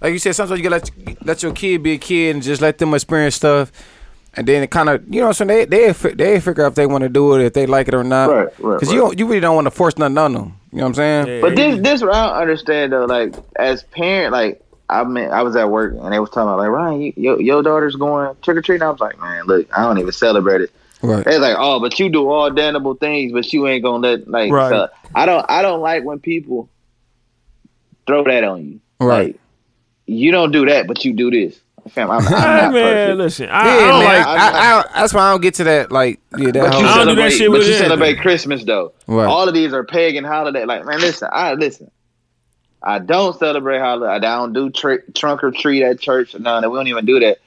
like 0.00 0.12
you 0.14 0.18
said, 0.18 0.34
sometimes 0.34 0.58
you 0.60 0.68
gotta 0.70 0.90
let 1.06 1.26
let 1.26 1.42
your 1.42 1.52
kid 1.52 1.82
be 1.82 1.92
a 1.92 1.98
kid 1.98 2.34
and 2.34 2.42
just 2.42 2.62
let 2.62 2.78
them 2.78 2.94
experience 2.94 3.34
stuff, 3.34 3.72
and 4.34 4.46
then 4.46 4.62
it 4.62 4.70
kind 4.70 4.88
of, 4.88 5.04
you 5.06 5.20
know, 5.20 5.26
what 5.28 5.40
I'm 5.40 5.48
saying 5.48 5.68
they 5.68 5.92
they 5.92 6.10
they 6.12 6.40
figure 6.40 6.64
out 6.64 6.68
if 6.68 6.74
they 6.76 6.86
want 6.86 7.02
to 7.02 7.10
do 7.10 7.34
it, 7.36 7.44
if 7.44 7.52
they 7.52 7.66
like 7.66 7.88
it 7.88 7.94
or 7.94 8.04
not. 8.04 8.30
Right, 8.30 8.44
right, 8.44 8.74
Because 8.74 8.88
right. 8.88 8.94
you 8.94 9.00
don't, 9.00 9.18
you 9.18 9.26
really 9.26 9.40
don't 9.40 9.54
want 9.54 9.66
to 9.66 9.70
force 9.70 9.98
nothing 9.98 10.16
on 10.16 10.32
them. 10.32 10.56
You 10.74 10.80
know 10.80 10.86
what 10.86 10.88
I'm 10.88 10.94
saying? 10.94 11.26
Yeah, 11.28 11.40
But 11.40 11.54
this, 11.54 11.80
this 11.80 12.02
what 12.02 12.12
I 12.12 12.26
don't 12.26 12.42
understand 12.42 12.92
though. 12.92 13.04
Like 13.04 13.36
as 13.56 13.84
parent, 13.84 14.32
like 14.32 14.60
I 14.88 15.04
mean, 15.04 15.30
I 15.30 15.42
was 15.42 15.54
at 15.54 15.70
work 15.70 15.94
and 15.96 16.12
they 16.12 16.18
was 16.18 16.30
talking 16.30 16.48
about 16.48 16.58
like 16.58 16.68
Ryan, 16.68 17.00
you, 17.00 17.12
your 17.16 17.40
your 17.40 17.62
daughter's 17.62 17.94
going 17.94 18.36
trick 18.42 18.56
or 18.56 18.62
treating. 18.62 18.82
I 18.82 18.90
was 18.90 18.98
like, 18.98 19.20
man, 19.20 19.44
look, 19.46 19.68
I 19.76 19.84
don't 19.84 19.98
even 19.98 20.10
celebrate 20.10 20.62
it. 20.62 20.72
Right. 21.00 21.24
They 21.24 21.38
like, 21.38 21.54
oh, 21.56 21.78
but 21.78 22.00
you 22.00 22.08
do 22.08 22.28
all 22.28 22.50
damnable 22.50 22.94
things, 22.94 23.32
but 23.32 23.52
you 23.52 23.68
ain't 23.68 23.84
gonna 23.84 24.08
let 24.08 24.28
like. 24.28 24.50
Right. 24.50 24.68
so 24.68 24.88
I 25.14 25.26
don't, 25.26 25.46
I 25.48 25.62
don't 25.62 25.80
like 25.80 26.02
when 26.02 26.18
people 26.18 26.68
throw 28.06 28.24
that 28.24 28.42
on 28.42 28.64
you. 28.64 28.80
Right. 28.98 29.26
Like, 29.26 29.40
you 30.06 30.32
don't 30.32 30.50
do 30.50 30.66
that, 30.66 30.88
but 30.88 31.04
you 31.04 31.12
do 31.12 31.30
this. 31.30 31.60
Fam, 31.90 32.10
I'm, 32.10 32.18
I'm 32.18 32.24
Hey, 32.26 32.30
not 32.32 32.72
man, 32.72 32.72
perfect. 32.72 33.18
listen, 33.18 33.48
I, 33.50 33.66
Yeah, 33.66 33.72
I 33.72 33.76
don't 33.88 33.98
man. 34.00 34.04
like. 34.04 34.26
I, 34.26 34.34
I, 34.34 34.78
I, 34.80 34.84
that's 35.00 35.14
why 35.14 35.20
I 35.22 35.30
don't 35.32 35.40
get 35.42 35.54
to 35.54 35.64
that. 35.64 35.92
Like, 35.92 36.20
yeah, 36.38 36.50
that 36.50 36.54
But 36.54 36.54
you 36.54 36.62
I 36.62 36.70
don't 36.70 36.80
do 36.80 36.88
celebrate, 36.88 37.22
that 37.24 37.30
shit 37.32 37.50
but 37.50 37.56
you 37.58 37.62
anything. 37.64 37.78
celebrate 37.82 38.14
Christmas 38.20 38.64
though. 38.64 38.92
Right. 39.06 39.26
All 39.26 39.46
of 39.48 39.54
these 39.54 39.72
are 39.72 39.84
pagan 39.84 40.24
holiday. 40.24 40.64
Like 40.64 40.84
man, 40.86 41.00
listen, 41.00 41.28
I 41.32 41.54
listen. 41.54 41.90
I 42.82 42.98
don't 42.98 43.38
celebrate 43.38 43.78
holiday. 43.78 44.12
I 44.12 44.18
don't 44.18 44.52
do 44.52 44.68
tr- 44.70 45.10
trunk 45.14 45.42
or 45.42 45.50
treat 45.50 45.82
at 45.82 46.00
church. 46.00 46.34
No, 46.38 46.60
no, 46.60 46.68
we 46.70 46.78
don't 46.78 46.88
even 46.88 47.06
do 47.06 47.18
that. 47.20 47.38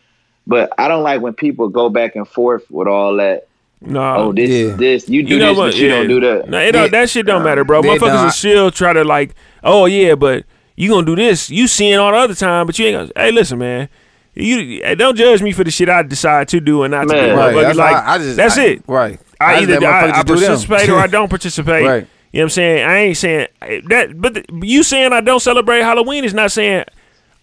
But 0.47 0.71
I 0.78 0.88
don't 0.88 1.04
like 1.04 1.21
when 1.21 1.34
people 1.34 1.69
go 1.69 1.89
back 1.89 2.15
and 2.15 2.28
forth 2.28 2.69
with 2.71 2.88
all 2.88 3.17
that. 3.17 3.47
No, 3.80 4.15
Oh, 4.15 4.34
this, 4.34 4.50
yeah. 4.50 4.76
this, 4.76 5.08
you 5.10 5.21
do 5.23 5.34
you 5.36 5.39
know 5.39 5.50
this, 5.50 5.58
what? 5.58 5.65
but 5.73 5.76
you 5.76 5.88
yeah. 5.89 5.95
don't 5.97 6.08
do 6.08 6.19
that. 6.21 6.50
No, 6.50 6.58
it 6.60 6.71
don't, 6.71 6.91
that 6.91 7.10
shit 7.12 7.28
don't 7.28 7.43
matter, 7.43 7.63
bro. 7.63 7.82
They 7.84 7.89
Motherfuckers 7.89 8.00
don't. 8.00 8.23
will 8.23 8.32
still 8.32 8.71
try 8.71 8.93
to 8.93 9.04
like, 9.04 9.36
oh 9.63 9.86
yeah, 9.86 10.15
but 10.15 10.45
you 10.76 10.89
gonna 10.89 11.06
do 11.06 11.15
this. 11.15 11.52
You 11.52 11.67
seeing 11.67 12.00
all 12.00 12.12
the 12.12 12.17
other 12.17 12.34
time, 12.34 12.65
but 12.65 12.80
you 12.80 12.88
ain't 12.88 13.12
gonna. 13.13 13.23
Hey, 13.26 13.32
listen, 13.32 13.60
man. 13.60 13.89
You 14.39 14.82
eh, 14.84 14.95
don't 14.95 15.15
judge 15.17 15.41
me 15.41 15.52
for 15.52 15.63
the 15.63 15.71
shit 15.71 15.89
I 15.89 16.04
decide 16.04 16.47
to 16.50 16.60
do 16.60 16.84
and 16.84 16.91
not 16.91 17.08
to 17.08 17.13
Man. 17.13 17.30
do. 17.30 17.36
Right. 17.36 17.54
Motherfuckers, 17.56 17.63
That's 17.63 17.78
like 17.78 17.91
why 18.06 18.13
I 18.13 18.17
just. 18.19 18.38
that's 18.38 18.58
I- 18.58 18.63
it. 18.65 18.84
Right. 18.88 19.19
I, 19.39 19.60
just 19.60 19.69
either 19.71 19.88
I, 19.88 20.19
I 20.19 20.23
participate 20.23 20.89
or 20.89 20.97
I 20.97 21.08
don't 21.08 21.30
participate. 21.30 21.86
Right. 21.86 22.08
You 22.32 22.39
know 22.39 22.43
what 22.43 22.43
I'm 22.43 22.50
saying? 22.50 22.84
I 22.88 22.97
ain't 22.97 23.17
saying 23.17 23.47
eh, 23.62 23.82
that, 23.89 24.19
but 24.21 24.34
the, 24.36 24.45
you 24.63 24.84
saying 24.84 25.13
I 25.13 25.21
don't 25.21 25.39
celebrate 25.39 25.82
Halloween 25.82 26.23
is 26.23 26.34
not 26.34 26.52
saying 26.52 26.86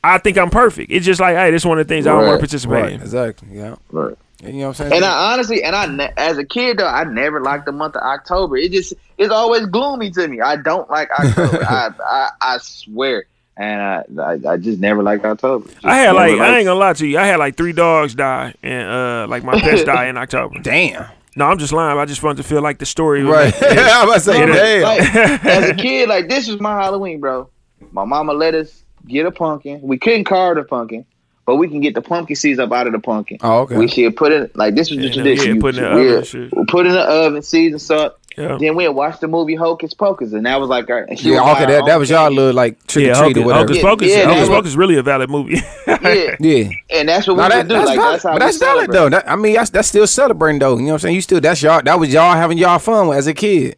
I 0.02 0.18
think 0.18 0.36
I'm 0.36 0.50
perfect. 0.50 0.92
It's 0.92 1.06
just 1.06 1.20
like, 1.20 1.34
hey, 1.36 1.50
this 1.50 1.62
is 1.62 1.66
one 1.66 1.78
of 1.78 1.88
the 1.88 1.94
things 1.94 2.06
I 2.06 2.10
don't 2.10 2.26
want 2.26 2.34
to 2.36 2.46
participate 2.46 2.82
Right. 2.82 2.92
in. 2.92 3.00
Exactly. 3.00 3.48
Yeah. 3.52 3.76
Right. 3.90 4.14
You 4.42 4.52
know 4.52 4.58
what 4.58 4.66
I'm 4.68 4.74
saying? 4.74 4.92
And 4.92 5.04
I 5.04 5.32
honestly, 5.32 5.62
and 5.62 5.74
I 5.74 6.12
as 6.18 6.36
a 6.36 6.44
kid 6.44 6.78
though, 6.78 6.86
I 6.86 7.04
never 7.04 7.40
liked 7.40 7.64
the 7.64 7.72
month 7.72 7.96
of 7.96 8.02
October. 8.02 8.56
It 8.58 8.72
just 8.72 8.92
it's 9.16 9.30
always 9.32 9.64
gloomy 9.66 10.10
to 10.10 10.28
me. 10.28 10.40
I 10.40 10.56
don't 10.56 10.88
like 10.90 11.08
October. 11.18 11.64
I, 11.68 11.90
I 12.06 12.30
I 12.42 12.58
swear, 12.58 13.24
and 13.56 13.80
I, 13.80 14.04
I 14.22 14.52
I 14.52 14.56
just 14.56 14.80
never 14.80 15.02
liked 15.02 15.24
October. 15.24 15.68
Just 15.68 15.84
I 15.84 15.96
had 15.98 16.12
never 16.12 16.18
like 16.18 16.40
I 16.40 16.58
ain't 16.58 16.66
gonna 16.66 16.78
lie 16.80 16.92
to 16.94 17.06
you. 17.06 17.18
I 17.18 17.26
had 17.26 17.36
like 17.38 17.56
three 17.56 17.72
dogs 17.72 18.14
die 18.14 18.54
and 18.62 18.88
uh 18.88 19.26
like 19.28 19.44
my 19.44 19.60
pets 19.60 19.84
die 19.84 20.06
in 20.06 20.16
October. 20.16 20.58
Damn. 20.62 21.06
No, 21.36 21.46
I'm 21.46 21.58
just 21.58 21.72
lying. 21.72 21.98
I 21.98 22.04
just 22.04 22.22
wanted 22.22 22.42
to 22.42 22.48
feel 22.48 22.62
like 22.62 22.78
the 22.78 22.86
story. 22.86 23.24
was 23.24 23.34
Right. 23.34 23.54
I 23.62 24.04
was 24.04 24.04
about 24.04 24.14
to 24.14 24.20
say, 24.20 24.38
Yeah. 24.38 24.54
damn. 24.54 24.82
Like, 24.82 25.44
as 25.44 25.70
a 25.70 25.74
kid, 25.74 26.08
like 26.08 26.28
this 26.28 26.46
was 26.48 26.60
my 26.60 26.80
Halloween, 26.80 27.18
bro. 27.20 27.48
My 27.90 28.04
mama 28.04 28.32
let 28.32 28.54
us 28.54 28.84
get 29.08 29.26
a 29.26 29.30
pumpkin. 29.32 29.80
We 29.82 29.98
couldn't 29.98 30.24
carve 30.24 30.56
the 30.56 30.62
pumpkin, 30.64 31.04
but 31.46 31.56
we 31.56 31.68
can 31.68 31.80
get 31.80 31.94
the 31.94 32.02
pumpkin 32.02 32.36
seeds 32.36 32.58
up 32.58 32.72
out 32.72 32.86
of 32.86 32.92
the 32.92 32.98
pumpkin. 32.98 33.38
Oh, 33.42 33.60
okay. 33.60 33.76
We 33.76 33.88
should 33.88 34.16
put 34.16 34.32
it 34.32 34.54
like 34.56 34.74
this 34.74 34.90
was 34.90 34.98
the 34.98 35.06
Yeah, 35.08 35.12
tradition. 35.12 35.54
yeah, 35.56 35.60
put 35.60 35.74
it 35.76 35.78
in 35.78 35.84
the 35.84 35.90
we'll- 35.94 36.00
oven 36.06 36.16
and 36.18 36.26
shit. 36.26 36.52
we'll 36.54 36.66
put 36.66 36.86
in 36.86 36.92
the 36.92 37.00
oven, 37.02 37.42
season 37.42 37.78
salt. 37.78 38.16
Yeah. 38.36 38.56
Then 38.58 38.74
we'd 38.74 38.88
watch 38.88 39.20
the 39.20 39.28
movie 39.28 39.54
Hocus 39.54 39.94
Pocus, 39.94 40.32
and 40.32 40.44
that 40.46 40.58
was 40.58 40.68
like 40.68 40.90
our. 40.90 41.04
and 41.04 41.22
Yeah, 41.22 41.34
would 41.34 41.38
buy 41.44 41.52
okay, 41.52 41.64
our 41.66 41.70
that, 41.70 41.86
that 41.86 41.98
was 42.00 42.10
y'all 42.10 42.22
candy. 42.24 42.36
little 42.36 42.52
like 42.54 42.84
trick 42.88 43.06
Yeah, 43.06 43.12
or 43.12 43.14
treat 43.26 43.36
Hocus, 43.36 43.42
or 43.42 43.46
whatever. 43.46 43.66
Hocus 43.68 43.82
Pocus. 43.82 44.08
yeah, 44.10 44.24
Hocus 44.24 44.48
Pocus 44.48 44.68
is 44.70 44.76
really 44.76 44.96
a 44.96 45.02
valid 45.04 45.30
movie. 45.30 45.60
Yeah, 45.86 46.34
Yeah. 46.40 46.68
and 46.90 47.08
that's 47.08 47.28
what 47.28 47.36
No, 47.36 47.44
we 47.44 47.48
that, 47.50 47.56
would 47.58 47.68
do. 47.68 47.74
that's 47.74 47.86
Like 47.86 47.96
valid. 47.98 48.12
that's 48.14 48.22
how 48.24 48.28
but 48.30 48.34
we 48.34 48.38
that's 48.46 48.58
valid 48.58 48.90
though. 48.90 49.08
That, 49.10 49.30
I 49.30 49.36
mean, 49.36 49.52
that's 49.54 49.70
that's 49.70 49.86
still 49.86 50.06
celebrating 50.08 50.58
though. 50.58 50.74
You 50.78 50.82
know 50.82 50.86
what 50.86 50.92
I'm 50.94 50.98
saying? 50.98 51.14
You 51.14 51.20
still 51.20 51.40
that's 51.40 51.62
y'all. 51.62 51.80
That 51.80 52.00
was 52.00 52.12
y'all 52.12 52.34
having 52.34 52.58
y'all 52.58 52.80
fun 52.80 53.12
as 53.16 53.28
a 53.28 53.34
kid. 53.34 53.76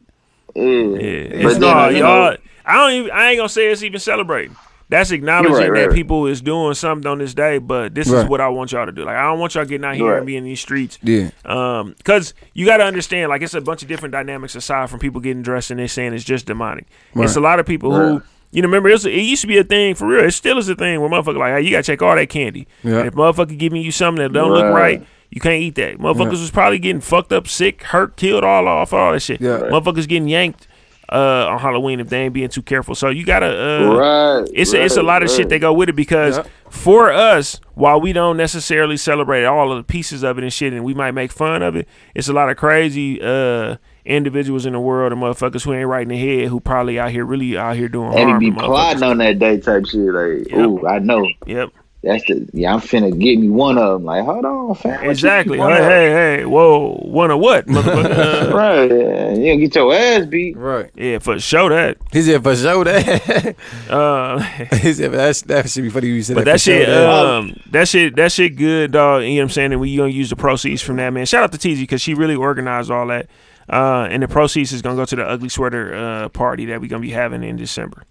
Yeah, 0.55 0.63
Yeah, 0.65 1.29
But 1.43 1.51
it's 1.51 1.53
then, 1.59 1.61
not 1.61 1.93
you 1.93 1.99
y'all. 1.99 2.37
I 2.65 2.75
don't 2.79 2.93
even. 2.95 3.11
I 3.11 3.29
ain't 3.33 3.39
gonna 3.39 3.51
say 3.51 3.67
it's 3.71 3.83
even 3.83 4.01
celebrating. 4.01 4.57
That's 4.89 5.11
acknowledging 5.11 5.53
right, 5.53 5.71
right, 5.71 5.81
that 5.81 5.87
right. 5.89 5.95
people 5.95 6.27
is 6.27 6.41
doing 6.41 6.75
something 6.75 7.11
on 7.11 7.19
this 7.19 7.35
day, 7.35 7.59
but 7.59 7.95
this 7.95 8.07
is 8.09 8.25
what 8.27 8.41
I 8.41 8.49
want 8.49 8.71
y'all 8.71 8.87
to 8.87 8.93
do. 8.93 9.05
Like 9.05 9.17
I 9.17 9.23
don't 9.23 9.41
want 9.41 9.55
y'all 9.57 9.65
getting 9.65 9.85
out 9.85 9.97
here 9.97 10.07
Right. 10.11 10.19
and 10.19 10.27
be 10.27 10.37
in 10.37 10.45
these 10.45 10.61
streets. 10.61 10.99
Yeah. 11.03 11.31
Um, 11.45 11.95
because 11.99 12.35
you 12.55 12.67
got 12.67 12.77
to 12.77 12.85
understand, 12.85 13.29
like 13.29 13.43
it's 13.43 13.55
a 13.55 13.61
bunch 13.61 13.83
of 13.83 13.89
different 13.89 14.13
dynamics 14.13 14.55
aside 14.55 14.89
from 14.89 15.01
people 15.01 15.21
getting 15.21 15.43
dressed 15.43 15.73
and 15.73 15.81
they 15.81 15.89
saying 15.89 16.15
it's 16.15 16.23
just 16.23 16.47
demonic. 16.47 16.87
It's 17.17 17.35
a 17.37 17.41
lot 17.41 17.59
of 17.59 17.67
people 17.67 17.93
who. 17.95 18.23
You 18.53 18.63
know, 18.63 18.69
remember 18.69 18.89
it, 18.89 18.93
was, 18.93 19.05
it 19.05 19.11
used 19.13 19.43
to 19.43 19.49
be 19.49 19.59
a 19.59 19.65
thing 19.65 19.97
for 19.97 20.07
real. 20.07 20.25
It 20.25 20.31
still 20.31 20.57
is 20.57 20.69
a 20.69 20.77
thing 20.77 21.01
where 21.01 21.11
motherfucker 21.11 21.37
like, 21.37 21.53
hey, 21.55 21.63
you 21.63 21.73
gotta 21.73 21.83
check 21.83 22.01
all 22.01 22.15
that 22.15 22.29
candy. 22.29 22.69
Yeah. 22.85 22.99
And 23.01 23.09
if 23.09 23.15
motherfucker 23.15 23.59
giving 23.59 23.83
you 23.83 23.91
something 23.91 24.23
that 24.23 24.33
don't 24.33 24.53
look 24.53 24.63
Right. 24.63 24.73
right, 25.01 25.07
you 25.31 25.41
can't 25.41 25.61
eat 25.61 25.75
that. 25.75 25.99
Motherfuckers 25.99 26.31
was 26.41 26.53
probably 26.53 26.79
getting 26.79 27.01
fucked 27.03 27.33
up, 27.33 27.49
sick, 27.49 27.83
hurt, 27.83 28.17
killed, 28.17 28.45
all 28.45 28.69
off 28.69 28.93
all 28.93 29.13
that 29.13 29.21
shit. 29.21 29.41
Yeah. 29.41 29.57
Right. 29.57 29.73
Motherfuckers 29.73 30.07
getting 30.09 30.29
yanked 30.29 30.69
uh, 31.13 31.47
on 31.51 31.59
Halloween 31.59 32.01
if 32.01 32.09
they 32.09 32.23
ain't 32.23 32.35
being 32.35 32.49
too 32.49 32.63
careful. 32.63 32.95
So 32.95 33.09
you 33.11 33.25
gotta 33.25 33.47
uh, 33.47 33.95
Right. 34.41 34.51
it's 34.53 34.73
a, 34.73 34.85
it's 34.85 34.97
a 34.97 35.01
right, 35.01 35.07
lot 35.07 35.23
of 35.23 35.31
shit 35.31 35.41
right. 35.41 35.49
that 35.51 35.59
go 35.61 35.73
with 35.73 35.89
it 35.89 35.95
because 35.97 36.39
Yeah. 36.39 36.45
for 36.69 37.13
us, 37.13 37.61
while 37.75 38.01
we 38.01 38.13
don't 38.13 38.37
necessarily 38.37 38.97
celebrate 38.97 39.45
all 39.45 39.71
of 39.71 39.79
the 39.79 39.85
pieces 39.85 40.23
of 40.25 40.39
it 40.39 40.45
and 40.45 40.53
shit, 40.53 40.73
and 40.73 40.85
we 40.85 40.95
might 40.95 41.13
make 41.13 41.31
fun 41.33 41.63
of 41.63 41.77
it, 41.77 41.87
it's 42.15 42.29
a 42.29 42.33
lot 42.33 42.49
of 42.51 42.57
crazy 42.57 43.21
uh, 43.23 43.77
individuals 44.05 44.67
in 44.67 44.73
the 44.73 44.81
world, 44.81 45.13
and 45.13 45.21
motherfuckers 45.23 45.65
who 45.65 45.73
ain't 45.73 45.89
right 45.89 46.03
in 46.03 46.09
the 46.09 46.19
head, 46.19 46.49
who 46.49 46.61
probably 46.61 46.99
out 46.99 47.11
here 47.11 47.25
really 47.25 47.57
out 47.57 47.77
here 47.77 47.89
doing 47.89 48.13
And 48.15 48.29
harm. 48.31 48.41
he 48.41 48.51
be 48.51 48.57
plotting 48.57 49.03
on 49.03 49.19
that 49.19 49.39
day 49.39 49.59
type 49.59 49.87
shit. 49.87 50.01
Like, 50.01 50.49
Yep. 50.51 50.59
ooh, 50.59 50.87
I 50.87 50.99
know. 51.01 51.29
Yep, 51.47 51.71
That's 52.03 52.25
the 52.27 52.49
yeah. 52.53 52.73
I'm 52.73 52.81
finna 52.81 53.11
get 53.19 53.39
me 53.41 53.49
one 53.49 53.79
of 53.79 53.95
them. 53.95 54.05
Like, 54.05 54.25
hold 54.25 54.45
on, 54.45 54.75
fam. 54.77 55.11
exactly. 55.11 55.59
Hey, 55.59 55.65
hey, 55.83 56.11
hey, 56.39 56.45
whoa, 56.45 56.99
one 57.03 57.31
of 57.33 57.41
what, 57.41 57.67
motherfucker? 57.67 58.07
Uh, 58.53 58.55
Right, 58.57 58.91
yeah. 58.91 59.31
you 59.31 59.37
gonna 59.53 59.57
get 59.57 59.75
your 59.75 59.93
ass 59.93 60.27
beat. 60.27 60.57
Right. 60.57 60.91
yeah, 60.95 61.19
for 61.19 61.39
sure 61.41 61.69
that. 61.71 61.97
He 62.13 62.23
said 62.23 62.43
for 62.45 62.55
sure 62.55 62.85
that. 62.85 63.57
Uh, 63.91 64.39
he 64.77 64.93
said 64.93 65.11
that's 65.13 65.43
that 65.43 65.69
should 65.69 65.83
be 65.83 65.91
funny. 65.91 66.09
You 66.09 66.23
said 66.23 66.35
But 66.37 66.45
that, 66.45 66.53
that 66.53 66.61
for 66.61 66.65
sure 66.65 66.79
shit, 66.79 66.89
that. 66.89 67.09
um, 67.09 67.61
that 67.73 67.89
shit, 67.89 68.17
that 68.17 68.31
shit, 68.33 68.57
good, 68.57 68.93
dog. 68.93 69.23
You 69.23 69.31
know 69.31 69.35
what 69.37 69.43
I'm 69.43 69.51
saying? 69.51 69.73
And 69.73 69.81
we 69.81 69.97
gonna 69.97 70.09
use 70.11 70.31
the 70.31 70.37
proceeds 70.37 70.83
from 70.83 70.97
that, 70.97 71.11
man. 71.13 71.27
Shout 71.27 71.43
out 71.45 71.53
to 71.53 71.59
TZ 71.59 71.81
because 71.81 72.01
she 72.03 72.15
really 72.15 72.37
organized 72.37 72.91
all 72.91 73.07
that. 73.09 73.27
Uh, 73.69 74.07
and 74.11 74.23
the 74.23 74.29
proceeds 74.29 74.73
is 74.73 74.81
gonna 74.83 74.95
go 74.97 75.05
to 75.05 75.17
the 75.17 75.25
ugly 75.27 75.49
sweater 75.49 75.93
uh, 75.95 76.29
party 76.29 76.67
that 76.67 76.81
we 76.81 76.87
gonna 76.89 77.01
be 77.01 77.11
having 77.11 77.43
in 77.43 77.57
December. 77.57 78.05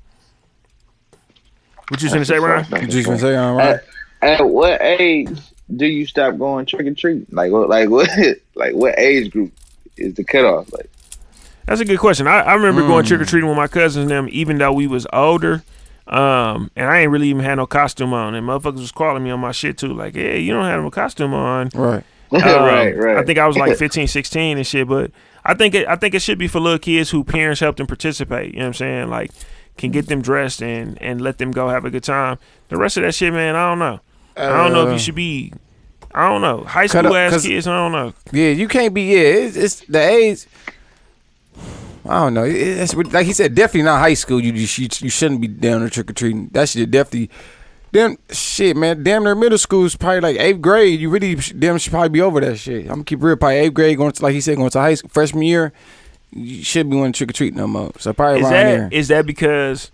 What 1.90 2.02
you 2.02 2.10
gonna 2.10 2.26
say, 2.26 2.40
Ryan? 2.40 2.66
What 2.66 2.82
you 2.82 2.88
just 2.88 3.06
gonna 3.06 3.20
say 3.20 3.36
all 3.36 3.56
right. 3.56 3.80
At, 4.22 4.42
at 4.42 4.48
what 4.48 4.82
age 4.82 5.38
do 5.76 5.86
you 5.86 6.06
stop 6.06 6.38
going 6.38 6.66
trick 6.66 6.88
or 6.88 6.94
treat? 6.94 7.32
Like 7.34 7.52
what? 7.52 7.70
Like 7.70 7.90
what? 7.90 8.10
Like 8.58 8.74
what 8.74 8.98
age 8.98 9.32
group 9.32 9.52
is 9.98 10.14
the 10.14 10.24
cutoff? 10.24 10.72
Like 10.72 10.90
That's 11.66 11.82
a 11.82 11.86
good 11.86 12.00
question. 12.00 12.26
I, 12.26 12.40
I 12.40 12.54
remember 12.54 12.88
going 12.88 13.04
trick 13.04 13.20
or 13.20 13.26
treating 13.26 13.50
with 13.50 13.58
my 13.58 13.68
cousins 13.68 14.04
and 14.04 14.10
them, 14.10 14.30
even 14.32 14.58
though 14.58 14.72
we 14.72 14.88
was 14.88 15.06
older. 15.12 15.62
Um, 16.08 16.72
and 16.76 16.88
I 16.88 17.00
ain't 17.00 17.12
really 17.12 17.28
even 17.28 17.44
had 17.44 17.56
no 17.56 17.66
costume 17.66 18.14
on, 18.14 18.34
and 18.34 18.48
motherfuckers 18.48 18.80
was 18.80 18.94
calling 18.94 19.24
me 19.24 19.32
on 19.32 19.42
my 19.42 19.52
shit 19.52 19.78
too, 19.78 19.94
like, 19.94 20.14
"Hey, 20.16 20.40
you 20.40 20.54
don't 20.54 20.64
have 20.64 20.82
no 20.82 20.90
costume 20.90 21.34
on." 21.34 21.70
Right. 21.74 22.04
Um, 22.32 22.42
right, 22.42 22.92
right. 22.98 23.18
I 23.18 23.24
think 23.24 23.38
I 23.38 23.48
was 23.48 23.56
like 23.56 23.78
15, 23.78 24.08
16 24.08 24.58
and 24.58 24.68
shit, 24.68 24.88
but 24.88 25.12
I 25.46 25.54
think 25.54 25.76
it, 25.76 25.88
I 25.88 25.96
think 25.96 26.16
it 26.16 26.22
should 26.22 26.40
be 26.40 26.48
for 26.48 26.60
little 26.60 26.80
kids 26.80 27.12
who 27.12 27.24
parents 27.24 27.62
help 27.62 27.78
them 27.78 27.88
participate. 27.88 28.54
You 28.54 28.60
know 28.60 28.66
what 28.66 28.68
I'm 28.68 28.74
saying? 28.74 29.10
Like, 29.10 29.32
can 29.78 29.92
get 29.92 30.08
them 30.08 30.22
dressed 30.22 30.62
and 30.62 31.02
and 31.02 31.22
let 31.22 31.38
them 31.38 31.52
go 31.52 31.70
have 31.70 31.86
a 31.86 31.90
good 31.90 32.04
time. 32.04 32.38
The 32.70 32.78
rest 32.78 32.98
of 32.98 33.04
that 33.04 33.14
shit, 33.14 33.34
man, 33.34 33.56
I 33.56 33.70
don't 33.70 33.80
know. 33.80 34.00
I 34.38 34.64
don't 34.64 34.74
know 34.74 34.84
if 34.84 34.90
Uh, 34.90 34.94
you 34.94 35.00
should 35.00 35.16
be. 35.16 35.54
I 36.14 36.30
don't 36.30 36.42
know. 36.42 36.64
High 36.64 36.88
school 36.88 37.08
up, 37.08 37.14
ass 37.14 37.44
kids. 37.44 37.68
I 37.68 37.76
don't 37.76 37.92
know. 37.92 38.14
Yeah, 38.32 38.50
you 38.50 38.68
can't 38.68 38.94
be. 38.94 39.14
Yeah, 39.14 39.20
it's, 39.20 39.56
it's 39.58 39.80
the 39.82 40.00
age. 40.00 40.46
I 42.08 42.20
don't 42.20 42.34
know. 42.36 42.44
It's 42.46 42.94
like 42.96 43.26
he 43.26 43.34
said, 43.34 43.56
definitely 43.56 43.84
not 43.84 44.00
high 44.00 44.14
school. 44.14 44.40
You 44.40 44.54
you, 44.54 44.88
you, 45.02 45.10
shouldn't 45.10 45.42
be 45.42 45.48
down 45.48 45.80
there 45.82 45.90
trick 45.90 46.10
or 46.10 46.14
treating. 46.14 46.48
That 46.50 46.70
shit 46.70 46.92
definitely. 46.92 47.32
Damn 47.92 48.18
shit, 48.30 48.76
man. 48.76 49.04
Damn 49.04 49.24
near 49.24 49.36
middle 49.36 49.58
school 49.58 49.86
is 49.86 49.96
probably 49.96 50.20
like 50.20 50.38
eighth 50.38 50.62
grade. 50.62 51.00
You 51.00 51.10
really 51.10 51.36
damn 51.36 51.78
should 51.78 51.92
probably 51.92 52.10
be 52.10 52.22
over 52.22 52.40
that 52.42 52.58
shit. 52.58 52.84
I'm 52.84 52.88
gonna 52.90 53.04
keep 53.06 53.20
it 53.20 53.26
real. 53.26 53.38
Probably 53.38 53.58
eighth 53.58 53.74
grade 53.74 53.98
going 53.98 54.12
to 54.12 54.24
like 54.24 54.34
he 54.34 54.42
said 54.42 54.58
going 54.58 54.70
to 54.70 54.80
high 54.80 54.94
school 54.94 55.10
freshman 55.10 55.44
year. 55.44 55.74
You 56.32 56.64
should 56.64 56.90
be 56.90 56.98
wanting 56.98 57.14
trick 57.14 57.30
or 57.30 57.34
treat 57.34 57.56
no 57.56 57.68
more. 57.68 57.92
So 58.00 58.12
probably 58.14 58.40
Is 58.42 58.46
around 58.46 58.52
that 58.54 58.64
there. 58.64 58.90
is 58.92 59.08
that 59.10 59.26
because 59.26 59.92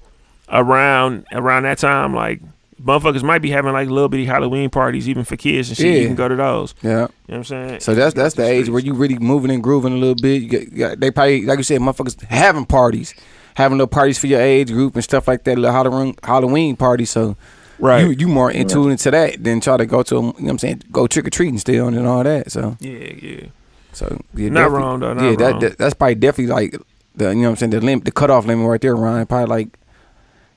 around 0.50 1.26
around 1.32 1.64
that 1.64 1.78
time, 1.78 2.14
like 2.16 2.42
motherfuckers 2.84 3.22
might 3.24 3.40
be 3.44 3.52
having 3.52 3.74
like 3.74 3.88
little 3.90 4.10
bitty 4.10 4.26
Halloween 4.26 4.70
parties 4.70 5.08
even 5.08 5.24
for 5.24 5.36
kids 5.38 5.70
and 5.70 5.78
shit. 5.78 6.02
You 6.02 6.08
can 6.08 6.16
go 6.16 6.28
to 6.28 6.36
those. 6.36 6.74
yeah. 6.82 6.90
You 6.90 6.96
know 6.98 7.08
what 7.28 7.38
I'm 7.38 7.44
saying? 7.44 7.80
So 7.82 7.94
that's 7.96 8.16
that's 8.16 8.36
the 8.36 8.44
age 8.44 8.70
where 8.70 8.82
you 8.82 8.94
really 8.94 9.20
moving 9.20 9.52
and 9.52 9.62
grooving 9.64 9.94
a 9.94 9.98
little 9.98 10.16
bit. 10.16 10.42
You 10.42 10.48
get, 10.50 10.62
you 10.72 10.78
got, 10.80 11.00
they 11.00 11.12
probably 11.12 11.46
like 11.46 11.58
you 11.58 11.64
said, 11.64 11.80
motherfuckers 11.82 12.20
having 12.24 12.66
parties, 12.66 13.14
having 13.56 13.78
little 13.78 13.88
parties 13.88 14.18
for 14.18 14.28
your 14.28 14.42
age 14.42 14.70
group 14.72 14.96
and 14.96 15.04
stuff 15.04 15.28
like 15.28 15.44
that. 15.44 15.58
Little 15.58 15.72
Halloween 15.74 16.16
Halloween 16.24 16.76
parties. 16.76 17.10
So 17.12 17.36
Right. 17.80 18.02
you 18.04 18.12
you 18.12 18.28
more 18.28 18.52
into 18.52 18.90
into 18.90 19.10
that 19.12 19.44
than 19.44 19.60
try 19.60 19.76
to 19.78 19.86
go 19.88 20.04
to 20.04 20.18
'em, 20.18 20.24
You 20.24 20.28
know 20.28 20.34
what 20.40 20.50
I'm 20.52 20.60
saying? 20.60 20.84
Go 20.92 21.08
trick 21.08 21.26
or 21.26 21.32
treating 21.32 21.58
still 21.58 21.88
and 21.88 22.06
all 22.08 22.24
that. 22.24 22.52
So 22.52 22.78
yeah, 22.80 23.14
yeah. 23.22 23.46
So 23.94 24.20
yeah, 24.36 24.50
Not 24.50 24.72
wrong, 24.72 25.00
though, 25.00 25.14
not 25.14 25.24
yeah, 25.30 25.36
that, 25.36 25.52
wrong. 25.52 25.60
that 25.62 25.78
that's 25.78 25.94
probably 25.94 26.16
definitely 26.16 26.54
like 26.54 26.76
the 27.16 27.30
you 27.30 27.36
know 27.36 27.42
what 27.42 27.50
I'm 27.50 27.56
saying 27.58 27.70
the 27.72 27.82
limit 27.82 28.06
the 28.06 28.12
cutoff 28.12 28.46
limit 28.46 28.68
right 28.68 28.80
there, 28.82 28.96
Ryan. 28.96 29.26
Probably 29.26 29.48
like 29.48 29.78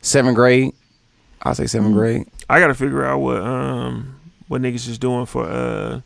seventh 0.00 0.36
grade. 0.36 0.72
I'll 1.42 1.54
say 1.54 1.66
seventh 1.66 1.94
grade. 1.94 2.26
I 2.48 2.60
gotta 2.60 2.74
figure 2.74 3.04
out 3.04 3.18
what 3.20 3.42
um 3.42 4.20
what 4.48 4.62
niggas 4.62 4.88
is 4.88 4.98
doing 4.98 5.26
for 5.26 5.44
uh 5.44 6.00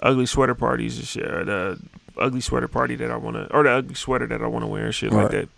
ugly 0.00 0.26
sweater 0.26 0.54
parties 0.54 0.98
and 0.98 1.06
shit. 1.06 1.26
Or 1.26 1.44
the 1.44 1.80
ugly 2.18 2.40
sweater 2.40 2.68
party 2.68 2.94
that 2.96 3.10
I 3.10 3.16
wanna 3.16 3.48
or 3.50 3.62
the 3.64 3.70
ugly 3.70 3.94
sweater 3.94 4.26
that 4.26 4.42
I 4.42 4.46
wanna 4.46 4.68
wear 4.68 4.84
and 4.86 4.94
shit 4.94 5.12
like 5.12 5.22
Right. 5.24 5.30
that. 5.32 5.48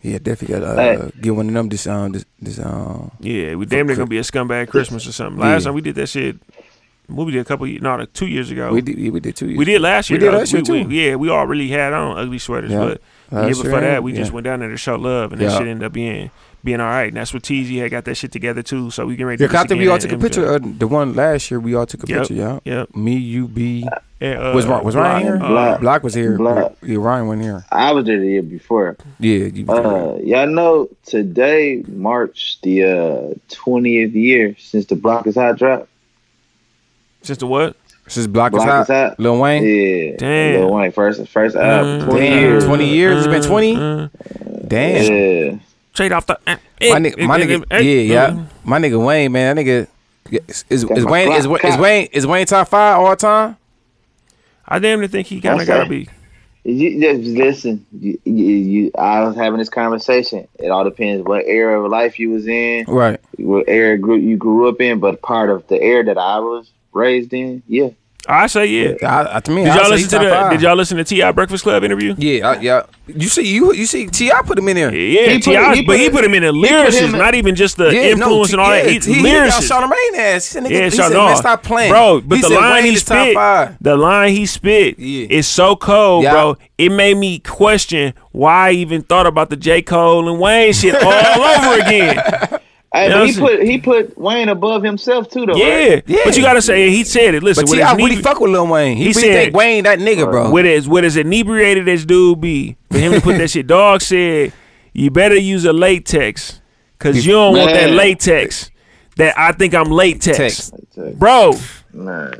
Yeah, 0.00 0.18
definitely 0.18 0.60
got 0.60 0.74
to 0.76 0.80
Hey. 0.80 0.96
uh, 0.96 1.10
get 1.20 1.34
one 1.34 1.48
of 1.48 1.54
them 1.54 1.68
this 1.68 1.86
um 1.88 2.12
this, 2.12 2.24
this 2.40 2.58
um 2.60 3.10
Yeah, 3.20 3.54
we 3.56 3.66
damn 3.66 3.86
near 3.88 3.96
gonna 3.96 4.06
be 4.06 4.18
a 4.18 4.22
scumbag 4.22 4.68
Christmas 4.68 5.06
or 5.08 5.12
something. 5.12 5.40
Last 5.40 5.62
Yeah. 5.62 5.66
time 5.66 5.74
we 5.74 5.80
did 5.80 5.96
that 5.96 6.08
shit, 6.08 6.36
what 7.08 7.24
we 7.26 7.32
did 7.32 7.40
a 7.40 7.44
couple, 7.44 7.66
ye- 7.66 7.78
no, 7.80 7.96
like 7.96 8.12
two 8.12 8.26
years 8.26 8.50
ago. 8.50 8.72
we 8.72 8.80
did 8.82 8.96
we 9.12 9.20
did 9.20 9.34
two 9.36 9.46
years. 9.46 9.58
We 9.58 9.64
did 9.64 9.80
last 9.80 10.10
year. 10.10 10.18
We 10.18 10.24
did 10.24 10.32
though. 10.32 10.38
last 10.38 10.52
year, 10.52 10.62
We- 10.68 10.72
we- 10.72 10.84
too. 10.84 10.90
yeah, 10.94 11.14
we 11.16 11.28
all 11.28 11.46
really 11.46 11.68
had 11.68 11.92
on 11.92 12.18
ugly 12.18 12.38
sweaters, 12.38 12.70
Yeah. 12.70 12.78
but 12.80 13.00
the 13.30 13.36
year 13.36 13.44
Last 13.46 13.62
before 13.62 13.80
that, 13.80 14.02
we 14.02 14.12
just 14.12 14.32
went 14.32 14.44
down 14.44 14.60
there 14.60 14.68
to 14.70 14.76
show 14.76 14.96
love, 14.96 15.32
and 15.32 15.40
that 15.40 15.52
shit 15.52 15.66
ended 15.66 15.84
up 15.84 15.92
being 15.92 16.30
being 16.64 16.80
all 16.80 16.86
right. 16.88 17.06
And 17.06 17.16
that's 17.16 17.32
what 17.32 17.44
TZ 17.44 17.70
had 17.78 17.90
got 17.92 18.04
that 18.06 18.16
shit 18.16 18.32
together 18.32 18.62
too. 18.62 18.90
So 18.90 19.06
we 19.06 19.16
can 19.16 19.26
ready. 19.26 19.40
Yeah, 19.42 19.46
to 19.46 19.52
'cause 19.52 19.60
I 19.60 19.62
do 19.64 19.68
think 19.68 19.80
we 19.80 19.88
all 19.88 19.96
took 19.98 20.10
a 20.10 20.14
at 20.14 20.20
picture. 20.20 20.44
MJ. 20.44 20.54
Uh, 20.68 20.72
the 20.78 20.88
one 20.88 21.14
last 21.14 21.50
year, 21.52 21.60
we 21.60 21.74
all 21.74 21.86
took 21.86 22.02
a 22.02 22.06
Yep. 22.08 22.18
picture. 22.18 22.34
Yeah, 22.34 22.58
Yep. 22.64 22.96
Me, 22.96 23.14
you, 23.16 23.46
B. 23.46 23.86
And, 24.20 24.38
uh, 24.42 24.52
Was 24.56 24.66
Ry- 24.66 24.82
was 24.82 24.96
Ryan 24.96 25.22
here? 25.22 25.36
Block. 25.38 25.80
Block 25.80 26.02
was 26.02 26.14
here. 26.14 26.36
Block. 26.36 26.74
Yeah, 26.82 26.96
Ryan 26.98 27.28
wasn't 27.28 27.44
here. 27.44 27.64
I 27.70 27.92
was 27.92 28.06
there 28.06 28.18
the 28.18 28.26
year 28.26 28.42
before. 28.42 28.96
Yeah, 29.20 29.44
you 29.54 29.64
was 29.66 29.78
there. 29.78 29.86
Uh, 29.86 30.16
y'all 30.24 30.46
know 30.52 30.88
today 31.06 31.84
marks 31.86 32.58
the 32.64 32.82
uh 32.84 33.34
twentieth 33.48 34.12
year 34.14 34.56
since 34.58 34.86
the 34.86 34.96
Block 34.96 35.28
is 35.28 35.36
Hot 35.36 35.56
drop. 35.56 35.86
Just 37.28 37.42
a 37.42 37.46
what? 37.46 37.76
Since 38.06 38.26
Block, 38.26 38.52
Block 38.52 38.62
is 38.62 38.72
hot. 38.72 38.80
is 38.80 38.88
hot. 38.88 39.20
Lil 39.20 39.38
Wayne. 39.38 39.62
Yeah, 39.62 40.16
Damn. 40.16 40.60
Lil 40.62 40.72
Wayne 40.72 40.92
first 40.92 41.28
first 41.28 41.56
album. 41.56 42.00
Mm, 42.00 42.04
Twenty 42.06 42.26
damn. 42.26 42.38
years. 42.40 42.64
Twenty 42.64 42.84
mm-hmm. 42.86 42.94
years. 42.94 43.18
It's 43.18 43.26
been 43.26 43.42
twenty. 43.42 43.76
Uh, 43.76 44.08
Damn. 44.66 45.12
Yeah. 45.52 45.58
straight 45.92 46.12
off 46.12 46.24
the. 46.24 46.40
Eh, 46.46 46.56
eh, 46.80 46.88
my 46.90 46.96
eh, 46.96 46.98
nigga, 46.98 47.26
my 47.26 47.38
nigga, 47.38 47.64
yeah, 47.70 47.78
yeah. 47.80 48.44
My 48.64 48.78
nigga 48.78 49.04
Wayne, 49.04 49.30
man, 49.30 49.56
that 49.56 49.62
nigga 49.62 49.88
is 50.48 50.64
is, 50.70 50.84
is 50.84 51.04
Wayne 51.04 51.32
is, 51.32 51.46
clock 51.46 51.64
is. 51.64 51.76
Wayne 51.76 52.08
is 52.12 52.26
Wayne 52.26 52.46
top 52.46 52.68
five 52.68 52.98
all 52.98 53.14
time? 53.14 53.58
I 54.66 54.78
damn 54.78 55.00
near 55.00 55.08
think 55.08 55.26
he 55.26 55.42
kind 55.42 55.60
of 55.60 55.66
gotta 55.66 55.86
be. 55.86 56.08
You, 56.64 57.00
just 57.00 57.36
listen, 57.36 57.86
you, 57.92 58.18
you, 58.24 58.34
you, 58.34 58.90
I 58.98 59.20
was 59.24 59.36
having 59.36 59.58
this 59.58 59.68
conversation. 59.68 60.48
It 60.58 60.70
all 60.70 60.84
depends 60.84 61.26
what 61.26 61.44
era 61.46 61.82
of 61.82 61.90
life 61.90 62.18
you 62.18 62.30
was 62.30 62.46
in, 62.46 62.86
Right. 62.86 63.20
what 63.36 63.64
era 63.68 63.98
group 63.98 64.22
you 64.22 64.38
grew 64.38 64.68
up 64.68 64.80
in. 64.80 64.98
But 64.98 65.20
part 65.20 65.50
of 65.50 65.66
the 65.68 65.80
era 65.80 66.04
that 66.04 66.18
I 66.18 66.38
was 66.40 66.70
raised 66.98 67.32
in, 67.32 67.62
yeah, 67.68 67.88
I 68.28 68.46
say 68.48 68.66
yeah. 68.66 68.94
I, 69.02 69.36
I, 69.36 69.40
to 69.40 69.50
me, 69.50 69.64
Did 69.64 69.74
y'all 69.74 69.84
say 69.84 69.90
listen 69.90 70.18
to 70.20 70.24
the? 70.26 70.30
five. 70.30 70.50
Did 70.52 70.60
y'all 70.62 70.76
listen 70.76 70.96
to 70.98 71.04
T.I. 71.04 71.32
Breakfast 71.32 71.62
Club 71.62 71.82
interview? 71.84 72.14
Yeah, 72.18 72.48
I, 72.50 72.60
yeah. 72.60 72.82
You 73.06 73.26
see, 73.28 73.54
you 73.54 73.72
you 73.72 73.86
see, 73.86 74.06
T.I. 74.08 74.42
put 74.42 74.58
him 74.58 74.68
in 74.68 74.76
there. 74.76 74.94
Yeah, 74.94 75.30
He 75.30 75.38
put- 75.38 75.44
T.I. 75.44 75.74
he 75.76 75.82
but 75.82 75.92
put 75.92 76.00
he 76.00 76.10
put 76.10 76.24
him 76.24 76.34
in 76.34 76.42
the 76.42 76.52
put 76.52 76.70
lyricist, 76.70 77.12
not 77.16 77.34
even 77.34 77.54
just 77.54 77.78
the 77.78 77.88
influence 77.90 78.52
and 78.52 78.60
all 78.60 78.68
that. 78.68 78.84
He, 78.86 78.98
he, 78.98 78.98
he, 78.98 79.14
he 79.14 79.22
got 79.22 79.46
lyricist. 79.46 79.70
Ass. 80.18 80.52
That 80.52 80.62
nigga, 80.64 80.70
Yeah, 80.70 80.84
he 80.84 80.90
Sean, 80.90 81.08
said, 81.08 81.12
no. 81.16 81.24
man, 81.26 81.36
stop 81.36 81.62
playing, 81.62 81.90
bro. 81.90 82.20
But 82.20 82.34
he 82.36 82.42
the 82.42 82.48
said, 82.48 82.56
line 82.56 82.82
Wayne 82.82 82.90
he 82.92 82.96
spit, 82.96 83.34
five. 83.34 83.76
the 83.80 83.96
line 83.96 84.32
he 84.32 84.44
spit 84.46 84.98
Yeah. 84.98 85.26
is 85.30 85.46
so 85.46 85.74
cold, 85.76 86.24
Yeah. 86.24 86.32
bro. 86.32 86.56
It 86.76 86.90
made 86.90 87.16
me 87.16 87.38
question 87.38 88.12
why 88.32 88.68
I 88.68 88.72
even 88.72 89.02
thought 89.02 89.26
about 89.26 89.48
the 89.48 89.56
J 89.56 89.80
Cole 89.80 90.28
and 90.28 90.38
Wayne 90.38 90.72
shit 90.74 90.94
all 91.02 91.10
over 91.12 91.80
again. 91.80 92.57
Hey, 92.92 93.10
Yeah, 93.10 93.18
but 93.18 93.28
he 93.28 93.38
put 93.38 93.62
he 93.62 93.78
put 93.78 94.18
Wayne 94.18 94.48
above 94.48 94.82
himself 94.82 95.28
too, 95.30 95.44
though. 95.46 95.54
Yeah. 95.56 95.88
right? 95.94 96.04
Yeah. 96.06 96.20
but 96.24 96.36
you 96.36 96.42
gotta 96.42 96.62
say 96.62 96.88
he 96.90 97.04
said 97.04 97.34
it. 97.34 97.42
Listen, 97.42 97.64
But 97.64 97.70
with 97.70 97.78
T.I. 97.80 97.90
as, 97.92 97.96
really 97.98 98.16
inebri- 98.16 98.22
fuck 98.22 98.40
with 98.40 98.50
Lil 98.50 98.66
Wayne. 98.66 98.96
He, 98.96 99.04
He 99.04 99.08
really 99.10 99.20
said- 99.20 99.44
think 99.44 99.56
Wayne 99.56 99.84
that 99.84 99.98
nigga, 99.98 100.30
bro. 100.30 100.50
with 100.50 100.64
as 100.64 100.88
with 100.88 101.04
as 101.04 101.16
inebriated 101.18 101.86
as 101.88 102.06
dude 102.06 102.40
be 102.40 102.76
for 102.90 102.98
him 102.98 103.12
to 103.12 103.20
put 103.20 103.36
that 103.38 103.50
shit. 103.50 103.66
Dog 103.66 104.00
said 104.00 104.52
you 104.94 105.10
better 105.10 105.36
use 105.36 105.64
a 105.66 105.72
latex 105.72 106.60
because 106.98 107.26
you 107.26 107.32
don't 107.32 107.56
want 107.56 107.72
that 107.72 107.90
latex. 107.90 108.70
That 109.16 109.38
I 109.38 109.52
think 109.52 109.74
I'm 109.74 109.90
latex, 109.90 110.38
Text. 110.70 110.74
bro. 111.18 111.52
Nah. 111.92 112.30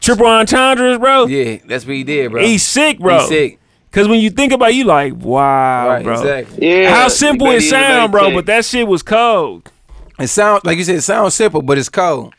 Triple 0.00 0.26
entendres, 0.26 0.98
bro. 0.98 1.26
Yeah, 1.26 1.58
that's 1.66 1.84
what 1.86 1.96
he 1.96 2.04
did, 2.04 2.30
bro. 2.32 2.42
He's 2.42 2.62
sick, 2.62 2.98
bro. 2.98 3.18
He's 3.20 3.28
sick. 3.28 3.58
Cause 3.90 4.06
when 4.06 4.20
you 4.20 4.30
think 4.30 4.52
about, 4.52 4.70
it, 4.70 4.74
you 4.76 4.84
like, 4.84 5.14
wow, 5.14 5.88
Right, 5.88 6.02
bro. 6.04 6.20
exactly. 6.20 6.68
Yeah. 6.70 6.90
How 6.94 7.08
simple 7.08 7.46
it 7.48 7.62
sound, 7.62 8.12
bro, 8.12 8.22
latex. 8.24 8.34
but 8.36 8.46
that 8.46 8.64
shit 8.66 8.86
was 8.86 9.02
cold. 9.02 9.70
It 10.18 10.26
sound 10.28 10.64
like 10.64 10.76
you 10.78 10.84
said, 10.84 10.96
it 10.96 11.02
sounds 11.02 11.34
simple, 11.34 11.62
but 11.62 11.78
it's 11.78 11.88
cold. 11.88 12.34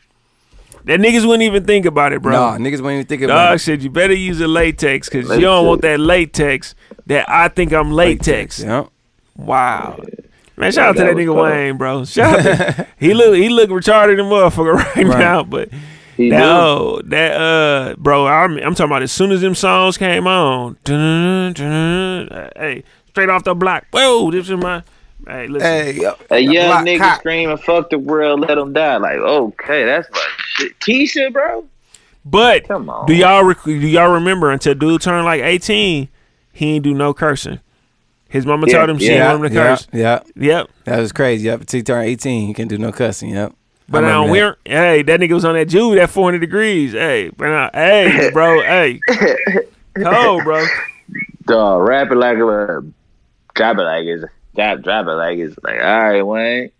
That 0.84 1.00
niggas 1.00 1.26
wouldn't 1.26 1.42
even 1.42 1.64
think 1.64 1.86
about 1.86 2.12
it, 2.12 2.22
bro. 2.22 2.32
Nah, 2.32 2.56
niggas 2.56 2.80
wouldn't 2.80 2.92
even 2.92 3.06
think 3.06 3.22
about 3.22 3.48
Dog 3.48 3.56
it. 3.56 3.58
said 3.60 3.82
you 3.82 3.90
better 3.90 4.14
use 4.14 4.40
a 4.40 4.46
latex 4.48 5.08
because 5.08 5.28
you 5.30 5.40
don't 5.40 5.66
want 5.66 5.82
that 5.82 5.98
latex 6.00 6.74
that 7.06 7.28
I 7.28 7.48
think 7.48 7.72
I'm 7.72 7.90
latex. 7.92 8.60
Yeah. 8.60 8.86
Wow. 9.36 10.00
Man, 10.56 10.72
shout 10.72 10.90
out 10.90 10.92
to 10.96 10.98
that 11.02 11.06
that 11.08 11.16
nigga. 11.16 11.34
Wayne, 11.42 11.76
bro. 11.76 12.04
Shout 12.04 12.38
out 12.38 12.42
to, 12.76 12.86
he 12.98 13.12
look 13.14 13.34
he 13.34 13.48
look 13.48 13.70
retarded 13.70 14.16
than 14.16 14.26
motherfucker 14.26 14.74
right, 14.96 15.06
Right. 15.06 15.18
now, 15.18 15.42
but 15.42 15.68
He 16.20 16.30
that 16.30 16.38
do. 16.38 16.44
oh, 16.44 17.00
that 17.06 17.40
uh 17.40 17.94
bro, 17.98 18.26
I'm, 18.26 18.56
I'm 18.58 18.74
talking 18.74 18.86
about 18.90 19.02
as 19.02 19.12
soon 19.12 19.32
as 19.32 19.40
them 19.40 19.54
songs 19.54 19.96
came 19.98 20.26
on, 20.26 20.76
dun, 20.84 21.52
dun, 21.54 22.28
uh, 22.28 22.50
hey, 22.56 22.84
straight 23.08 23.28
off 23.28 23.44
the 23.44 23.54
block. 23.54 23.86
Whoa, 23.90 24.30
this 24.30 24.48
is 24.50 24.56
my 24.58 24.82
hey, 25.26 25.46
listen. 25.46 25.66
Hey, 25.68 25.92
yo, 25.94 26.14
A 26.30 26.38
young 26.38 26.84
nigga 26.84 26.98
cock. 26.98 27.20
screaming 27.20 27.56
"fuck 27.58 27.90
the 27.90 27.98
world, 27.98 28.40
let 28.40 28.58
him 28.58 28.72
die." 28.72 28.96
Like, 28.98 29.16
okay, 29.18 29.84
that's 29.84 30.08
my 30.12 30.26
shit. 30.56 30.78
Keisha, 30.80 31.32
bro. 31.32 31.66
But 32.24 32.68
Come 32.68 32.90
on. 32.90 33.06
do 33.06 33.14
y'all 33.14 33.44
rec- 33.44 33.62
do 33.64 33.72
y'all 33.72 34.12
remember 34.12 34.50
until 34.50 34.74
dude 34.74 35.00
turned 35.00 35.24
like 35.24 35.40
eighteen, 35.42 36.08
he 36.52 36.74
ain't 36.74 36.84
do 36.84 36.92
no 36.94 37.14
cursing. 37.14 37.60
His 38.28 38.46
mama 38.46 38.66
Yeah, 38.68 38.76
told 38.78 38.90
him 38.90 38.98
she 38.98 39.06
yeah, 39.06 39.12
didn't 39.12 39.26
want 39.28 39.44
him 39.44 39.48
to 39.50 39.54
yeah, 39.54 39.68
curse. 39.70 39.88
yeah. 39.92 40.20
Yep. 40.36 40.70
That 40.84 40.98
was 41.00 41.10
crazy. 41.12 41.46
Yep. 41.46 41.60
Until 41.62 41.78
he 41.78 41.82
turned 41.82 42.08
18, 42.08 42.46
he 42.46 42.54
can 42.54 42.68
do 42.68 42.78
no 42.78 42.92
cussing. 42.92 43.30
Yep. 43.30 43.54
But 43.90 44.02
now 44.02 44.24
we're 44.30 44.56
hey, 44.64 45.02
that 45.02 45.20
nigga 45.20 45.32
was 45.34 45.44
on 45.44 45.54
that 45.54 45.66
Jude 45.68 45.98
at 45.98 46.10
400 46.10 46.38
degrees. 46.38 46.92
Hey, 46.92 47.30
but 47.30 47.48
now, 47.48 47.70
hey, 47.74 48.30
bro, 48.32 48.62
hey, 48.62 49.02
cold, 50.00 50.44
bro. 50.44 50.70
Dog, 51.46 51.88
rap 51.88 52.10
it 52.12 52.14
like 52.14 52.36
a 52.38 52.84
drop 53.54 53.78
it 53.78 53.82
like 53.82 54.04
it's 54.06 54.24
drop 54.54 54.80
drop 54.82 55.06
it 55.06 55.10
like 55.10 55.38
it's 55.38 55.56
like 55.64 55.80
all 55.80 56.02
right, 56.02 56.22
Wayne, 56.22 56.70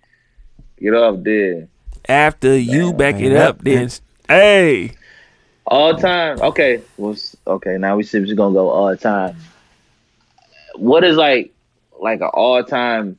get 0.78 0.94
off 0.94 1.16
there. 1.24 1.68
After 2.08 2.56
you 2.56 2.92
back 2.92 3.20
it 3.20 3.32
Yep. 3.32 3.48
up, 3.48 3.62
then 3.62 3.90
hey, 4.28 4.92
All 5.66 5.94
time. 5.96 6.40
Okay. 6.40 6.82
Well, 6.96 7.16
okay. 7.46 7.76
Now 7.78 7.96
we 7.96 8.04
see 8.04 8.20
just 8.20 8.36
gonna 8.36 8.54
go 8.54 8.70
all 8.70 8.96
time. 8.96 9.36
What 10.76 11.02
is 11.04 11.16
like 11.16 11.52
like 12.00 12.20
an 12.20 12.28
all 12.32 12.62
time 12.64 13.18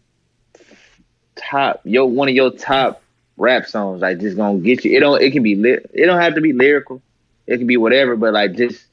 top 1.35 1.81
your 1.83 2.05
one 2.09 2.29
of 2.29 2.35
your 2.35 2.51
top 2.51 3.00
rap 3.41 3.65
songs? 3.65 4.01
Like 4.01 4.19
just 4.19 4.37
gonna 4.37 4.59
get 4.59 4.85
you. 4.85 4.95
It 4.95 4.99
don't. 5.01 5.21
It 5.21 5.31
can 5.31 5.43
be 5.43 5.55
lit. 5.55 5.89
It 5.93 6.05
don't 6.05 6.21
have 6.21 6.35
to 6.35 6.41
be 6.41 6.53
lyrical. 6.53 7.01
It 7.47 7.57
can 7.57 7.67
be 7.67 7.77
whatever. 7.77 8.15
But 8.15 8.33
like 8.33 8.55
just 8.55 8.85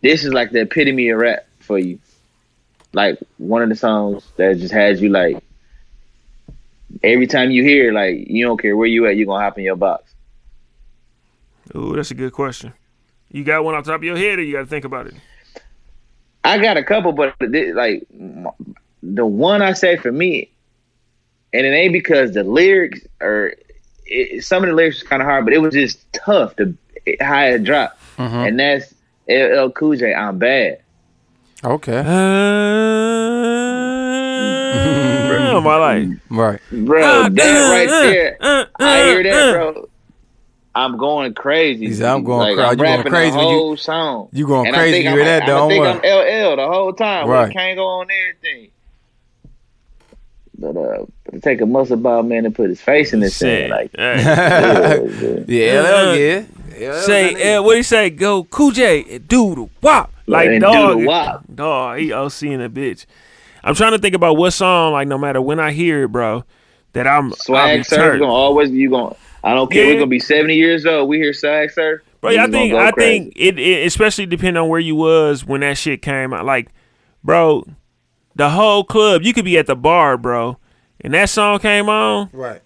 this 0.00 0.24
is 0.24 0.32
like 0.32 0.50
the 0.50 0.62
epitome 0.62 1.10
of 1.10 1.18
rap 1.20 1.46
for 1.60 1.78
you. 1.78 1.98
Like 2.92 3.18
one 3.38 3.62
of 3.62 3.68
the 3.68 3.76
songs 3.76 4.26
that 4.36 4.58
just 4.58 4.72
has 4.72 5.00
you 5.00 5.08
like 5.08 5.42
every 7.02 7.26
time 7.26 7.50
you 7.50 7.62
hear 7.62 7.92
like 7.92 8.28
you 8.28 8.44
don't 8.44 8.60
care 8.60 8.76
where 8.76 8.86
you 8.86 9.06
at, 9.06 9.16
you 9.16 9.26
gonna 9.26 9.42
hop 9.42 9.58
in 9.58 9.64
your 9.64 9.76
box. 9.76 10.12
ooh, 11.74 11.94
that's 11.94 12.10
a 12.10 12.14
good 12.14 12.32
question. 12.32 12.72
You 13.30 13.44
got 13.44 13.64
one 13.64 13.74
on 13.74 13.82
top 13.82 13.96
of 13.96 14.04
your 14.04 14.16
head, 14.16 14.38
or 14.38 14.42
you 14.42 14.52
got 14.52 14.60
to 14.60 14.66
think 14.66 14.84
about 14.84 15.06
it? 15.06 15.14
I 16.44 16.58
got 16.58 16.76
a 16.76 16.82
couple, 16.82 17.12
but 17.12 17.34
thi- 17.38 17.72
like 17.72 18.06
the 19.02 19.24
one 19.24 19.62
I 19.62 19.72
say 19.72 19.96
for 19.96 20.12
me, 20.12 20.50
and 21.52 21.64
it 21.64 21.70
ain't 21.70 21.94
because 21.94 22.32
the 22.32 22.44
lyrics 22.44 23.00
or 23.22 23.54
it, 24.12 24.44
some 24.44 24.62
of 24.62 24.68
the 24.70 24.76
lyrics 24.76 25.00
was 25.00 25.08
kind 25.08 25.22
of 25.22 25.26
hard, 25.26 25.44
but 25.44 25.54
it 25.54 25.58
was 25.58 25.74
just 25.74 26.00
tough 26.12 26.54
to 26.56 26.76
how 27.20 27.42
it 27.44 27.64
dropped, 27.64 27.98
and 28.18 28.60
that's 28.60 28.94
LL 29.28 29.70
Cool 29.70 29.96
J. 29.96 30.14
I'm 30.14 30.38
bad. 30.38 30.78
Okay. 31.64 32.02
Uh, 35.52 35.60
my 35.60 35.76
life. 35.76 36.08
Right. 36.30 36.60
Bro, 36.70 37.02
Ah, 37.04 37.28
that 37.28 37.56
uh, 37.56 37.70
right 37.70 37.88
uh, 37.88 38.00
there, 38.02 38.36
uh, 38.40 38.64
I 38.80 39.02
hear 39.04 39.22
that, 39.24 39.34
uh. 39.34 39.52
bro. 39.72 39.88
I'm 40.74 40.96
going 40.96 41.34
crazy. 41.34 41.88
He 41.88 41.92
said, 41.92 42.06
"I'm 42.08 42.24
going 42.24 42.48
like, 42.48 42.54
cra- 42.56 42.64
I'm 42.68 42.70
you 42.72 42.76
going 42.78 42.96
rapping 42.96 43.12
crazy 43.12 43.30
the 43.32 43.36
when 43.46 43.48
you- 43.68 43.76
song. 43.76 44.28
you 44.32 44.46
going 44.46 44.66
And 44.68 44.76
I 44.76 44.78
crazy 44.78 45.02
think 45.02 45.04
when 45.04 45.12
I'm, 45.12 45.18
you 45.18 45.24
hear 45.24 45.40
that, 45.40 45.42
I, 45.42 45.46
don't 45.46 45.68
think 45.68 45.80
worry. 45.82 46.10
I'm 46.10 46.52
LL 46.52 46.56
the 46.56 46.66
whole 46.72 46.92
time. 46.94 47.28
Right. 47.28 47.42
Right. 47.44 47.52
Can't 47.52 47.76
go 47.76 47.84
on 47.86 48.06
everything. 48.10 48.70
But 50.62 50.76
uh, 50.76 51.04
take 51.42 51.60
a 51.60 51.66
muscle 51.66 51.96
ball 51.96 52.22
man 52.22 52.46
and 52.46 52.54
put 52.54 52.70
his 52.70 52.80
face 52.80 53.12
in 53.12 53.20
this 53.20 53.34
Say, 53.36 53.62
thing. 53.62 53.70
Like, 53.70 53.90
hey. 53.96 54.22
yeah, 54.22 55.44
Yeah. 55.48 56.12
LL, 56.12 56.16
yeah. 56.78 57.00
Say, 57.00 57.34
got 57.56 57.64
what 57.64 57.76
he 57.76 57.82
say? 57.82 58.08
Go, 58.10 58.44
Cool 58.44 58.70
J, 58.70 59.18
do 59.18 59.68
wop, 59.82 60.12
like 60.26 60.48
And 60.48 60.60
dog, 60.62 60.98
the 61.00 61.06
wop. 61.06 61.44
dog. 61.54 61.98
He 61.98 62.12
OC 62.12 62.42
in 62.44 62.60
a 62.62 62.70
bitch. 62.70 63.04
I'm 63.64 63.74
trying 63.74 63.92
to 63.92 63.98
think 63.98 64.14
about 64.14 64.36
what 64.36 64.52
song, 64.52 64.92
like 64.92 65.06
no 65.06 65.18
matter 65.18 65.40
when 65.40 65.60
I 65.60 65.72
hear 65.72 66.04
it, 66.04 66.08
bro, 66.12 66.44
that 66.94 67.06
I'm 67.06 67.26
I'll 67.26 67.36
swag 67.36 67.80
be 67.80 67.84
surf 67.84 67.98
turned. 67.98 68.20
gonna 68.20 68.32
always 68.32 68.70
you 68.70 68.90
gonna. 68.90 69.14
I 69.44 69.54
don't 69.54 69.70
care. 69.70 69.84
Yeah. 69.84 69.92
We're 69.94 69.98
gonna 70.00 70.06
be 70.06 70.18
seventy 70.20 70.54
years 70.56 70.86
old. 70.86 71.08
We 71.08 71.18
hear 71.18 71.32
swag 71.32 71.70
surf. 71.72 72.00
Bro, 72.20 72.30
I 72.38 72.46
think 72.48 72.72
I 72.74 72.90
crazy. 72.92 73.24
think 73.24 73.32
it, 73.36 73.58
it 73.58 73.86
especially 73.86 74.26
depending 74.26 74.60
on 74.62 74.68
where 74.68 74.80
you 74.80 74.94
was 74.94 75.44
when 75.44 75.60
that 75.62 75.76
shit 75.76 76.02
came 76.02 76.32
out. 76.32 76.44
Like, 76.44 76.68
bro, 77.24 77.64
the 78.34 78.50
whole 78.50 78.84
club, 78.84 79.22
you 79.22 79.32
could 79.32 79.44
be 79.44 79.58
at 79.58 79.66
the 79.66 79.76
bar, 79.76 80.16
bro, 80.16 80.56
and 81.00 81.14
that 81.14 81.28
song 81.28 81.58
came 81.58 81.88
on, 81.88 82.28
Right. 82.32 82.60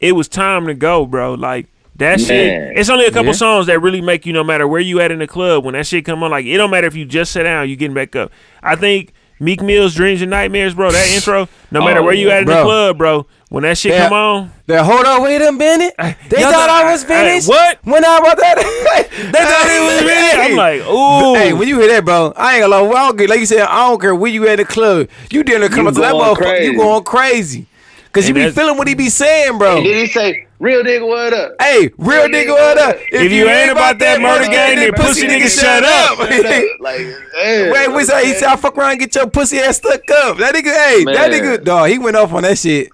it 0.00 0.12
was 0.12 0.28
time 0.28 0.66
to 0.66 0.74
go, 0.74 1.06
bro. 1.06 1.34
Like 1.34 1.66
that 1.96 2.18
Man. 2.18 2.26
shit. 2.26 2.78
It's 2.78 2.90
only 2.90 3.06
a 3.06 3.10
couple 3.10 3.26
Yeah. 3.26 3.32
songs 3.32 3.66
that 3.66 3.80
really 3.80 4.00
make 4.00 4.26
you 4.26 4.32
no 4.32 4.42
matter 4.44 4.66
where 4.66 4.80
you 4.80 5.00
at 5.00 5.12
in 5.12 5.18
the 5.20 5.26
club 5.26 5.64
when 5.64 5.74
that 5.74 5.86
shit 5.86 6.04
come 6.04 6.22
on. 6.22 6.30
Like 6.30 6.46
it 6.46 6.56
don't 6.56 6.70
matter 6.70 6.86
if 6.86 6.96
you 6.96 7.04
just 7.04 7.32
sit 7.32 7.44
down, 7.44 7.68
you 7.68 7.76
getting 7.76 7.94
back 7.94 8.16
up. 8.16 8.32
I 8.62 8.74
think 8.76 9.12
Meek 9.40 9.62
Mill's 9.62 9.94
Dreams 9.94 10.20
and 10.22 10.30
Nightmares, 10.30 10.74
bro. 10.74 10.90
That 10.90 11.08
intro, 11.14 11.48
no 11.70 11.84
matter 11.84 12.00
Oh, 12.00 12.04
where 12.04 12.14
you 12.14 12.30
at 12.30 12.40
in 12.40 12.44
Bro. 12.46 12.56
the 12.56 12.62
club, 12.62 12.98
bro. 12.98 13.26
When 13.54 13.62
that 13.62 13.78
shit 13.78 13.92
Yeah. 13.92 14.08
come 14.08 14.14
on, 14.14 14.50
They 14.66 14.76
hold 14.78 15.06
on, 15.06 15.22
wait 15.22 15.40
a 15.40 15.52
minute. 15.52 15.94
They 15.96 16.40
y'all 16.40 16.50
thought 16.50 16.68
thought- 16.68 16.70
I 16.70 16.90
was 16.90 17.04
hey, 17.04 17.08
finished. 17.28 17.46
what? 17.48 17.78
When 17.84 18.04
I 18.04 18.18
was 18.18 18.34
that? 18.34 18.56
they 19.32 19.44
thought 19.44 19.66
it 19.70 19.94
was 19.94 20.04
ready. 20.04 20.38
I'm 20.42 20.56
like, 20.56 20.80
ooh. 20.80 21.34
Hey, 21.36 21.52
when 21.52 21.68
you 21.68 21.78
hear 21.78 21.86
that, 21.90 22.04
bro, 22.04 22.32
I 22.36 22.54
ain't 22.56 22.62
gonna 22.64 22.74
lie. 22.74 22.80
Well, 22.82 22.96
I 22.96 23.06
don't 23.06 23.16
care. 23.18 23.28
Like 23.28 23.38
you 23.38 23.46
said, 23.46 23.60
I 23.60 23.86
don't 23.88 24.00
care 24.00 24.12
where 24.12 24.32
you 24.32 24.48
at 24.48 24.56
the 24.56 24.64
club. 24.64 25.08
You 25.30 25.44
didn't 25.44 25.70
come 25.70 25.86
up 25.86 25.94
to 25.94 26.00
that 26.00 26.14
motherfucker. 26.14 26.64
You 26.64 26.76
going 26.76 27.04
crazy. 27.04 27.66
Cause 28.10 28.26
you 28.28 28.34
be 28.34 28.50
feeling 28.50 28.76
what 28.76 28.88
he 28.88 28.94
be 28.94 29.08
saying, 29.08 29.58
bro. 29.58 29.76
And 29.78 29.86
then 29.86 29.94
he 29.94 30.06
say, 30.06 30.46
"Real 30.60 30.82
nigga, 30.84 31.06
what 31.06 31.32
up?" 31.32 31.54
Hey, 31.60 31.90
real 31.98 32.26
nigga, 32.28 32.50
what 32.50 32.78
up? 32.78 32.96
If 33.10 33.32
you 33.32 33.48
ain't 33.48 33.70
about 33.72 33.98
that 34.00 34.20
murder 34.20 34.46
gang, 34.46 34.76
then 34.76 34.92
pussy 34.94 35.26
nigga 35.28 35.48
shut 35.48 35.82
up. 35.84 36.18
like, 36.80 37.00
hey, 37.40 37.70
Wait, 37.72 37.88
we 37.92 38.04
say 38.04 38.26
he 38.26 38.34
said 38.34 38.48
I 38.48 38.56
fuck 38.56 38.76
around 38.78 38.92
and 38.92 39.00
get 39.00 39.14
your 39.16 39.26
pussy 39.28 39.58
ass 39.58 39.78
stuck 39.78 40.08
up. 40.10 40.38
That 40.38 40.54
nigga, 40.54 40.72
hey, 40.72 41.04
that 41.04 41.30
nigga, 41.30 41.64
dog, 41.64 41.88
he 41.90 41.98
went 41.98 42.16
off 42.16 42.32
on 42.32 42.42
that 42.42 42.56
shit. 42.58 42.88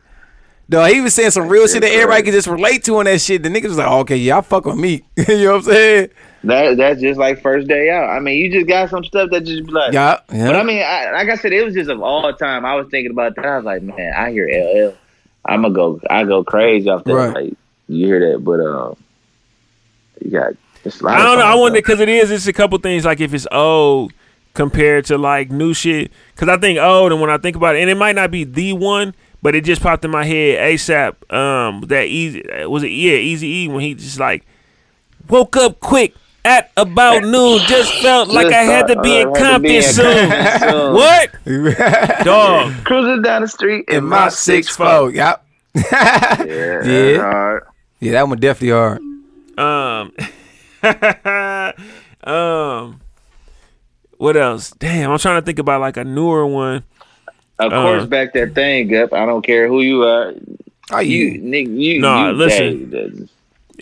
Dog, 0.70 0.92
he 0.92 1.00
was 1.00 1.14
saying 1.14 1.32
some 1.32 1.48
real 1.48 1.66
shit 1.66 1.80
that 1.80 1.90
everybody 1.90 2.22
could 2.22 2.32
just 2.32 2.46
relate 2.46 2.84
to 2.84 2.98
on 2.98 3.06
that 3.06 3.20
shit. 3.20 3.42
The 3.42 3.48
niggas 3.48 3.64
was 3.64 3.78
like, 3.78 3.88
okay, 3.88 4.16
yeah, 4.16 4.38
I 4.38 4.40
fuck 4.40 4.64
with 4.66 4.76
me. 4.76 5.02
you 5.16 5.44
know 5.44 5.50
what 5.50 5.56
I'm 5.56 5.62
saying? 5.64 6.10
That 6.44 6.76
that's 6.76 7.00
just 7.00 7.18
like 7.18 7.42
first 7.42 7.66
day 7.66 7.90
out. 7.90 8.08
I 8.08 8.20
mean, 8.20 8.38
you 8.38 8.52
just 8.52 8.68
got 8.68 8.88
some 8.88 9.04
stuff 9.04 9.30
that 9.30 9.40
just 9.40 9.68
like, 9.68 9.92
Yeah, 9.92 10.20
yeah. 10.32 10.46
But 10.46 10.54
I 10.56 10.62
mean, 10.62 10.80
I, 10.80 11.10
like 11.10 11.28
I 11.28 11.34
said, 11.34 11.52
it 11.52 11.64
was 11.64 11.74
just 11.74 11.90
of 11.90 12.00
all 12.00 12.32
time. 12.34 12.64
I 12.64 12.76
was 12.76 12.86
thinking 12.88 13.10
about 13.10 13.34
that. 13.34 13.44
I 13.44 13.56
was 13.56 13.64
like, 13.64 13.82
man, 13.82 14.14
I 14.16 14.30
hear 14.30 14.46
LL. 14.46 14.96
I'm 15.44 15.62
gonna 15.62 15.74
go. 15.74 16.00
I 16.08 16.22
go 16.22 16.44
crazy 16.44 16.88
off 16.88 17.02
that. 17.02 17.14
Right. 17.14 17.34
Like 17.34 17.54
you 17.88 18.06
hear 18.06 18.32
that, 18.32 18.44
but 18.44 18.60
um, 18.60 18.96
you 20.24 20.30
got. 20.30 20.52
It's 20.84 21.00
a 21.00 21.04
lot 21.04 21.18
I 21.18 21.24
don't 21.24 21.38
know. 21.40 21.44
I 21.44 21.50
songs, 21.50 21.60
wonder 21.60 21.78
because 21.78 22.00
it 22.00 22.08
is. 22.08 22.30
It's 22.30 22.46
a 22.46 22.52
couple 22.52 22.78
things 22.78 23.04
like 23.04 23.20
if 23.20 23.34
it's 23.34 23.48
old 23.50 24.12
compared 24.54 25.04
to 25.06 25.18
like 25.18 25.50
new 25.50 25.74
shit. 25.74 26.12
Because 26.34 26.48
I 26.48 26.58
think 26.58 26.78
old, 26.78 27.10
and 27.10 27.20
when 27.20 27.28
I 27.28 27.38
think 27.38 27.56
about 27.56 27.74
it, 27.74 27.80
and 27.80 27.90
it 27.90 27.96
might 27.96 28.14
not 28.14 28.30
be 28.30 28.44
the 28.44 28.72
one, 28.72 29.14
but 29.42 29.54
it 29.54 29.64
just 29.64 29.82
popped 29.82 30.04
in 30.04 30.10
my 30.10 30.24
head 30.24 30.58
ASAP. 30.72 31.32
Um, 31.32 31.82
that 31.88 32.06
easy 32.06 32.42
was 32.66 32.82
it? 32.82 32.88
Yeah, 32.88 33.14
Easy 33.14 33.46
E 33.64 33.68
when 33.68 33.80
he 33.80 33.94
just 33.94 34.18
like 34.20 34.44
woke 35.28 35.56
up 35.56 35.80
quick 35.80 36.14
at 36.44 36.70
about 36.76 37.22
noon. 37.22 37.60
Just 37.66 37.92
felt 38.02 38.28
like 38.34 38.46
Just 38.46 38.56
I 38.56 38.62
had 38.62 38.86
to 38.88 39.00
be 39.02 39.18
uh, 39.22 39.28
in 39.28 39.34
Compton 39.34 39.82
soon. 39.82 40.30
Soon. 40.60 40.92
what? 40.94 41.30
Dog. 42.24 42.72
Cruising 42.84 43.22
down 43.22 43.42
the 43.42 43.48
street 43.48 43.84
in 43.88 44.04
my 44.04 44.28
six 44.28 44.68
four. 44.74 45.10
Yep. 45.12 45.44
Yeah, 45.74 46.42
Yeah. 46.84 47.16
hard. 47.18 47.62
Yeah, 48.00 48.12
that 48.12 48.28
one 48.28 48.38
definitely 48.38 48.70
hard. 48.70 49.00
Um, 49.58 50.12
um, 52.24 53.00
what 54.16 54.36
else? 54.36 54.70
Damn, 54.72 55.10
I'm 55.10 55.18
trying 55.18 55.40
to 55.40 55.44
think 55.44 55.58
about 55.58 55.80
like 55.80 55.96
a 55.96 56.04
newer 56.04 56.46
one. 56.46 56.84
Of 57.60 57.72
Uh, 57.72 57.82
course, 57.82 58.06
back 58.06 58.32
that 58.34 58.54
thing 58.54 58.94
up. 58.96 59.12
I 59.12 59.26
don't 59.26 59.42
care 59.44 59.68
who 59.68 59.80
you 59.82 60.02
are. 60.02 60.34
Oh, 60.92 60.98
You, 60.98 61.26
you, 61.26 61.40
nigga, 61.42 61.78
you. 61.80 62.00
Nah, 62.00 62.28
you, 62.28 62.32
listen. 62.34 63.28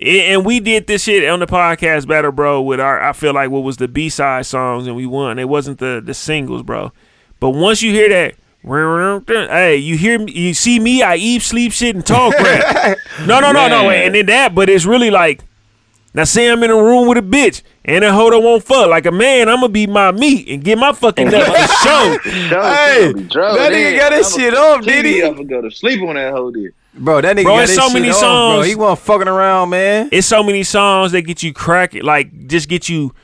and 0.02 0.44
we 0.44 0.60
did 0.60 0.86
this 0.86 1.04
shit 1.04 1.28
on 1.28 1.40
the 1.40 1.46
podcast 1.46 2.06
battle, 2.06 2.32
bro. 2.32 2.60
With 2.60 2.80
our, 2.80 3.02
I 3.02 3.12
feel 3.12 3.32
like 3.34 3.50
what 3.50 3.60
was 3.62 3.76
the 3.78 3.88
B 3.88 4.08
side 4.10 4.44
songs, 4.46 4.86
and 4.86 4.94
we 4.94 5.06
won. 5.06 5.38
It 5.38 5.48
wasn't 5.48 5.78
the 5.78 6.02
the 6.04 6.12
singles, 6.14 6.62
bro. 6.62 6.92
But 7.40 7.50
once 7.50 7.82
you 7.82 7.92
hear 7.92 8.08
that, 8.10 8.34
hey, 8.64 9.76
you 9.76 9.96
hear 9.96 10.18
me, 10.18 10.32
you 10.32 10.52
see 10.54 10.78
me, 10.80 11.02
I 11.02 11.16
eat, 11.16 11.42
sleep, 11.42 11.72
shit, 11.72 11.94
and 11.94 12.04
talk 12.04 12.34
rap. 12.34 12.98
No, 13.26 13.40
no, 13.40 13.52
no, 13.52 13.68
no, 13.68 13.90
and 13.90 14.14
then 14.14 14.26
that, 14.26 14.54
but 14.54 14.68
it's 14.70 14.84
really 14.86 15.10
like, 15.10 15.42
now 16.14 16.24
say 16.24 16.50
I'm 16.50 16.62
in 16.62 16.70
a 16.70 16.74
room 16.76 17.06
with 17.08 17.18
a 17.18 17.22
bitch, 17.22 17.62
and 17.84 18.02
a 18.04 18.12
hoe 18.12 18.30
that 18.30 18.38
won't 18.40 18.64
fuck 18.64 18.88
like 18.88 19.06
a 19.06 19.12
man. 19.12 19.48
I'm 19.48 19.56
gonna 19.56 19.68
be 19.68 19.86
my 19.86 20.10
meat 20.12 20.48
and 20.48 20.62
get 20.64 20.78
my 20.78 20.92
fucking 20.92 21.28
nut 21.28 21.46
for 21.46 21.52
show. 21.84 22.18
Hey, 22.24 23.12
that 23.12 23.70
nigga 23.72 23.98
got 23.98 24.12
his 24.12 24.32
shit 24.34 24.54
off, 24.54 24.84
did 24.84 25.04
he? 25.04 25.22
I'm 25.22 25.34
gonna 25.34 25.44
go 25.44 25.60
to 25.62 25.70
sleep 25.70 26.00
on 26.02 26.14
that 26.16 26.32
hoe 26.32 26.50
there. 26.50 26.72
bro, 26.94 27.20
that 27.20 27.36
nigga 27.36 27.44
Bro, 27.44 27.54
got 27.56 27.62
it's 27.64 27.72
his 27.72 27.80
so 27.80 27.88
shit 27.88 27.94
many 27.94 28.08
off, 28.10 28.20
bro. 28.20 28.20
songs. 28.20 28.66
He 28.66 28.74
wasn't 28.74 28.98
fucking 29.06 29.28
around, 29.28 29.70
man. 29.70 30.08
it's 30.12 30.26
so 30.26 30.42
many 30.42 30.62
songs 30.64 31.12
that 31.12 31.22
get 31.22 31.42
you 31.42 31.52
cracking, 31.52 32.02
like 32.02 32.46
just 32.48 32.68
get 32.68 32.88
you. 32.88 33.14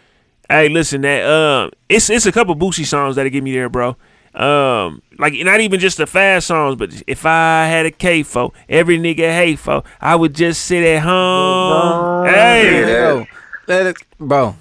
Hey, 0.49 0.69
listen, 0.69 1.01
that 1.01 1.25
um, 1.27 1.71
it's 1.89 2.11
it's 2.11 2.27
a 2.27 2.33
couple 2.33 2.55
Boosie 2.55 2.85
songs 2.85 3.17
that'll 3.17 3.31
get 3.31 3.43
me 3.43 3.53
there, 3.53 3.69
bro. 3.71 3.97
Um, 4.35 5.01
like 5.19 5.35
not 5.35 5.61
even 5.61 5.79
just 5.79 5.97
the 5.99 6.07
fast 6.07 6.49
songs, 6.49 6.77
but 6.77 7.03
if 7.07 7.25
I 7.25 7.67
had 7.67 7.87
a 7.87 7.91
K 7.91 8.23
fo, 8.25 8.53
every 8.69 8.99
nigga 8.99 9.33
hate 9.33 9.59
fo, 9.59 9.85
I 10.01 10.17
would 10.17 10.35
just 10.35 10.65
sit 10.65 10.83
at 10.85 11.03
home. 11.03 12.27
Hey, 12.27 12.65
Let 12.65 12.83
it 12.83 12.87
go. 12.87 13.27
Let 13.69 13.87
it, 13.87 13.97
bro. 14.19 14.57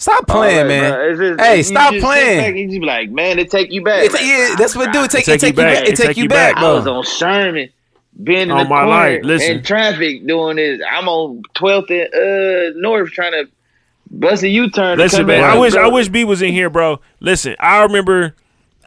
Stop 0.00 0.28
playing, 0.28 0.58
All 0.58 0.64
right, 0.64 0.68
man. 0.68 1.16
just- 1.16 1.40
hey, 1.40 1.56
you 1.56 1.62
stop 1.64 1.92
just 1.92 2.04
playing. 2.04 2.38
back 2.38 2.54
You 2.54 2.68
just 2.68 2.80
be 2.80 2.86
like, 2.86 3.10
man, 3.10 3.40
it 3.40 3.50
take 3.50 3.72
you 3.72 3.82
back. 3.82 4.04
It's, 4.04 4.22
yeah, 4.22 4.54
that's 4.56 4.76
what 4.76 4.88
it 4.88 4.92
do. 4.92 5.02
It 5.02 5.10
take, 5.10 5.24
Take 5.24 5.34
it 5.36 5.40
take 5.40 5.56
you 5.56 5.56
back. 5.56 5.88
It 5.88 5.96
take 5.96 6.16
you 6.16 6.28
back, 6.28 6.56
I 6.56 6.72
was 6.72 6.86
on 6.86 7.02
Sherman, 7.02 7.68
being 8.22 8.42
in 8.42 8.48
the 8.48 8.54
my 8.54 8.64
corner 8.64 8.86
life, 8.88 9.20
listen. 9.24 9.56
in 9.56 9.64
traffic 9.64 10.24
doing 10.24 10.56
this. 10.56 10.80
I'm 10.88 11.08
on 11.08 11.42
12th 11.56 11.90
and 11.90 12.14
uh, 12.14 12.78
North 12.80 13.10
trying 13.10 13.32
to 13.32 13.48
Bust 14.10 14.42
a 14.42 14.48
U 14.48 14.70
turn. 14.70 14.98
Listen, 14.98 15.26
man, 15.26 15.44
I 15.44 15.58
wish 15.58 15.74
I 15.74 15.86
wish 15.88 16.08
B 16.08 16.24
was 16.24 16.40
in 16.42 16.52
here, 16.52 16.70
bro. 16.70 17.00
Listen, 17.20 17.56
I 17.60 17.82
remember 17.82 18.34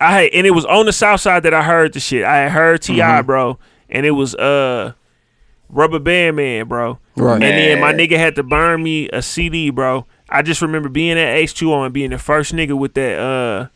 I 0.02 0.12
had 0.24 0.32
and 0.34 0.48
it 0.48 0.52
was 0.52 0.66
on 0.66 0.86
the 0.86 0.94
south 0.94 1.22
side 1.22 1.44
that 1.44 1.54
I 1.54 1.62
heard 1.64 1.94
the 1.94 2.00
shit. 2.00 2.24
I 2.26 2.38
had 2.38 2.52
heard 2.52 2.82
T.I., 2.82 3.06
Mm-hmm. 3.20 3.26
bro, 3.26 3.58
and 3.90 4.06
it 4.06 4.12
was 4.12 4.36
uh 4.36 4.94
Rubber 5.70 6.00
Band 6.00 6.36
Man, 6.36 6.68
bro. 6.68 6.98
Right. 7.16 7.34
And 7.36 7.44
then 7.44 7.80
my 7.80 7.94
nigga 7.94 8.18
had 8.18 8.36
to 8.36 8.44
burn 8.44 8.84
me 8.84 9.08
a 9.10 9.22
CD, 9.22 9.70
bro. 9.70 10.06
I 10.30 10.42
just 10.42 10.62
remember 10.62 10.90
being 10.90 11.18
at 11.18 11.36
H2O 11.38 11.86
and 11.86 11.94
being 11.94 12.10
the 12.12 12.18
first 12.18 12.54
nigga 12.54 12.78
with 12.78 12.94
that 12.96 13.20
uh 13.20 13.68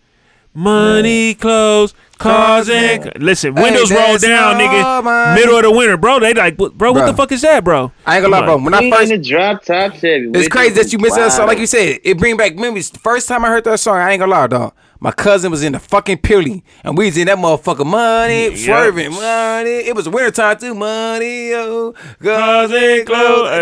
money, 0.53 1.33
clothes, 1.35 1.93
cars, 2.17 2.69
and 2.69 3.11
listen, 3.21 3.53
windows 3.55 3.91
rolled 3.91 4.21
down, 4.21 4.55
nigga. 4.57 5.03
mine. 5.03 5.35
Middle 5.35 5.57
of 5.57 5.63
the 5.63 5.71
winter, 5.71 5.97
bro. 5.97 6.19
They 6.19 6.33
like, 6.33 6.57
bro, 6.57 6.91
what 6.93 7.05
the 7.05 7.13
fuck 7.13 7.31
is 7.31 7.41
that, 7.41 7.63
bro? 7.63 7.91
I 8.05 8.17
ain't 8.17 8.23
gonna 8.23 8.39
lie, 8.39 8.45
bro. 8.45 8.57
When 8.57 8.73
I 8.73 8.89
first 8.89 9.09
the 9.11 9.17
drop 9.17 9.63
top 9.63 9.93
Chevy. 9.95 10.31
It's 10.33 10.47
crazy 10.47 10.75
that 10.75 10.91
you 10.93 10.99
missed 10.99 11.15
that 11.17 11.31
song. 11.31 11.47
Like 11.47 11.59
you 11.59 11.67
said, 11.67 11.99
it 12.03 12.17
bring 12.17 12.37
back 12.37 12.55
memories. 12.55 12.89
First 12.89 13.27
time 13.27 13.43
I 13.45 13.49
heard 13.49 13.63
that 13.65 13.79
song, 13.79 13.97
I 13.97 14.11
ain't 14.11 14.19
gonna 14.19 14.31
lie, 14.31 14.47
dog. 14.47 14.73
My 15.05 15.11
cousin 15.11 15.51
was 15.51 15.61
in 15.61 15.73
the 15.73 15.77
fucking 15.79 16.17
Pearly, 16.17 16.63
and 16.83 16.97
we 16.97 17.05
was 17.05 17.15
in 17.15 17.27
that 17.27 17.37
motherfucker 17.37 17.85
money, 17.85 18.49
Yeah. 18.49 18.55
swerving 18.65 19.11
money. 19.13 19.69
It 19.87 19.95
was 19.95 20.09
wintertime 20.09 20.57
too, 20.57 20.73
money, 20.73 21.53
oh, 21.53 21.93
Cars 22.23 22.71
and 22.71 23.05
clothes. 23.05 23.49
Hey. 23.51 23.61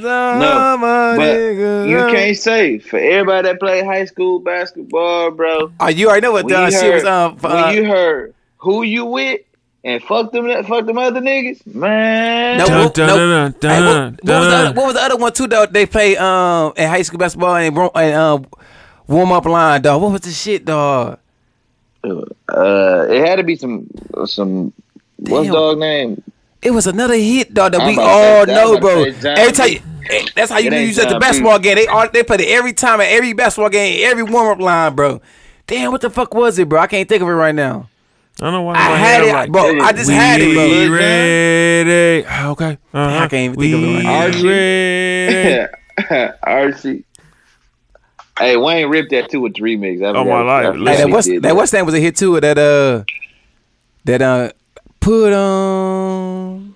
No, 0.00 0.76
money, 0.78 1.18
but 1.18 1.86
you 1.86 1.98
can't 2.10 2.34
say 2.34 2.78
for 2.78 2.98
everybody 2.98 3.48
that 3.48 3.60
played 3.60 3.84
high 3.84 4.06
school 4.06 4.38
basketball, 4.38 5.32
bro. 5.32 5.70
Oh, 5.78 5.88
you 5.88 6.08
already 6.08 6.22
know 6.26 6.32
what 6.32 6.46
When 6.46 6.54
uh, 6.54 6.70
shit 6.70 6.94
was 6.94 7.02
heard- 7.02 7.12
um. 7.12 7.36
when 7.40 7.52
Uh, 7.52 7.68
you 7.72 7.84
heard 7.84 8.32
who 8.56 8.82
you 8.82 9.04
with 9.04 9.40
and 9.84 10.02
fuck 10.04 10.32
them, 10.32 10.46
fuck 10.64 10.86
them 10.86 10.96
other 10.96 11.20
niggas, 11.20 11.60
man. 11.74 12.56
no, 12.56 12.66
Dun, 12.66 12.84
what- 12.84 12.94
dun, 12.94 13.06
no, 13.06 13.16
dun, 13.18 13.54
dun, 13.60 13.70
hey, 13.70 13.86
what, 13.86 14.24
what 14.24 14.40
was 14.40 14.48
the 14.48 14.56
other, 14.56 14.72
what 14.74 14.86
was 14.86 14.94
the 14.94 15.02
other 15.02 15.16
one 15.18 15.32
too? 15.34 15.46
Though 15.46 15.66
they 15.66 15.84
play 15.84 16.16
um 16.16 16.72
in 16.78 16.88
high 16.88 17.02
school 17.02 17.18
basketball 17.18 17.56
and, 17.56 17.76
ro- 17.76 17.92
and 17.94 18.14
um 18.14 18.46
warm 19.10 19.32
up 19.32 19.44
line, 19.44 19.82
dog. 19.82 20.00
What 20.02 20.12
was 20.12 20.20
the 20.22 20.30
shit, 20.30 20.64
dog? 20.64 21.18
Uh, 22.02 23.06
it 23.10 23.26
had 23.26 23.36
to 23.36 23.42
be 23.42 23.56
some 23.56 23.86
some. 24.26 24.72
What's 25.18 25.48
dog 25.50 25.78
name? 25.78 26.22
It 26.62 26.70
was 26.70 26.86
another 26.86 27.14
hit, 27.16 27.52
dog, 27.54 27.72
that 27.72 27.80
I'm 27.82 27.88
we 27.88 27.98
all 27.98 28.46
say- 28.46 28.54
know, 28.54 28.78
bro. 28.80 29.02
Every 29.04 29.52
time, 29.52 29.68
eh, 30.10 30.26
that's 30.34 30.50
how 30.50 30.58
you 30.58 30.68
It 30.68 30.70
knew 30.70 30.78
you 30.80 30.88
was 30.88 30.98
at 30.98 31.04
the 31.04 31.10
John 31.12 31.20
P. 31.20 31.26
basketball 31.26 31.58
game. 31.58 31.76
They 31.76 31.86
all 31.86 32.08
they 32.10 32.22
played 32.22 32.40
it 32.40 32.48
every 32.48 32.72
time 32.72 33.00
at 33.00 33.08
every 33.08 33.32
basketball 33.32 33.70
game, 33.70 34.06
every 34.10 34.22
warm 34.22 34.48
up 34.48 34.60
line, 34.60 34.94
bro. 34.94 35.20
Damn, 35.66 35.90
what 35.92 36.00
the 36.00 36.10
fuck 36.10 36.32
was 36.34 36.58
it, 36.58 36.68
bro? 36.68 36.80
I 36.80 36.86
can't 36.86 37.08
think 37.08 37.22
of 37.22 37.28
it 37.28 37.32
right 37.32 37.54
now. 37.54 37.88
I 38.40 38.44
don't 38.44 38.52
know 38.54 38.62
why 38.62 38.74
I 38.74 38.88
my 38.88 38.96
had 38.96 39.22
it, 39.24 39.32
like- 39.32 39.52
bro. 39.52 39.80
I 39.80 39.92
just 39.92 40.10
had 40.10 40.40
it, 40.40 40.54
bro. 40.54 40.96
ready. 40.96 42.26
Okay. 42.50 42.78
Uh-huh. 42.94 43.18
I 43.24 43.28
can't 43.28 43.54
even 43.56 43.60
think 43.60 43.74
of 43.74 43.82
it 43.82 43.94
right 43.94 44.02
now. 44.02 44.42
We 44.42 44.48
ready. 44.48 46.32
Archie. 46.42 47.04
Hey, 48.40 48.56
Wayne 48.56 48.88
ripped 48.88 49.10
that 49.10 49.30
too 49.30 49.42
with 49.42 49.54
the 49.54 49.60
remix. 49.60 50.02
I 50.02 50.16
Oh, 50.18 50.24
my 50.24 50.40
life. 50.40 50.74
Hey, 50.74 50.78
Hey, 50.78 50.96
that 50.96 51.06
he 51.06 51.12
what's 51.12 51.26
did 51.26 51.42
that 51.42 51.54
what's 51.54 51.72
name 51.72 51.84
was 51.84 51.94
a 51.94 52.00
hit 52.00 52.16
too? 52.16 52.40
That 52.40 52.56
uh, 52.58 53.04
that 54.04 54.22
uh, 54.22 54.50
put 54.98 55.32
on. 55.34 56.74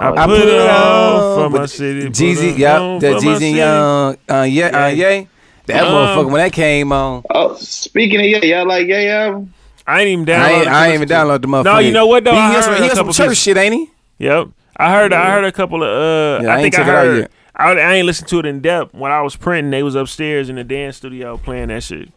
I 0.00 0.08
I 0.08 0.26
put, 0.26 0.48
it 0.48 0.68
on 0.68 1.50
for 1.50 1.58
my 1.58 1.66
city. 1.66 2.08
Jeezy, 2.08 2.52
it 2.52 2.58
yeah, 2.58 2.78
that 3.00 3.16
Jeezy, 3.22 3.54
young, 3.54 4.16
uh, 4.28 4.42
yeah, 4.42 4.66
uh, 4.86 4.88
yeah. 4.88 5.24
That 5.66 5.84
Um, 5.84 5.94
motherfucker 5.94 6.26
when 6.26 6.42
that 6.42 6.52
came 6.52 6.90
on, 6.90 7.22
Oh, 7.30 7.54
speaking 7.56 8.18
of 8.18 8.26
yeah, 8.26 8.38
y'all 8.38 8.66
like 8.66 8.88
yeah 8.88 9.26
album? 9.26 9.54
I 9.86 10.00
ain't 10.00 10.08
even 10.08 10.24
downloaded. 10.24 10.38
I 10.40 10.50
ain't, 10.52 10.68
I 10.68 10.86
ain't 10.86 10.94
even 10.94 11.08
download 11.08 11.42
the 11.42 11.48
motherfucker. 11.48 11.64
No, 11.64 11.78
you 11.78 11.92
know 11.92 12.06
what 12.06 12.24
though? 12.24 12.32
He 12.32 12.38
I 12.38 12.50
hears 12.52 12.64
some, 12.64 12.74
he 12.74 12.78
a 12.80 12.82
hears 12.82 12.94
some 12.94 13.06
couple 13.06 13.12
church 13.12 13.36
shit, 13.36 13.56
ain't 13.56 13.74
he? 13.74 13.90
Yep. 14.18 14.48
I 14.76 14.92
heard. 14.92 15.12
I 15.12 15.30
heard 15.32 15.44
a 15.44 15.52
couple 15.52 15.82
of. 15.84 15.88
Uh, 15.88 16.44
Yeah, 16.44 16.52
I 16.52 16.58
I 16.58 16.62
think 16.62 16.74
I 16.74 16.78
check 16.78 16.86
it 16.88 16.94
out 16.94 17.04
heard. 17.04 17.28
Yet. 17.68 17.78
I, 17.78 17.90
I 17.90 17.94
ain't 17.94 18.06
listened 18.06 18.28
to 18.28 18.38
it 18.38 18.46
in 18.46 18.60
depth. 18.60 18.94
When 18.94 19.12
I 19.12 19.22
was 19.22 19.36
printing, 19.36 19.70
they 19.70 19.82
was 19.82 19.94
upstairs 19.94 20.48
in 20.48 20.56
the 20.56 20.64
dance 20.64 20.96
studio 20.96 21.36
playing 21.36 21.68
that 21.68 21.82
shit. 21.82 22.10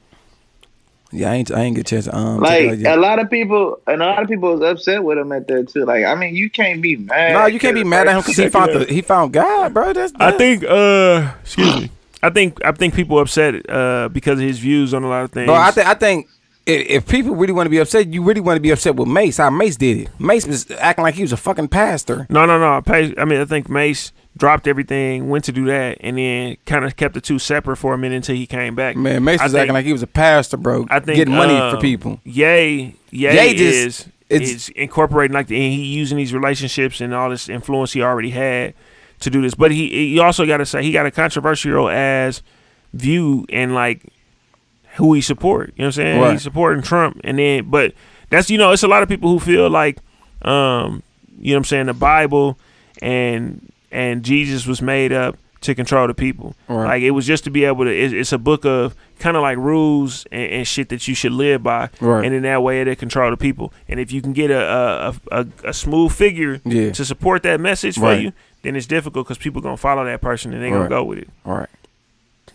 Yeah, 1.11 1.31
I 1.31 1.35
ain't, 1.35 1.51
I 1.51 1.61
ain't 1.61 1.75
get 1.75 1.81
a 1.81 1.89
chance 1.89 2.05
to 2.05 2.15
um. 2.15 2.39
Like 2.39 2.83
out 2.83 2.97
a 2.97 3.01
lot 3.01 3.19
of 3.19 3.29
people, 3.29 3.79
and 3.87 4.01
a 4.01 4.05
lot 4.05 4.21
of 4.21 4.27
people 4.27 4.51
was 4.57 4.61
upset 4.61 5.03
with 5.03 5.17
him 5.17 5.31
at 5.31 5.47
that 5.47 5.69
too. 5.69 5.85
Like, 5.85 6.03
I 6.03 6.15
mean, 6.15 6.35
you 6.35 6.49
can't 6.49 6.81
be 6.81 6.97
mad. 6.97 7.33
No, 7.33 7.45
you 7.45 7.59
can't 7.59 7.75
be 7.75 7.83
mad 7.83 8.07
at 8.07 8.15
him 8.15 8.21
because 8.21 8.35
he 8.35 8.49
found 8.49 8.73
the 8.73 8.85
he 8.85 9.01
found 9.01 9.31
God, 9.31 9.73
bro. 9.73 9.93
That's 9.93 10.11
I 10.19 10.31
think. 10.31 10.63
Uh, 10.63 11.31
excuse 11.41 11.75
me. 11.75 11.91
I 12.21 12.31
think. 12.31 12.63
I 12.65 12.71
think 12.71 12.95
people 12.95 13.19
upset 13.19 13.69
uh 13.69 14.09
because 14.11 14.39
of 14.39 14.45
his 14.45 14.59
views 14.59 14.93
on 14.93 15.03
a 15.03 15.07
lot 15.07 15.23
of 15.23 15.31
things. 15.31 15.45
Bro, 15.45 15.55
I 15.55 15.71
think 15.71 15.87
I 15.87 15.93
think 15.93 16.27
if, 16.65 16.87
if 16.89 17.07
people 17.07 17.35
really 17.35 17.53
want 17.53 17.65
to 17.67 17.69
be 17.69 17.77
upset, 17.77 18.07
you 18.13 18.23
really 18.23 18.41
want 18.41 18.57
to 18.57 18.61
be 18.61 18.71
upset 18.71 18.95
with 18.95 19.07
Mase. 19.07 19.37
How 19.37 19.49
Mase 19.49 19.75
did 19.77 19.97
it. 19.99 20.19
Mase 20.19 20.47
was 20.47 20.69
acting 20.71 21.03
like 21.03 21.15
he 21.15 21.21
was 21.21 21.31
a 21.31 21.37
fucking 21.37 21.67
pastor. 21.67 22.25
No, 22.29 22.45
no, 22.45 22.59
no. 22.59 22.81
Pace, 22.81 23.13
I 23.17 23.25
mean, 23.25 23.39
I 23.39 23.45
think 23.45 23.69
Mase 23.69 24.11
dropped 24.37 24.67
everything, 24.67 25.29
went 25.29 25.45
to 25.45 25.51
do 25.51 25.65
that, 25.65 25.97
and 26.01 26.17
then 26.17 26.57
kind 26.65 26.83
of 26.83 26.95
kept 26.95 27.13
the 27.13 27.21
two 27.21 27.39
separate 27.39 27.77
for 27.77 27.93
a 27.93 27.97
minute 27.97 28.15
until 28.17 28.35
he 28.35 28.45
came 28.45 28.75
back. 28.75 28.95
Man, 28.97 29.23
Mase 29.23 29.39
I 29.39 29.43
was 29.43 29.51
think- 29.53 29.61
acting 29.61 29.73
like 29.73 29.85
he 29.85 29.93
was 29.93 30.03
a 30.03 30.07
pastor, 30.07 30.57
bro. 30.57 30.85
I 30.89 30.99
think 30.99 31.15
getting 31.17 31.35
money 31.35 31.55
um, 31.55 31.73
for 31.75 31.79
people. 31.81 32.19
Yay, 32.23 32.95
yay, 33.11 33.47
Ye 33.51 33.55
just- 33.55 34.07
is 34.07 34.09
it's- 34.29 34.69
incorporating 34.69 35.33
like 35.33 35.47
the, 35.47 35.55
and 35.55 35.73
he 35.73 35.83
using 35.83 36.17
these 36.17 36.33
relationships 36.33 36.99
and 36.99 37.13
all 37.13 37.29
this 37.29 37.47
influence 37.47 37.93
he 37.93 38.01
already 38.01 38.31
had 38.31 38.73
to 39.21 39.29
do 39.29 39.41
this. 39.41 39.53
But 39.55 39.71
he 39.71 39.87
he 40.13 40.19
also 40.19 40.45
got 40.45 40.57
to 40.57 40.65
say 40.65 40.81
he 40.83 40.91
got 40.91 41.05
a 41.05 41.11
controversial 41.11 41.87
as 41.89 42.41
view 42.93 43.45
and 43.49 43.73
like 43.75 44.01
who 44.95 45.13
he 45.13 45.21
support. 45.21 45.69
You 45.75 45.83
know 45.83 45.85
what 45.85 45.87
I'm 45.87 45.91
saying? 45.93 46.21
Right. 46.21 46.31
He's 46.33 46.41
supporting 46.43 46.81
Trump, 46.83 47.21
and 47.23 47.37
then 47.39 47.69
but 47.69 47.93
that's 48.29 48.49
you 48.49 48.57
know 48.57 48.71
it's 48.71 48.83
a 48.83 48.87
lot 48.87 49.03
of 49.03 49.09
people 49.09 49.29
who 49.29 49.39
feel 49.39 49.69
like 49.69 49.97
um 50.41 51.01
you 51.39 51.51
know 51.51 51.55
what 51.55 51.59
I'm 51.59 51.63
saying 51.65 51.85
the 51.87 51.93
Bible 51.93 52.57
and 53.01 53.71
and 53.91 54.23
Jesus 54.23 54.65
was 54.65 54.81
made 54.81 55.11
up 55.13 55.37
to 55.61 55.73
control 55.73 56.05
the 56.07 56.13
people. 56.13 56.55
Right. 56.67 56.85
Like 56.85 57.01
it 57.03 57.11
was 57.11 57.25
just 57.25 57.43
to 57.45 57.49
be 57.49 57.63
able 57.65 57.85
to. 57.85 57.89
It's, 57.91 58.13
it's 58.13 58.31
a 58.33 58.37
book 58.37 58.65
of 58.65 58.93
kind 59.19 59.35
of 59.35 59.41
like 59.41 59.57
rules 59.57 60.25
and, 60.31 60.51
and 60.51 60.67
shit 60.67 60.89
that 60.89 61.07
you 61.07 61.15
should 61.15 61.31
live 61.31 61.63
by, 61.63 61.89
Right. 62.01 62.23
and 62.25 62.35
in 62.35 62.43
that 62.43 62.61
way 62.61 62.81
it'll 62.81 62.95
control 62.95 63.31
the 63.31 63.37
people. 63.37 63.73
And 63.87 63.99
if 63.99 64.11
you 64.11 64.21
can 64.21 64.33
get 64.33 64.51
a 64.51 64.59
a, 64.61 65.15
a, 65.31 65.47
a, 65.63 65.73
smooth 65.73 66.11
figure 66.11 66.61
Yeah. 66.65 66.91
to 66.91 67.03
support 67.05 67.41
that 67.43 67.59
message 67.59 67.97
for 67.97 68.13
you, 68.13 68.31
then 68.61 68.75
it's 68.75 68.85
difficult 68.85 69.25
because 69.25 69.37
people 69.39 69.61
gonna 69.61 69.77
follow 69.77 70.05
that 70.05 70.21
person 70.21 70.53
and 70.53 70.61
they 70.61 70.69
Right. 70.69 70.77
gonna 70.77 70.89
go 70.89 71.03
with 71.03 71.19
it. 71.19 71.29
All 71.45 71.57
right. 71.57 71.69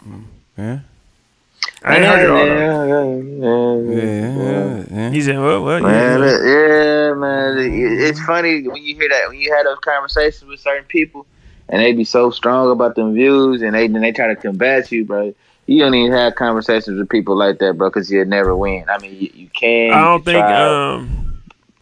Mm, 0.06 0.24
Yeah. 0.56 0.78
I 1.82 1.96
ain't 1.96 2.04
heard 2.04 2.24
it 2.24 2.30
all. 2.30 2.46
though. 2.46 3.84
yeah, 3.90 4.44
Yeah. 4.44 4.84
yeah. 4.90 5.10
He 5.10 5.20
said, 5.22 5.38
"What? 5.38 5.62
What? 5.62 5.82
Man, 5.82 6.20
Yeah. 6.20 6.26
it- 6.26 6.44
yeah, 7.08 7.14
man. 7.14 7.58
It's 7.58 8.20
funny 8.24 8.66
when 8.68 8.82
you 8.82 8.94
hear 8.94 9.08
that 9.08 9.28
when 9.28 9.38
you 9.38 9.52
have 9.54 9.64
those 9.64 9.78
conversations 9.78 10.48
with 10.48 10.60
certain 10.60 10.84
people, 10.84 11.26
and 11.68 11.80
they 11.82 11.92
be 11.92 12.04
so 12.04 12.30
strong 12.30 12.70
about 12.70 12.96
them 12.96 13.14
views, 13.14 13.62
and 13.62 13.74
they 13.74 13.88
then 13.88 14.02
they 14.02 14.12
try 14.12 14.28
to 14.28 14.36
combat 14.36 14.90
you, 14.92 15.04
bro. 15.04 15.34
You 15.66 15.82
don't 15.84 15.94
even 15.94 16.12
have 16.12 16.34
conversations 16.34 16.98
with 16.98 17.08
people 17.08 17.36
like 17.36 17.58
that, 17.60 17.78
bro, 17.78 17.88
because 17.88 18.10
you'll 18.10 18.24
never 18.26 18.56
win. 18.56 18.84
I 18.88 18.98
mean, 18.98 19.14
you, 19.14 19.30
you 19.34 19.48
can. 19.48 19.92
I 19.92 20.00
don't 20.04 20.24
think. 20.24 20.38
try. 20.38 20.94
Um, 20.96 21.26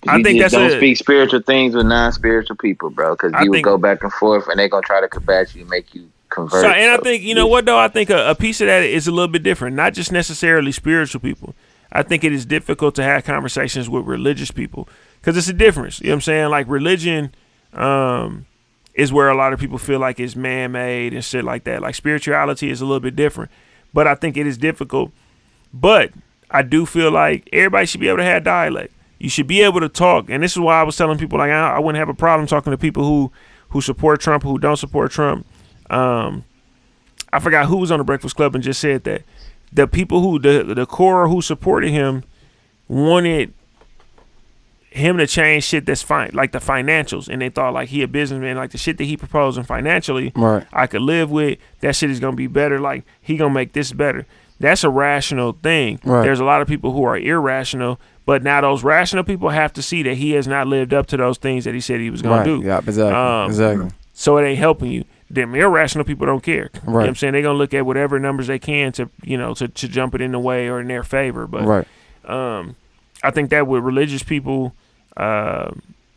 I 0.06 0.16
You 0.18 0.22
think 0.24 0.38
just 0.38 0.52
that's 0.54 0.62
don't 0.62 0.72
a- 0.72 0.76
speak 0.78 0.96
spiritual 0.96 1.40
things 1.40 1.74
with 1.74 1.86
non-spiritual 1.86 2.56
people, 2.56 2.90
bro, 2.90 3.14
because 3.14 3.32
you 3.42 3.50
would 3.50 3.62
go 3.64 3.78
back 3.78 4.02
and 4.04 4.12
forth, 4.12 4.46
and 4.48 4.58
they're 4.60 4.68
gonna 4.68 4.82
try 4.82 5.00
to 5.00 5.08
combat 5.08 5.54
you, 5.54 5.62
and 5.62 5.70
make 5.70 5.92
you 5.94 6.08
convert. 6.38 6.62
So, 6.62 6.68
and 6.68 6.92
I 6.92 6.96
think 6.98 7.22
you 7.22 7.34
know 7.34 7.46
what 7.46 7.64
though. 7.66 7.78
I 7.78 7.88
think 7.88 8.10
a, 8.10 8.30
a 8.30 8.34
piece 8.34 8.60
of 8.60 8.66
that 8.66 8.82
is 8.82 9.06
a 9.06 9.12
little 9.12 9.28
bit 9.28 9.42
different. 9.42 9.76
Not 9.76 9.94
just 9.94 10.12
necessarily 10.12 10.72
spiritual 10.72 11.20
people. 11.20 11.54
I 11.90 12.02
think 12.02 12.24
it 12.24 12.32
is 12.32 12.44
difficult 12.44 12.94
to 12.96 13.02
have 13.02 13.24
conversations 13.24 13.88
with 13.88 14.06
religious 14.06 14.50
people 14.50 14.88
because 15.20 15.36
it's 15.36 15.48
a 15.48 15.54
difference. 15.54 16.00
You 16.00 16.08
know 16.08 16.12
what 16.12 16.16
I'm 16.16 16.20
saying? 16.22 16.50
Like 16.50 16.68
religion 16.68 17.34
um, 17.72 18.46
is 18.94 19.12
where 19.12 19.28
a 19.28 19.34
lot 19.36 19.52
of 19.52 19.60
people 19.60 19.78
feel 19.78 19.98
like 19.98 20.20
it's 20.20 20.36
man 20.36 20.72
made 20.72 21.14
and 21.14 21.24
shit 21.24 21.44
like 21.44 21.64
that. 21.64 21.80
Like 21.80 21.94
spirituality 21.94 22.70
is 22.70 22.80
a 22.80 22.84
little 22.84 23.00
bit 23.00 23.16
different. 23.16 23.50
But 23.94 24.06
I 24.06 24.14
think 24.14 24.36
it 24.36 24.46
is 24.46 24.58
difficult. 24.58 25.12
But 25.72 26.12
I 26.50 26.62
do 26.62 26.86
feel 26.86 27.10
like 27.10 27.48
everybody 27.52 27.86
should 27.86 28.00
be 28.00 28.08
able 28.08 28.18
to 28.18 28.24
have 28.24 28.44
dialect. 28.44 28.92
You 29.18 29.28
should 29.28 29.46
be 29.46 29.62
able 29.62 29.80
to 29.80 29.88
talk, 29.88 30.30
and 30.30 30.42
this 30.42 30.52
is 30.52 30.60
why 30.60 30.80
I 30.80 30.84
was 30.84 30.96
telling 30.96 31.18
people 31.18 31.38
like 31.38 31.50
I, 31.50 31.74
I 31.74 31.78
wouldn't 31.80 31.98
have 31.98 32.08
a 32.08 32.14
problem 32.14 32.46
talking 32.46 32.70
to 32.70 32.78
people 32.78 33.02
who 33.02 33.32
who 33.70 33.80
support 33.80 34.20
Trump, 34.20 34.44
who 34.44 34.58
don't 34.58 34.76
support 34.76 35.10
Trump. 35.10 35.44
Um, 35.90 36.44
I 37.32 37.40
forgot 37.40 37.66
who 37.66 37.76
was 37.76 37.90
on 37.90 37.98
the 37.98 38.04
Breakfast 38.04 38.36
Club 38.36 38.54
and 38.54 38.64
just 38.64 38.80
said 38.80 39.04
that 39.04 39.22
the 39.72 39.86
people 39.86 40.20
who 40.22 40.38
the 40.38 40.74
the 40.74 40.86
core 40.86 41.28
who 41.28 41.42
supported 41.42 41.90
him 41.90 42.24
wanted 42.88 43.52
him 44.90 45.18
to 45.18 45.26
change 45.26 45.64
shit 45.64 45.84
that's 45.84 46.02
fine, 46.02 46.30
like 46.32 46.52
the 46.52 46.58
financials, 46.58 47.28
and 47.28 47.42
they 47.42 47.50
thought 47.50 47.74
like 47.74 47.88
he 47.90 48.02
a 48.02 48.08
businessman, 48.08 48.56
like 48.56 48.70
the 48.70 48.78
shit 48.78 48.96
that 48.98 49.04
he 49.04 49.16
proposing 49.16 49.62
financially, 49.62 50.32
Right. 50.34 50.64
I 50.72 50.86
could 50.86 51.02
live 51.02 51.30
with. 51.30 51.58
That 51.80 51.94
shit 51.94 52.10
is 52.10 52.18
gonna 52.20 52.36
be 52.36 52.46
better. 52.46 52.80
Like 52.80 53.04
he 53.20 53.36
gonna 53.36 53.52
make 53.52 53.74
this 53.74 53.92
better. 53.92 54.26
That's 54.60 54.82
a 54.82 54.90
rational 54.90 55.52
thing. 55.52 56.00
Right. 56.04 56.22
There's 56.22 56.40
a 56.40 56.44
lot 56.44 56.62
of 56.62 56.66
people 56.68 56.92
who 56.92 57.04
are 57.04 57.16
irrational, 57.18 58.00
but 58.26 58.42
now 58.42 58.60
those 58.62 58.82
rational 58.82 59.22
people 59.22 59.50
have 59.50 59.72
to 59.74 59.82
see 59.82 60.02
that 60.04 60.14
he 60.14 60.32
has 60.32 60.48
not 60.48 60.66
lived 60.66 60.92
up 60.94 61.06
to 61.08 61.16
those 61.16 61.38
things 61.38 61.64
that 61.64 61.74
he 61.74 61.80
said 61.80 62.00
he 62.00 62.10
was 62.10 62.22
gonna 62.22 62.36
Right. 62.38 62.44
do. 62.44 62.62
Yeah. 62.64 62.78
Exactly. 62.78 63.12
Um, 63.14 63.46
exactly. 63.50 63.90
So 64.14 64.38
it 64.38 64.44
ain't 64.48 64.58
helping 64.58 64.90
you. 64.90 65.04
Them 65.30 65.54
irrational 65.54 66.04
people 66.04 66.26
don't 66.26 66.42
care. 66.42 66.70
You 66.74 66.80
know 66.86 66.92
what 66.92 67.08
I'm 67.08 67.14
saying? 67.14 67.32
They're 67.34 67.42
gonna 67.42 67.58
look 67.58 67.74
at 67.74 67.84
whatever 67.84 68.18
numbers 68.18 68.46
they 68.46 68.58
can 68.58 68.92
to 68.92 69.10
you 69.22 69.36
know 69.36 69.52
to, 69.54 69.68
to 69.68 69.88
jump 69.88 70.14
it 70.14 70.20
in 70.22 70.32
the 70.32 70.38
way 70.38 70.68
or 70.68 70.80
in 70.80 70.88
their 70.88 71.02
favor. 71.02 71.46
But 71.46 71.64
Right. 71.64 71.86
um, 72.24 72.76
I 73.22 73.30
think 73.30 73.50
that 73.50 73.66
with 73.66 73.82
religious 73.84 74.22
people 74.22 74.74
uh, 75.16 75.70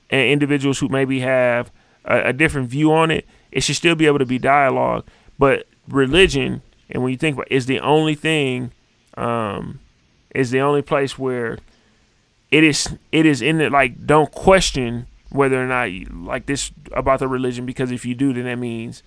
and 0.10 0.30
individuals 0.30 0.80
who 0.80 0.88
maybe 0.88 1.20
have 1.22 1.72
a, 2.06 2.30
a 2.30 2.34
different 2.34 2.70
view 2.70 2.94
on 2.94 3.12
it, 3.12 3.26
it 3.52 3.64
should 3.64 3.76
still 3.76 3.96
be 3.96 4.06
able 4.06 4.20
to 4.20 4.26
be 4.26 4.38
dialogue. 4.40 5.06
But 5.38 5.68
religion 5.90 6.62
and 6.90 7.02
when 7.04 7.12
you 7.12 7.18
think 7.18 7.36
about, 7.36 7.48
it, 7.50 7.56
is 7.56 7.66
the 7.66 7.80
only 7.80 8.16
thing, 8.16 8.72
um, 9.18 9.80
is 10.36 10.52
the 10.52 10.60
only 10.60 10.82
place 10.82 11.18
where 11.18 11.58
it 12.52 12.64
is 12.64 12.96
it 13.12 13.26
is 13.26 13.42
in 13.42 13.60
it 13.62 13.72
like 13.72 14.06
don't 14.06 14.32
question 14.32 15.08
whether 15.32 15.62
or 15.64 15.68
not 15.68 15.84
you 15.86 16.06
like 16.12 16.46
this 16.46 16.72
about 16.92 17.20
the 17.20 17.28
religion 17.28 17.66
because 17.66 17.92
if 17.92 18.06
you 18.06 18.14
do 18.14 18.34
then 18.34 18.44
that 18.46 18.58
means 18.58 19.02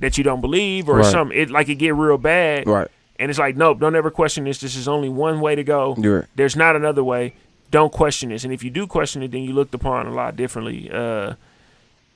that 0.00 0.18
you 0.18 0.24
don't 0.24 0.40
believe 0.40 0.88
or 0.88 0.96
Right. 0.98 1.06
something. 1.06 1.36
It 1.38 1.50
like 1.50 1.68
it 1.68 1.76
get 1.76 1.94
real 1.94 2.18
bad. 2.18 2.66
Right. 2.66 2.88
and 3.18 3.30
it's 3.30 3.38
like 3.38 3.56
nope 3.56 3.78
don't 3.80 3.94
ever 3.96 4.10
question 4.10 4.44
this. 4.44 4.58
This 4.60 4.76
is 4.76 4.86
only 4.88 5.08
one 5.08 5.40
way 5.40 5.54
to 5.54 5.64
go. 5.64 5.94
Right. 5.96 6.24
there's 6.36 6.56
not 6.56 6.76
another 6.76 7.02
way. 7.04 7.34
Don't 7.70 7.92
question 7.92 8.30
this. 8.30 8.44
And 8.44 8.52
if 8.52 8.62
you 8.64 8.70
do 8.70 8.86
question 8.86 9.22
it 9.22 9.30
then 9.30 9.42
you 9.42 9.52
looked 9.52 9.74
upon 9.74 10.06
a 10.06 10.12
lot 10.14 10.36
differently 10.36 10.90
uh 10.92 11.34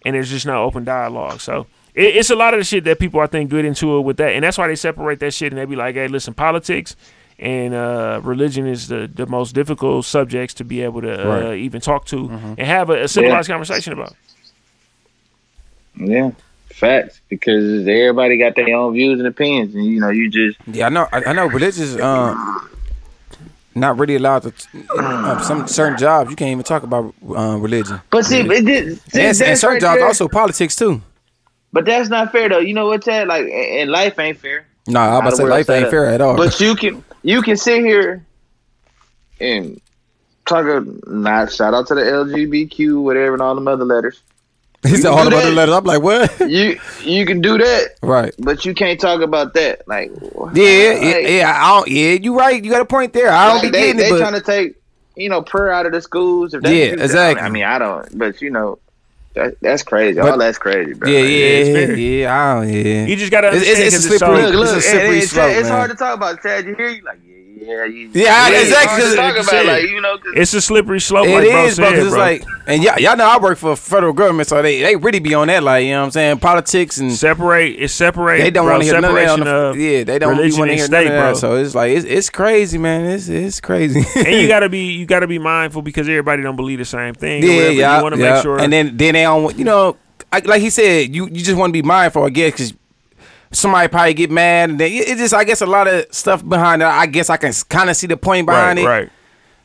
and 0.05 0.15
there's 0.17 0.31
just 0.31 0.47
no 0.47 0.65
open 0.65 0.85
dialogue. 0.85 1.41
So 1.41 1.67
it, 1.95 2.17
it's 2.17 2.31
a 2.31 2.35
lot 2.37 2.55
of 2.55 2.61
the 2.61 2.65
shit 2.65 2.85
that 2.85 2.99
people 2.99 3.21
i 3.21 3.27
think 3.27 3.51
good 3.51 3.65
into 3.65 3.97
it 3.99 4.01
with 4.03 4.17
that. 4.17 4.33
And 4.33 4.43
that's 4.45 4.59
why 4.59 4.67
they 4.69 4.77
separate 4.77 5.21
that 5.21 5.33
shit 5.35 5.53
and 5.53 5.59
they 5.61 5.65
be 5.65 5.77
like 5.77 5.95
hey 5.95 6.09
listen 6.09 6.35
politics 6.35 6.97
and 7.43 7.75
uh, 7.75 8.21
religion 8.23 8.67
is 8.67 8.87
the, 8.89 9.11
the 9.13 9.27
most 9.27 9.53
difficult 9.55 10.05
subjects 10.05 10.55
to 10.55 10.65
be 10.65 10.81
able 10.83 11.03
to 11.03 11.13
uh, 11.13 11.41
Right. 11.51 11.59
even 11.59 11.81
talk 11.81 12.05
to 12.07 12.29
and 12.31 12.61
have 12.61 12.89
a, 12.89 13.03
a 13.05 13.09
civilized 13.09 13.49
conversation 13.49 13.93
about. 13.93 14.15
Yeah, 15.97 16.31
facts. 16.71 17.21
Because 17.29 17.87
everybody 17.87 18.39
got 18.39 18.55
their 18.57 18.75
own 18.77 18.95
views 18.95 19.19
and 19.19 19.27
opinions, 19.29 19.75
and 19.75 19.85
you 19.85 20.01
know, 20.01 20.11
you 20.11 20.31
just 20.31 20.57
Yeah, 20.67 20.87
I 20.87 20.89
know. 20.89 21.07
I, 21.13 21.23
I 21.27 21.33
know. 21.33 21.47
Religious, 21.47 21.99
um, 22.01 22.71
not 23.75 23.99
really 23.99 24.17
allowed 24.17 24.43
to. 24.45 24.53
Uh, 24.99 25.41
some 25.43 25.67
certain 25.67 25.99
jobs 25.99 26.31
you 26.31 26.37
can't 26.37 26.51
even 26.53 26.65
talk 26.65 26.83
about 26.83 27.15
uh, 27.29 27.57
religion. 27.59 28.01
But 28.11 28.25
see, 28.25 28.41
it 28.41 28.65
did, 28.65 28.99
see 29.11 29.21
and, 29.21 29.43
and 29.43 29.59
certain 29.59 29.75
right 29.75 29.81
jobs 29.81 29.99
there. 29.99 30.07
also 30.07 30.29
politics 30.29 30.77
too. 30.77 31.03
But 31.73 31.87
that's 31.87 32.09
not 32.09 32.33
fair 32.33 32.49
though. 32.49 32.59
You 32.59 32.75
know 32.75 32.87
what, 32.87 33.03
Chad? 33.05 33.29
Like, 33.29 33.47
and 33.47 33.91
life 33.91 34.19
ain't 34.19 34.39
fair. 34.39 34.67
No, 34.87 35.01
I'm 35.01 35.21
about 35.21 35.31
to 35.31 35.37
say 35.37 35.43
How 35.43 35.47
the 35.47 35.55
world 35.55 35.69
life 35.69 35.71
ain't 35.71 35.91
fair 35.91 36.07
at 36.07 36.21
all. 36.21 36.37
But 36.37 36.59
you 36.61 36.75
can 36.75 37.05
you 37.23 37.43
can 37.43 37.57
sit 37.57 37.85
here 37.85 38.25
and 39.41 39.81
talk 40.47 40.67
a 40.67 40.85
not 41.09 41.53
shout 41.53 41.75
out 41.75 41.87
to 41.89 41.95
the 41.95 42.03
LGBTQ 42.03 43.03
whatever 43.03 43.35
and 43.35 43.43
all 43.43 43.55
the 43.55 43.71
other 43.71 43.85
letters. 43.85 44.23
he 44.83 44.97
said 44.97 45.13
all 45.13 45.29
the 45.31 45.37
other 45.37 45.53
letters. 45.53 45.75
I'm 45.75 45.85
like, 45.85 46.03
what? 46.03 46.41
You 46.41 46.81
you 47.03 47.25
can 47.25 47.41
do 47.41 47.59
that, 47.59 47.91
right. 48.03 48.35
but 48.39 48.65
you 48.65 48.75
can't 48.75 48.99
talk 48.99 49.21
about 49.21 49.55
that. 49.55 49.87
Like 49.87 50.11
Yeah, 50.21 50.53
yeah, 50.53 50.93
like, 51.15 51.29
yeah. 51.29 51.53
I 51.57 51.69
don't, 51.77 51.89
yeah, 51.89 52.13
you 52.15 52.37
right. 52.37 52.63
You 52.63 52.71
got 52.71 52.81
a 52.81 52.87
point 52.87 53.13
there. 53.13 53.31
I 53.31 53.47
don't 53.47 53.63
like, 53.63 53.63
be 53.63 53.71
they 53.71 53.87
getting 53.87 53.97
they 53.99 54.07
it, 54.09 54.11
but 54.11 54.19
trying 54.19 54.33
to 54.33 54.41
take 54.41 54.77
you 55.15 55.29
know 55.29 55.43
prayer 55.43 55.71
out 55.71 55.87
of 55.87 55.93
the 55.93 56.03
schools. 56.03 56.53
Yeah, 56.53 56.71
exactly. 56.71 57.41
I 57.41 57.49
mean, 57.49 57.65
I 57.65 57.79
don't, 57.79 58.19
but 58.19 58.43
you 58.43 58.51
know. 58.51 58.81
That, 59.35 59.57
that's 59.63 59.83
crazy. 59.83 60.21
But- 60.21 60.33
All 60.33 60.39
that's 60.39 60.59
crazy, 60.59 60.93
bro. 60.93 61.09
yeah, 61.11 61.21
Like, 61.21 61.29
yeah, 61.31 61.37
it's 61.37 61.69
yeah, 61.69 61.87
fair. 61.87 61.97
yeah. 61.97 62.35
I 62.37 62.55
don't, 62.61 62.69
yeah. 62.73 63.05
You 63.07 63.17
just 63.17 63.31
gotta 63.33 63.47
It's- 63.49 63.63
understand 63.63 63.87
it's- 63.87 63.95
it's 63.95 64.07
'cause 64.07 64.15
a 64.15 64.19
slippery- 64.19 64.43
Look, 64.43 64.55
look, 64.55 64.63
It's 64.63 64.71
a 64.73 64.75
and 64.75 64.83
slippery 64.85 65.19
it's, 65.19 65.31
slope, 65.31 65.51
it's 65.51 65.63
man. 65.69 65.73
hard 65.73 65.91
to 65.91 65.97
talk 65.97 66.15
about. 66.17 66.43
Chad, 66.43 66.67
you 66.67 66.75
hear 66.75 66.89
you 66.91 67.03
like, 67.05 67.19
yeah, 67.25 67.32
yeah, 67.67 67.85
you, 67.85 68.11
Yeah, 68.13 68.49
it's 68.51 68.69
exactly, 68.71 68.89
hard 68.89 69.01
to 69.01 69.07
'cause 69.07 69.15
talk 69.17 69.35
about, 69.35 69.45
said, 69.47 69.67
like 69.67 69.83
you 69.91 70.01
know, 70.01 70.19
'cause- 70.19 70.33
It's 70.37 70.55
a 70.55 70.61
slippery 70.61 71.01
slope, 71.01 71.27
It 71.27 71.35
like 71.35 71.51
bro 71.51 71.65
is, 71.67 71.77
bro. 71.79 71.89
it's 71.93 72.15
like, 72.17 72.45
and 72.67 72.83
y'all, 72.83 72.99
y'all 72.99 73.17
know 73.17 73.27
I 73.27 73.39
work 73.39 73.59
for 73.59 73.77
federal 73.77 74.13
government, 74.13 74.49
so 74.49 74.61
they, 74.63 74.81
they 74.83 74.97
really 74.97 75.19
be 75.21 75.35
on 75.35 75.49
that, 75.49 75.63
like, 75.63 75.85
you 75.85 75.91
know 75.93 76.01
what 76.01 76.05
I'm 76.07 76.11
saying? 76.13 76.39
Politics 76.39 76.99
and 76.99 77.13
separate. 77.13 77.77
It's 77.79 77.93
separate. 77.95 78.39
they 78.43 78.51
don't 78.51 78.67
want 78.67 78.81
to 78.83 78.85
hear 78.85 79.01
none 79.01 79.05
of 79.11 79.15
that. 79.15 79.29
On 79.29 79.41
the, 79.41 79.51
of 79.51 79.77
yeah, 79.79 80.05
they 80.05 80.19
don't 80.19 80.37
want 80.37 80.53
to 80.55 80.63
and 80.63 80.71
hear 80.73 80.79
state, 80.85 80.91
none 80.91 81.07
of 81.07 81.13
that. 81.13 81.21
bro. 81.31 81.35
So 81.35 81.57
it's 81.57 81.75
like 81.75 81.91
it's, 81.97 82.05
it's 82.07 82.31
crazy, 82.31 82.79
man. 82.79 83.07
It's 83.11 83.29
it's 83.29 83.61
crazy. 83.61 84.05
and 84.17 84.41
you 84.43 84.49
gotta 84.57 84.69
be 84.69 84.93
you 84.93 85.07
gotta 85.07 85.27
be 85.27 85.39
mindful 85.39 85.83
because 85.83 86.09
everybody 86.09 86.43
don't 86.43 86.57
believe 86.57 86.79
the 86.79 86.85
same 86.85 87.15
thing. 87.15 87.43
yeah, 87.43 87.69
yeah, 87.71 87.97
You 87.99 88.03
want 88.03 88.15
to 88.15 88.21
yeah. 88.21 88.35
make 88.35 88.43
sure. 88.43 88.59
And 88.61 88.73
then 88.73 88.97
then 88.97 89.15
they 89.15 89.23
don't, 89.23 89.57
you 89.59 89.65
know, 89.65 89.97
I, 90.33 90.39
like 90.45 90.61
he 90.63 90.71
said, 90.71 91.15
you 91.15 91.27
you 91.27 91.43
just 91.43 91.57
want 91.59 91.71
to 91.71 91.73
be 91.73 91.83
mindful, 91.83 92.25
I 92.25 92.31
guess, 92.31 92.53
because 92.53 92.75
somebody 93.53 93.89
probably 93.89 94.15
get 94.15 94.31
mad, 94.31 94.71
and 94.71 94.81
then 94.81 94.91
it 94.93 95.09
it 95.09 95.19
just 95.19 95.35
I 95.35 95.45
guess 95.45 95.61
a 95.61 95.67
lot 95.67 95.87
of 95.87 96.07
stuff 96.13 96.47
behind 96.47 96.83
that. 96.83 96.93
I 96.93 97.07
guess 97.07 97.31
I 97.31 97.37
can 97.37 97.53
kind 97.69 97.91
of 97.91 97.97
see 97.97 98.07
the 98.07 98.17
point 98.17 98.47
behind 98.47 98.79
right, 98.79 98.85
it. 98.85 98.89
right. 98.89 99.11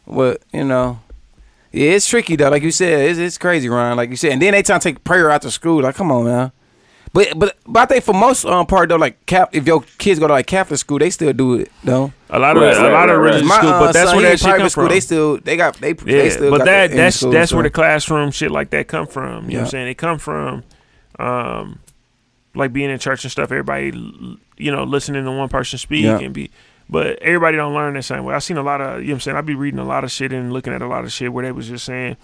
But 0.08 0.42
you 0.54 0.64
know, 0.64 1.00
yeah, 1.72 1.92
it's 1.92 2.08
tricky 2.08 2.36
though. 2.36 2.50
Like 2.50 2.64
you 2.64 2.72
said, 2.72 3.10
it's, 3.10 3.20
it's 3.20 3.38
crazy, 3.38 3.70
Ron. 3.70 3.98
Like 3.98 4.10
you 4.10 4.16
said, 4.16 4.32
and 4.34 4.42
then 4.42 4.54
they 4.54 4.64
trying 4.64 4.80
to 4.80 4.90
take 4.92 5.04
prayer 5.04 5.30
out 5.32 5.42
to 5.44 5.52
school. 5.52 5.82
Like, 5.82 5.96
come 5.96 6.12
on, 6.12 6.26
man. 6.26 6.52
But 7.14 7.40
but 7.40 7.58
but 7.66 7.80
I 7.80 7.86
think 7.86 8.04
for 8.04 8.14
most 8.14 8.46
um, 8.46 8.66
part 8.66 8.90
though, 8.90 8.98
like 8.98 9.26
cap, 9.26 9.50
if 9.54 9.66
your 9.66 9.82
kids 9.98 10.20
go 10.20 10.28
to 10.28 10.34
like 10.34 10.46
Catholic 10.46 10.80
school, 10.80 11.00
they 11.00 11.10
still 11.10 11.34
do 11.34 11.56
it 11.56 11.72
though. 11.84 12.12
A 12.30 12.38
lot 12.38 12.58
of 12.58 12.64
Right, 12.64 12.76
a 12.76 12.82
right, 12.82 12.92
lot 12.92 13.10
of 13.10 13.18
right, 13.18 13.24
right. 13.24 13.26
religious 13.30 13.48
My 13.48 13.58
school, 13.58 13.70
uh, 13.70 13.80
but 13.80 13.92
that's 13.94 14.10
son, 14.10 14.18
where 14.18 14.26
he 14.26 14.32
that 14.32 14.40
shit 14.40 14.44
private 14.46 14.60
come 14.60 14.70
school, 14.70 14.84
from. 14.84 14.94
They 14.94 15.00
still 15.00 15.38
they 15.38 15.58
got 15.58 15.78
they 15.78 15.90
yeah, 15.90 15.96
they 16.04 16.30
still 16.30 16.52
but 16.52 16.58
got 16.60 16.66
that 16.66 16.92
that's 16.92 17.16
school, 17.16 17.32
that's 17.32 17.54
where 17.54 17.64
the 17.64 17.70
classroom 17.70 18.32
shit 18.32 18.52
like 18.52 18.70
that 18.72 18.88
come 18.88 19.08
from. 19.08 19.46
You 19.46 19.54
know 19.54 19.60
what 19.60 19.66
I'm 19.66 19.70
saying? 19.72 19.86
They 19.86 19.94
come 19.96 20.20
from, 20.20 20.64
um, 21.18 21.80
like 22.58 22.74
being 22.74 22.89
in 22.89 22.99
church 22.99 23.24
and 23.24 23.32
stuff. 23.32 23.51
Everybody, 23.51 23.91
you 24.58 24.72
know, 24.72 24.84
listening 24.84 25.24
to 25.26 25.32
one 25.32 25.49
person 25.49 25.78
speak 25.80 26.03
Yeah. 26.03 26.20
and 26.20 26.34
be. 26.34 26.51
But 26.89 27.22
everybody 27.22 27.58
don't 27.58 27.74
learn 27.74 27.93
the 27.95 28.01
same 28.01 28.24
way. 28.24 28.34
I've 28.34 28.43
seen 28.43 28.58
a 28.58 28.64
lot 28.64 28.80
of, 28.82 29.01
you 29.01 29.08
know 29.08 29.12
what 29.12 29.16
I'm 29.16 29.20
saying? 29.22 29.38
I'd 29.38 29.45
be 29.45 29.55
reading 29.55 29.80
a 29.80 29.86
lot 29.86 30.03
of 30.05 30.12
shit 30.12 30.32
and 30.32 30.53
looking 30.53 30.74
at 30.74 30.82
a 30.82 30.88
lot 30.88 31.03
of 31.03 31.12
shit 31.12 31.34
where 31.34 31.43
they 31.45 31.51
was 31.51 31.68
just 31.68 31.84
saying 31.86 32.16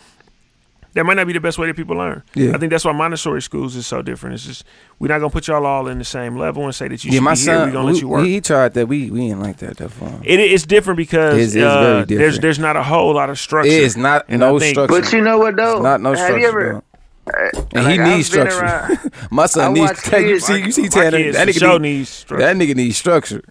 that 0.93 1.03
might 1.05 1.15
not 1.15 1.25
be 1.25 1.34
the 1.34 1.39
best 1.41 1.57
way 1.57 1.65
that 1.67 1.75
people 1.75 1.97
learn. 1.97 2.21
Yeah. 2.36 2.53
I 2.53 2.59
think 2.59 2.69
that's 2.69 2.86
why 2.86 2.91
Montessori 2.91 3.41
schools 3.41 3.75
is 3.75 3.88
so 3.88 4.01
different. 4.03 4.36
It's 4.36 4.45
just 4.45 4.63
we're 4.99 5.07
not 5.07 5.17
gonna 5.19 5.31
put 5.31 5.47
y'all 5.47 5.65
all 5.65 5.88
in 5.88 5.97
the 5.97 6.05
same 6.05 6.38
level 6.38 6.63
and 6.65 6.73
say 6.75 6.88
that 6.88 7.03
you 7.03 7.09
yeah, 7.11 7.15
should 7.17 7.23
my 7.23 7.34
be 7.34 7.39
here. 7.41 7.57
We're 7.65 7.71
gonna 7.71 7.86
we, 7.88 7.93
let 7.93 8.01
you 8.03 8.07
work. 8.07 8.25
he 8.25 8.41
tried 8.41 8.73
that. 8.75 8.88
We 8.88 9.09
we 9.09 9.27
didn't 9.27 9.41
like 9.41 9.57
that 9.57 9.77
that 9.77 9.89
far. 9.89 10.13
It 10.23 10.39
is 10.39 10.65
different 10.67 10.97
because 10.97 11.34
It's- 11.34 11.55
it's 11.55 11.63
uh, 11.65 11.81
very 11.81 11.93
there's 12.05 12.07
different. 12.07 12.41
there's 12.43 12.59
not 12.59 12.75
a 12.77 12.84
whole 12.84 13.11
lot 13.15 13.31
of 13.31 13.39
structure. 13.39 13.71
It 13.71 13.81
is 13.81 13.97
not 13.97 14.25
And 14.29 14.39
no 14.41 14.59
think- 14.59 14.75
structure. 14.75 15.01
but 15.01 15.11
you 15.11 15.21
know 15.21 15.39
what 15.39 15.55
though? 15.55 15.77
It's 15.77 15.84
not 15.84 15.99
no 15.99 16.09
Have 16.11 16.19
structure. 16.19 16.39
you 16.39 16.47
ever? 16.47 16.84
Bro. 17.26 17.49
And 17.53 17.74
And 17.74 17.88
he 17.91 17.97
like, 17.97 18.07
needs 18.15 18.28
structure. 18.28 18.59
around- 18.59 19.11
my 19.32 19.43
I 19.43 19.45
son 19.47 19.74
needs. 19.74 19.89
watch 19.91 20.07
Hey, 20.07 20.30
you 20.30 20.39
see, 20.39 20.57
you 20.63 20.71
see, 20.71 20.89
Tanner, 20.89 21.32
that 21.32 21.47
nigga 21.47 21.59
sure 21.59 21.80
need, 21.80 21.97
needs 21.97 22.09
structure. 22.09 22.45
that 22.45 22.55
nigga 22.55 22.76
needs 22.76 22.97
structure. 22.97 23.41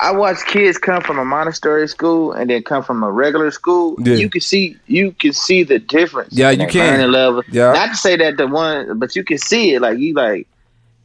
I 0.00 0.10
watch 0.12 0.38
kids 0.46 0.76
come 0.76 1.02
from 1.02 1.20
a 1.20 1.24
Montessori 1.24 1.86
school 1.86 2.32
and 2.32 2.50
then 2.50 2.64
come 2.64 2.82
from 2.82 3.04
a 3.04 3.10
regular 3.12 3.52
school. 3.52 3.94
Yeah. 4.00 4.14
You 4.16 4.28
can 4.28 4.40
see 4.40 4.76
you 4.86 5.12
can 5.12 5.32
see 5.32 5.62
the 5.62 5.78
difference. 5.78 6.32
Yeah, 6.32 6.50
you 6.50 6.66
can. 6.66 6.98
learning 6.98 7.12
level. 7.12 7.42
Yeah. 7.50 7.72
Not 7.72 7.90
to 7.90 7.96
say 7.96 8.16
that 8.16 8.36
the 8.36 8.48
one, 8.48 8.98
but 8.98 9.14
you 9.14 9.22
can 9.22 9.38
see 9.38 9.74
it. 9.74 9.80
Like 9.82 9.98
you 9.98 10.12
like 10.14 10.48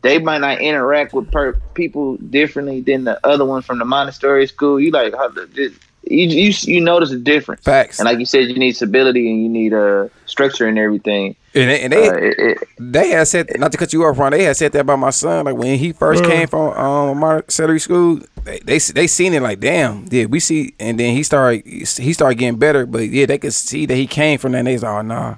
they 0.01 0.17
might 0.17 0.39
not 0.39 0.59
interact 0.59 1.13
with 1.13 1.31
per- 1.31 1.53
people 1.75 2.17
differently 2.17 2.81
than 2.81 3.03
the 3.03 3.19
other 3.27 3.45
one 3.45 3.61
from 3.61 3.77
the 3.77 3.85
Montessori 3.85 4.47
school. 4.47 4.79
You 4.79 4.89
like 4.89 5.13
how 5.13 5.27
the, 5.27 5.45
this, 5.45 5.71
you, 6.05 6.25
you 6.27 6.53
you 6.61 6.81
notice 6.81 7.11
the 7.11 7.17
difference. 7.19 7.61
Facts. 7.63 7.99
And 7.99 8.05
like 8.07 8.17
you 8.17 8.25
said, 8.25 8.47
you 8.47 8.57
need 8.57 8.75
stability 8.75 9.29
and 9.29 9.43
you 9.43 9.49
need 9.49 9.71
uh, 9.73 10.07
structure 10.25 10.67
and 10.67 10.79
everything. 10.79 11.35
And 11.55 11.69
they, 11.69 11.81
and 11.81 11.93
they, 11.93 12.07
Uh, 12.09 12.13
it, 12.13 12.39
it, 12.39 12.57
they 12.79 13.09
had 13.09 13.27
said 13.27 13.59
not 13.59 13.71
to 13.71 13.77
cut 13.77 13.91
you 13.91 14.05
off, 14.05 14.19
Ron. 14.19 14.31
They 14.31 14.43
had 14.43 14.55
said 14.55 14.71
that 14.73 14.81
about 14.81 14.99
my 14.99 15.09
son. 15.09 15.45
Like 15.45 15.55
when 15.55 15.79
he 15.79 15.91
first 15.93 16.23
came 16.23 16.47
from 16.47 16.73
um 16.77 17.17
Montessori 17.17 17.79
school, 17.79 18.19
they, 18.43 18.59
they 18.59 18.77
they 18.77 19.07
seen 19.07 19.33
it 19.33 19.41
like 19.41 19.59
damn, 19.59 20.05
yeah, 20.11 20.25
we 20.25 20.39
see. 20.39 20.75
And 20.79 20.99
then 20.99 21.15
he 21.15 21.23
started 21.23 21.65
he 21.65 21.85
started 22.13 22.35
getting 22.37 22.59
better, 22.59 22.85
but 22.85 23.09
yeah, 23.09 23.25
they 23.25 23.39
could 23.39 23.53
see 23.53 23.85
that 23.87 23.95
he 23.95 24.05
came 24.05 24.37
from 24.37 24.51
that. 24.51 24.59
And 24.59 24.67
they 24.67 24.73
was 24.73 24.83
like, 24.83 24.91
oh 24.99 25.01
nah, 25.01 25.35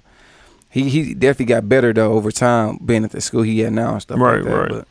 he 0.69 0.89
he 0.89 1.13
definitely 1.13 1.45
got 1.45 1.69
better 1.69 1.93
though 1.93 2.11
over 2.13 2.29
time 2.31 2.77
being 2.85 3.05
at 3.05 3.11
the 3.11 3.21
school 3.21 3.43
he 3.43 3.63
at 3.63 3.71
now 3.71 3.93
and 3.93 4.01
stuff 4.01 4.19
Right, 4.19 4.35
like 4.35 4.43
that. 4.43 4.55
right. 4.57 4.69
But 4.69 4.87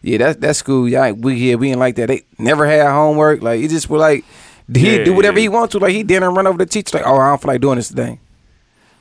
yeah, 0.00 0.18
that 0.18 0.40
that 0.40 0.56
school, 0.56 0.88
yeah, 0.88 1.10
we 1.12 1.34
yeah 1.34 1.56
we 1.56 1.68
didn't 1.68 1.80
like 1.80 1.96
that. 1.96 2.08
They 2.08 2.22
never 2.38 2.64
had 2.66 2.88
homework. 2.90 3.42
Like 3.42 3.60
he 3.60 3.68
just 3.68 3.90
was 3.90 4.00
like 4.00 4.24
he 4.72 4.96
Yeah, 4.96 5.04
do 5.04 5.12
whatever 5.12 5.38
yeah. 5.38 5.42
he 5.42 5.48
want 5.50 5.72
to. 5.72 5.78
Like 5.78 5.92
he 5.92 6.02
didn't 6.02 6.34
run 6.34 6.46
over 6.46 6.56
the 6.56 6.66
teacher. 6.66 6.96
Like 6.96 7.06
oh, 7.06 7.18
I 7.18 7.28
don't 7.28 7.40
feel 7.42 7.48
like 7.52 7.60
doing 7.60 7.76
this 7.76 7.88
today. 7.88 8.18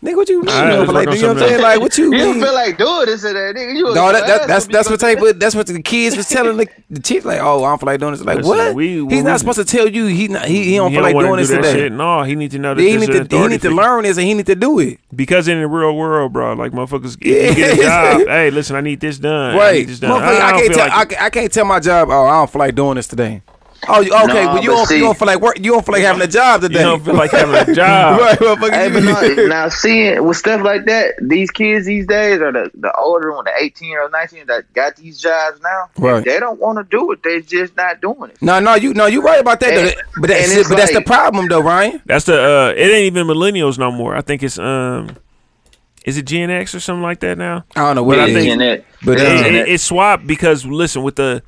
Nigga, 0.04 0.18
what 0.18 0.28
you 0.28 0.42
mean? 0.42 0.50
I 0.50 0.66
You 0.72 0.76
don't 0.76 0.86
feel 0.86 0.94
like, 0.96 1.06
work 1.08 1.14
on 1.14 1.16
you 1.16 1.22
know 1.22 1.34
what 1.34 1.44
I'm 1.44 1.50
saying? 1.50 1.62
Like, 1.62 1.80
what 1.80 1.98
you 1.98 2.04
you 2.08 2.12
mean? 2.12 2.20
don't 2.20 2.42
feel 2.42 2.54
like 2.54 2.78
doing 2.78 3.06
this 3.06 3.24
and 3.24 3.36
that, 3.38 3.56
nigga. 3.56 3.74
You 3.74 3.84
No, 3.96 4.12
that, 4.12 4.28
that, 4.28 4.48
that's 4.50 4.68
that's 4.68 4.90
what 4.90 5.00
they. 5.00 5.16
type 5.16 5.24
of 5.24 5.40
that's 5.40 5.56
what 5.56 5.66
the 5.68 5.82
kids 5.82 6.18
was 6.18 6.28
telling 6.28 6.58
the, 6.58 6.68
the 6.90 7.00
chief 7.02 7.24
like, 7.24 7.40
oh, 7.40 7.64
I 7.64 7.70
don't 7.70 7.80
feel 7.80 7.88
like 7.88 8.00
doing 8.02 8.12
this. 8.12 8.22
Like, 8.22 8.38
Listen, 8.40 8.50
what? 8.50 8.76
we- 8.76 8.88
He's 8.96 9.04
we- 9.06 9.22
not 9.22 9.40
supposed 9.40 9.60
to 9.60 9.64
tell 9.66 9.88
you 9.88 10.08
he 10.08 10.28
not, 10.28 10.44
he, 10.46 10.66
he 10.66 10.76
don't 10.76 10.92
He 10.92 10.98
feel 10.98 11.04
like 11.04 11.16
wanna 11.16 11.28
doing 11.30 11.38
do 11.38 11.42
this 11.48 11.50
that 11.52 11.62
today. 11.72 11.74
Shit. 11.86 11.92
No, 11.94 12.24
he 12.24 12.36
need 12.36 12.52
to 12.52 12.60
know 12.60 12.74
that 12.74 12.82
He 12.82 12.98
need 12.98 13.12
to 13.30 13.38
he 13.38 13.48
need 13.48 13.62
to 13.62 13.72
learn 13.72 14.04
this 14.04 14.18
and 14.18 14.28
he 14.28 14.34
need 14.34 14.46
to 14.48 14.56
do 14.56 14.78
it. 14.80 15.00
because 15.16 15.48
in 15.48 15.62
the 15.62 15.68
real 15.68 15.96
world, 15.96 16.34
bro, 16.34 16.52
like 16.52 16.74
motherfuckers, 16.74 17.16
Yeah. 17.22 17.50
you 17.50 17.56
get 17.56 17.80
a 17.80 17.82
job, 17.82 18.22
hey, 18.28 18.52
listen, 18.52 18.76
I 18.76 18.82
need 18.82 19.00
this 19.00 19.18
done. 19.20 19.56
I 19.56 19.58
Right? 19.58 19.76
need 19.80 19.88
this 19.88 20.00
done. 20.02 20.22
Motherfucker, 20.22 20.42
I, 20.42 20.52
can't 20.52 20.74
tell 20.74 20.88
like 20.90 21.22
I, 21.22 21.26
I 21.26 21.30
can't 21.30 21.54
tell 21.54 21.66
my 21.66 21.80
job. 21.80 22.10
Oh, 22.12 22.26
I 22.26 22.34
don't 22.40 22.50
feel 22.52 22.60
like 22.60 22.76
doing 22.76 22.96
this 22.96 23.08
today. 23.08 23.42
Oh, 23.88 24.00
you- 24.02 24.14
okay. 24.14 24.28
No, 24.46 24.54
well, 24.54 24.64
you 24.64 24.70
but 24.70 24.76
don't 24.76 24.86
see- 24.88 24.98
you 24.98 25.04
don't 25.04 25.18
feel 25.18 25.26
like 25.28 25.42
work. 25.42 25.58
You 25.60 25.72
don't 25.72 25.86
feel 25.86 25.94
like 25.94 26.04
having 26.04 26.22
a 26.22 26.28
job 26.28 26.62
today. 26.62 26.80
you 26.80 26.86
don't 26.86 27.04
feel 27.04 27.14
like 27.16 27.32
having 27.32 27.56
a 27.56 27.76
job. 27.76 28.20
right, 28.22 28.40
motherfucker. 28.40 28.74
Hey, 28.74 28.90
but 28.90 29.04
no, 29.04 29.48
now 29.48 29.70
seeing 29.70 30.24
with 30.26 30.38
stuff 30.38 30.62
like 30.64 30.86
that, 30.86 31.16
these 31.22 31.52
kids 31.52 31.86
these 31.86 32.08
days 32.08 32.40
are 32.42 32.52
the, 32.52 32.72
the 32.76 32.92
older 32.98 33.32
one, 33.34 33.46
the 33.46 33.52
eighteen 33.60 33.96
or 33.98 34.10
nineteen 34.10 34.46
that 34.48 34.72
got 34.74 34.96
these 34.96 35.20
jobs 35.20 35.60
now. 35.62 35.90
Right. 35.98 36.24
They 36.24 36.40
don't 36.40 36.60
want 36.60 36.78
to 36.80 36.84
do 36.86 37.12
it. 37.12 37.22
They're 37.24 37.42
just 37.42 37.76
not 37.76 38.00
doing 38.02 38.30
it. 38.32 38.42
no, 38.42 38.60
no, 38.60 38.76
you 38.76 38.94
no, 38.94 39.06
you 39.08 39.22
right 39.22 39.40
about 39.40 39.60
that. 39.60 39.74
And- 39.74 39.88
though. 39.90 40.22
but 40.22 40.28
that's 40.30 40.50
and 40.50 40.60
it's 40.60 40.70
but 40.70 40.78
that's 40.78 40.94
the 40.94 41.02
problem 41.02 41.48
though, 41.48 41.62
Ryan. 41.62 42.02
That's 42.06 42.26
the. 42.26 42.42
uh 42.42 42.74
It 42.76 42.86
ain't 42.90 43.16
even 43.16 43.28
millennials 43.28 43.78
no 43.78 43.92
more. 43.92 44.16
I 44.16 44.22
think 44.22 44.44
it's 44.44 44.58
um, 44.60 45.18
is 46.06 46.18
it 46.18 46.24
Gen 46.26 46.50
X 46.50 46.76
or 46.76 46.80
something 46.80 47.02
like 47.04 47.20
that 47.22 47.38
now? 47.38 47.64
I 47.76 47.82
don't 47.82 47.96
know 47.96 48.02
But 48.04 48.08
what 48.08 48.20
I 48.20 48.24
it 48.30 48.34
think- 48.34 48.48
is. 48.48 48.52
And 48.54 48.62
that, 48.62 48.86
But, 49.06 49.20
yeah, 49.20 49.24
uh, 49.26 49.46
it, 49.48 49.56
it, 49.56 49.68
it's 49.70 49.84
swapped 49.84 50.28
because 50.28 50.66
listen 50.66 51.02
with 51.04 51.16
the 51.16 51.44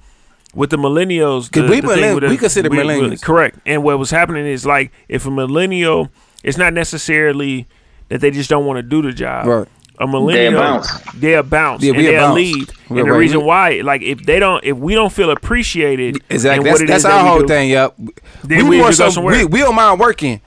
with 0.55 0.69
the 0.71 0.77
millennials, 0.77 1.51
the- 1.51 1.61
we 1.63 1.81
the 1.81 1.87
millenn- 1.87 2.15
with 2.15 2.23
the- 2.23 2.29
we 2.29 2.37
consider 2.37 2.69
millennials. 2.69 3.21
correct. 3.21 3.59
And 3.65 3.83
what 3.83 3.99
was 3.99 4.09
happening 4.09 4.45
is 4.47 4.65
like 4.65 4.91
if 5.09 5.25
a 5.25 5.31
millennial, 5.31 6.09
it's 6.43 6.57
not 6.57 6.73
necessarily 6.73 7.67
that 8.09 8.21
they 8.21 8.31
just 8.31 8.49
don't 8.49 8.65
want 8.65 8.77
to 8.77 8.83
do 8.83 9.01
the 9.01 9.11
job. 9.11 9.45
Right. 9.47 9.67
a 9.97 10.05
millennial, 10.05 10.59
bounce. 10.59 10.91
they'll 11.13 11.41
bounce 11.41 11.81
Yeah, 11.81 11.91
and 11.93 11.97
we'll 12.01 12.11
they'll 12.11 12.21
bounce. 12.23 12.35
leave. 12.35 12.69
We're 12.89 12.99
and 12.99 13.07
the 13.09 13.13
reason 13.13 13.45
why, 13.45 13.79
like, 13.81 14.01
if 14.01 14.25
they 14.25 14.39
don't, 14.39 14.61
if 14.65 14.75
we 14.75 14.93
don't 14.93 15.09
feel 15.11 15.31
appreciated, 15.31 16.17
Exactly. 16.29 16.67
in 16.67 16.73
what 16.73 16.79
That's, 16.79 16.81
it 16.81 16.87
that's 16.87 16.97
is 16.97 17.03
that 17.03 17.11
our 17.13 17.23
we 17.23 17.29
whole 17.29 17.39
do, 17.39 17.47
thing, 17.47 17.69
yup. 17.69 17.95
Then 18.43 18.63
We 18.65 18.71
we 18.71 18.77
more 18.79 18.91
just 18.91 19.15
so 19.15 19.21
we, 19.21 19.45
we 19.45 19.59
don't 19.59 19.73
mind 19.73 20.01
working, 20.01 20.41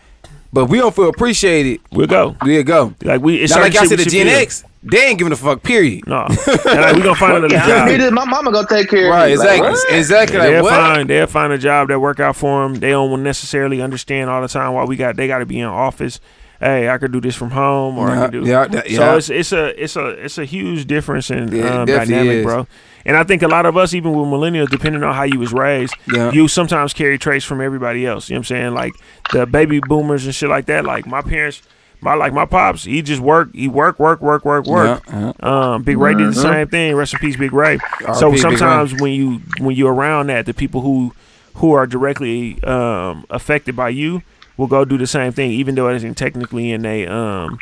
but 0.52 0.66
we 0.66 0.78
don't 0.78 0.94
feel 0.94 1.08
appreciated. 1.08 1.80
We'll 1.92 2.06
go. 2.06 2.36
We'll 2.42 2.62
go. 2.62 2.94
Like 3.02 3.20
we, 3.20 3.36
it's 3.36 3.52
Not 3.52 3.60
like 3.62 3.72
certain 3.72 3.74
y'all 3.74 3.82
shit 3.82 3.88
said 3.90 3.98
the 3.98 4.02
should 4.04 4.12
Gen 4.12 4.26
feel. 4.26 4.36
X, 4.38 4.64
they 4.82 5.06
ain't 5.06 5.18
giving 5.18 5.32
a 5.32 5.36
fuck. 5.36 5.62
Period. 5.62 6.06
No, 6.06 6.24
and 6.26 6.36
like, 6.80 6.96
we 6.96 7.02
gonna 7.02 7.14
find 7.16 7.36
another 7.44 7.54
Yeah, 7.54 7.96
job. 7.98 8.12
My 8.12 8.24
mama 8.24 8.52
gonna 8.52 8.66
take 8.68 8.88
care 8.88 9.10
Right. 9.10 9.32
of 9.32 9.38
me. 9.40 9.44
Like, 9.44 9.58
Exactly. 9.60 9.70
what? 9.70 9.92
exactly. 9.98 10.38
Like 10.38 10.48
they'll 10.50 10.62
what? 10.62 10.70
find 10.74 11.10
they'll 11.10 11.26
find 11.26 11.52
a 11.52 11.58
job 11.58 11.88
that 11.88 12.00
work 12.00 12.20
out 12.20 12.36
for 12.36 12.62
them. 12.62 12.76
They 12.76 12.90
don't 12.90 13.22
necessarily 13.22 13.82
understand 13.82 14.30
all 14.30 14.40
the 14.40 14.48
time 14.48 14.72
why 14.74 14.84
we 14.84 14.96
got 14.96 15.16
they 15.16 15.26
got 15.26 15.38
to 15.38 15.46
be 15.46 15.58
in 15.60 15.66
office. 15.66 16.20
Hey, 16.60 16.88
I 16.88 16.98
could 16.98 17.12
do 17.12 17.20
this 17.20 17.36
from 17.36 17.50
home, 17.50 17.98
or 17.98 18.08
I 18.08 18.14
Yeah, 18.16 18.20
can 18.22 18.30
do. 18.32 18.48
yeah, 18.48 18.66
that- 18.66 18.90
So 18.90 19.16
it's 19.16 19.30
it's 19.30 19.52
a 19.52 19.82
it's 19.84 19.94
a 19.96 20.06
it's 20.08 20.38
a 20.38 20.44
huge 20.44 20.86
difference 20.86 21.30
in 21.30 21.54
Yeah, 21.54 21.82
um, 21.82 21.86
dynamic, 21.86 22.38
is. 22.38 22.44
bro. 22.44 22.66
And 23.06 23.16
I 23.16 23.22
think 23.22 23.42
a 23.42 23.48
lot 23.48 23.64
of 23.64 23.76
us, 23.76 23.94
even 23.94 24.12
with 24.12 24.28
millennials, 24.28 24.68
depending 24.68 25.02
on 25.04 25.14
how 25.14 25.22
you 25.22 25.38
was 25.38 25.52
raised, 25.52 25.94
Yeah. 26.12 26.32
you 26.32 26.48
sometimes 26.48 26.92
carry 26.92 27.16
traits 27.16 27.44
from 27.44 27.60
everybody 27.60 28.04
else. 28.06 28.28
You 28.28 28.34
know 28.34 28.38
what 28.40 28.50
I'm 28.50 28.56
saying? 28.56 28.74
Like 28.74 28.94
the 29.32 29.46
baby 29.46 29.80
boomers 29.80 30.26
and 30.26 30.34
shit 30.34 30.48
like 30.50 30.66
that. 30.66 30.84
Like 30.84 31.06
my 31.06 31.22
parents, 31.22 31.62
my 32.00 32.14
like 32.14 32.32
my 32.32 32.44
pops, 32.44 32.84
he 32.84 33.02
just 33.02 33.20
work, 33.20 33.54
he 33.54 33.68
work, 33.68 34.00
work, 34.00 34.20
work, 34.20 34.44
work, 34.44 34.66
work. 34.66 35.00
Yeah, 35.08 35.32
Um, 35.40 35.84
Big 35.84 35.96
Ray 35.96 36.14
did 36.14 36.28
the 36.30 36.34
same 36.34 36.66
thing. 36.66 36.96
Rest 36.96 37.14
in 37.14 37.20
peace, 37.20 37.36
Big 37.36 37.52
Ray. 37.52 37.78
so 38.14 38.34
sometimes 38.34 38.94
when 39.00 39.12
you 39.12 39.40
when 39.60 39.76
you're 39.76 39.94
around 39.94 40.26
that, 40.26 40.44
the 40.46 40.54
people 40.54 40.80
who 40.80 41.12
who 41.54 41.72
are 41.72 41.86
directly 41.86 42.60
um, 42.64 43.24
affected 43.30 43.74
by 43.76 43.88
you 43.90 44.22
will 44.58 44.66
go 44.66 44.84
do 44.84 44.98
the 44.98 45.06
same 45.06 45.32
thing, 45.32 45.52
even 45.52 45.74
though 45.74 45.88
it 45.88 45.96
isn't 45.96 46.16
technically 46.16 46.70
in 46.70 46.82
they 46.82 47.06
um 47.06 47.58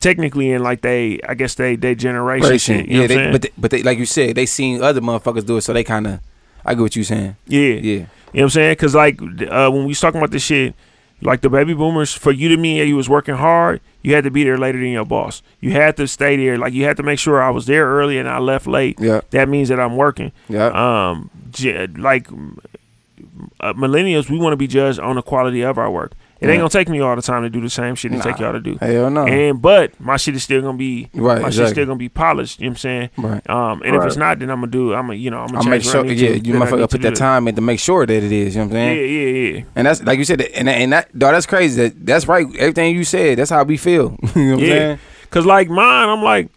technically 0.00 0.50
in 0.50 0.62
like 0.62 0.80
they 0.80 1.20
I 1.28 1.34
guess 1.34 1.54
they 1.54 1.76
they 1.76 1.94
generation 1.94 2.58
shit. 2.58 2.88
You 2.88 2.94
know 2.94 3.00
yeah, 3.02 3.06
they, 3.06 3.30
but 3.30 3.42
they, 3.42 3.50
but 3.56 3.70
they, 3.70 3.82
like 3.84 3.98
you 3.98 4.06
said, 4.06 4.34
they 4.34 4.46
seen 4.46 4.82
other 4.82 5.00
motherfuckers 5.00 5.46
do 5.46 5.56
it, 5.56 5.60
so 5.60 5.72
they 5.72 5.84
kind 5.84 6.06
of. 6.08 6.20
I 6.66 6.74
get 6.74 6.80
what 6.80 6.96
you 6.96 7.04
saying. 7.04 7.36
yeah, 7.46 7.60
Yeah. 7.60 7.76
You 7.82 7.98
know 7.98 8.06
what 8.32 8.42
I'm 8.42 8.50
saying? 8.50 8.72
Because 8.72 8.94
like 8.94 9.20
uh, 9.22 9.70
when 9.70 9.82
we 9.82 9.88
was 9.88 10.00
talking 10.00 10.18
about 10.18 10.30
this 10.30 10.42
shit, 10.42 10.74
like 11.20 11.40
the 11.42 11.48
baby 11.50 11.74
boomers, 11.74 12.12
for 12.12 12.32
you 12.32 12.48
to 12.48 12.56
me, 12.56 12.82
you 12.82 12.96
was 12.96 13.08
working 13.08 13.34
hard. 13.34 13.80
You 14.02 14.14
had 14.14 14.24
to 14.24 14.30
be 14.30 14.44
there 14.44 14.58
later 14.58 14.78
than 14.78 14.88
your 14.88 15.04
boss. 15.04 15.42
You 15.60 15.70
had 15.72 15.96
to 15.98 16.08
stay 16.08 16.36
there. 16.36 16.58
Like 16.58 16.72
you 16.72 16.84
had 16.84 16.96
to 16.96 17.02
make 17.02 17.18
sure 17.18 17.42
I 17.42 17.50
was 17.50 17.66
there 17.66 17.86
early 17.86 18.18
and 18.18 18.28
I 18.28 18.38
left 18.38 18.66
late. 18.66 18.98
Yeah. 19.00 19.20
That 19.30 19.48
means 19.48 19.68
that 19.68 19.78
I'm 19.78 19.96
working. 19.96 20.32
Yeah. 20.48 20.66
Um, 20.66 21.30
like 21.96 22.28
uh, 23.60 23.72
millennials, 23.74 24.28
we 24.30 24.38
want 24.38 24.52
to 24.52 24.56
be 24.56 24.66
judged 24.66 24.98
on 24.98 25.16
the 25.16 25.22
quality 25.22 25.62
of 25.62 25.78
our 25.78 25.90
work. 25.90 26.12
It 26.40 26.48
ain't 26.50 26.58
gonna 26.58 26.68
take 26.68 26.90
me 26.90 27.00
all 27.00 27.16
the 27.16 27.22
time 27.22 27.42
to 27.42 27.48
do 27.48 27.62
the 27.62 27.70
same 27.70 27.94
shit 27.94 28.12
it 28.12 28.20
take 28.20 28.38
y'all 28.38 28.52
to 28.52 28.60
do. 28.60 28.76
Hell 28.76 29.08
no. 29.08 29.26
And 29.26 29.62
but 29.62 29.98
my 29.98 30.18
shit 30.18 30.34
is 30.34 30.42
still 30.42 30.60
gonna 30.60 30.76
be 30.76 31.08
Right, 31.14 31.40
My 31.40 31.48
shit's 31.48 31.70
still 31.70 31.86
gonna 31.86 31.96
be 31.96 32.10
polished. 32.10 32.60
You 32.60 32.66
know 32.66 32.70
what 32.70 32.72
I'm 32.72 32.78
saying? 32.78 33.10
Right. 33.16 33.48
Um, 33.50 33.80
and 33.82 33.96
if 33.96 34.04
it's 34.04 34.16
not, 34.16 34.40
then 34.40 34.50
I'm 34.50 34.58
gonna 34.60 34.70
do. 34.70 34.92
I'm 34.92 35.06
gonna 35.06 35.14
you 35.14 35.30
know 35.30 35.38
I'm 35.38 35.46
gonna 35.46 35.60
I 35.60 35.62
change 35.62 35.70
make 35.70 35.82
sure, 35.84 36.04
yeah, 36.04 36.10
to, 36.32 36.34
you 36.36 36.52
then 36.52 36.56
I 36.60 36.64
need 36.66 36.72
motherfucker 36.74 36.90
put 36.90 37.00
that 37.02 37.14
time 37.16 37.48
in 37.48 37.54
to 37.54 37.62
make 37.62 37.80
sure 37.80 38.04
that 38.04 38.12
it 38.12 38.30
is. 38.30 38.54
You 38.56 38.60
know 38.60 38.66
what 38.66 38.76
I'm 38.76 38.76
saying? 38.76 38.98
yeah, 38.98 39.04
yeah. 39.06 39.58
yeah. 39.58 39.64
And 39.74 39.86
that's 39.86 40.02
like 40.02 40.18
you 40.18 40.24
said, 40.26 40.42
and 40.42 40.68
and 40.68 40.92
that 40.92 41.18
dog, 41.18 41.32
that's 41.32 41.46
crazy. 41.46 41.80
That 41.88 42.04
that's 42.04 42.28
right. 42.28 42.46
Everything 42.56 42.94
you 42.94 43.04
said, 43.04 43.38
that's 43.38 43.50
how 43.50 43.62
we 43.64 43.78
feel. 43.78 44.18
you 44.36 44.42
know 44.44 44.50
what 44.56 44.58
I'm 44.58 44.58
Yeah, 44.60 44.66
saying? 44.66 44.98
cause 45.30 45.46
like 45.46 45.70
mine, 45.70 46.10
I'm 46.10 46.22
like, 46.22 46.50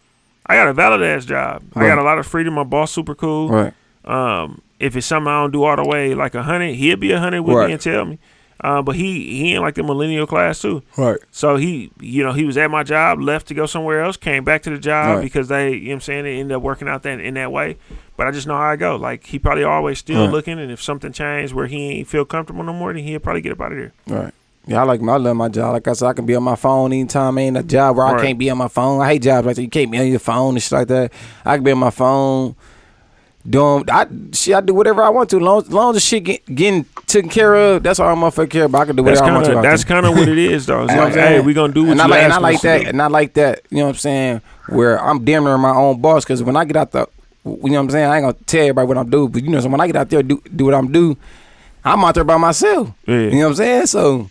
I 0.48 0.56
got 0.56 0.68
a 0.68 0.74
valid 0.74 1.02
ass 1.02 1.24
job. 1.24 1.64
I 1.76 1.88
got 1.88 1.98
a 1.98 2.04
lot 2.04 2.18
of 2.20 2.28
freedom. 2.28 2.56
My 2.56 2.64
boss 2.66 2.92
super 2.92 3.16
cool. 3.16 3.48
Right. 3.48 3.74
Um, 4.04 4.62
if 4.80 4.96
it's 4.96 5.08
something 5.08 5.28
I 5.32 5.42
don't 5.42 5.52
do 5.52 5.64
all 5.64 5.76
the 5.76 5.86
way, 5.86 6.14
like 6.16 6.36
a 6.36 6.44
hundred, 6.44 6.76
he'll 6.76 6.98
be 6.98 7.12
a 7.12 7.20
hundred 7.20 7.42
with 7.44 7.58
Right. 7.58 7.68
me 7.68 7.74
and 7.74 7.82
tell 7.82 8.06
me. 8.06 8.20
Uh, 8.60 8.82
but 8.82 8.96
he 8.96 9.38
he 9.38 9.54
ain't 9.54 9.62
like 9.62 9.76
the 9.76 9.84
millennial 9.84 10.26
class 10.26 10.60
too. 10.62 10.82
Right. 10.98 11.20
So 11.32 11.58
he, 11.58 11.92
you 12.00 12.24
know, 12.24 12.32
he 12.34 12.44
was 12.44 12.58
at 12.58 12.72
my 12.72 12.82
job, 12.84 13.22
left 13.22 13.48
to 13.50 13.54
go 13.54 13.68
somewhere 13.68 14.02
else, 14.04 14.18
came 14.18 14.44
back 14.44 14.64
to 14.64 14.72
the 14.72 14.80
job 14.80 15.08
Right. 15.18 15.22
because 15.22 15.48
they, 15.48 15.74
you 15.74 15.80
know 15.82 15.88
what 15.90 15.94
I'm 15.96 16.02
saying, 16.02 16.26
it 16.26 16.40
ended 16.40 16.56
up 16.58 16.64
working 16.64 16.88
out 16.88 17.04
that 17.04 17.20
in 17.20 17.36
that 17.36 17.52
way. 17.52 17.78
But 18.18 18.26
I 18.26 18.32
just 18.32 18.48
know 18.48 18.58
how 18.58 18.64
I 18.64 18.76
go. 18.76 18.96
Like 18.96 19.28
he 19.28 19.38
probably 19.38 19.64
always 19.64 20.00
still 20.00 20.24
Right. 20.24 20.32
looking, 20.32 20.58
and 20.60 20.72
if 20.72 20.82
something 20.82 21.12
changed 21.12 21.54
where 21.54 21.68
he 21.68 21.90
ain't 22.00 22.08
feel 22.08 22.26
comfortable 22.26 22.64
no 22.64 22.74
more, 22.74 22.94
then 22.94 23.04
he'll 23.04 23.20
probably 23.20 23.42
get 23.42 23.52
up 23.52 23.62
out 23.62 23.74
of 23.74 23.78
there. 23.78 23.94
Right. 24.08 24.34
Yeah, 24.66 24.82
I 24.82 24.84
like 24.86 25.02
my 25.02 25.14
I 25.14 25.18
love 25.18 25.38
my 25.38 25.50
job. 25.50 25.74
Like 25.74 25.88
I 25.88 25.94
said, 25.94 26.08
I 26.08 26.14
can 26.14 26.26
be 26.26 26.36
on 26.36 26.44
my 26.44 26.56
phone 26.56 26.92
anytime. 26.92 27.38
Ain't 27.38 27.56
a 27.58 27.64
job 27.64 27.96
where 27.96 28.08
I 28.08 28.14
Right. 28.14 28.22
can't 28.24 28.40
be 28.40 28.50
on 28.50 28.58
my 28.58 28.68
phone. 28.68 29.00
I 29.02 29.08
hate 29.14 29.22
jobs 29.22 29.46
like 29.46 29.56
that. 29.58 29.62
You 29.62 29.70
can't 29.70 29.92
be 29.92 30.00
on 30.00 30.08
your 30.08 30.20
phone 30.20 30.56
and 30.56 30.64
shit 30.64 30.72
like 30.72 30.88
that. 30.88 31.14
I 31.46 31.56
can 31.56 31.64
be 31.64 31.72
on 31.72 31.78
my 31.78 31.92
phone 31.92 32.56
doing 33.50 33.86
I 33.90 34.08
shit. 34.34 34.56
I 34.56 34.62
do 34.62 34.74
whatever 34.74 35.02
I 35.04 35.10
want 35.10 35.30
to. 35.32 35.40
Long, 35.40 35.64
long 35.70 35.90
as 35.92 35.96
the 35.96 36.00
shit 36.02 36.24
get, 36.24 36.46
getting 36.56 36.86
taken 37.06 37.30
care 37.30 37.56
of. 37.56 37.84
That's 37.84 38.00
all 38.00 38.10
I'm 38.10 38.18
motherfucker 38.20 38.50
care 38.50 38.66
about. 38.66 38.82
I 38.82 38.86
can 38.86 38.96
do 38.96 39.04
That's 39.04 39.20
whatever 39.22 39.32
I 39.32 39.36
want 39.36 39.46
kind 39.46 39.54
to. 39.56 39.58
of 39.60 39.64
that's 39.64 39.84
kind 39.84 40.06
of 40.06 40.16
what 40.16 40.28
it 40.28 40.38
is, 40.38 40.66
though. 40.66 40.84
It's 40.84 40.92
You 40.92 40.98
know 40.98 41.04
like, 41.04 41.14
what 41.16 41.20
I'm 41.22 41.28
hey, 41.28 41.34
saying? 41.36 41.46
we 41.46 41.54
gonna 41.54 41.74
do 41.74 41.84
what 41.84 41.92
and 41.92 42.00
you 42.00 42.04
I 42.04 42.08
like, 42.08 42.24
and 42.24 42.34
I 42.34 42.38
like 42.40 42.62
that, 42.62 42.82
do. 42.84 42.88
and 42.90 43.02
I 43.02 43.08
like 43.08 43.34
that. 43.36 43.62
You 43.70 43.78
know 43.78 43.84
what 43.86 43.90
I'm 43.90 43.96
saying? 43.96 44.42
Where 44.70 45.02
I'm 45.02 45.24
damn 45.24 45.44
near 45.46 45.58
my 45.58 45.72
own 45.76 46.02
boss. 46.02 46.26
Because 46.26 46.44
when 46.44 46.56
I 46.58 46.66
get 46.66 46.76
out 46.76 46.92
the, 46.92 47.08
you 47.46 47.52
know 47.52 47.56
what 47.72 47.78
I'm 47.80 47.90
saying? 47.90 48.06
I 48.10 48.18
ain't 48.18 48.24
gonna 48.24 48.34
tell 48.46 48.62
everybody 48.62 48.88
what 48.88 48.98
I'm 48.98 49.10
doing, 49.10 49.32
but 49.32 49.44
you 49.44 49.50
know, 49.50 49.60
so 49.62 49.70
when 49.70 49.80
I 49.82 49.88
get 49.88 49.96
out 49.96 50.10
there 50.10 50.22
do 50.24 50.42
do 50.56 50.66
what 50.66 50.74
I'm 50.74 50.92
do, 50.92 51.16
I'm 51.86 52.04
out 52.04 52.16
there 52.16 52.24
by 52.26 52.38
myself. 52.38 52.92
Yeah. 53.06 53.16
You 53.16 53.32
know 53.32 53.38
what 53.40 53.48
I'm 53.48 53.56
saying? 53.56 53.86
So, 53.86 54.30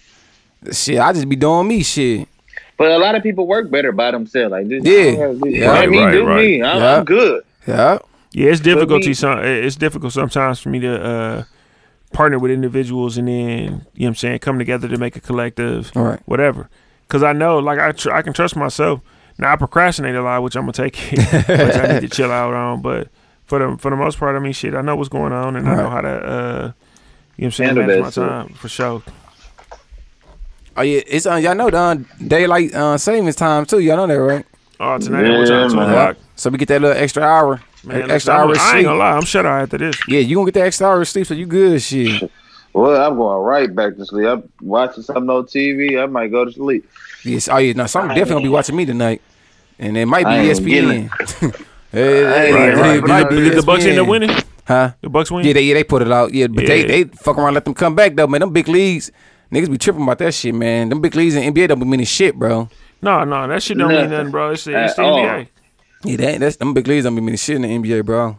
shit, 0.73 0.99
I 0.99 1.13
just 1.15 1.29
be 1.29 1.37
doing 1.37 1.67
me 1.69 1.83
shit. 1.83 2.29
But 2.77 2.91
a 2.91 2.99
lot 2.99 3.15
of 3.15 3.23
people 3.23 3.47
work 3.47 3.71
better 3.71 3.91
by 3.93 4.11
themselves. 4.11 4.51
Like 4.53 4.69
this, 4.69 4.85
Yeah. 4.85 4.93
I 4.93 5.05
don't 5.17 5.19
have 5.35 5.41
to 5.41 5.49
Yeah. 5.51 5.73
let 5.73 5.89
me 5.89 5.99
Right, 5.99 6.13
do 6.13 6.27
right. 6.27 6.37
me. 6.45 6.63
I'm, 6.63 6.79
Yeah. 6.79 6.97
I'm 6.99 7.05
good. 7.07 7.43
Yeah. 7.67 7.99
Yeah, 8.37 8.51
it's 8.51 8.61
difficulty. 8.61 9.09
me- 9.09 9.15
Some 9.15 9.39
it's 9.39 9.77
difficult 9.77 10.13
sometimes 10.13 10.61
for 10.61 10.69
me 10.69 10.79
to 10.81 11.03
uh, 11.03 11.45
partner 12.13 12.39
with 12.39 12.51
individuals 12.51 13.17
and 13.17 13.29
then 13.29 13.35
you 13.35 13.69
know 13.71 13.81
what 13.97 14.07
I'm 14.09 14.15
saying 14.17 14.39
come 14.41 14.59
together 14.59 14.89
to 14.89 14.99
make 14.99 15.17
a 15.17 15.21
collective, 15.21 15.91
All 15.97 16.05
right. 16.05 16.21
whatever. 16.27 16.69
Because 17.09 17.23
I 17.23 17.33
know, 17.33 17.59
like 17.59 17.79
I 17.79 17.93
tr- 17.93 18.13
I 18.13 18.21
can 18.21 18.33
trust 18.35 18.55
myself. 18.55 19.01
Now 19.39 19.53
I 19.53 19.57
procrastinate 19.57 20.15
a 20.17 20.23
lot, 20.23 20.43
which 20.43 20.55
I'm 20.57 20.63
gonna 20.65 20.73
take, 20.73 21.13
it, 21.15 21.19
which 21.49 21.77
I 21.77 21.95
need 21.95 22.09
to 22.11 22.15
chill 22.15 22.31
out 22.31 22.53
on. 22.53 22.83
But 22.83 23.09
for 23.47 23.59
the 23.59 23.79
for 23.79 23.91
the 23.91 23.97
most 23.97 24.19
part, 24.19 24.37
I 24.37 24.39
mean, 24.39 24.53
shit, 24.53 24.75
I 24.75 24.83
know 24.83 24.97
what's 24.97 25.09
going 25.09 25.33
on 25.33 25.57
and 25.57 25.67
I 25.67 25.75
know 25.77 25.83
Right. 25.85 25.93
how 25.93 26.01
to, 26.03 26.09
uh, 26.09 26.13
you 26.19 26.25
know 26.27 26.73
what 27.37 27.45
I'm 27.47 27.51
saying, 27.53 27.69
Handle 27.69 27.87
manage 27.87 28.03
my 28.03 28.11
shit. 28.11 28.29
time 28.29 28.49
for 28.55 28.69
sure. 28.69 29.03
Oh 30.77 30.83
yeah, 30.83 31.01
it's 31.07 31.25
uh, 31.27 31.37
y'all 31.37 31.55
know 31.55 31.71
the 31.71 31.79
uh, 31.79 31.95
daylight 32.27 32.75
uh, 32.75 32.99
savings 32.99 33.37
time 33.37 33.65
too. 33.65 33.79
Y'all 33.79 33.97
know 33.97 34.07
that, 34.09 34.21
right? 34.21 34.45
Oh, 34.79 34.99
tonight, 34.99 35.23
what 35.39 35.49
Yeah, 35.49 35.61
time? 35.61 35.71
Two 35.71 35.77
man. 35.77 35.89
o'clock. 35.89 36.17
So 36.37 36.51
we 36.51 36.59
get 36.59 36.69
that 36.69 36.83
little 36.83 36.97
extra 37.03 37.23
hour, 37.23 37.63
Man, 37.85 38.11
extra 38.11 38.35
I'm- 38.35 38.43
hour 38.49 38.53
of 38.53 38.59
I 38.59 38.77
ain't 38.79 38.85
gonna 38.87 38.99
lie, 38.99 39.13
I'm 39.13 39.25
shut 39.25 39.47
eye 39.47 39.63
after 39.63 39.79
this. 39.79 39.97
Yeah, 40.09 40.21
you 40.21 40.37
gonna 40.37 40.47
get 40.47 40.55
the 40.61 40.67
extra 40.67 40.87
hour 40.89 41.01
of 41.01 41.09
sleep, 41.09 41.27
so 41.27 41.35
you 41.35 41.47
good 41.47 41.81
shit. 41.83 42.31
Well, 42.73 43.01
I'm 43.11 43.17
going 43.17 43.43
right 43.43 43.75
back 43.75 43.97
to 43.97 44.05
sleep. 44.05 44.27
I'm 44.27 44.49
watching 44.61 45.03
something 45.03 45.31
on 45.31 45.45
TV. 45.45 46.03
I 46.03 46.07
might 46.07 46.29
go 46.31 46.45
to 46.45 46.53
sleep. 46.53 46.89
Yes, 47.25 47.49
oh 47.49 47.57
yeah, 47.59 47.73
no, 47.75 47.87
some 47.87 48.09
definitely 48.09 48.33
gonna 48.33 48.43
be 48.45 48.49
watching 48.51 48.77
me 48.77 48.85
tonight, 48.85 49.23
and 49.79 49.97
it 49.97 50.07
might 50.07 50.25
be 50.25 50.31
I 50.31 50.39
ain't 50.39 50.65
getting 50.65 51.09
ESPN. 51.09 51.65
Hey, 51.93 52.27
I 52.27 52.45
ain't 52.47 52.57
hey, 52.57 52.67
getting 52.67 52.85
hey, 52.85 52.95
it. 52.99 53.05
it 53.05 53.07
might 53.07 53.31
be 53.31 53.37
Did 53.37 53.57
the 53.57 53.63
Bucks 53.63 53.85
end 53.85 53.99
up 53.99 54.07
ESPN. 54.07 54.11
winning? 54.11 54.31
Huh? 54.67 54.93
The 55.01 55.09
Bucks 55.09 55.31
win. 55.31 55.47
Yeah, 55.47 55.53
they 55.55 55.63
yeah 55.63 55.75
they 55.75 55.85
put 55.85 56.03
it 56.03 56.11
out. 56.13 56.35
Yeah, 56.35 56.49
but 56.49 56.67
they 56.67 56.81
Yeah. 56.81 56.87
they 56.87 57.05
fuck 57.05 57.39
around, 57.39 57.55
let 57.55 57.65
them 57.65 57.73
come 57.75 57.95
back 57.95 58.17
though, 58.17 58.27
man. 58.27 58.41
Them 58.41 58.53
big 58.53 58.69
leagues, 58.69 59.11
niggas 59.53 59.71
be 59.71 59.79
tripping 59.79 60.03
about 60.03 60.19
that 60.19 60.35
shit, 60.35 60.55
man. 60.55 60.89
Them 60.91 61.01
big 61.01 61.15
leagues 61.15 61.37
in 61.37 61.55
NBA 61.55 61.69
don't 61.69 61.79
mean 61.79 61.89
meaning 61.91 62.07
shit, 62.07 62.35
bro. 62.35 62.69
No, 63.01 63.25
no, 63.25 63.47
that 63.47 63.63
shit 63.63 63.79
don't 63.79 63.89
mean 63.89 63.97
Nothing. 63.99 64.11
nothing, 64.11 64.31
bro. 64.33 64.51
It's, 64.51 64.65
the- 64.65 64.85
it's 64.85 64.95
the 64.95 65.03
all. 65.05 65.19
NBA. 65.21 65.49
Yeah, 66.05 66.17
that, 66.17 66.41
that's 66.41 66.57
them 66.57 66.75
big 66.75 66.87
leagues 66.87 67.05
don't 67.05 67.15
be 67.15 67.21
meaning 67.21 67.37
shit 67.37 67.57
in 67.57 67.63
the 67.63 67.69
NBA, 67.69 68.05
bro. 68.05 68.37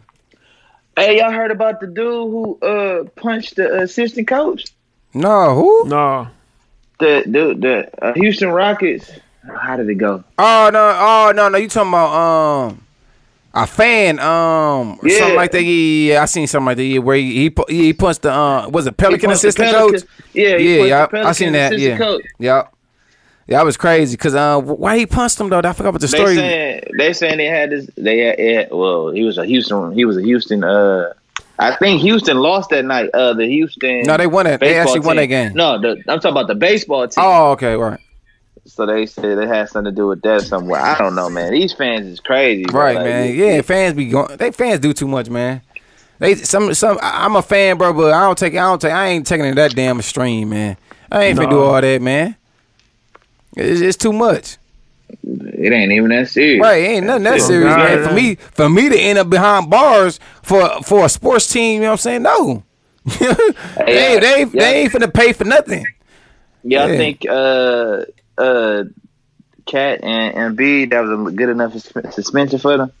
Hey, 0.96 1.18
y'all 1.18 1.30
heard 1.30 1.50
about 1.50 1.80
the 1.80 1.86
dude 1.86 1.96
who 2.30 2.58
uh 2.60 3.04
punched 3.16 3.56
the 3.56 3.80
assistant 3.82 4.26
coach? 4.28 4.64
No, 5.14 5.54
who? 5.54 5.88
No, 5.88 6.28
The 6.98 7.22
the 7.26 7.54
the 7.58 8.04
uh, 8.04 8.12
Houston 8.14 8.50
Rockets. 8.50 9.10
How 9.60 9.76
did 9.76 9.88
it 9.88 9.94
go? 9.94 10.24
Oh 10.38 10.70
no, 10.72 10.96
oh 10.98 11.32
no, 11.34 11.48
no. 11.48 11.58
You 11.58 11.68
talking 11.68 11.88
about 11.90 12.12
um 12.68 12.84
a 13.54 13.66
fan, 13.66 14.18
um, 14.18 14.98
or 15.02 15.08
Yeah. 15.08 15.18
something 15.18 15.36
like 15.36 15.50
that? 15.52 15.62
Yeah, 15.62 15.68
yeah, 15.70 16.12
yeah, 16.14 16.22
I 16.22 16.24
seen 16.26 16.46
something 16.46 16.66
like 16.66 16.76
that. 16.76 16.84
Yeah, 16.84 16.98
where 16.98 17.16
he 17.16 17.48
he, 17.48 17.54
he 17.68 17.92
punched 17.92 18.22
the 18.22 18.32
uh, 18.32 18.68
was 18.68 18.86
it 18.86 18.96
Pelican 18.96 19.20
He 19.20 19.26
punched 19.28 19.42
the 19.42 19.48
assistant 19.48 19.70
Pelican- 19.70 20.00
coach? 20.00 20.08
Yeah, 20.34 20.56
yeah, 20.56 20.84
yeah. 20.84 21.06
I- 21.12 21.28
I 21.28 21.32
seen 21.32 21.52
that. 21.52 21.78
Yeah, 21.78 21.96
coach. 21.96 22.22
yeah, 22.38 22.64
yeah. 23.48 23.58
That 23.58 23.64
was 23.64 23.76
crazy 23.76 24.16
because 24.16 24.34
uh, 24.34 24.60
why 24.60 24.98
he 24.98 25.06
punched 25.06 25.40
him 25.40 25.48
though? 25.48 25.58
I 25.58 25.72
forgot 25.72 25.92
what 25.94 26.00
the 26.00 26.06
They 26.06 26.16
story. 26.18 26.36
saying 26.36 26.82
they 26.96 27.12
saying 27.12 27.38
they 27.38 27.46
had 27.46 27.70
this. 27.70 27.88
They 27.96 28.18
had, 28.20 28.38
it- 28.38 28.70
well, 28.76 29.10
he 29.10 29.24
was 29.24 29.38
a 29.38 29.44
Houston. 29.46 29.92
He 29.92 30.04
was 30.04 30.16
a 30.16 30.22
Houston. 30.22 30.62
Uh, 30.62 31.12
I 31.58 31.74
think 31.74 32.00
Houston 32.02 32.36
lost 32.38 32.70
that 32.70 32.84
night. 32.84 33.10
Uh, 33.12 33.34
the 33.34 33.46
Houston. 33.46 34.02
No, 34.02 34.16
they 34.16 34.28
won 34.28 34.46
it. 34.46 34.60
They 34.60 34.76
actually 34.78 35.00
won 35.00 35.16
that 35.16 35.26
game. 35.26 35.54
No, 35.54 35.80
the, 35.80 35.96
I'm 36.06 36.20
talking 36.20 36.30
about 36.30 36.46
the 36.46 36.54
baseball 36.54 37.08
team. 37.08 37.24
Oh, 37.26 37.50
okay, 37.52 37.74
right, 37.74 37.98
So 38.64 38.86
they 38.86 39.06
said 39.06 39.38
it 39.38 39.48
had 39.48 39.68
something 39.68 39.92
to 39.92 39.96
do 39.96 40.06
with 40.06 40.22
that 40.22 40.42
somewhere. 40.42 40.80
I 40.80 40.96
don't 40.98 41.16
know, 41.16 41.28
man. 41.28 41.50
These 41.52 41.72
fans 41.72 42.06
is 42.06 42.20
crazy. 42.20 42.64
right, 42.72 42.94
Like, 42.96 43.04
man. 43.06 43.28
it- 43.30 43.34
Yeah, 43.34 43.62
fans 43.62 43.94
be 43.96 44.06
going. 44.06 44.36
They 44.36 44.52
fans 44.52 44.78
do 44.78 44.92
too 44.92 45.08
much, 45.08 45.28
man. 45.30 45.62
They 46.20 46.36
some 46.36 46.74
some. 46.74 46.98
I- 47.02 47.24
I'm 47.24 47.34
a 47.34 47.42
fan, 47.42 47.76
bro, 47.78 47.92
but 47.92 48.12
I 48.12 48.22
don't 48.22 48.38
take. 48.38 48.52
I 48.54 48.58
don't 48.58 48.80
take. 48.80 48.92
I 48.92 49.06
ain't 49.08 49.26
taking 49.26 49.46
it 49.46 49.54
that 49.56 49.74
damn 49.74 49.98
extreme, 49.98 50.50
man. 50.50 50.76
I 51.10 51.24
ain't 51.24 51.38
finna 51.38 51.50
do 51.50 51.60
all 51.62 51.80
that, 51.80 52.02
man. 52.02 52.36
It's, 53.56 53.80
it's 53.80 53.96
too 53.96 54.12
much. 54.12 54.56
It 55.24 55.72
ain't 55.72 55.90
even 55.92 56.10
that 56.10 56.28
serious. 56.28 56.60
Right, 56.62 56.82
ain't 56.84 57.06
nothing 57.06 57.24
that 57.24 57.40
serious, 57.40 57.64
Nah, 57.70 57.76
man. 57.78 58.02
nah. 58.02 58.08
For 58.08 58.14
me, 58.14 58.34
for 58.34 58.68
me 58.68 58.88
to 58.90 58.98
end 58.98 59.18
up 59.18 59.30
behind 59.30 59.70
bars 59.70 60.20
for 60.42 60.68
for 60.82 61.06
a 61.06 61.08
sports 61.08 61.50
team, 61.50 61.76
you 61.76 61.80
know 61.80 61.86
what 61.88 61.92
I'm 61.92 61.98
saying? 61.98 62.22
No, 62.22 62.62
they, 63.18 63.26
Yeah. 63.26 64.20
they, 64.20 64.38
Yeah. 64.40 64.46
they 64.52 64.82
ain't 64.82 64.92
finna 64.92 65.12
pay 65.12 65.32
for 65.32 65.44
nothing. 65.44 65.86
Yeah, 66.62 66.84
I 66.84 66.96
think 66.96 67.24
uh 67.28 68.02
uh 68.36 68.84
KAT 69.66 70.00
and 70.02 70.34
and 70.36 70.56
B 70.56 70.84
that 70.86 71.00
was 71.00 71.28
a 71.28 71.32
good 71.32 71.48
enough 71.48 71.72
suspension 72.12 72.58
for 72.58 72.76
them. 72.76 72.92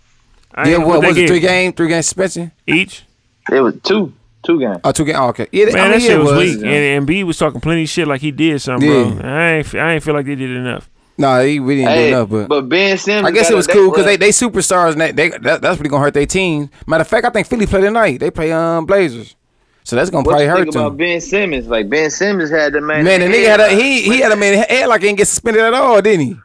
I 0.54 0.70
Yeah, 0.70 0.76
ain't- 0.78 0.86
what 0.86 1.02
was 1.02 1.16
it? 1.16 1.20
get? 1.20 1.28
Three 1.28 1.40
game, 1.40 1.72
three 1.74 1.88
game 1.88 2.02
suspension. 2.02 2.52
each. 2.66 3.04
It 3.52 3.60
was 3.60 3.74
two, 3.82 4.12
two 4.42 4.58
games. 4.60 4.78
Oh, 4.84 4.92
two 4.92 5.04
game. 5.04 5.16
Oh, 5.16 5.28
okay. 5.28 5.46
Yeah, 5.52 5.66
Man, 5.66 5.76
I 5.76 5.82
mean, 5.82 5.90
that 5.92 6.00
shit 6.02 6.10
it 6.12 6.18
was, 6.18 6.32
was. 6.32 6.38
weak. 6.38 6.56
And, 6.58 6.66
and 6.66 7.06
B 7.06 7.24
was 7.24 7.38
talking 7.38 7.60
plenty 7.60 7.82
of 7.84 7.88
shit 7.88 8.06
like 8.08 8.20
he 8.20 8.30
did 8.30 8.60
something, 8.60 8.88
Yeah. 8.88 9.10
bro. 9.20 9.28
I 9.30 9.50
ain't, 9.54 9.74
I 9.74 9.92
ain't 9.94 10.02
feel 10.02 10.14
like 10.14 10.26
they 10.26 10.34
did 10.34 10.50
enough. 10.50 10.88
Nah, 11.20 11.40
he 11.42 11.58
we 11.58 11.76
didn't 11.76 11.88
Hey, 11.90 12.10
do 12.10 12.16
enough, 12.16 12.30
but. 12.30 12.48
but 12.48 12.68
Ben 12.68 12.96
Simmons. 12.96 13.26
I 13.26 13.32
guess 13.32 13.50
it 13.50 13.56
was 13.56 13.66
cool 13.66 13.90
because 13.90 14.04
they, 14.04 14.16
they 14.16 14.28
superstars 14.28 14.92
and 14.92 15.00
they, 15.00 15.10
they 15.10 15.28
that, 15.30 15.60
that's 15.62 15.78
really 15.78 15.90
gonna 15.90 16.04
hurt 16.04 16.14
their 16.14 16.26
team. 16.26 16.70
Matter 16.86 17.02
of 17.02 17.08
fact, 17.08 17.26
I 17.26 17.30
think 17.30 17.48
Philly 17.48 17.66
play 17.66 17.80
tonight. 17.80 18.20
They 18.20 18.30
play 18.30 18.52
um 18.52 18.86
Blazers, 18.86 19.34
so 19.82 19.96
that's 19.96 20.10
gonna 20.10 20.22
What 20.22 20.30
probably 20.30 20.44
you 20.44 20.50
hurt 20.50 20.62
think 20.62 20.74
about 20.76 20.88
them. 20.90 20.96
Ben 20.98 21.20
Simmons? 21.20 21.66
Like 21.66 21.88
Ben 21.88 22.08
Simmons 22.10 22.50
had 22.50 22.72
the 22.72 22.80
man. 22.80 23.02
Man, 23.04 23.18
the 23.18 23.26
nigga 23.26 23.46
had 23.46 23.58
a 23.58 23.68
he 23.70 24.02
he 24.02 24.20
had 24.20 24.30
a 24.30 24.36
man 24.36 24.64
head 24.68 24.86
like 24.88 25.00
he 25.00 25.08
didn't 25.08 25.18
get 25.18 25.26
suspended 25.26 25.60
at 25.60 25.74
all, 25.74 26.00
didn't 26.00 26.24
he? 26.24 26.36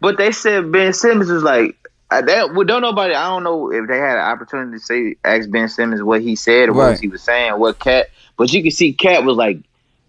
But 0.00 0.16
they 0.16 0.32
said 0.32 0.72
Ben 0.72 0.94
Simmons 0.94 1.28
was 1.30 1.42
like 1.42 1.76
that. 2.22 2.54
Well, 2.54 2.64
don't 2.64 2.82
nobody. 2.82 3.14
I 3.14 3.28
don't 3.28 3.42
know 3.44 3.70
if 3.72 3.86
they 3.88 3.98
had 3.98 4.16
an 4.16 4.24
opportunity 4.24 4.78
to 4.78 4.84
say 4.84 5.16
ask 5.24 5.50
Ben 5.50 5.68
Simmons 5.68 6.02
what 6.02 6.20
he 6.22 6.36
said 6.36 6.68
or 6.68 6.72
Right. 6.72 6.90
what 6.90 7.00
he 7.00 7.08
was 7.08 7.22
saying. 7.22 7.58
What 7.58 7.78
KAT? 7.78 8.06
But 8.36 8.52
you 8.52 8.62
can 8.62 8.70
see 8.72 8.92
KAT 8.92 9.24
was 9.24 9.36
like, 9.36 9.58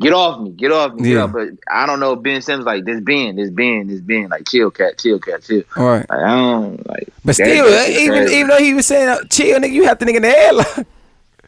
"Get 0.02 0.14
off 0.14 0.42
me, 0.42 0.50
get 0.52 0.72
off 0.72 0.94
me." 0.94 1.04
Get 1.04 1.12
Yeah. 1.14 1.24
off. 1.24 1.32
But 1.34 1.50
I 1.72 1.86
don't 1.86 2.00
know 2.00 2.14
if 2.14 2.22
Ben 2.24 2.42
Simmons 2.42 2.66
like 2.66 2.86
this. 2.86 3.00
Ben, 3.02 3.36
this 3.36 3.50
Ben, 3.50 3.88
this 3.88 4.00
Ben. 4.02 4.30
Like 4.30 4.48
chill, 4.48 4.72
KAT, 4.72 4.98
chill, 4.98 5.20
KAT, 5.20 5.44
chill. 5.44 5.64
All 5.78 5.86
right, 5.86 6.06
Like 6.10 6.20
I 6.20 6.36
don't 6.36 6.88
like. 6.88 7.08
but 7.24 7.36
that- 7.38 7.46
still, 7.46 7.70
that's 7.70 7.90
even 7.90 8.18
crazy. 8.20 8.36
even 8.36 8.48
though 8.50 8.58
he 8.58 8.74
was 8.74 8.86
saying 8.86 9.10
uh, 9.10 9.24
chill, 9.30 9.60
nigga, 9.60 9.72
you 9.72 9.86
have 9.86 9.98
to 10.00 10.06
nigga 10.06 10.16
in 10.16 10.22
the 10.24 10.30
head 10.30 10.86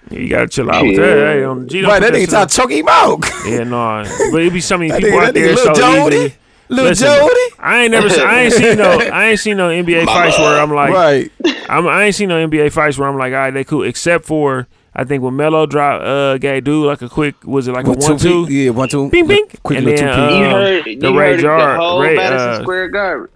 Yeah, 0.10 0.20
you 0.20 0.30
gotta 0.30 0.48
chill 0.48 0.72
out 0.72 0.86
with 0.86 0.96
that. 0.98 1.04
Hey, 1.04 1.44
on, 1.44 1.68
G, 1.68 1.82
don't 1.82 1.90
right? 1.92 2.00
That 2.02 2.14
nigga 2.14 2.20
shit 2.22 2.30
trying 2.30 2.42
on- 2.44 2.48
to 2.48 2.56
choke 2.56 2.72
him 2.72 2.86
out. 2.88 3.26
Yeah, 3.46 3.64
no. 3.64 4.04
But 4.32 4.42
it 4.44 4.54
be 4.54 4.62
so 4.62 4.78
many 4.78 4.90
That 4.92 5.02
people 5.02 5.18
nigga, 5.20 5.22
out 5.22 5.26
that 5.26 5.34
there 5.34 5.54
nigga, 5.54 5.58
so 5.58 5.72
little 5.74 5.96
Jody, 6.04 6.16
easily. 6.16 6.36
Little 6.70 6.86
Listen, 6.90 7.08
Jody. 7.08 7.56
I 7.60 7.84
ain't 7.84 7.92
never, 7.92 8.10
seen, 8.10 8.26
I 8.26 8.40
ain't 8.42 8.54
seen 8.54 8.78
no, 8.78 9.00
I 9.14 9.26
ain't 9.30 9.40
seen 9.40 9.58
no 9.58 9.70
NBA 9.70 10.06
fights 10.06 10.38
where 10.40 10.60
I'm 10.62 10.72
like, 10.74 10.94
right. 10.94 11.32
I'm, 11.70 11.88
I 11.88 12.04
ain't 12.06 12.16
seen 12.16 12.30
no 12.30 12.48
NBA 12.48 12.72
fights 12.72 12.98
where 12.98 13.08
I'm 13.10 13.18
like, 13.18 13.34
all 13.34 13.40
right, 13.40 13.52
they 13.52 13.64
cool, 13.64 13.84
except 13.84 14.26
for 14.26 14.68
I 14.96 15.04
think 15.04 15.22
when 15.24 15.36
Melo 15.36 15.66
dropped, 15.68 16.04
uh, 16.04 16.38
gave 16.40 16.64
dude 16.64 16.88
like 16.88 17.02
a 17.04 17.10
quick, 17.10 17.36
was 17.44 17.68
it 17.68 17.72
like 17.74 17.86
What, 17.86 18.04
a 18.04 18.08
one 18.10 18.18
two? 18.18 18.46
peak? 18.48 18.54
Yeah, 18.66 18.70
one 18.72 18.90
two. 18.90 19.10
Bing, 19.12 19.28
bing. 19.28 19.46
Quick 19.64 19.78
And 19.78 19.86
little 19.86 20.06
then, 20.08 20.16
two 20.16 20.28
peak. 20.28 20.32
uh, 20.34 20.40
you 20.40 20.50
heard, 20.50 20.84
the 20.86 21.08
you 21.12 21.20
Ray 21.20 21.32
heard 21.34 21.40
Jar- 21.42 21.72
the 21.74 21.78
whole 21.80 22.02
Ray, 22.02 22.16
Madison 22.16 22.50
uh, 22.50 22.62
Square 22.64 22.88
Garden. 22.90 23.28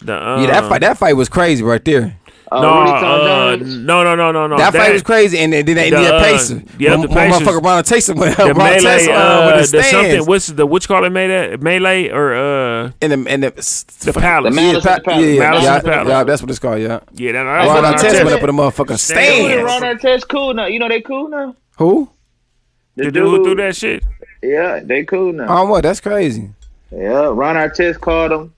The, 0.00 0.28
um, 0.28 0.40
yeah, 0.42 0.46
that 0.48 0.68
fight 0.68 0.80
that 0.82 0.98
fight 0.98 1.14
was 1.16 1.30
crazy 1.30 1.62
right 1.64 1.82
there. 1.82 2.18
Uh, 2.56 2.60
No, 2.62 2.80
uh, 2.82 3.56
no, 3.56 4.04
no, 4.04 4.14
no, 4.14 4.32
no, 4.32 4.46
no. 4.46 4.56
that, 4.58 4.72
fight 4.72 4.92
was 4.92 5.02
crazy, 5.02 5.38
and 5.38 5.52
then, 5.52 5.64
then 5.66 5.76
they 5.76 5.90
the, 5.90 5.96
ended 5.96 6.10
up 6.12 6.22
uh, 6.22 6.24
Pacer. 6.24 6.62
yeah, 6.78 6.90
the 6.96 6.98
when 7.00 7.08
Pacers- 7.08 7.42
motherfucker 7.42 7.62
Ron 7.62 7.82
Taysom 7.84 8.16
went 8.16 8.36
The 8.36 8.44
Ron 8.54 8.56
melee, 8.56 8.78
Taysom, 8.78 9.08
uh, 9.08 9.12
uh, 9.12 9.52
with 9.56 9.70
the 9.70 9.76
the 9.78 9.82
something. 9.82 10.10
stands. 10.10 10.26
What's 10.28 10.46
the 10.48 10.66
what 10.66 10.82
you 10.84 10.88
call 10.88 11.04
it? 11.04 11.10
Melee, 11.10 11.56
melee 11.56 12.08
or 12.10 12.34
uh, 12.34 12.90
in 13.00 13.10
the 13.10 13.32
in 13.32 13.40
the, 13.40 13.50
the 13.50 14.12
palace. 14.18 14.54
The 14.54 14.60
yeah, 14.62 14.72
Madison 14.72 14.82
Palace. 14.82 15.02
yeah, 15.06 15.26
yeah, 15.26 15.38
Madison 15.38 15.64
yeah, 15.64 15.80
Palace. 15.80 16.08
yeah, 16.08 16.24
that's 16.24 16.42
what 16.42 16.50
it's 16.50 16.58
called. 16.58 16.80
Yeah, 16.80 17.00
Yeah, 17.12 17.32
that, 17.32 17.42
Ron 17.42 17.82
that's 17.82 18.02
what 18.02 18.12
Artest 18.14 18.24
went 18.24 18.34
up 18.36 18.40
with 18.42 18.50
a 18.50 18.52
motherfucking 18.52 18.86
Dude, 18.88 19.00
stand. 19.00 19.64
Ron 19.64 19.82
Artest 19.82 20.28
cool 20.28 20.54
now. 20.54 20.66
You 20.66 20.78
know 20.78 20.88
they 20.88 21.00
cool 21.00 21.28
now. 21.28 21.56
Who? 21.78 22.08
The 22.96 23.10
dude 23.10 23.16
who 23.24 23.42
threw 23.42 23.54
that 23.56 23.74
shit. 23.74 24.04
Yeah, 24.42 24.80
they 24.84 25.04
cool 25.04 25.32
now. 25.32 25.48
On 25.48 25.68
what? 25.68 25.82
That's 25.82 26.00
crazy. 26.00 26.50
Yeah, 26.92 27.32
Ron 27.32 27.56
Artest 27.56 28.00
called 28.00 28.30
him 28.30 28.54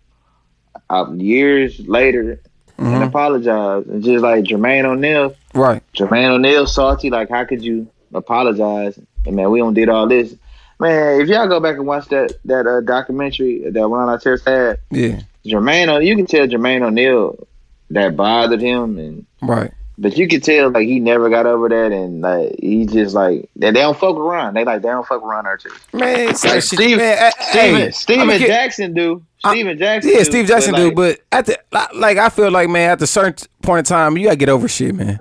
uh, 0.91 1.11
years 1.17 1.81
later 1.89 2.41
Mm-hmm. 2.79 2.87
and 2.95 3.05
apologized. 3.05 3.87
And 3.89 4.05
just 4.05 4.23
like 4.23 4.45
Jermaine 4.45 4.85
O'Neal, 4.85 5.35
Right. 5.55 5.83
Jermaine 5.95 6.29
O'Neal 6.31 6.67
salty. 6.67 7.09
Like, 7.11 7.31
how 7.31 7.45
could 7.45 7.63
you 7.65 7.89
apologize? 8.13 8.99
And 9.25 9.37
man, 9.37 9.51
we 9.51 9.59
don't 9.61 9.75
did 9.75 9.89
all 9.89 10.07
this. 10.07 10.35
Man, 10.79 11.21
if 11.23 11.29
y'all 11.29 11.49
go 11.49 11.59
back 11.59 11.77
and 11.77 11.87
watch 11.87 12.09
that 12.09 12.35
that 12.45 12.67
uh, 12.67 12.81
documentary 12.83 13.63
that 13.71 13.81
Ron 13.89 14.09
Artest 14.09 14.45
had, 14.47 14.79
Yeah. 14.91 15.21
Jermaine, 15.45 16.05
you 16.05 16.17
can 16.17 16.27
tell 16.27 16.47
Jermaine 16.47 16.83
O'Neal 16.83 17.47
that 17.91 18.17
bothered 18.17 18.61
him, 18.61 18.99
and 18.99 19.27
Right. 19.41 19.71
but 19.97 20.19
you 20.19 20.29
can 20.29 20.41
tell 20.43 20.71
like 20.71 20.87
he 20.87 20.99
never 21.01 21.31
got 21.31 21.47
over 21.47 21.69
that, 21.71 21.93
and 21.93 22.21
like 22.21 22.57
he 22.61 22.85
just 22.85 23.15
like 23.15 23.49
they, 23.57 23.71
they 23.71 23.81
don't 23.81 23.97
fuck 23.97 24.17
with 24.17 24.25
Ron. 24.27 24.53
They 24.55 24.65
like 24.65 24.83
they 24.83 24.89
don't 24.89 25.07
fuck 25.07 25.23
with 25.23 25.31
Ron 25.31 25.45
Artest. 25.47 25.95
Man, 25.95 26.29
it's 26.29 26.45
like 26.45 26.63
Steve, 26.63 26.99
man, 26.99 27.33
Steven, 27.41 27.81
hey, 27.81 27.91
Stephen 27.93 28.39
Jackson 28.41 28.93
do. 28.93 29.23
I- 29.47 29.53
Stephen 29.55 29.79
Jackson. 29.79 30.13
Yeah, 30.13 30.23
Steve 30.23 30.47
Jackson 30.47 30.73
but, 30.73 30.79
do, 30.79 30.93
but 30.93 31.21
at 31.33 31.47
the 31.47 31.59
like- 31.73 31.95
like 31.95 32.19
I 32.19 32.29
feel 32.29 32.51
like 32.51 32.69
man, 32.69 32.91
at 32.91 33.03
a 33.03 33.07
certain 33.07 33.35
point 33.63 33.81
in 33.81 33.85
time, 33.85 34.17
you 34.17 34.25
gotta 34.25 34.37
get 34.37 34.49
over 34.49 34.69
shit, 34.69 34.95
man. 34.95 35.19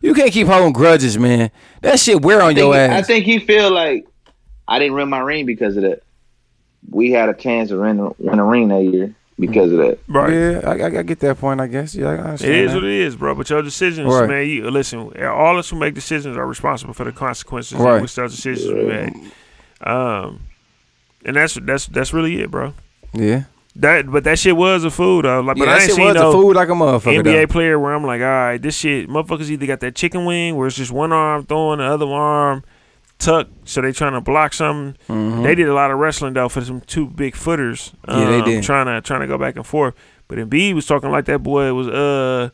You 0.00 0.14
can't 0.14 0.32
keep 0.32 0.48
holding 0.48 0.72
grudges, 0.72 1.16
man. 1.18 1.50
That 1.82 1.98
shit 2.00 2.22
wear 2.22 2.40
on 2.42 2.48
think, 2.54 2.58
your 2.58 2.74
ass. 2.74 2.90
I 2.98 3.02
think 3.02 3.24
he 3.24 3.38
feel 3.38 3.70
like 3.72 4.06
I 4.66 4.78
didn't 4.78 4.94
win 4.94 5.08
my 5.08 5.20
ring 5.20 5.46
because 5.46 5.76
of 5.76 5.82
that. 5.84 6.02
We 6.90 7.12
had 7.12 7.28
a 7.28 7.34
chance 7.34 7.68
to 7.68 7.80
win, 7.80 8.12
win 8.18 8.38
a 8.40 8.44
ring 8.44 8.66
that 8.68 8.82
year 8.82 9.14
because 9.38 9.70
of 9.70 9.78
that. 9.78 9.98
Right. 10.08 10.32
Yeah, 10.32 10.60
I, 10.64 10.72
I, 10.72 10.98
I 10.98 11.02
get 11.02 11.20
that 11.20 11.38
point. 11.38 11.60
I 11.60 11.68
guess. 11.68 11.94
Yeah, 11.94 12.08
I 12.08 12.14
It 12.14 12.20
understand 12.20 12.54
is 12.54 12.70
that. 12.72 12.76
what 12.78 12.84
it 12.84 12.90
is, 12.90 13.14
bro. 13.16 13.34
But 13.36 13.48
your 13.48 13.62
decisions, 13.62 14.12
Right. 14.12 14.28
man. 14.28 14.48
You 14.48 14.68
listen. 14.72 15.12
All 15.24 15.56
us 15.58 15.70
who 15.70 15.78
make 15.78 15.94
decisions 15.94 16.36
are 16.36 16.46
responsible 16.48 16.94
for 16.94 17.04
the 17.04 17.12
consequences 17.12 17.78
Right. 17.78 17.96
of 17.96 18.02
which 18.02 18.14
those 18.16 18.34
decisions 18.34 18.72
we 18.74 18.84
make. 18.84 19.14
Um, 19.86 20.40
and 21.24 21.36
that's 21.36 21.54
that's 21.54 21.86
that's 21.86 22.12
really 22.12 22.40
it, 22.40 22.50
bro. 22.50 22.74
Yeah. 23.12 23.44
That 23.76 24.10
but 24.10 24.24
that 24.24 24.38
shit 24.38 24.56
was 24.56 24.84
a 24.84 24.90
food 24.90 25.24
though. 25.24 25.40
Like, 25.40 25.56
yeah 25.56 25.64
but 25.64 25.66
that 25.66 25.72
I 25.72 25.82
ain't 25.82 25.82
shit 25.84 25.94
seen 25.96 26.06
was 26.06 26.14
no 26.14 26.28
a 26.28 26.32
food 26.32 26.56
like 26.56 26.68
a 26.68 26.72
motherfucker. 26.72 27.22
NBA 27.22 27.24
though. 27.24 27.46
player 27.46 27.78
where 27.78 27.94
I'm 27.94 28.04
like, 28.04 28.20
all 28.20 28.26
right, 28.26 28.58
this 28.60 28.76
shit, 28.76 29.08
motherfuckers 29.08 29.48
either 29.48 29.66
got 29.66 29.80
that 29.80 29.94
chicken 29.94 30.26
wing 30.26 30.56
where 30.56 30.66
it's 30.66 30.76
just 30.76 30.92
one 30.92 31.12
arm 31.12 31.46
throwing 31.46 31.78
the 31.78 31.84
other 31.84 32.06
arm 32.06 32.64
tucked, 33.18 33.68
so 33.68 33.80
they 33.80 33.92
trying 33.92 34.12
to 34.12 34.20
block 34.20 34.52
something. 34.52 35.42
They 35.42 35.54
did 35.54 35.68
a 35.68 35.74
lot 35.74 35.90
of 35.90 35.98
wrestling 35.98 36.34
though 36.34 36.48
for 36.48 36.60
some 36.60 36.80
two 36.82 37.06
big 37.06 37.34
footers. 37.34 37.92
Mm-hmm. 38.06 38.20
Yeah, 38.20 38.30
they 38.30 38.38
um, 38.40 38.44
did. 38.44 38.62
Trying 38.64 38.86
to 38.86 39.00
trying 39.00 39.20
to 39.20 39.26
go 39.26 39.38
back 39.38 39.56
and 39.56 39.66
forth. 39.66 39.94
But 40.28 40.38
Embiid 40.38 40.74
was 40.74 40.86
talking 40.86 41.10
like 41.10 41.24
that 41.26 41.42
boy 41.42 41.72
was 41.72 41.88
uh. 41.88 42.50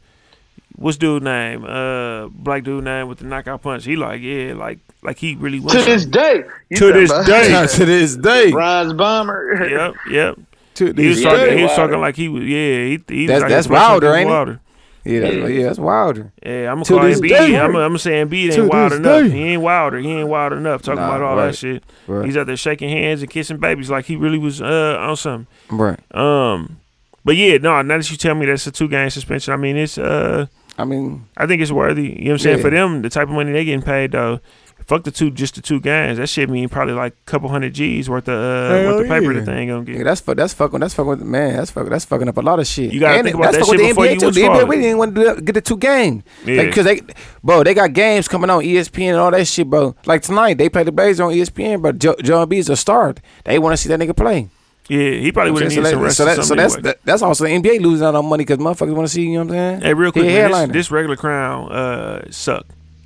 What's 0.77 0.97
dude 0.97 1.25
name? 1.25 1.65
Uh, 1.65 2.29
black 2.29 2.63
dude 2.63 2.85
name 2.85 3.09
with 3.09 3.19
the 3.19 3.25
knockout 3.25 3.63
punch. 3.63 3.85
He 3.85 3.97
like, 3.97 4.23
yeah, 4.23 4.55
like, 4.55 4.79
like 5.03 5.19
he 5.19 5.35
really 5.35 5.59
went. 5.59 5.77
To 5.77 5.85
this 5.85 6.03
something. 6.03 6.23
day. 6.23 6.45
You 6.69 6.77
To 6.77 6.93
this 6.93 7.11
day. 7.27 7.67
to 7.79 7.85
this 7.85 8.15
day. 8.15 8.53
Bronze 8.53 8.93
Bomber. 8.93 9.69
Yep, 9.69 9.95
yep. 10.09 10.39
To 10.79 10.93
He 10.93 11.09
was 11.09 11.23
talking. 11.23 11.57
He 11.59 11.63
was 11.65 11.75
talking 11.75 12.01
like 12.01 12.17
he 12.17 12.29
was. 12.29 12.43
Yeah, 12.45 12.85
he. 12.85 13.01
he 13.09 13.27
That's- 13.27 13.29
was 13.29 13.43
like 13.43 13.51
that's 13.51 13.67
he 13.67 13.71
was 13.73 13.79
like 13.81 13.89
Wilder, 13.91 14.15
ain't 14.15 14.29
it? 14.29 14.33
Wilder. 14.33 14.61
Yeah, 15.05 15.21
that's, 15.21 15.35
yeah, 15.53 15.63
that's 15.65 15.79
wilder. 15.79 16.33
Yeah, 16.45 16.71
I'm 16.71 16.83
gonna 16.83 16.85
call 16.85 17.01
this 17.03 17.21
Embiid. 17.21 17.29
day. 17.31 17.57
I'm, 17.59 17.69
I'm 17.71 17.73
gonna 17.91 17.99
say 17.99 18.11
Embiid 18.23 18.59
ain't 18.59 18.71
wild 18.71 18.93
this 18.93 18.99
enough. 18.99 19.23
day. 19.23 19.31
He 19.31 19.43
ain't 19.45 19.63
wilder. 19.63 19.99
He 20.01 20.11
ain't 20.11 20.29
wild 20.29 20.53
enough. 20.53 20.83
Talking 20.83 21.01
Nah, 21.01 21.09
about 21.17 21.23
all 21.23 21.37
right. 21.37 21.47
that 21.47 21.57
shit. 21.57 21.83
Right. 22.07 22.27
He's 22.27 22.37
out 22.37 22.47
there 22.47 22.57
shaking 22.59 22.91
hands 22.91 23.23
and 23.23 23.31
kissing 23.31 23.57
babies 23.57 23.89
like 23.89 24.05
he 24.05 24.17
really 24.17 24.37
was 24.39 24.61
uh 24.61 24.99
on 25.01 25.17
something. 25.17 25.47
Right. 25.71 25.99
Um, 26.15 26.79
but 27.25 27.37
yeah, 27.37 27.57
no. 27.57 27.81
Now 27.81 27.97
that 27.97 28.11
you 28.11 28.19
tell 28.19 28.35
me 28.35 28.45
that's 28.47 28.67
a 28.67 28.71
two 28.73 28.89
game 28.89 29.09
suspension, 29.09 29.55
I 29.55 29.57
mean 29.57 29.77
it's 29.79 29.97
uh, 29.97 30.47
I 30.77 30.85
mean, 30.85 31.25
I 31.39 31.47
think 31.47 31.63
it's 31.63 31.73
worthy. 31.73 32.03
You 32.03 32.09
know 32.11 32.25
what 32.25 32.33
I'm 32.33 32.39
saying? 32.41 32.57
Yeah. 32.59 32.63
For 32.63 32.71
them, 32.71 33.01
the 33.01 33.09
type 33.09 33.29
of 33.29 33.35
money 33.35 33.53
they 33.53 33.65
getting 33.65 33.83
paid 33.83 34.13
though. 34.13 34.41
Fuck 34.89 35.05
the 35.05 35.11
two, 35.11 35.31
just 35.31 35.55
the 35.55 35.61
two 35.61 35.81
games. 35.81 36.17
That 36.17 36.29
shit 36.29 36.49
mean 36.49 36.67
probably 36.71 36.95
like 36.95 37.13
a 37.13 37.31
couple 37.31 37.51
hundred 37.51 37.75
G's 37.75 38.09
worth 38.09 38.27
of 38.27 38.39
uh, 38.39 38.89
worth 38.89 39.03
of 39.03 39.07
paper 39.07 39.35
yeah. 39.35 39.41
the 39.41 39.45
thing 39.45 39.69
gonna 39.69 39.85
get. 39.85 39.99
yeah, 39.99 40.03
that's 40.03 40.23
fu- 40.23 40.35
that's 40.35 40.55
fucking 40.55 40.81
that's 40.81 40.95
fucking 40.95 41.31
man. 41.31 41.57
That's 41.57 41.71
fucking 41.71 41.91
that's 41.91 42.07
fucking 42.07 42.27
up 42.27 42.39
a 42.39 42.41
lot 42.41 42.59
of 42.59 42.67
shit. 42.67 42.91
You 42.91 43.01
gotta 43.01 43.19
And 43.19 43.25
think 43.27 43.37
about 43.37 43.53
that's 43.53 43.69
that 43.69 43.77
shit 43.77 43.87
before 43.87 44.05
the 44.05 44.13
you 44.13 44.17
NBA 44.17 44.21
too. 44.21 44.31
The 44.31 44.41
NBA 44.41 44.47
forward. 44.47 44.69
really 44.71 44.83
didn't 44.85 44.97
want 44.97 45.15
to 45.15 45.21
do 45.21 45.27
that, 45.27 45.45
get 45.45 45.53
the 45.53 45.61
two 45.61 45.77
games. 45.77 46.23
Yeah. 46.47 46.65
because 46.65 46.87
they, 46.87 47.03
bro, 47.45 47.65
they 47.65 47.75
got 47.75 47.93
games 47.93 48.29
coming 48.29 48.49
on 48.49 48.63
ESPN 48.63 49.09
and 49.11 49.17
all 49.19 49.31
that 49.31 49.47
shit, 49.47 49.69
bro. 49.69 49.95
Like 50.07 50.23
tonight, 50.23 50.57
they 50.57 50.71
play 50.71 50.85
the 50.85 50.93
Blazers 50.93 51.21
on 51.21 51.33
ESPN, 51.33 51.83
but 51.83 51.99
Joe, 51.99 52.17
Joe 52.23 52.47
Embiid's 52.47 52.71
a 52.71 52.77
star. 52.77 53.15
They 53.45 53.59
want 53.59 53.75
to 53.75 53.77
see 53.77 53.91
that 53.91 54.01
nigga 54.01 54.17
play. 54.17 54.49
Yeah, 54.89 55.11
he 55.11 55.33
probably 55.33 55.53
would 55.53 55.65
have 55.65 55.73
so 55.73 55.81
needed 55.81 55.91
some 55.91 56.01
rest. 56.01 56.17
so, 56.17 56.25
or 56.25 56.35
that, 56.35 56.45
so 56.45 56.55
that's 56.55 56.75
anyway. 56.77 56.93
that, 56.93 57.05
that's 57.05 57.21
also 57.21 57.45
the 57.45 57.51
NBA 57.51 57.83
losing 57.83 58.07
out 58.07 58.15
on 58.15 58.25
money 58.25 58.47
because 58.47 58.57
motherfuckers 58.57 58.95
want 58.95 59.07
to 59.07 59.13
see. 59.13 59.25
You 59.25 59.33
know 59.33 59.45
what 59.45 59.55
I'm 59.55 59.81
saying? 59.81 59.81
Hey, 59.83 59.93
real 59.93 60.13
quick, 60.13 60.25
man, 60.25 60.69
this, 60.69 60.73
this 60.73 60.91
regular 60.91 61.17
crown 61.17 61.71
uh 61.71 62.31
suck. 62.31 62.65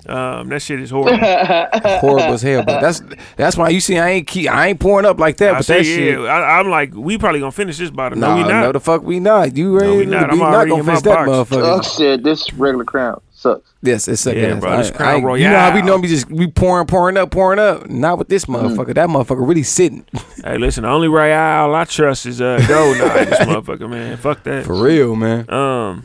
Um, 0.09 0.49
that 0.49 0.61
shit 0.61 0.81
is 0.81 0.91
horrible. 0.91 1.17
horrible 2.01 2.35
as 2.35 2.43
hell. 2.43 2.65
But 2.65 2.81
that's 2.81 3.03
that's 3.37 3.57
why 3.57 3.69
you 3.69 3.81
see 3.81 3.99
I 3.99 4.09
ain't 4.11 4.27
keep, 4.27 4.51
I 4.51 4.69
ain't 4.69 4.81
pouring 4.81 5.07
up 5.07 5.19
like 5.21 5.37
that. 5.37 5.55
I 5.55 5.59
but 5.59 5.65
say, 5.65 5.79
that 5.79 5.85
shit. 5.85 6.19
yeah, 6.21 6.25
I, 6.27 6.59
I'm 6.59 6.69
like, 6.69 6.93
we 6.95 7.19
probably 7.19 7.41
gonna 7.41 7.53
finish 7.53 7.79
this 7.79 7.91
bottle. 7.91 8.19
No, 8.19 8.35
we 8.35 8.43
not. 8.43 8.49
no, 8.63 8.73
the 8.73 8.81
fuck 8.81 9.03
we 9.03 9.21
not. 9.21 9.57
You 9.57 9.79
No, 9.79 9.85
ain't. 9.85 9.99
we 9.99 10.07
not. 10.07 10.33
We 10.33 10.41
I'm 10.43 10.53
not 10.53 10.69
gonna 10.69 10.83
finish 10.85 11.03
that 11.03 11.27
box. 11.27 11.31
motherfucker. 11.51 11.79
Oh 11.79 11.83
shit, 11.83 12.23
this 12.25 12.53
regular 12.55 12.85
crown 12.85 13.21
sucks. 13.33 13.69
Yes, 13.85 14.07
it's 14.09 14.25
a 14.27 14.35
Yeah, 14.35 14.41
yes. 14.49 14.61
bro, 14.61 14.77
this 14.77 14.91
I- 14.91 14.95
Crown 14.95 15.09
I- 15.27 15.35
You 15.37 15.49
know 15.49 15.59
how 15.59 15.71
we 15.71 15.75
Royal. 15.81 15.87
normally 15.87 16.09
just 16.09 16.31
we 16.31 16.47
pouring, 16.49 16.87
pouring 16.87 17.17
up, 17.17 17.31
pouring 17.31 17.59
up. 17.59 17.89
Not 17.91 18.19
with 18.19 18.29
this 18.29 18.45
motherfucker. 18.47 18.95
That 18.95 19.09
motherfucker 19.09 19.47
really 19.47 19.63
sitting 19.65 20.05
Hey, 20.45 20.59
listen, 20.59 20.83
the 20.83 20.89
only 20.91 21.09
Royal 21.09 21.75
I 21.75 21.85
trust 21.85 22.27
is 22.27 22.41
uh 22.41 22.65
gold 22.69 22.99
now. 22.99 23.15
This 23.25 23.39
motherfucker, 23.41 23.89
man. 23.91 24.17
Fuck 24.17 24.43
that. 24.45 24.65
for 24.65 24.75
real, 24.83 25.15
man. 25.17 25.49
Um, 25.51 26.05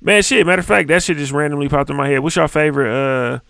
man, 0.00 0.22
shit. 0.22 0.46
Matter 0.46 0.60
of 0.60 0.66
fact, 0.66 0.88
that 0.88 1.02
shit 1.02 1.16
just 1.16 1.32
randomly 1.32 1.68
popped 1.68 1.90
in 1.90 1.96
my 1.96 2.08
head. 2.08 2.20
What's 2.20 2.36
your 2.36 2.48
favorite 2.48 2.92
uh 2.92 3.40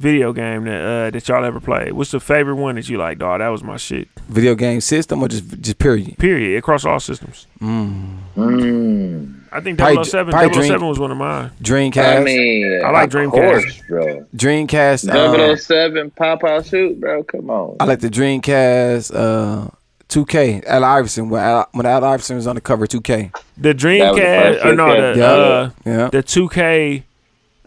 video 0.00 0.32
game 0.32 0.64
that 0.64 0.82
uh 0.82 1.10
that 1.10 1.28
y'all 1.28 1.44
ever 1.44 1.60
played? 1.60 1.92
What's 1.92 2.10
the 2.10 2.20
favorite 2.20 2.56
one 2.56 2.74
that 2.76 2.88
you 2.88 2.98
like, 2.98 3.18
dog? 3.18 3.38
That 3.40 3.48
was 3.48 3.62
my 3.62 3.76
shit. 3.76 4.08
Video 4.28 4.54
game 4.54 4.80
system 4.80 5.22
or 5.22 5.28
just 5.28 5.60
just 5.60 5.78
period. 5.78 6.18
Period. 6.18 6.58
Across 6.58 6.84
all 6.84 7.00
systems. 7.00 7.46
Mm. 7.60 9.40
I 9.52 9.60
think 9.60 9.78
Probably- 9.78 10.02
007, 10.04 10.32
probably 10.32 10.52
007 10.54 10.78
Dream- 10.80 10.88
was 10.88 10.98
one 10.98 11.12
of 11.12 11.16
mine. 11.16 11.52
Dreamcast, 11.62 12.16
I 12.16 12.24
mean, 12.24 12.80
I 12.84 12.90
like 12.90 13.08
Dreamcast. 13.10 13.30
course, 13.30 13.82
bro. 13.88 14.26
Dreamcast. 14.36 15.14
um, 15.14 15.56
007 15.56 16.10
Pop 16.10 16.42
Out 16.42 16.66
Shoot, 16.66 16.98
bro. 17.00 17.22
Come 17.22 17.50
on. 17.50 17.76
I 17.78 17.84
like 17.84 18.00
the 18.00 18.08
Dreamcast. 18.10 19.14
Uh, 19.14 19.68
2K. 20.14 20.64
Al 20.66 20.84
Iverson 20.84 21.28
when 21.28 21.42
Al, 21.42 21.68
when 21.72 21.86
Al 21.86 22.04
Iverson 22.04 22.36
was 22.36 22.46
on 22.46 22.54
the 22.54 22.60
cover 22.60 22.86
2K. 22.86 23.32
The 23.32 23.40
That 23.56 23.78
the 23.78 23.86
Dreamcast 23.88 24.64
or 24.64 24.74
no 24.74 25.12
the 25.12 25.18
Yeah. 25.18 25.26
uh, 25.26 25.70
Yeah. 25.84 26.08
the 26.10 26.22
2K 26.22 27.02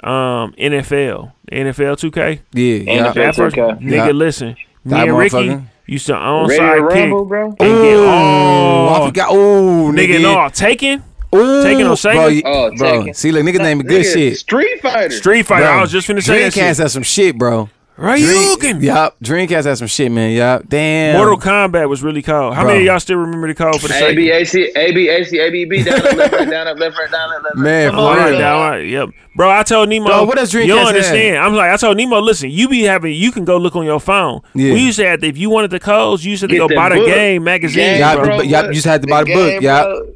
um 0.04 0.54
NFL 0.58 1.32
NFL 1.52 1.96
2K. 1.98 2.40
Yeah. 2.54 2.64
Yeah. 2.94 3.04
NFL 3.08 3.14
That 3.14 3.36
first 3.36 3.56
2K. 3.56 3.80
nigga, 3.82 3.92
Yeah. 4.08 4.12
listen. 4.12 4.48
Me 4.50 4.56
That 4.86 5.08
and 5.10 5.18
Ricky 5.18 5.36
motherfucker. 5.36 5.64
used 5.88 6.06
to 6.08 6.18
own 6.18 6.48
Ready 6.50 6.60
to 6.60 6.66
sidekick 6.66 6.94
rumble, 6.94 7.26
bro? 7.26 7.46
and 7.48 7.58
get 7.58 7.68
Ooh, 7.68 8.08
I 8.08 9.06
forgot. 9.08 9.32
Ooh, 9.34 9.92
nigga 9.92 10.18
nigga. 10.18 10.22
no 10.22 10.50
taken 10.54 11.04
Ooh, 11.36 11.62
Taking 11.62 11.86
on 11.88 11.96
Sega? 11.98 12.14
Bro, 12.14 12.28
you- 12.28 12.42
Oh, 12.46 12.72
bro. 12.78 13.00
Taken. 13.00 13.14
See, 13.14 13.32
look, 13.34 13.44
niggas 13.44 13.60
naming 13.60 13.86
good 13.86 14.04
Nigga, 14.06 14.14
shit. 14.14 14.38
Street 14.38 14.82
Fighter. 14.82 15.12
Street 15.12 15.44
Fighter. 15.46 15.66
Bro, 15.66 15.74
I 15.74 15.82
was 15.82 15.92
just 15.92 16.08
finna 16.08 16.24
say 16.24 16.44
that 16.44 16.54
Dreamcast 16.54 16.54
shit. 16.54 16.78
has 16.78 16.94
some 16.94 17.04
shit, 17.04 17.38
bro. 17.38 17.70
Ryuken. 17.98 18.82
Yup. 18.82 19.20
Dreamcast 19.22 19.66
has 19.66 19.80
some 19.80 19.88
shit, 19.88 20.12
man. 20.12 20.32
Yup. 20.32 20.68
Damn. 20.70 21.18
Mortal 21.18 21.38
Kombat 21.40 21.90
was 21.90 22.04
really 22.04 22.22
cold. 22.22 22.54
How 22.54 22.62
Bro. 22.62 22.74
many 22.74 22.80
of 22.82 22.86
y'all 22.86 23.00
still 23.00 23.18
remember 23.18 23.48
the 23.48 23.56
code 23.56 23.82
for 23.82 23.88
the 23.88 23.96
A 24.06 24.14
B 24.16 24.28
Sega? 24.30 24.42
A 24.42 24.46
C 24.46 24.72
A 24.76 24.92
B 24.94 25.10
A 25.10 25.24
C 25.26 25.40
A 25.40 25.50
B 25.50 25.66
B 25.66 25.84
down 25.84 25.98
up 26.06 26.14
left 26.16 26.34
right 26.34 26.50
down 26.50 26.68
up 26.68 26.78
left 26.78 26.98
right 26.98 27.10
down 27.12 27.30
up 27.34 27.44
left 27.44 27.56
right. 27.56 27.64
Man, 27.64 27.90
Come 27.92 27.96
for 27.98 28.02
on, 28.02 28.08
All 28.08 28.16
right, 28.16 28.30
real. 28.30 28.40
down 28.40 28.70
right, 28.72 28.88
yep, 28.88 29.10
bro. 29.36 29.50
I 29.50 29.64
told 29.64 29.90
Nemo. 29.90 30.06
Bro, 30.06 30.26
what 30.26 30.36
does 30.38 30.54
You 30.54 30.60
Dreamcast 30.62 30.68
don't 30.68 30.78
have? 30.80 30.88
understand. 30.90 31.38
I'm 31.38 31.54
like, 31.56 31.72
I 31.72 31.78
told 31.78 31.98
Nemo, 31.98 32.20
listen, 32.20 32.52
you 32.52 32.70
be 32.70 32.84
having, 32.84 33.14
you 33.14 33.32
can 33.32 33.46
go 33.46 33.58
look 33.58 33.76
on 33.76 33.86
your 33.86 34.00
phone. 34.00 34.42
Yeah. 34.54 34.74
We 34.74 34.82
used 34.86 35.00
to 35.00 35.06
have, 35.08 35.22
to, 35.22 35.28
if 35.28 35.38
you 35.38 35.50
wanted 35.50 35.72
the 35.72 35.80
codes, 35.80 36.24
you 36.24 36.32
used 36.32 36.42
to 36.42 36.48
Get 36.48 36.58
go 36.60 36.68
buy 36.68 36.90
the 36.90 36.96
book. 36.98 37.08
game 37.08 37.44
magazine, 37.44 37.84
Game, 37.84 38.00
Y'all 38.02 38.16
bro. 38.18 38.26
bro. 38.26 38.42
Yup, 38.42 38.68
you 38.68 38.74
just 38.74 38.86
had 38.86 39.02
to 39.02 39.08
buy 39.08 39.24
the 39.24 39.34
book, 39.34 39.50
game, 39.54 39.62
yup. 39.64 39.86
bro. 39.86 40.14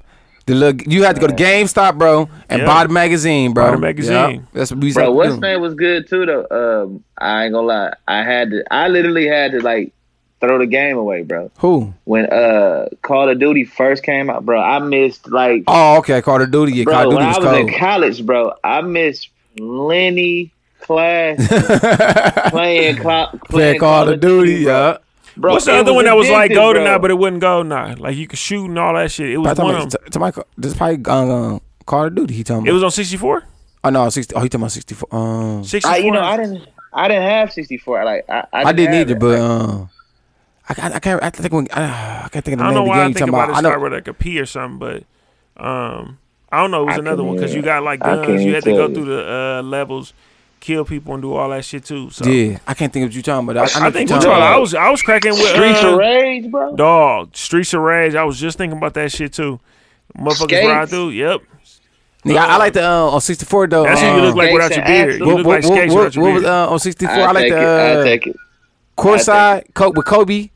The 0.52 0.58
look, 0.58 0.86
you 0.86 1.04
had 1.04 1.16
to 1.16 1.22
go 1.22 1.28
to 1.28 1.34
GameStop, 1.34 1.98
bro, 1.98 2.28
and 2.50 2.62
Yeah. 2.62 2.68
buy 2.68 2.84
the 2.86 2.92
magazine, 2.92 3.54
bro. 3.54 3.68
Buy 3.68 3.72
the 3.72 3.78
magazine. 3.78 4.32
Yup. 4.42 4.44
That's 4.52 4.72
what 4.72 4.82
we 4.82 4.88
used 4.88 4.98
Bro, 4.98 5.06
to 5.06 5.12
what's 5.14 5.38
name 5.38 5.62
was 5.62 5.74
good 5.76 6.10
too 6.10 6.26
though. 6.26 6.46
Um, 6.84 7.04
I 7.18 7.46
ain't 7.46 7.54
gonna 7.54 7.68
lie. 7.68 7.94
I 8.08 8.24
had 8.24 8.50
to. 8.52 8.64
I 8.70 8.90
literally 8.90 9.28
had 9.28 9.52
to 9.54 9.62
like 9.62 9.94
throw 10.42 10.58
the 10.58 10.66
game 10.66 10.98
away, 10.98 11.22
bro. 11.24 11.52
Who? 11.60 11.94
When 12.04 12.26
uh 12.26 12.88
Call 13.02 13.30
of 13.30 13.40
Duty 13.40 13.64
first 13.64 14.04
came 14.04 14.30
out, 14.30 14.46
bro, 14.46 14.60
I 14.62 14.80
missed 14.80 15.30
like 15.32 15.64
Oh, 15.68 15.98
okay. 16.00 16.22
Call 16.22 16.42
of 16.42 16.52
Duty. 16.52 16.74
Yeah, 16.74 16.84
bro. 16.84 16.94
Call 16.96 17.02
of 17.04 17.08
When 17.10 17.18
Duty 17.18 17.26
I 17.26 17.30
was 17.30 17.38
was 17.38 17.46
cold. 17.58 17.70
in 17.70 17.80
college, 17.80 18.26
bro, 18.26 18.54
I 18.64 18.82
missed 18.82 19.30
plenty 19.56 20.52
class 20.82 21.38
playing, 22.50 22.96
cl- 22.98 23.28
playing 23.30 23.40
Playing 23.50 23.80
Call 23.80 24.10
of 24.10 24.20
Duty, 24.20 24.64
bro. 24.66 24.74
yeah. 24.74 24.98
Bro, 25.42 25.54
What's 25.54 25.66
the 25.66 25.74
other 25.74 25.94
one 25.94 26.06
that 26.06 26.16
was 26.16 26.30
like 26.30 26.52
addictive, 26.52 26.56
golden 26.56 26.84
bro. 26.84 26.96
eye, 26.96 26.98
but 27.00 27.12
it 27.12 27.16
wasn't 27.16 27.42
GoldenEye? 27.44 28.00
Like 28.00 28.16
you 28.16 28.28
could 28.28 28.40
shoot 28.40 28.66
and 28.66 28.78
all 28.80 28.94
that 28.94 29.12
shit. 29.12 29.30
It 29.32 29.38
was 29.38 29.56
Probably 29.56 29.64
one 29.64 29.74
talking 29.74 29.86
of 29.88 29.92
them. 29.92 30.02
about, 30.02 30.14
to 30.14 30.20
my, 30.20 30.44
this 30.58 30.72
is 30.72 30.78
probably 30.78 31.56
uh, 31.56 31.60
Call 31.86 32.06
of 32.06 32.16
Duty. 32.16 32.34
He 32.36 32.44
told 32.44 32.64
me 32.64 32.70
It 32.70 32.74
was 32.74 32.84
on 32.84 32.92
64? 32.92 33.44
oh 33.84 33.90
no, 33.90 34.10
sixty. 34.10 34.36
Oh, 34.36 34.42
he 34.42 34.48
talking 34.50 34.62
about 34.62 34.72
sixty 34.72 34.94
four. 34.96 35.10
Um, 35.12 35.64
64. 35.64 35.92
I, 35.92 35.98
you 35.98 36.12
know, 36.12 36.22
I 36.22 36.38
didn't. 36.38 36.68
I 36.94 37.08
didn't 37.08 37.24
have 37.24 37.52
sixty 37.52 37.78
four. 37.78 38.04
Like 38.06 38.30
I, 38.30 38.46
I, 38.54 38.64
I 38.66 38.72
didn't 38.74 38.94
have 38.94 39.02
either, 39.10 39.16
it. 39.16 39.20
but 39.20 39.40
um, 39.40 39.90
I, 40.70 40.76
I, 40.90 40.94
I 40.96 41.00
can't. 41.00 41.24
I 41.24 41.30
think 41.32 41.54
when 41.54 41.68
I, 41.74 42.26
I 42.26 42.30
can't 42.32 42.46
think 42.46 42.54
of 42.54 42.60
the 42.60 42.64
I 42.66 42.68
don't 42.68 42.74
name 42.74 42.74
know 42.76 42.80
of 42.82 42.86
the 42.86 42.90
why 42.90 42.96
game 42.98 43.04
I 43.04 43.08
you 43.08 43.14
think 43.14 43.20
talking 43.20 43.34
about 43.34 43.44
about. 43.50 43.54
it 43.54 43.58
I 43.58 43.60
start 43.62 43.80
know. 43.80 43.84
with 43.84 43.94
like 43.94 44.08
a 44.08 44.14
P 44.14 44.40
or 44.40 44.46
something, 44.46 44.78
but 44.78 45.64
um, 45.64 46.20
I 46.52 46.58
don't 46.62 46.70
know. 46.72 46.84
It 46.84 46.88
was 46.88 46.96
I 46.96 47.00
another 47.00 47.24
one 47.24 47.36
because 47.38 47.56
you 47.56 47.62
got 47.62 47.82
like 47.84 48.02
guns. 48.02 48.44
You 48.44 48.54
had 48.54 48.64
to 48.66 48.72
go 48.72 48.88
you. 48.88 48.94
through 48.94 49.06
the 49.06 49.32
uh, 49.60 49.62
levels, 49.64 50.14
kill 50.62 50.86
people, 50.86 51.14
and 51.14 51.22
do 51.22 51.34
all 51.34 51.50
that 51.50 51.66
shit 51.66 51.84
too. 51.84 52.10
So 52.12 52.26
Yeah, 52.26 52.60
I 52.66 52.74
can't 52.74 52.94
think 52.94 53.04
of 53.04 53.10
what 53.10 53.16
you 53.16 53.22
talking 53.22 53.50
about. 53.50 53.76
I, 53.76 53.80
I, 53.80 53.84
know 53.84 53.92
think 53.92 54.10
what 54.10 54.18
what 54.18 54.24
you 54.24 54.30
y'all, 54.30 54.40
talking 54.40 54.44
I 54.44 54.48
about. 54.52 54.62
was 54.62 54.74
I 54.76 54.90
was 54.90 55.02
cracking 55.02 55.32
with 55.34 55.48
Streets 55.50 55.84
uh, 55.84 55.92
of 55.92 55.98
Rage, 55.98 56.50
bro. 56.50 56.76
dog 56.78 57.36
Streets 57.36 57.74
of 57.74 57.82
Rage. 57.82 58.16
I 58.16 58.24
was 58.24 58.40
just 58.40 58.58
thinking 58.58 58.78
about 58.78 58.94
that 58.94 59.12
shit 59.12 59.34
too. 59.34 59.60
Motherfuckers 60.18 60.44
Skates. 60.44 60.68
ride 60.68 60.90
through. 60.90 61.10
Yep, 61.10 61.42
Nigga, 62.26 62.38
I, 62.38 62.46
I 62.48 62.58
like 62.58 62.74
the 62.74 62.88
uh, 62.88 63.10
on 63.12 63.22
sixty 63.22 63.46
four 63.46 63.66
though. 63.68 63.84
that's 63.84 64.02
uh, 64.02 64.06
what 64.06 64.16
you 64.16 64.22
look 64.22 64.36
like 64.36 64.54
without 64.54 64.76
your 64.76 64.86
beard. 64.86 65.10
axles. 65.10 65.20
You 65.20 65.26
What, 65.26 65.38
look 65.38 65.46
what, 65.48 65.54
like 65.62 65.64
what, 65.70 65.78
skates 65.78 65.94
what, 65.94 66.00
without 66.04 66.16
your 66.16 66.24
what 66.26 66.34
was 66.34 66.44
beard. 66.44 66.54
uh, 66.54 66.70
on 66.72 66.80
sixty 66.80 67.06
four? 67.08 67.16
I, 67.16 67.22
I 67.22 67.32
like 67.32 67.44
take 67.44 67.52
the 67.52 67.58
it. 67.58 67.64
I 67.64 67.92
uh, 67.96 68.04
take 68.04 68.28
it. 68.28 68.36
courtside 68.98 69.74
Co- 69.74 69.92
with 69.92 70.06
Kobe. 70.06 70.50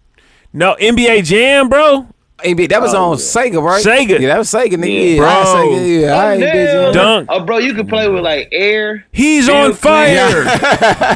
No 0.53 0.75
NBA 0.79 1.23
Jam, 1.25 1.67
bro. 1.69 2.07
NBA, 2.43 2.67
that 2.69 2.81
was 2.81 2.93
Oh, 2.93 3.11
on 3.11 3.17
Sega, 3.17 3.63
right? 3.63 3.83
Sega. 3.83 4.19
Yeah, 4.19 4.27
that 4.27 4.37
was 4.39 4.49
Sega, 4.51 4.73
nigga. 4.73 4.93
Yeah. 4.93 5.09
Yeah, 5.11 5.17
Bro. 5.19 5.27
I 5.29 5.45
Sega. 5.45 6.01
Yeah, 6.01 6.13
I 6.15 6.31
ain't 6.33 6.41
damn. 6.41 6.55
bitch. 6.55 6.93
Dunk. 6.93 7.29
Oh, 7.31 7.45
bro, 7.45 7.57
you 7.59 7.73
can 7.73 7.87
play 7.87 8.09
with 8.09 8.23
like 8.23 8.49
Air, 8.51 9.05
He's 9.13 9.47
Bill 9.47 9.55
on 9.55 9.73
fire. 9.73 10.43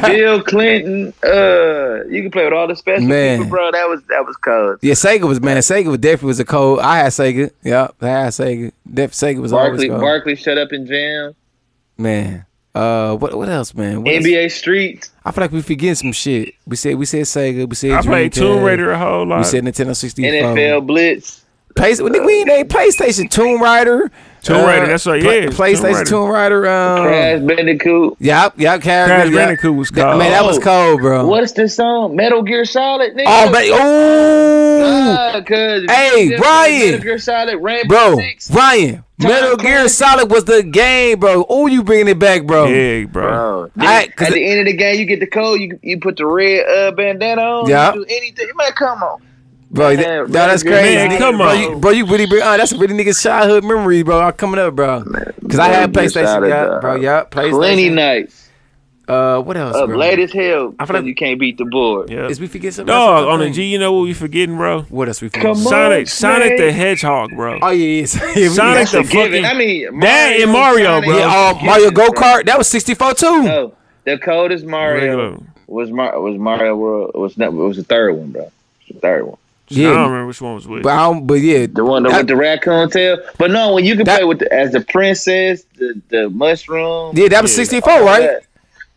Bill 0.06 0.42
Clinton. 0.42 1.12
Uh, 1.22 2.04
you 2.08 2.22
can 2.22 2.30
play 2.30 2.44
with 2.44 2.54
all 2.54 2.66
the 2.66 2.74
special 2.74 3.06
Man. 3.06 3.38
people, 3.38 3.50
bro. 3.50 3.70
That 3.70 3.86
was 3.88 4.02
that 4.08 4.24
was 4.24 4.36
cold. 4.36 4.78
Yeah, 4.80 4.94
Sega 4.94 5.28
was 5.28 5.40
man. 5.42 5.58
Sega 5.58 5.86
was 5.88 5.98
definitely 5.98 6.28
was 6.28 6.40
a 6.40 6.44
code. 6.46 6.78
I 6.80 6.96
had 6.98 7.12
Sega. 7.12 7.50
Yep, 7.64 7.94
I 8.00 8.06
had 8.08 8.28
Sega. 8.28 8.72
Def 8.92 9.12
Sega 9.12 9.40
was 9.42 9.52
always 9.52 9.68
Barkley, 9.72 9.88
cold. 9.88 10.00
Barkley, 10.00 10.36
shut 10.36 10.56
up 10.58 10.72
and 10.72 10.86
jam. 10.86 11.34
man. 11.98 12.46
Uh, 12.74 13.16
what 13.16 13.36
what 13.36 13.48
else, 13.48 13.74
man? 13.74 14.02
What 14.04 14.14
else? 14.14 14.24
NBA 14.24 14.50
Street. 14.52 15.10
I 15.24 15.32
feel 15.32 15.42
like 15.42 15.52
we 15.52 15.60
forgetting 15.62 15.94
some 15.96 16.12
shit. 16.12 16.54
We 16.66 16.76
said 16.76 16.94
we 16.96 17.04
said 17.04 17.22
Sega. 17.22 17.68
We 17.68 17.74
said 17.74 17.92
I 17.92 18.02
played 18.02 18.32
Dreamcast. 18.32 18.36
Tomb 18.36 18.62
Raider 18.62 18.92
a 18.92 18.98
whole 18.98 19.26
lot. 19.26 19.38
We 19.38 19.44
said 19.44 19.64
Nintendo 19.64 19.96
sixty 19.96 20.22
four. 20.22 20.54
NFL 20.54 20.86
Blitz. 20.86 21.44
Play, 21.76 21.92
nigga, 21.92 22.26
we 22.26 22.52
ain't 22.52 22.68
PlayStation. 22.68 23.30
Tomb 23.30 23.62
Raider. 23.62 24.10
Tomb 24.42 24.66
Raider, 24.66 24.86
that's 24.86 25.06
right, 25.06 25.22
Play- 25.22 25.40
yeah, 25.42 25.46
Tomb 25.46 25.54
PlayStation 25.54 25.82
Raider. 25.94 26.04
Tomb 26.04 26.30
Raider. 26.30 26.66
Um, 26.68 27.02
Crash 27.04 27.40
Bandicoot. 27.40 28.16
Yep, 28.20 28.54
yep. 28.56 28.82
Crash, 28.82 29.06
Crash 29.08 29.26
yep. 29.26 29.34
Bandicoot 29.34 29.74
was 29.76 29.90
That- 29.90 30.02
cold. 30.04 30.18
Man, 30.18 30.30
that 30.32 30.44
was 30.44 30.58
Oh. 30.58 30.60
cold, 30.60 31.00
bro. 31.00 31.26
What's 31.26 31.52
the 31.52 31.68
song? 31.68 32.16
Metal 32.16 32.42
Gear 32.42 32.64
Solid, 32.64 33.14
nigga. 33.16 33.24
Oh, 33.26 33.50
man. 33.50 33.64
Ooh. 33.64 34.82
Ah, 34.82 35.40
cause 35.46 35.84
Hey, 35.88 36.36
Ryan. 36.36 36.80
Metal 36.86 37.00
Gear 37.00 37.18
Solid, 37.18 37.58
Rainbow 37.60 37.88
Bro, 37.88 38.16
Six. 38.18 38.50
Ryan, 38.50 39.04
Metal 39.18 39.56
Gear 39.56 39.88
Solid 39.88 40.30
was 40.30 40.44
the 40.44 40.62
game, 40.62 41.18
bro. 41.20 41.44
Oh, 41.48 41.66
you 41.66 41.82
bringing 41.82 42.08
it 42.08 42.18
back, 42.18 42.44
bro. 42.44 42.66
Yeah, 42.66 43.04
bro. 43.06 43.68
Bro, 43.76 43.86
I- 43.86 44.08
at 44.18 44.32
the 44.32 44.44
end 44.50 44.60
of 44.60 44.66
the 44.66 44.72
game, 44.76 44.98
you 44.98 45.04
get 45.06 45.20
the 45.20 45.26
code. 45.26 45.60
You 45.60 45.78
you 45.82 45.98
put 46.00 46.16
the 46.16 46.26
red 46.26 46.64
uh, 46.66 46.92
bandana 46.92 47.42
on. 47.42 47.68
Yeah. 47.68 47.92
You 47.94 48.04
do 48.04 48.06
anything. 48.08 48.46
Man, 48.56 48.72
come 48.72 49.02
on. 49.02 49.20
Bro, 49.72 49.88
Man, 49.94 49.96
that, 49.98 50.06
no, 50.22 50.26
that's 50.28 50.62
crazy. 50.64 50.96
Man, 50.96 51.18
come 51.18 51.36
bro, 51.36 51.46
on. 51.46 51.60
you, 51.60 51.76
bro, 51.76 51.90
you 51.92 52.04
really 52.04 52.26
bring, 52.26 52.42
uh, 52.42 52.56
that's 52.56 52.72
a 52.72 52.78
really 52.78 52.92
nigga's 52.94 53.22
childhood 53.22 53.62
memory, 53.62 54.02
bro. 54.02 54.20
I'm 54.20 54.32
Coming 54.32 54.58
up, 54.58 54.74
bro. 54.74 55.04
Because 55.40 55.60
I 55.60 55.68
had 55.68 55.92
PlayStation, 55.92 56.48
yeah, 56.48 56.64
dog. 56.64 56.80
bro, 56.80 56.94
yeah, 56.96 57.24
PlayStation. 57.24 57.50
Plenty 57.52 57.88
nights. 57.90 58.48
Uh, 59.06 59.40
what 59.40 59.56
else, 59.56 59.74
Up 59.76 59.88
bro? 59.88 59.96
late 59.98 60.18
as 60.20 60.32
hell. 60.32 60.74
I 60.78 60.82
I 60.82 60.86
feel 60.86 60.96
like- 60.96 61.04
you 61.04 61.14
can't 61.16 61.38
beat 61.38 61.58
the 61.58 61.64
board. 61.64 62.10
Yeah. 62.10 62.26
Is 62.28 62.40
we 62.40 62.46
forget 62.48 62.74
something? 62.74 62.92
Dog, 62.92 63.24
else? 63.24 63.32
on 63.32 63.40
the 63.40 63.50
G, 63.50 63.64
you 63.64 63.78
know 63.78 63.92
what 63.92 64.02
we 64.02 64.12
forgetting, 64.14 64.56
bro? 64.56 64.82
What 64.82 65.08
else 65.08 65.20
we 65.22 65.28
forget? 65.28 65.42
Come 65.42 65.50
on. 65.52 65.56
Sonic, 65.56 66.08
Sonic 66.08 66.56
the 66.58 66.70
Hedgehog, 66.72 67.30
bro. 67.36 67.58
Oh 67.62 67.70
yeah, 67.70 68.04
yeah. 68.04 68.32
yeah 68.36 68.48
Sonic 68.50 68.88
the 68.88 68.98
a 69.00 69.02
given. 69.04 69.42
fucking 69.42 69.44
I 69.44 69.54
mean, 69.54 70.00
That 70.00 70.36
and 70.40 70.50
Mario, 70.52 70.84
Sonic, 71.00 71.08
bro. 71.08 71.18
yeah, 71.18 71.26
uh, 71.60 71.64
Mario 71.64 71.90
Go. 71.90 72.08
Kart. 72.10 72.44
That 72.46 72.56
was 72.58 72.68
sixty 72.68 72.94
four 72.94 73.14
too. 73.14 73.42
No, 73.42 73.74
the 74.04 74.16
coldest 74.18 74.64
Mario 74.64 75.00
Regular. 75.32 75.38
was 75.66 75.90
Mar- 75.90 76.20
was 76.20 76.38
Mario 76.38 76.76
World. 76.76 77.10
Was 77.14 77.36
not, 77.36 77.48
it 77.48 77.52
was 77.54 77.78
the 77.78 77.84
third 77.84 78.12
one, 78.14 78.30
bro. 78.30 78.50
The 78.88 78.98
third 79.00 79.26
one. 79.26 79.36
I 79.70 79.74
don't 79.82 80.10
remember 80.10 80.26
which 80.26 80.40
one 80.40 80.54
was 80.54 80.66
which. 80.66 80.82
but 80.82 80.90
I 80.92 81.04
don't, 81.04 81.26
but 81.26 81.34
yeah, 81.34 81.66
The 81.72 81.84
one 81.84 82.02
that, 82.02 82.10
That- 82.10 82.18
with 82.18 82.26
the 82.28 82.36
raccoon 82.36 82.90
tail. 82.90 83.18
But 83.38 83.50
no, 83.50 83.74
when 83.74 83.84
you 83.84 83.94
can 83.96 84.04
That- 84.04 84.18
play 84.18 84.24
with 84.24 84.40
the, 84.40 84.52
as 84.52 84.72
the 84.72 84.80
princess, 84.80 85.64
the 85.76 86.00
the 86.08 86.28
mushroom. 86.30 87.16
yeah, 87.16 87.28
that 87.28 87.42
was 87.42 87.52
Yeah. 87.52 87.56
sixty 87.56 87.80
four, 87.80 88.02
right? 88.02 88.20
that. 88.22 88.42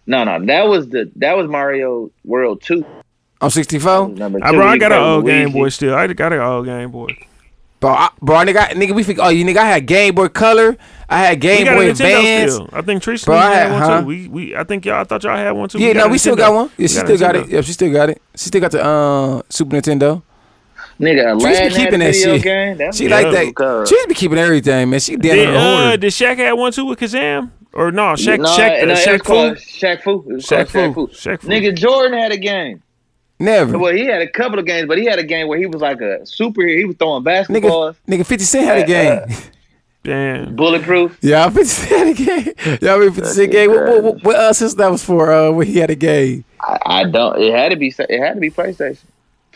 No, 0.08 0.24
no, 0.24 0.44
that 0.46 0.68
was 0.68 0.90
the 0.90 1.10
that 1.18 1.38
was 1.38 1.48
Mario 1.48 2.10
World 2.26 2.62
Two. 2.62 2.86
On 3.42 3.50
sixty 3.52 3.78
four. 3.80 4.10
Number 4.10 4.40
two. 4.40 4.46
I, 4.46 4.52
bro, 4.52 4.68
I 4.68 4.78
got 4.78 4.92
an 4.92 5.00
with 5.00 5.08
old 5.08 5.26
Game 5.26 5.52
Boy 5.52 5.70
still. 5.70 5.96
I 5.96 6.08
got 6.08 6.34
an 6.34 6.40
old 6.40 6.66
Game 6.66 6.92
Boy. 6.92 7.16
Bro, 7.80 7.92
I, 7.92 8.10
bro, 8.22 8.36
nigga, 8.38 8.58
I- 8.70 8.74
nigga, 8.76 8.96
we 8.96 9.04
forget. 9.04 9.26
Oh, 9.26 9.30
you 9.30 9.44
nigga, 9.44 9.58
I 9.58 9.66
had 9.66 9.86
Game 9.86 10.16
Boy 10.16 10.30
Color. 10.30 10.78
I 11.10 11.18
had 11.20 11.42
Game 11.42 11.66
got 11.66 11.76
Boy 11.76 11.90
a 11.90 11.92
Nintendo 11.92 12.18
Advance. 12.18 12.54
still. 12.54 12.70
I 12.72 12.82
think 12.82 13.04
Tristan 13.04 13.32
Bro, 13.34 13.38
I 13.40 13.54
had, 13.54 13.54
had- 13.68 13.72
one 13.74 13.82
huh? 13.82 14.00
too. 14.00 14.06
We, 14.08 14.28
we, 14.30 14.56
I 14.56 14.64
think 14.64 14.86
y'all. 14.86 15.02
I 15.02 15.04
thought 15.04 15.22
y'all 15.24 15.36
had 15.36 15.52
one 15.52 15.68
too. 15.68 15.80
Yeah, 15.80 15.92
got 15.94 16.00
no, 16.00 16.06
a 16.06 16.10
we 16.10 16.18
still 16.18 16.36
got 16.38 16.54
one. 16.54 16.70
Yeah, 16.78 16.88
she 16.88 16.96
got 16.96 17.04
a 17.04 17.08
still 17.08 17.18
got 17.18 17.36
it. 17.36 17.46
Nintendo. 17.48 17.52
Yeah, 17.52 17.62
she 17.62 17.72
still 17.74 17.92
got 17.92 18.10
it. 18.10 18.22
She 18.38 18.46
still 18.48 18.62
got 18.62 18.72
the 18.72 18.84
uh, 18.86 19.42
Super 19.50 19.76
Nintendo. 19.76 20.22
Nigga, 21.04 21.40
She 21.42 21.48
used 21.48 21.62
to 21.62 21.68
Aladdin 21.68 21.70
be 21.70 21.76
keeping 21.76 22.02
had 22.02 22.02
a 22.02 22.06
that 22.06 22.14
video 22.14 22.34
shit. 22.36 22.44
game. 22.44 22.78
That 22.78 22.96
She 22.96 23.08
like 23.10 23.32
that. 23.32 23.56
cool. 23.56 23.86
She 23.86 23.96
used 23.96 24.04
to 24.06 24.10
be 24.10 24.16
keeping 24.16 24.38
everything, 24.38 24.90
man. 24.90 25.00
She 25.00 25.16
down 25.18 25.36
Did, 25.36 25.48
in 25.48 25.54
the 25.54 25.60
uh, 25.60 25.84
order. 25.86 25.98
did 25.98 26.12
Shaq 26.14 26.38
have 26.38 26.58
one 26.58 26.72
too 26.72 26.86
with 26.86 27.00
Kazam? 27.00 27.52
Or 27.74 27.92
no, 27.92 28.14
Shaq, 28.14 28.40
no, 28.40 28.50
Shaq, 28.50 28.86
no, 28.86 28.94
uh, 28.94 28.96
it 28.96 29.08
Shaq 29.08 29.26
Fu? 29.26 29.34
Shaq 29.34 30.02
Fu. 30.04 30.22
Shaq 30.38 30.68
Fu. 30.68 30.78
Shaq 30.78 30.94
Fu. 30.94 31.08
Shaq 31.08 31.42
Fu. 31.42 31.48
Nigga, 31.48 31.76
Jordan 31.76 32.18
had 32.18 32.32
a 32.32 32.38
game. 32.38 32.82
Never. 33.40 33.78
Well, 33.80 33.94
he 33.94 34.06
had 34.06 34.22
a 34.22 34.28
couple 34.30 34.60
of 34.60 34.66
games, 34.66 34.88
but 34.88 34.98
he 35.00 35.06
had 35.06 35.18
a 35.20 35.24
game 35.24 35.48
where 35.48 35.58
he 35.58 35.66
was 35.66 35.82
like 35.82 36.00
a 36.00 36.20
superhero. 36.22 36.78
He 36.78 36.86
was 36.86 36.96
throwing 36.98 37.24
basketballs, 37.24 37.96
Nigga, 38.08 38.20
nigga, 38.20 38.26
50 38.26 38.46
Cent 38.46 38.66
had 38.66 38.78
a 38.78 38.86
game. 38.86 39.38
Damn. 40.04 40.56
bulletproof. 40.56 41.18
yeah, 41.22 41.50
50 41.50 41.64
Cent 41.66 41.92
had 41.92 42.08
a 42.08 42.14
game. 42.46 42.78
Yeah, 42.82 42.96
I 42.96 43.00
mean, 43.00 43.12
50 43.12 43.30
Cent 43.30 43.52
game. 43.52 43.72
What, 43.72 43.86
what, 43.88 44.04
what, 44.04 44.24
what 44.24 44.36
uh, 44.36 44.54
since 44.54 44.74
that 44.76 44.92
was 44.92 45.04
for 45.04 45.32
uh, 45.32 45.50
when 45.52 45.66
he 45.66 45.80
had 45.80 45.90
a 45.90 45.96
game? 45.96 46.44
I, 46.62 46.78
I 46.86 47.04
don't. 47.06 47.42
It 47.42 47.54
had 47.54 47.70
to 47.70 47.76
be. 47.76 47.88
It 47.98 48.20
had 48.20 48.36
to 48.36 48.40
be 48.40 48.50
PlayStation. 48.52 49.00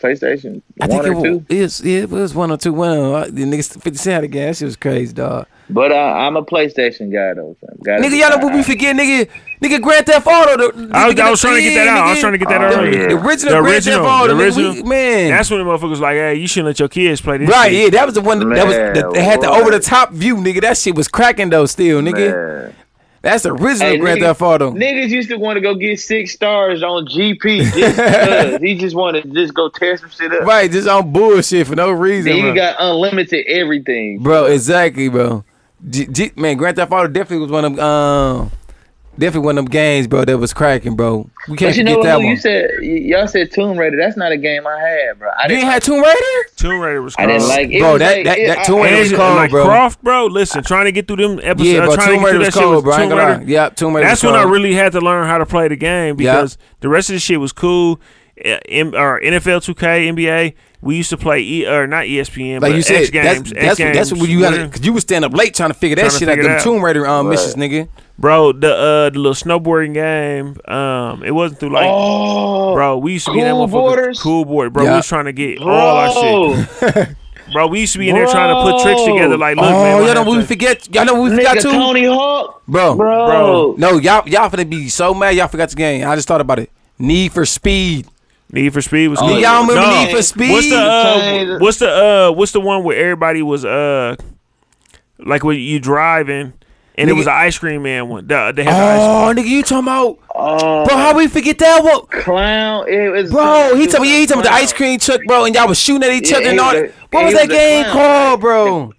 PlayStation 0.00 0.62
I 0.80 0.86
one 0.86 1.02
think 1.02 1.04
or 1.04 1.18
it 1.18 1.22
two. 1.24 1.32
was, 1.38 1.42
it 1.48 1.60
was, 1.62 1.80
yeah, 1.84 1.98
it 2.00 2.10
was 2.10 2.34
one 2.34 2.50
or 2.50 2.56
two. 2.56 2.72
One 2.72 2.96
of 2.98 3.34
them. 3.34 3.34
The 3.50 3.56
niggas 3.56 3.80
50 3.82 3.94
Cent 3.98 4.14
had 4.14 4.24
a 4.24 4.28
game. 4.28 4.46
That 4.46 4.56
shit 4.56 4.66
was 4.66 4.76
crazy, 4.76 5.12
dog. 5.12 5.46
But 5.70 5.92
uh, 5.92 5.96
I'm 5.96 6.36
a 6.36 6.42
PlayStation 6.44 7.12
guy 7.12 7.34
though. 7.34 7.54
Son. 7.60 7.76
Gotta 7.84 8.02
Nigga, 8.02 8.10
be- 8.10 8.16
y'all 8.18 8.30
know 8.30 8.38
what 8.38 8.54
we 8.54 8.60
I- 8.60 8.62
forget, 8.62 8.96
nigga. 8.96 9.28
Nigga, 9.60 9.82
Grand 9.82 10.06
Theft 10.06 10.26
Auto. 10.26 10.56
The, 10.56 10.90
I 10.94 11.06
was- 11.08 11.14
nigga, 11.14 11.20
I 11.20 11.30
was 11.30 11.40
trying 11.42 11.56
to 11.56 11.62
get 11.62 11.74
that 11.74 11.88
out. 11.88 12.06
I 12.06 12.10
was 12.12 12.20
trying 12.20 12.32
to 12.32 12.38
get 12.38 12.48
that 12.48 12.60
out 12.62 12.74
earlier. 12.74 13.02
yeah. 13.02 13.08
The 13.08 13.16
original 13.26 13.54
The 13.56 13.60
Grand 13.62 13.84
Theft 13.84 13.98
Auto, 14.00 14.26
the 14.28 14.42
nigga, 14.44 14.56
we- 14.56 14.64
original. 14.66 14.86
man. 14.88 15.30
That's 15.30 15.50
when 15.50 15.58
the 15.58 15.66
motherfuckers 15.66 15.90
was 15.90 16.00
like, 16.00 16.14
hey, 16.14 16.34
you 16.36 16.46
shouldn't 16.46 16.68
let 16.68 16.78
your 16.78 16.88
kids 16.88 17.20
play 17.20 17.36
this 17.38 17.50
Right, 17.50 17.70
shit. 17.70 17.82
yeah, 17.92 17.98
that 17.98 18.06
was 18.06 18.14
the 18.14 18.20
one 18.22 18.38
that 18.38 18.46
was 18.66 18.76
Man, 18.76 18.94
that 18.94 19.12
they 19.12 19.22
had 19.22 19.40
the 19.42 19.50
over 19.50 19.70
the 19.70 19.80
top 19.80 20.12
view, 20.12 20.36
nigga. 20.36 20.62
That 20.62 20.78
shit 20.78 20.94
was 20.94 21.06
cracking 21.08 21.50
though, 21.50 21.66
still, 21.66 22.00
nigga. 22.00 22.30
Man. 22.64 22.74
That's 23.22 23.42
the 23.42 23.52
original 23.52 23.90
Hey, 23.90 23.98
Grand 23.98 24.20
Theft 24.20 24.40
Auto. 24.40 24.72
Niggas 24.72 25.08
used 25.08 25.28
to 25.30 25.36
want 25.36 25.56
to 25.56 25.60
go 25.60 25.74
get 25.74 25.98
six 25.98 26.32
stars 26.32 26.82
on 26.82 27.06
GP 27.06 27.58
just 27.72 27.96
because 27.96 28.60
he 28.60 28.74
just 28.76 28.94
wanted 28.94 29.24
to 29.24 29.30
just 29.34 29.54
go 29.54 29.68
tear 29.68 29.96
some 29.96 30.10
shit 30.10 30.32
up. 30.32 30.42
Right, 30.42 30.70
just 30.70 30.86
on 30.88 31.12
bullshit 31.12 31.66
for 31.66 31.74
no 31.74 31.90
reason, 31.90 32.32
Then 32.32 32.44
you 32.44 32.54
got 32.54 32.76
unlimited 32.78 33.44
everything. 33.46 34.22
Bro, 34.22 34.46
exactly, 34.46 35.08
bro. 35.08 35.44
G- 35.90 36.06
G- 36.06 36.32
man, 36.36 36.56
Grand 36.56 36.76
Theft 36.76 36.92
Auto 36.92 37.08
definitely 37.08 37.38
was 37.44 37.50
one 37.50 37.64
of 37.64 37.76
them. 37.76 37.84
Um, 37.84 38.50
definitely 39.18 39.46
one 39.46 39.58
of 39.58 39.64
them 39.64 39.70
games, 39.70 40.06
bro. 40.06 40.24
That 40.24 40.38
was 40.38 40.52
cracking, 40.54 40.96
bro. 40.96 41.28
We 41.48 41.56
can't 41.56 41.70
But 41.70 41.76
you 41.76 41.82
forget 41.82 41.84
know 41.84 41.96
what? 41.98 42.04
that 42.04 42.18
Lou, 42.18 42.24
one. 42.24 42.30
You 42.30 42.36
said 42.36 42.70
y'all 42.82 43.26
said 43.26 43.52
Tomb 43.52 43.76
Raider. 43.78 43.96
That's 43.96 44.16
not 44.16 44.32
a 44.32 44.36
game 44.36 44.66
I 44.66 44.78
had, 44.78 45.18
bro. 45.18 45.30
I 45.30 45.42
you 45.44 45.48
didn't. 45.48 45.62
ain't 45.64 45.72
had 45.72 45.82
Tomb 45.82 46.02
Raider, 46.02 46.48
Tomb 46.56 46.80
Raider 46.80 47.02
was 47.02 47.14
I 47.18 47.26
didn't 47.26 47.48
like 47.48 47.70
it. 47.70 47.80
bro. 47.80 47.92
was 47.92 47.98
That 48.00 48.16
like- 48.16 48.24
that, 48.24 48.38
it- 48.38 48.46
that 48.48 48.58
I- 48.58 48.62
Tomb 48.64 48.80
Raider 48.82 48.98
was 48.98 49.08
And, 49.10 49.18
cold, 49.18 49.36
like 49.36 49.50
bro. 49.50 49.64
Croft, 49.64 50.02
bro. 50.04 50.26
Listen, 50.26 50.62
trying 50.64 50.84
to 50.86 50.92
get 50.92 51.06
through 51.06 51.16
them 51.16 51.40
episodes. 51.42 51.68
yeah, 51.70 51.78
uh, 51.80 51.86
bro. 51.86 51.94
trying 51.96 52.06
to 52.08 52.12
Tomb 52.14 52.20
get 52.22 52.26
Raider 52.26 52.38
through 52.38 52.46
was 52.46 52.54
cold, 52.54 52.74
was 52.74 52.82
bro. 52.84 52.96
Tomb 52.96 53.18
Raider. 53.18 53.38
lie. 53.38 53.44
Yep, 53.46 53.76
Tomb 53.76 53.96
Raider. 53.96 54.08
That's 54.08 54.22
was 54.22 54.32
when 54.32 54.40
I 54.40 54.44
really 54.44 54.74
had 54.74 54.92
to 54.92 55.00
learn 55.00 55.26
how 55.26 55.38
to 55.38 55.46
play 55.46 55.68
the 55.68 55.76
game 55.76 56.16
because 56.16 56.56
the 56.80 56.88
rest 56.88 57.10
of 57.10 57.14
the 57.14 57.20
shit 57.20 57.40
was 57.40 57.52
cool. 57.52 58.00
Uh, 58.44 58.58
M- 58.68 58.94
or 58.94 59.20
NFL 59.20 59.60
2K, 59.64 60.06
NBA. 60.14 60.54
We 60.80 60.96
used 60.96 61.10
to 61.10 61.16
play 61.16 61.40
e- 61.40 61.66
or 61.66 61.88
not 61.88 62.04
ESPN, 62.06 62.60
Like 62.60 62.70
but 62.70 62.76
you 62.76 62.82
said, 62.82 62.96
X 63.02 63.10
that's 63.10 63.10
Games. 63.10 63.50
that's, 63.52 63.64
X 63.64 63.80
what- 63.80 63.92
that's 63.94 64.10
Games, 64.10 64.20
what 64.20 64.28
you 64.30 64.40
got 64.40 64.52
because 64.70 64.86
you 64.86 64.92
was 64.92 65.02
staying 65.02 65.24
up 65.24 65.32
late 65.32 65.52
trying 65.54 65.70
to 65.70 65.74
figure 65.74 65.96
that 65.96 66.02
Trying 66.02 66.10
to 66.12 66.18
shit 66.18 66.28
out. 66.28 66.32
figure 66.32 66.42
Them 66.44 66.52
it 66.52 66.58
out. 66.58 66.62
Tomb 66.62 66.84
Raider 66.84 67.04
um, 67.06 67.28
missions, 67.28 67.56
nigga. 67.56 67.88
bro. 68.16 68.52
The 68.52 68.72
uh, 68.74 69.10
the 69.10 69.18
little 69.18 69.34
snowboarding 69.34 69.94
game. 69.94 70.56
Um, 70.72 71.24
it 71.24 71.32
wasn't 71.32 71.58
through 71.58 71.70
like, 71.70 71.88
Oh, 71.90 72.74
bro. 72.74 72.96
We 72.98 73.14
used 73.14 73.26
to 73.26 73.32
be 73.32 73.40
in 73.40 73.44
that 73.46 73.52
Cool 73.54 73.66
motherfucker. 73.66 73.70
Borders? 73.72 74.20
Cool 74.20 74.44
board, 74.44 74.72
bro. 74.72 74.84
Yeah. 74.84 74.90
We 74.90 74.96
was 74.98 75.06
trying 75.08 75.24
to 75.24 75.32
get 75.32 75.58
all 75.60 75.68
our 75.68 76.12
shit, 76.12 76.94
bro. 76.94 77.04
bro. 77.52 77.66
We 77.66 77.80
used 77.80 77.94
to 77.94 77.98
be 77.98 78.08
in 78.10 78.14
there 78.14 78.26
trying 78.26 78.54
to 78.54 78.70
put 78.72 78.82
tricks 78.84 79.02
together. 79.02 79.36
Like, 79.36 79.56
look, 79.56 79.64
oh, 79.66 79.82
man, 79.82 80.04
y'all 80.14 80.24
know 80.24 80.30
we 80.30 80.44
forget? 80.44 80.94
Y'all 80.94 81.04
know 81.06 81.20
we 81.20 81.30
forgot 81.34 81.56
Nigga, 81.56 81.62
too, 81.62 81.70
Tony 81.72 82.04
Hawk, 82.04 82.62
bro. 82.68 82.94
bro. 82.94 83.26
Bro. 83.26 83.74
No, 83.78 83.98
y'all 83.98 84.28
y'all 84.28 84.48
finna 84.48 84.70
be 84.70 84.88
so 84.88 85.12
mad. 85.12 85.30
Y'all 85.34 85.48
forgot 85.48 85.70
the 85.70 85.76
game. 85.76 86.06
I 86.06 86.14
just 86.14 86.28
thought 86.28 86.40
about 86.40 86.60
it. 86.60 86.70
Need 87.00 87.32
for 87.32 87.44
Speed. 87.44 88.06
Need 88.50 88.72
for 88.72 88.80
Speed 88.80 89.08
was 89.08 89.18
Oh, 89.20 89.28
good. 89.28 89.42
y'all 89.42 89.60
remember 89.66 89.82
No. 89.82 90.04
Need 90.04 90.16
for 90.16 90.22
Speed? 90.22 90.52
What's 90.52 90.68
the 90.70 90.76
uh, 90.78 91.58
what's 91.58 91.78
the 91.78 91.90
uh 91.90 92.32
what's 92.32 92.52
the 92.52 92.60
one 92.60 92.82
where 92.82 92.96
everybody 92.98 93.42
was 93.42 93.64
uh 93.64 94.16
like 95.18 95.44
when 95.44 95.58
you 95.58 95.78
driving 95.80 96.54
and 96.96 97.10
it 97.10 97.12
was 97.12 97.26
an 97.26 97.32
ice 97.34 97.56
cream 97.58 97.82
man 97.82 98.08
one. 98.08 98.26
The, 98.26 98.52
they 98.56 98.64
had 98.64 98.74
the 98.74 98.82
ice 98.82 99.02
Oh, 99.02 99.32
nigga, 99.34 99.46
you 99.46 99.62
talking 99.62 99.84
about? 99.84 100.18
Oh, 100.34 100.84
Bro, 100.84 100.96
how 100.96 101.16
we 101.16 101.28
forget 101.28 101.58
that 101.58 101.84
one? 101.84 102.06
clown. 102.06 102.88
It 102.88 103.08
was 103.10 103.30
Bro, 103.30 103.74
he 103.76 103.86
told 103.86 104.02
me, 104.02 104.12
yeah, 104.12 104.18
he 104.20 104.26
told 104.26 104.38
me 104.38 104.48
the 104.48 104.52
ice 104.52 104.72
cream 104.72 104.98
truck, 104.98 105.20
bro, 105.26 105.44
and 105.44 105.54
y'all 105.54 105.68
was 105.68 105.78
shooting 105.78 106.02
at 106.08 106.10
each 106.12 106.30
Yeah, 106.30 106.38
other 106.38 106.48
and 106.48 106.58
all 106.60 106.72
that. 106.72 106.84
a- 106.86 106.92
What 107.10 107.24
was 107.24 107.34
was 107.34 107.42
that 107.42 107.48
game 107.50 107.84
clown. 107.84 107.94
called, 107.94 108.40
bro? 108.40 108.92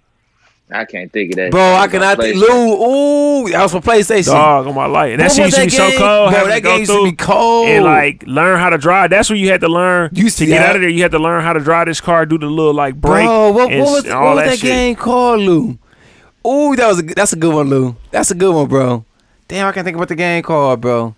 I 0.72 0.84
can't 0.84 1.12
think 1.12 1.30
of 1.32 1.36
that. 1.36 1.50
Bro, 1.50 1.74
I 1.74 1.88
cannot 1.88 2.18
think. 2.18 2.36
Lou, 2.36 2.46
ooh, 3.44 3.48
that 3.50 3.62
was 3.62 3.72
for 3.72 3.80
PlayStation. 3.80 4.26
dog 4.26 4.66
on 4.66 4.74
my 4.74 4.86
life. 4.86 5.12
And 5.12 5.20
that 5.20 5.24
What 5.26 5.32
shit 5.32 5.44
was 5.46 5.56
used 5.56 5.56
to 5.56 5.64
be 5.64 5.70
that 5.70 5.76
so 5.76 5.90
game? 5.90 5.98
cold. 5.98 6.30
Bro, 6.30 6.38
having 6.38 6.48
that 6.50 6.54
to 6.56 6.60
game 6.60 6.78
used 6.80 6.90
to 6.92 7.04
be 7.04 7.12
cold. 7.12 7.68
And 7.68 7.84
like 7.84 8.24
learn 8.26 8.58
how 8.58 8.70
to 8.70 8.78
drive. 8.78 9.10
That's 9.10 9.28
where 9.30 9.36
you 9.36 9.50
had 9.50 9.60
to 9.62 9.68
learn 9.68 10.10
You 10.12 10.30
to 10.30 10.46
get 10.46 10.58
that? 10.58 10.70
out 10.70 10.76
of 10.76 10.82
there. 10.82 10.90
You 10.90 11.02
had 11.02 11.10
to 11.12 11.18
learn 11.18 11.42
how 11.42 11.52
to 11.52 11.60
drive 11.60 11.86
this 11.86 12.00
car, 12.00 12.24
do 12.26 12.38
the 12.38 12.46
little 12.46 12.74
like 12.74 12.94
brake. 12.94 13.26
Bro, 13.26 13.52
what, 13.52 13.70
and 13.72 13.82
what 13.82 13.92
was, 13.92 14.06
s- 14.06 14.12
what 14.12 14.36
was 14.36 14.44
that, 14.44 14.50
that, 14.50 14.60
game 14.60 14.94
called, 14.96 15.40
Lou? 15.40 15.78
Ooh, 16.46 16.74
that 16.76 16.86
was 16.86 16.98
a, 17.00 17.02
good- 17.02 17.16
that's 17.16 17.32
a 17.32 17.36
good 17.36 17.54
one, 17.54 17.68
Lou. 17.68 17.96
That's 18.10 18.30
a 18.30 18.34
good 18.34 18.54
one, 18.54 18.66
bro. 18.68 19.04
Damn, 19.48 19.66
I 19.66 19.72
can't 19.72 19.84
think 19.84 19.96
of 19.96 19.98
what 20.00 20.08
the 20.08 20.14
game 20.14 20.42
called, 20.42 20.80
bro. 20.80 21.14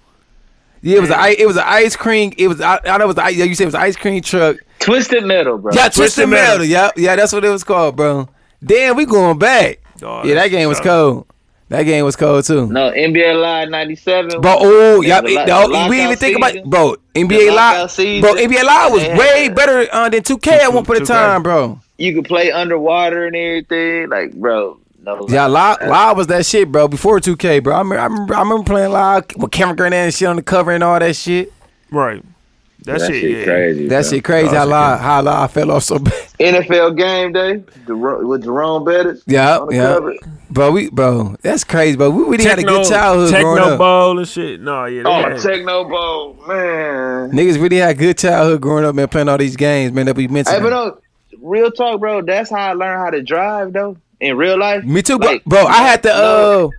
Yeah, 0.80 0.96
it 0.96 1.00
was 1.00 1.10
a, 1.10 1.16
i- 1.18 1.36
it 1.38 1.46
was 1.46 1.56
an 1.56 1.64
ice 1.66 1.94
cream. 1.94 2.32
It 2.36 2.48
was 2.48 2.60
I, 2.60 2.80
I 2.84 2.98
know 2.98 3.04
it 3.04 3.08
was 3.08 3.16
the, 3.16 3.22
yeah, 3.32 3.44
you 3.44 3.54
said 3.54 3.64
it 3.64 3.66
was 3.66 3.74
an 3.74 3.82
ice 3.82 3.96
cream 3.96 4.20
truck. 4.22 4.56
Twisted 4.80 5.24
Metal, 5.24 5.58
bro. 5.58 5.72
Yeah, 5.72 5.82
Twisted 5.82 5.94
Twisted 6.24 6.28
Metal. 6.28 6.58
Metal. 6.58 6.66
Yeah, 6.66 6.90
yeah, 6.96 7.14
that's 7.14 7.32
what 7.32 7.44
it 7.44 7.50
was 7.50 7.62
called, 7.62 7.94
bro. 7.94 8.28
Damn, 8.64 8.96
we 8.96 9.06
going 9.06 9.38
back. 9.38 9.78
Dog, 9.98 10.26
yeah, 10.26 10.34
that 10.34 10.48
game 10.48 10.68
was 10.68 10.80
cold. 10.80 11.26
That 11.68 11.84
game 11.84 12.04
was 12.04 12.16
cold 12.16 12.44
too. 12.44 12.66
No, 12.66 12.90
NBA 12.92 13.40
Live 13.40 13.70
'97. 13.70 14.40
Bro, 14.42 14.56
oh, 14.60 15.00
y'all, 15.00 15.22
the 15.22 15.34
lock- 15.34 15.46
no, 15.46 15.84
the 15.84 15.88
we 15.88 16.02
even 16.04 16.16
think 16.16 16.36
about 16.36 16.54
bro. 16.66 16.96
NBA 17.14 17.54
Live, 17.54 17.90
season. 17.90 18.20
bro. 18.20 18.34
NBA 18.34 18.62
Live 18.62 18.92
was 18.92 19.02
Yeah. 19.02 19.16
way 19.18 19.48
better 19.48 19.88
uh, 19.90 20.08
than 20.10 20.22
2K 20.22 20.48
at 20.52 20.72
one 20.72 20.84
point 20.84 21.00
in 21.00 21.06
time, 21.06 21.42
bro. 21.42 21.80
You 21.96 22.14
could 22.14 22.26
play 22.26 22.52
underwater 22.52 23.26
and 23.26 23.34
everything. 23.36 24.10
Like, 24.10 24.32
bro, 24.34 24.78
no. 25.02 25.26
Yeah, 25.30 25.46
live, 25.46 25.78
live 25.86 26.16
was 26.16 26.26
that 26.26 26.44
shit, 26.44 26.70
bro. 26.70 26.88
Before 26.88 27.20
2K, 27.20 27.62
bro. 27.62 27.74
I 27.74 27.78
remember, 27.78 27.98
I 28.00 28.04
remember, 28.04 28.34
I 28.34 28.40
remember 28.40 28.64
playing 28.64 28.92
live 28.92 29.24
with 29.38 29.50
Kevin 29.50 29.74
Garnett 29.76 30.04
and 30.04 30.14
shit 30.14 30.28
on 30.28 30.36
the 30.36 30.42
cover 30.42 30.72
and 30.72 30.84
all 30.84 30.98
that 30.98 31.16
shit. 31.16 31.52
Right. 31.90 32.22
That, 32.84 32.98
that 32.98 33.06
shit, 33.10 33.20
shit 33.20 33.38
yeah. 33.38 33.44
crazy. 33.44 33.88
That 33.88 34.02
bro. 34.02 34.10
shit 34.10 34.24
crazy. 34.24 34.48
How 34.48 34.56
Awesome. 34.62 34.70
live, 34.70 35.00
how 35.00 35.42
I 35.44 35.46
fell 35.48 35.70
off 35.70 35.82
so 35.84 35.98
bad. 35.98 36.12
NFL 36.40 36.96
Game 36.96 37.32
Day 37.32 37.64
Jer- 37.86 38.26
with 38.26 38.42
Jerome 38.44 38.84
Bettis. 38.84 39.22
Yeah, 39.26 39.64
yeah. 39.70 39.94
cover. 39.94 40.14
Bro, 40.50 40.70
we, 40.72 40.90
bro, 40.90 41.36
that's 41.42 41.64
crazy, 41.64 41.96
bro. 41.96 42.10
We 42.10 42.24
really 42.24 42.44
had 42.44 42.58
a 42.58 42.62
good 42.62 42.86
childhood 42.86 43.30
growing 43.30 43.62
Tecmo 43.62 43.72
up. 43.72 43.78
bowl 43.78 44.18
and 44.18 44.28
shit. 44.28 44.60
No, 44.60 44.84
yeah. 44.84 45.02
they 45.04 45.08
Oh, 45.08 45.12
had- 45.22 45.32
Tecmo 45.38 45.88
Bowl, 45.88 46.34
man. 46.46 47.30
Niggas 47.32 47.60
really 47.60 47.76
had 47.76 47.90
a 47.90 47.94
good 47.98 48.18
childhood 48.18 48.60
growing 48.60 48.84
up, 48.84 48.94
man, 48.94 49.08
playing 49.08 49.28
all 49.28 49.38
these 49.38 49.56
games, 49.56 49.92
man, 49.92 50.06
that 50.06 50.16
we 50.16 50.28
mentioned. 50.28 50.56
Hey, 50.56 50.62
but 50.62 50.70
no, 50.70 50.98
real 51.40 51.70
talk, 51.70 52.00
bro. 52.00 52.20
That's 52.22 52.50
how 52.50 52.56
I 52.56 52.72
learned 52.74 53.00
how 53.00 53.10
to 53.10 53.22
drive, 53.22 53.72
though. 53.72 53.96
In 54.20 54.36
real 54.36 54.58
life. 54.58 54.84
Me 54.84 55.02
too, 55.02 55.18
bro. 55.18 55.30
Like, 55.32 55.44
bro, 55.44 55.64
I 55.66 55.78
had 55.78 56.02
to, 56.04 56.14
uh, 56.14 56.18
no- 56.18 56.70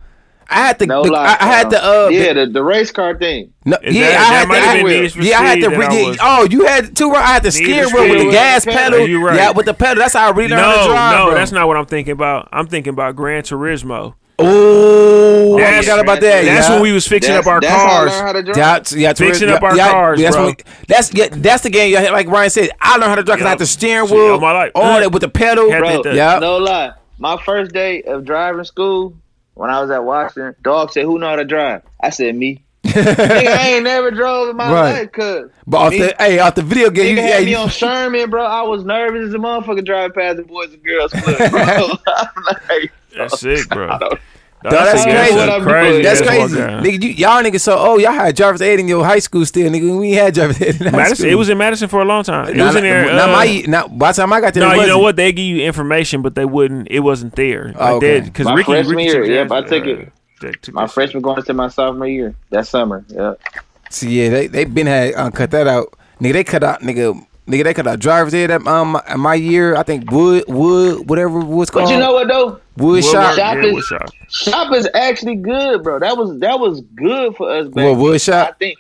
I 0.54 0.68
had 0.68 0.80
to, 0.80 0.86
No 0.86 1.04
the- 1.04 1.12
lie, 1.12 1.26
I, 1.39 1.45
I 1.45 1.47
had 1.58 1.70
to, 1.72 1.84
uh, 1.84 2.08
yeah, 2.10 2.34
the, 2.34 2.45
the 2.47 2.64
race 2.64 2.91
car 2.91 3.18
thing. 3.18 3.54
No, 3.66 3.78
Is 3.84 3.95
yeah, 3.95 4.10
that- 4.10 4.18
I 4.18 4.22
that 4.22 4.39
had 4.39 4.47
might 4.47 4.56
to. 4.56 4.62
have 4.66 4.76
I, 4.76 4.84
been 4.84 5.01
Need 5.04 5.16
yeah, 5.30 5.39
I 5.39 5.43
had 5.43 5.56
to. 5.56 5.66
Speed 5.66 5.80
I 5.84 5.93
yeah, 5.93 6.08
was- 6.10 6.18
oh, 6.22 6.47
you 6.49 6.66
had 6.66 6.95
two. 6.95 7.12
I 7.12 7.22
had 7.22 7.43
the 7.43 7.47
Need 7.49 7.51
steering 7.54 7.93
wheel 7.93 8.10
with 8.10 8.26
the 8.26 8.32
gas 8.32 8.66
Yeah, 8.66 8.74
pedal. 8.76 9.08
you 9.08 9.26
right. 9.26 9.36
Yeah, 9.36 9.51
with 9.51 9.66
the 9.66 9.74
pedal. 9.74 10.01
That's 10.01 10.14
how 10.14 10.28
I 10.28 10.32
really 10.32 10.49
learned 10.49 10.62
how 10.62 10.82
to 10.84 10.89
drive. 10.89 11.18
no, 11.18 11.26
bro. 11.28 11.36
that's 11.36 11.51
not 11.51 11.68
what 11.68 11.78
I'm 11.78 11.86
thinking 11.86 12.14
about. 12.14 12.49
I'm 12.51 12.68
thinking 12.68 12.91
about 12.93 13.16
Gran 13.16 13.43
Turismo. 13.43 14.16
Oh, 14.39 15.58
I 15.60 15.80
forgot 15.82 15.99
about 15.99 16.20
that. 16.22 16.43
That's 16.45 16.68
yeah. 16.68 16.74
when 16.74 16.82
we 16.82 16.91
was 16.91 17.08
fixing 17.08 17.34
That's, 17.34 17.45
up 17.47 17.54
our 17.54 17.62
that's 17.62 17.72
how 17.74 17.86
I 17.86 17.89
cars. 17.89 18.10
learned 18.12 18.22
how 18.28 18.32
to 18.34 18.43
drive. 18.43 18.56
That's, 18.56 18.93
yeah, 18.95 19.14
Fixing 19.14 19.47
yeah, 19.49 19.54
up 19.56 19.64
our 19.64 19.76
yeah, 19.78 19.91
cars, 19.91 20.20
that's 20.22 20.36
bro. 20.36 20.45
when- 20.47 20.56
that's 20.88 21.14
yeah, 21.14 21.28
that's 21.32 21.64
the 21.64 21.70
game. 21.70 21.91
yeah, 21.93 22.10
Like 22.12 22.28
Ryan 22.28 22.49
said, 22.49 22.70
I 22.82 22.93
learned 22.97 23.10
how 23.10 23.16
to 23.16 23.24
drive 23.24 23.38
because 23.38 23.45
I 23.45 23.49
had 23.49 23.60
the 23.60 23.66
steering 23.68 24.08
Shit, 24.08 24.16
wheel, 24.16 24.32
all 24.34 24.39
my 24.39 24.51
life. 24.51 24.72
all 24.76 24.99
that 24.99 25.12
with 25.12 25.22
the 25.22 25.30
pedal. 25.30 25.70
Bro, 25.70 26.04
that- 26.04 26.16
Yeah. 26.16 26.39
no 26.39 26.58
lie. 26.58 26.93
My 27.20 27.38
first 27.45 27.72
day 27.74 28.01
of 28.04 28.26
driving 28.26 28.64
school, 28.66 29.14
when 29.56 29.70
I 29.70 29.82
was 29.82 29.89
at 29.91 30.04
Washington, 30.04 30.56
dog 30.62 30.91
said, 30.91 31.04
"Who 31.06 31.20
know 31.20 31.30
how 31.30 31.36
to 31.38 31.45
drive?" 31.45 31.82
I 32.01 32.10
said, 32.10 32.36
"Me." 32.36 32.64
Nigga, 32.84 33.47
I 33.47 33.70
ain't 33.76 33.86
never 33.86 34.12
drove 34.12 34.49
in 34.49 34.58
my 34.58 34.72
Right. 34.72 34.91
life, 35.01 35.12
cuz. 35.14 35.49
But 35.66 35.78
off 35.78 35.91
Me- 35.91 35.99
the 35.99 36.16
hey, 36.20 36.39
off 36.39 36.56
the 36.56 36.62
video 36.64 36.89
game, 36.89 37.16
Nigga 37.16 37.22
you, 37.22 37.28
yeah, 37.28 37.36
had 37.36 37.45
me 37.45 37.51
you, 37.51 37.58
on 37.58 37.70
Sherman, 37.70 38.30
bro. 38.30 38.43
I 38.43 38.62
was 38.64 38.84
nervous 38.84 39.30
as 39.30 39.34
a 39.34 39.38
motherfucker 39.38 39.86
driving 39.86 40.12
past 40.14 40.38
the 40.38 40.43
Boys 40.43 40.74
and 40.74 40.84
Girls 40.84 41.12
Club, 41.14 41.49
bro. 41.49 41.88
Like, 42.70 42.91
That's 43.18 43.39
sick, 43.39 43.68
bro. 43.70 43.97
I 44.66 44.70
don't- 44.70 44.86
that's 44.86 45.03
crazy. 45.03 45.36
what 45.36 45.61
crazy. 45.64 46.01
that's 46.03 46.22
crazy. 46.22 46.55
Nigga, 46.57 47.03
you, 47.03 47.09
y'all 47.11 47.43
niggas 47.43 47.61
so 47.61 47.76
oh 47.78 47.97
y'all 47.97 48.11
had 48.14 48.36
driver's 48.36 48.61
ed 48.61 48.80
in 48.80 48.88
your 48.88 49.03
high 49.03 49.20
school 49.20 49.45
still, 49.45 49.70
nigga. 49.72 49.99
We 49.99 50.11
had 50.14 50.34
driver's 50.34 50.61
ed 50.61 50.76
in 50.82 50.88
high 50.88 50.91
Madison, 50.91 51.16
school. 51.18 51.30
it 51.32 51.36
was 51.36 51.49
in 51.49 51.57
Madison 51.57 51.89
for 51.89 52.01
a 52.01 52.05
long 52.05 52.24
time. 52.24 52.49
It 52.49 52.55
Nah, 52.57 52.68
was 52.68 52.76
in 52.78 52.84
there. 52.84 53.05
Not 53.05 53.30
uh, 53.30 53.34
my. 53.34 53.64
Not 53.68 53.97
by 53.97 54.11
the 54.11 54.16
time 54.22 54.32
I 54.34 54.41
got 54.41 54.53
there. 54.53 54.64
No, 54.64 54.72
it 54.74 54.82
you 54.82 54.88
know 54.88 54.99
what? 54.99 55.16
They 55.16 55.32
give 55.34 55.45
you 55.45 55.64
information, 55.64 56.22
but 56.22 56.36
they 56.36 56.45
wouldn't. 56.45 56.88
It 56.89 56.99
wasn't 57.01 57.36
there. 57.36 57.74
Oh, 57.78 57.97
okay. 57.97 58.22
because 58.22 58.45
My 58.45 58.53
Ricky, 58.55 58.72
freshman 58.72 58.95
Ricky 58.97 59.09
year, 59.09 59.22
took 59.22 59.30
yep, 59.30 59.47
that, 59.49 59.55
I 59.66 59.68
took 59.68 59.84
uh, 59.86 59.89
it. 59.89 60.11
that- 60.41 60.74
My 60.74 60.88
freshman 60.88 61.22
going 61.24 61.38
into 61.39 61.53
my 61.53 61.68
sophomore 61.68 62.07
year. 62.07 62.36
That 62.49 62.68
summer, 62.68 63.03
yeah. 63.09 63.34
See, 63.89 64.22
yeah, 64.24 64.30
they 64.30 64.47
they 64.47 64.66
been 64.66 64.88
had 64.88 65.13
uh, 65.16 65.29
cut 65.32 65.51
that 65.51 65.67
out. 65.67 65.93
Nigga, 66.21 66.33
they 66.33 66.43
cut 66.43 66.63
out 66.63 66.82
nigga. 66.82 67.25
Nigga, 67.47 67.65
they 67.65 67.74
cut 67.74 67.86
out 67.87 67.99
driver's 67.99 68.33
ed 68.33 68.51
at 68.51 68.65
um 68.65 68.91
my, 68.93 69.15
my 69.17 69.36
year. 69.36 69.75
I 69.75 69.83
think 69.83 70.09
Wood 70.11 70.45
Wood 70.47 71.09
whatever 71.09 71.39
it 71.41 71.45
was 71.45 71.70
called. 71.70 71.86
But 71.87 71.91
you 71.93 71.99
know 71.99 72.13
what 72.13 72.28
though? 72.29 72.61
Wood 72.78 73.03
shop. 73.03 73.36
Shop 73.36 73.55
Yeah, 73.57 73.63
is- 73.65 73.74
Wood 73.74 73.83
shop. 73.83 74.09
Shop 74.29 74.74
is 74.74 74.87
actually 74.93 75.36
good, 75.36 75.83
bro. 75.83 75.99
That 75.99 76.15
was 76.17 76.39
that 76.39 76.57
was 76.59 76.82
good 76.95 77.36
for 77.36 77.49
us 77.49 77.65
back. 77.67 77.75
Well, 77.75 77.95
Wood 77.95 78.21
shop? 78.21 78.49
I 78.49 78.51
think. 78.53 78.78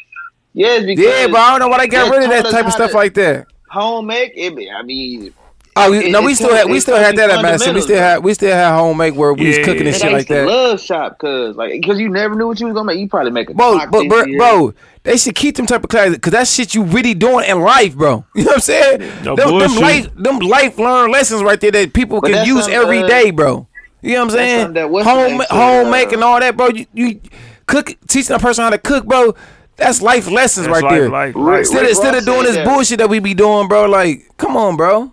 Yes, 0.53 0.85
because 0.85 1.03
Yeah, 1.03 1.27
but 1.27 1.37
I 1.37 1.49
don't 1.51 1.59
know 1.59 1.67
why 1.67 1.79
they 1.79 1.87
got 1.87 2.09
rid 2.09 2.23
of 2.23 2.29
that 2.29 2.45
type 2.51 2.65
of 2.65 2.71
stuff 2.73 2.91
to- 2.91 2.95
like 2.97 3.13
that. 3.15 3.47
home 3.69 4.05
make 4.05 4.31
it. 4.35 4.53
I 4.71 4.83
mean, 4.83 5.33
Oh, 5.75 5.89
we, 5.89 6.05
It- 6.05 6.11
no, 6.11 6.21
we 6.21 6.35
still 6.35 6.53
had 6.53 6.69
we 6.69 6.79
still 6.79 6.97
had 6.97 7.15
that 7.15 7.29
at 7.31 7.41
Madison. 7.41 7.73
We 7.73 7.81
still 7.81 7.97
had 7.97 8.23
we 8.23 8.33
still 8.35 8.53
had 8.53 8.75
home 8.77 8.95
make 8.97 9.15
where 9.15 9.33
we 9.33 9.47
was 9.47 9.57
cooking 9.59 9.87
and 9.87 9.87
yeah, 9.87 9.91
nigga, 9.93 10.01
shit 10.01 10.11
like 10.11 10.17
used 10.19 10.27
to 10.27 10.33
that. 10.35 10.45
love 10.47 10.79
shop 10.81 11.17
cause 11.17 11.55
like 11.55 11.71
because 11.81 11.99
you 11.99 12.09
never 12.09 12.35
knew 12.35 12.47
what 12.47 12.59
you 12.59 12.67
was 12.67 12.75
gonna 12.75 12.85
make. 12.85 12.99
You 12.99 13.07
probably 13.09 13.31
make 13.31 13.49
a 13.49 13.53
Bro, 13.55 13.73
clock 13.73 13.91
but 13.91 14.07
bro, 14.07 14.25
bro, 14.37 14.73
they 15.01 15.17
should 15.17 15.33
keep 15.35 15.55
them 15.55 15.65
type 15.65 15.83
of 15.83 15.89
classes 15.89 16.15
because 16.15 16.33
that 16.33 16.47
shit 16.47 16.75
you 16.75 16.83
really 16.83 17.13
doing 17.15 17.45
in 17.49 17.59
life, 17.61 17.95
bro. 17.95 18.23
You 18.35 18.43
know 18.43 18.49
what 18.49 18.55
I'm 18.55 18.61
saying? 18.61 18.99
No 19.23 19.35
them, 19.35 19.57
them 19.57 19.75
life, 19.77 20.13
them 20.15 20.39
life 20.39 20.77
learned 20.77 21.11
lessons 21.11 21.41
right 21.41 21.59
there 21.59 21.71
that 21.71 21.93
people 21.93 22.21
But 22.21 22.31
can 22.31 22.45
use 22.45 22.65
some, 22.65 22.73
every 22.73 22.99
uh, 22.99 23.07
day, 23.07 23.31
bro. 23.31 23.67
You 24.01 24.13
know 24.13 24.19
what 24.19 24.23
I'm 24.25 24.29
saying? 24.31 24.73
that 24.73 24.89
home, 24.89 25.03
name 25.31 25.39
said, 25.41 25.47
home 25.49 25.87
uh, 25.87 25.91
making 25.91 26.21
all 26.21 26.39
that, 26.39 26.55
bro. 26.57 26.67
You, 26.67 26.85
you 26.93 27.19
cook, 27.65 27.95
teaching 28.07 28.35
a 28.35 28.39
person 28.39 28.63
how 28.63 28.69
to 28.69 28.77
cook, 28.77 29.05
bro. 29.05 29.33
That's 29.77 30.01
life 30.03 30.29
lessons 30.29 30.67
That's 30.67 30.81
right 30.81 30.91
life, 30.91 30.99
there. 30.99 31.09
life, 31.09 31.35
life. 31.35 31.59
Instead, 31.59 31.81
Rick 31.81 31.89
instead 31.89 32.15
of 32.15 32.25
doing 32.25 32.43
this 32.43 32.57
that. 32.57 32.67
bullshit 32.67 32.99
that 32.99 33.09
we 33.09 33.17
be 33.19 33.33
doing, 33.33 33.67
bro, 33.67 33.85
like, 33.85 34.29
come 34.37 34.55
on, 34.55 34.75
bro. 34.77 35.09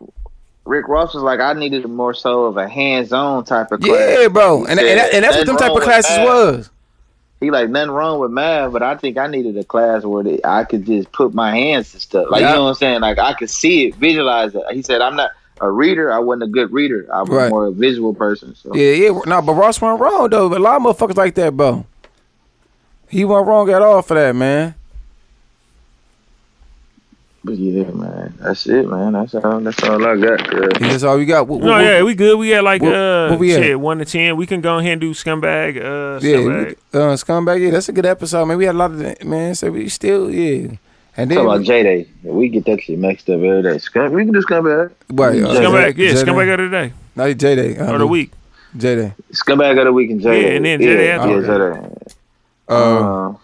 Rick 0.70 0.86
Ross 0.86 1.14
was 1.14 1.24
like, 1.24 1.40
I 1.40 1.52
needed 1.52 1.84
more 1.88 2.14
so 2.14 2.44
of 2.44 2.56
a 2.56 2.68
hands-on 2.68 3.44
type 3.44 3.72
of 3.72 3.80
class. 3.80 4.18
Yeah, 4.20 4.28
bro. 4.28 4.64
And, 4.66 4.78
said, 4.78 4.86
and, 4.86 5.14
and 5.14 5.24
that's 5.24 5.36
what 5.36 5.46
them 5.46 5.56
type 5.56 5.72
of 5.72 5.82
classes 5.82 6.16
math." 6.16 6.26
was. 6.28 6.70
He 7.40 7.50
like 7.50 7.70
nothing 7.70 7.90
wrong 7.90 8.20
with 8.20 8.30
math, 8.30 8.70
but 8.72 8.82
I 8.82 8.96
think 8.96 9.18
I 9.18 9.26
needed 9.26 9.56
a 9.56 9.64
class 9.64 10.04
where 10.04 10.22
the, 10.22 10.44
I 10.44 10.62
could 10.64 10.86
just 10.86 11.10
put 11.10 11.34
my 11.34 11.50
hands 11.50 11.90
to 11.92 11.98
stuff. 11.98 12.26
Like 12.30 12.42
Yeah. 12.42 12.50
you 12.50 12.54
know 12.54 12.62
what 12.64 12.68
I'm 12.68 12.74
saying? 12.76 13.00
Like 13.00 13.18
I 13.18 13.32
could 13.32 13.50
see 13.50 13.86
it, 13.88 13.94
visualize 13.96 14.54
it. 14.54 14.62
He 14.72 14.82
said, 14.82 15.00
I'm 15.00 15.16
not 15.16 15.30
a 15.60 15.70
reader. 15.70 16.12
I 16.12 16.18
wasn't 16.18 16.44
a 16.44 16.48
good 16.48 16.70
reader. 16.70 17.08
I 17.12 17.20
was 17.22 17.30
Right. 17.30 17.50
more 17.50 17.66
a 17.66 17.72
visual 17.72 18.14
person. 18.14 18.54
So 18.54 18.74
Yeah, 18.74 18.92
yeah. 18.92 19.20
No, 19.26 19.40
but 19.42 19.54
Ross 19.54 19.80
went 19.80 19.98
wrong 19.98 20.28
though. 20.30 20.54
A 20.54 20.58
lot 20.58 20.76
of 20.76 20.82
motherfuckers 20.82 21.16
like 21.16 21.34
that, 21.36 21.56
bro. 21.56 21.84
He 23.08 23.24
wasn't 23.24 23.48
wrong 23.48 23.70
at 23.70 23.82
all 23.82 24.02
for 24.02 24.14
that, 24.14 24.36
man. 24.36 24.74
But 27.42 27.56
yeah, 27.56 27.84
man, 27.90 28.34
that's 28.38 28.66
it, 28.66 28.86
man. 28.86 29.14
That's 29.14 29.34
all. 29.34 29.60
That's 29.60 29.82
all 29.84 30.04
I 30.06 30.16
got. 30.20 30.40
Yeah. 30.52 30.68
That's 30.88 31.02
all 31.02 31.16
we 31.16 31.24
got. 31.24 31.48
What, 31.48 31.62
No, 31.62 31.70
what- 31.72 31.82
yeah, 31.84 32.02
we 32.02 32.14
good. 32.14 32.38
We 32.38 32.50
got 32.50 32.64
like 32.64 32.82
what- 32.82 32.92
uh 32.94 33.36
we 33.40 33.54
at? 33.54 33.62
shit, 33.62 33.80
one 33.80 33.96
to 33.98 34.04
ten. 34.04 34.36
We 34.36 34.46
can 34.46 34.60
go 34.60 34.76
ahead 34.78 34.92
and 34.92 35.00
do 35.00 35.12
scumbag, 35.14 35.76
uh 35.78 36.20
Yeah, 36.20 36.36
scumbag. 36.36 36.76
we- 36.92 37.00
uh, 37.00 37.16
scumbag. 37.16 37.60
Yeah, 37.62 37.70
that's 37.70 37.88
a 37.88 37.92
good 37.92 38.04
episode, 38.04 38.44
man. 38.44 38.58
We 38.58 38.66
had 38.66 38.74
a 38.74 38.78
lot 38.78 38.90
of 38.90 38.98
that, 38.98 39.24
man. 39.24 39.54
So 39.54 39.70
we 39.70 39.88
still, 39.88 40.30
yeah. 40.30 40.76
And 41.16 41.30
then, 41.30 41.38
Talk 41.38 41.46
about 41.46 41.62
J 41.64 41.82
Day. 41.82 42.06
We 42.22 42.48
get 42.50 42.66
that 42.66 42.82
shit 42.82 42.98
mixed 42.98 43.28
up 43.30 43.36
every 43.36 43.62
day. 43.62 43.78
Scum, 43.78 44.12
we 44.12 44.24
can 44.24 44.34
do 44.34 44.42
scumbag. 44.42 44.92
Right, 45.10 45.42
uh, 45.42 45.48
Scumbag, 45.48 45.96
yeah, 45.96 46.12
J-Day. 46.12 46.22
scumbag 46.22 46.52
of 46.52 46.58
the 46.60 46.68
day. 46.68 46.92
no, 47.16 47.32
J 47.34 47.54
Day 47.56 47.76
Or 47.78 47.96
the 47.98 48.06
week. 48.06 48.32
J 48.76 48.96
Day. 48.96 49.12
Scumbag 49.32 49.78
of 49.78 49.84
the 49.86 49.92
week 49.92 50.10
and 50.10 50.20
J 50.20 50.30
Day. 50.30 50.42
Yeah, 50.42 50.56
and 50.56 50.64
then 50.66 50.80
J-Day 50.80 51.06
yeah, 51.08 51.16
after 51.16 51.40
yeah, 51.40 51.40
that. 51.40 51.72
J-Day. 51.82 52.14
Uh, 52.68 52.74
Uh, 52.74 53.34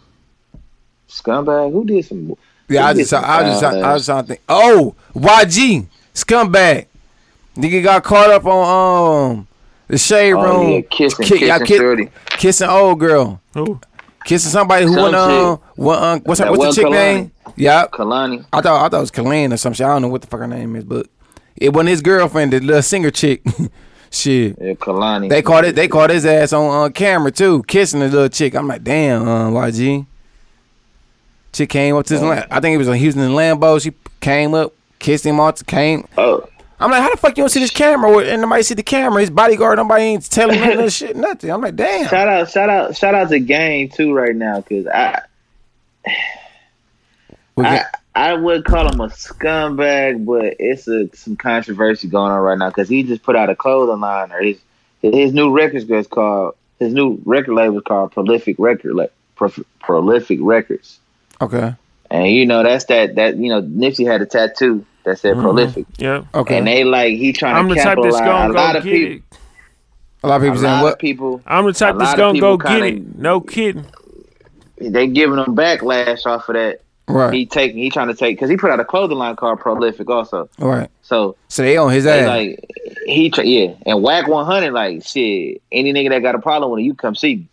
scumbag. 1.08 1.72
Who 1.72 1.84
did 1.84 2.04
some? 2.04 2.36
Yeah, 2.68 2.84
I 2.86 2.88
who 2.88 2.94
did 2.94 3.00
just, 3.02 3.10
some 3.10 3.24
I 3.24 3.42
just, 3.44 3.60
foul 3.62 3.84
I 3.84 3.88
ass- 3.88 3.94
was 3.94 4.06
trying 4.06 4.22
to 4.22 4.26
think. 4.28 4.40
Oh, 4.48 4.94
YG, 5.14 5.86
scumbag. 6.14 6.86
Nigga 7.56 7.82
got 7.82 8.04
caught 8.04 8.30
up 8.30 8.44
on 8.44 9.30
um 9.38 9.48
the 9.88 9.96
shade 9.98 10.32
Oh, 10.34 10.42
room, 10.42 10.72
yeah, 10.72 10.80
kissing- 10.90 11.24
Ki- 11.26 11.46
y'all 11.46 11.58
kissing 11.60 11.76
Shorty. 11.78 12.08
kissing 12.30 12.68
old 12.68 13.00
girl, 13.00 13.40
Who? 13.54 13.80
kissing 14.24 14.50
somebody 14.50 14.84
who 14.84 14.94
Some 14.94 15.02
went 15.04 15.14
um, 15.14 15.56
chick. 15.56 15.64
what, 15.76 16.02
um 16.02 16.20
what's 16.24 16.40
her, 16.40 16.50
what's 16.50 16.76
the 16.76 16.82
chick 16.82 16.88
one 16.88 16.92
name? 16.98 17.32
Yeah, 17.56 17.86
Kehlani. 17.86 18.44
I 18.52 18.60
thought 18.60 18.84
I 18.84 18.88
thought 18.88 18.96
it 18.98 19.00
was 19.00 19.10
Kehlani 19.10 19.52
or 19.52 19.56
some 19.56 19.72
shit. 19.72 19.86
I 19.86 19.90
don't 19.90 20.02
know 20.02 20.08
what 20.08 20.20
the 20.22 20.26
fuck 20.26 20.40
her 20.40 20.46
name 20.48 20.76
is, 20.76 20.84
but 20.84 21.06
it 21.56 21.72
wasn't 21.72 21.90
his 21.90 22.02
girlfriend, 22.02 22.52
the 22.52 22.60
little 22.60 22.82
singer 22.82 23.10
chick. 23.10 23.42
shit. 24.10 24.56
Yeah, 24.60 24.74
Kehlani. 24.74 25.30
They 25.30 25.40
caught 25.40 25.64
it. 25.64 25.74
They 25.76 25.88
caught 25.88 26.10
his 26.10 26.26
ass 26.26 26.52
on 26.52 26.84
uh, 26.86 26.88
camera 26.90 27.30
too, 27.30 27.62
kissing 27.68 28.00
the 28.00 28.08
little 28.08 28.28
chick. 28.28 28.54
I'm 28.54 28.66
like, 28.68 28.82
damn, 28.84 29.26
uh, 29.26 29.50
YG. 29.50 30.04
Chick 31.56 31.70
came 31.70 31.96
up 31.96 32.06
to 32.06 32.14
his. 32.14 32.22
Lam- 32.22 32.46
I 32.50 32.60
think 32.60 32.74
it 32.74 32.78
was 32.78 32.88
when 32.88 32.98
he 32.98 33.06
was 33.06 33.16
in 33.16 33.30
Lambo. 33.30 33.80
She 33.82 33.92
came 34.20 34.54
up, 34.54 34.72
kissed 34.98 35.24
him 35.24 35.40
off. 35.40 35.64
Came. 35.66 36.06
Oh, 36.18 36.48
I'm 36.78 36.90
like, 36.90 37.02
how 37.02 37.10
the 37.10 37.16
fuck 37.16 37.36
you 37.36 37.42
don't 37.42 37.48
see 37.48 37.60
this 37.60 37.70
camera? 37.70 38.18
And 38.18 38.42
nobody 38.42 38.62
see 38.62 38.74
the 38.74 38.82
camera. 38.82 39.20
His 39.20 39.30
bodyguard. 39.30 39.78
Nobody 39.78 40.04
ain't 40.04 40.30
telling 40.30 40.58
him 40.58 40.76
that 40.76 40.92
shit. 40.92 41.16
Nothing. 41.16 41.50
I'm 41.50 41.62
like, 41.62 41.76
damn. 41.76 42.08
shout 42.08 42.28
out, 42.28 42.50
shout 42.50 42.68
out, 42.68 42.96
shout 42.96 43.14
out 43.14 43.30
to 43.30 43.38
Game 43.38 43.88
too 43.88 44.12
right 44.12 44.36
now 44.36 44.60
because 44.60 44.86
I, 44.86 45.22
I, 47.56 47.84
I 48.14 48.34
would 48.34 48.64
call 48.64 48.92
him 48.92 49.00
a 49.00 49.08
scumbag, 49.08 50.26
but 50.26 50.56
it's 50.58 50.86
a, 50.86 51.08
some 51.16 51.36
controversy 51.36 52.08
going 52.08 52.30
on 52.32 52.40
right 52.40 52.58
now 52.58 52.68
because 52.68 52.88
he 52.88 53.02
just 53.02 53.22
put 53.22 53.36
out 53.36 53.48
a 53.48 53.56
clothing 53.56 54.00
line 54.00 54.32
or 54.32 54.42
his 54.42 54.58
his 55.00 55.32
new 55.32 55.50
record 55.52 55.90
is 55.90 56.06
called 56.06 56.54
his 56.78 56.92
new 56.92 57.20
record 57.24 57.54
label 57.54 57.78
is 57.78 57.84
called 57.84 58.12
Prolific 58.12 58.56
Record 58.58 58.94
like 58.94 59.12
Prolific 59.80 60.38
Records, 60.42 60.98
okay. 61.40 61.74
and 62.10 62.26
you 62.28 62.46
know 62.46 62.62
that's 62.62 62.84
that 62.86 63.14
that 63.16 63.36
you 63.36 63.48
know 63.48 63.62
Nipsey 63.62 64.06
had 64.06 64.22
a 64.22 64.26
tattoo 64.26 64.84
that 65.04 65.18
said 65.18 65.32
mm-hmm. 65.34 65.42
Prolific, 65.42 65.86
Yeah. 65.98 66.24
Okay. 66.34 66.58
and 66.58 66.66
they 66.66 66.84
like 66.84 67.14
he 67.16 67.32
trying 67.32 67.56
I'm 67.56 67.68
to 67.68 67.74
the 67.74 67.80
type 67.80 67.98
that's 68.02 68.16
capitalize. 68.18 68.20
gonna 68.20 68.52
a 68.52 68.54
lot 68.54 68.76
of 68.76 68.82
people, 68.84 69.16
it. 69.16 69.38
a 70.22 70.28
lot 70.28 70.36
of 70.36 70.42
people 70.42 70.58
saying 70.58 70.72
lot 70.72 70.82
what? 70.82 70.92
of 70.94 70.98
people, 70.98 71.40
I'm 71.46 71.64
the 71.66 71.72
type 71.72 71.94
A 71.94 71.98
that's 71.98 72.14
gonna 72.14 72.40
go 72.40 72.56
get 72.56 72.66
kinda- 72.68 72.86
it. 72.88 73.18
No 73.18 73.40
kidding. 73.40 73.86
they 74.78 75.06
giving 75.06 75.38
him 75.38 75.54
backlash 75.56 76.26
off 76.26 76.48
of 76.48 76.54
that. 76.54 76.80
Right. 77.08 77.32
He 77.32 77.46
taking 77.46 77.78
he 77.78 77.88
trying 77.88 78.08
to 78.08 78.14
take 78.14 78.36
because 78.36 78.50
he 78.50 78.56
put 78.56 78.72
out 78.72 78.80
a 78.80 78.84
clothing 78.84 79.16
line 79.16 79.36
called 79.36 79.60
Prolific 79.60 80.10
also. 80.10 80.48
right. 80.58 80.90
So 81.02 81.36
So 81.46 81.62
they 81.62 81.76
on 81.76 81.92
his 81.92 82.02
they 82.02 82.18
ass. 82.22 82.26
like 82.26 82.68
he 83.06 83.30
tr- 83.30 83.42
yeah 83.42 83.74
and 83.86 84.02
Wack 84.02 84.26
one 84.26 84.44
hundred 84.44 84.72
like 84.72 85.06
shit. 85.06 85.62
Any 85.70 85.92
nigga 85.92 86.08
that 86.10 86.22
got 86.22 86.34
a 86.34 86.40
problem 86.40 86.72
with 86.72 86.80
it, 86.80 86.82
you 86.82 86.94
come 86.94 87.14
see 87.14 87.36
me. 87.36 87.48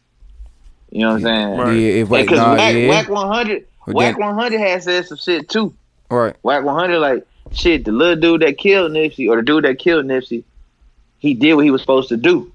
You 0.89 1.01
know 1.01 1.09
what 1.09 1.15
I'm 1.17 1.21
saying? 1.21 1.57
Right. 1.59 1.73
yeah. 1.73 1.87
If, 2.01 2.09
wait, 2.09 2.21
Because 2.23 2.39
nah, 2.39 2.55
Wack, 2.55 2.73
yeah. 2.73 2.87
Wack 2.87 3.09
one 3.09 3.27
hundred, 3.27 3.65
But 3.65 3.67
Wack 3.87 4.17
one 4.17 4.35
hundred 4.35 4.59
has 4.59 4.85
said 4.85 5.05
some 5.05 5.17
shit 5.17 5.49
too. 5.49 5.73
Right. 6.09 6.35
Wack 6.43 6.63
one 6.63 6.75
hundred 6.75 6.99
like 6.99 7.25
shit. 7.51 7.85
The 7.85 7.91
little 7.91 8.15
dude 8.15 8.41
that 8.41 8.57
killed 8.57 8.91
Nipsey 8.91 9.29
or 9.29 9.37
the 9.37 9.41
dude 9.41 9.65
that 9.65 9.79
killed 9.79 10.05
Nipsey, 10.05 10.43
he 11.19 11.33
did 11.33 11.55
what 11.55 11.65
he 11.65 11.71
was 11.71 11.81
supposed 11.81 12.09
to 12.09 12.17
do. 12.17 12.51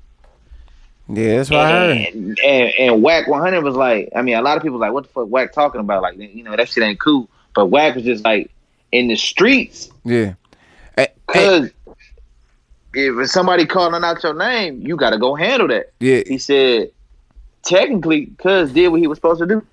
Yeah, 1.10 1.36
that's 1.36 1.50
what 1.50 1.60
I 1.60 1.70
heard. 1.70 1.96
And, 1.96 2.38
and, 2.44 2.72
and 2.78 3.02
Wack 3.02 3.28
100 3.28 3.62
was 3.64 3.74
like, 3.74 4.10
I 4.14 4.20
mean, 4.20 4.34
a 4.36 4.42
lot 4.42 4.58
of 4.58 4.62
people 4.62 4.78
was 4.78 4.82
like, 4.82 4.92
what 4.92 5.04
the 5.04 5.10
fuck 5.10 5.28
Wack 5.28 5.52
talking 5.52 5.80
about? 5.80 6.02
Like, 6.02 6.18
you 6.18 6.42
know, 6.42 6.54
that 6.54 6.68
shit 6.68 6.84
ain't 6.84 7.00
cool. 7.00 7.30
But 7.54 7.66
Wack 7.66 7.94
was 7.94 8.04
just 8.04 8.24
like, 8.24 8.50
in 8.92 9.08
the 9.08 9.16
streets, 9.16 9.90
Yeah. 10.04 10.34
Because 10.96 11.70
if 12.94 13.30
somebody 13.30 13.66
calling 13.66 14.02
out 14.02 14.22
your 14.22 14.34
name, 14.34 14.82
you 14.86 14.96
got 14.96 15.10
to 15.10 15.18
go 15.18 15.34
handle 15.34 15.68
that. 15.68 15.92
yeah. 16.00 16.22
He 16.26 16.38
said, 16.38 16.90
technically, 17.62 18.26
Cuz 18.38 18.72
did 18.72 18.88
what 18.88 19.00
he 19.00 19.06
was 19.06 19.16
supposed 19.16 19.40
to 19.40 19.46
do. 19.46 19.64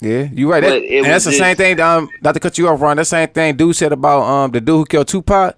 Yeah, 0.00 0.28
you 0.32 0.50
right. 0.50 0.60
That, 0.62 0.82
and 0.82 1.04
that's 1.06 1.24
the 1.24 1.30
was 1.30 1.38
same 1.38 1.56
just- 1.56 1.58
thing. 1.58 1.80
Um, 1.80 2.08
not 2.22 2.32
to 2.34 2.40
cut 2.40 2.56
you 2.58 2.68
off, 2.68 2.80
Ron. 2.80 2.96
That 2.98 3.06
same 3.06 3.28
thing 3.28 3.56
dude 3.56 3.74
said 3.76 3.92
about 3.92 4.22
um 4.22 4.50
the 4.52 4.60
dude 4.60 4.76
who 4.76 4.84
killed 4.86 5.08
Tupac. 5.08 5.56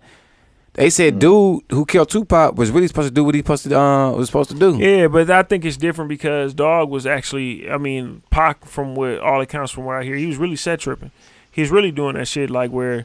They 0.75 0.89
said 0.89 1.17
Mm. 1.17 1.19
dude 1.19 1.63
who 1.71 1.85
killed 1.85 2.09
Tupac 2.09 2.57
was 2.57 2.71
really 2.71 2.87
supposed 2.87 3.09
to 3.09 3.15
do 3.15 3.25
what 3.25 3.35
he 3.35 3.41
supposed 3.41 3.65
to 3.65 3.79
uh 3.79 4.13
was 4.13 4.29
supposed 4.29 4.51
to 4.51 4.57
do. 4.59 4.77
Yeah, 4.79 5.09
but 5.09 5.29
I 5.31 5.43
think 5.43 5.65
it's 5.65 5.77
different 5.77 6.09
because 6.09 6.55
Dog 6.55 6.89
was 6.89 7.07
actually, 7.07 7.69
I 7.71 7.77
mean, 7.77 8.23
Pac, 8.31 8.65
from 8.65 8.95
what 8.95 9.19
all 9.19 9.41
accounts 9.41 9.73
from 9.73 9.85
what 9.85 9.97
I 9.97 10.05
hear, 10.05 10.15
he 10.17 10.27
was 10.27 10.37
really 10.39 10.57
set 10.57 10.81
tripping. 10.81 11.11
He's 11.51 11.71
really 11.71 11.91
doing 11.91 12.15
that 12.15 12.29
shit 12.29 12.49
like 12.51 12.71
where 12.71 13.05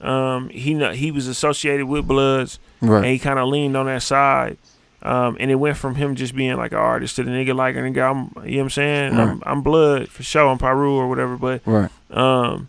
um, 0.00 0.48
he 0.48 0.74
he 0.94 1.12
was 1.12 1.28
associated 1.28 1.86
with 1.86 2.08
Bloods 2.08 2.58
and 2.80 3.04
he 3.04 3.18
kind 3.20 3.38
of 3.38 3.46
leaned 3.48 3.76
on 3.76 3.86
that 3.86 4.02
side. 4.02 4.56
Um, 5.04 5.36
and 5.40 5.50
it 5.50 5.56
went 5.56 5.76
from 5.76 5.96
him 5.96 6.14
just 6.14 6.34
being 6.36 6.56
like 6.56 6.70
an 6.72 6.78
artist 6.78 7.16
to 7.16 7.24
the 7.24 7.30
nigga 7.30 7.56
like 7.56 7.74
a 7.74 7.78
nigga. 7.80 8.08
I'm, 8.08 8.44
you 8.46 8.52
know 8.52 8.56
what 8.58 8.62
I'm 8.64 8.70
saying? 8.70 9.18
I'm, 9.18 9.42
I'm 9.44 9.62
Blood 9.62 10.08
for 10.08 10.22
sure. 10.22 10.48
I'm 10.48 10.58
Piru 10.58 10.92
or 10.94 11.08
whatever. 11.08 11.36
But 11.36 11.60
Right. 11.66 11.90
um, 12.10 12.68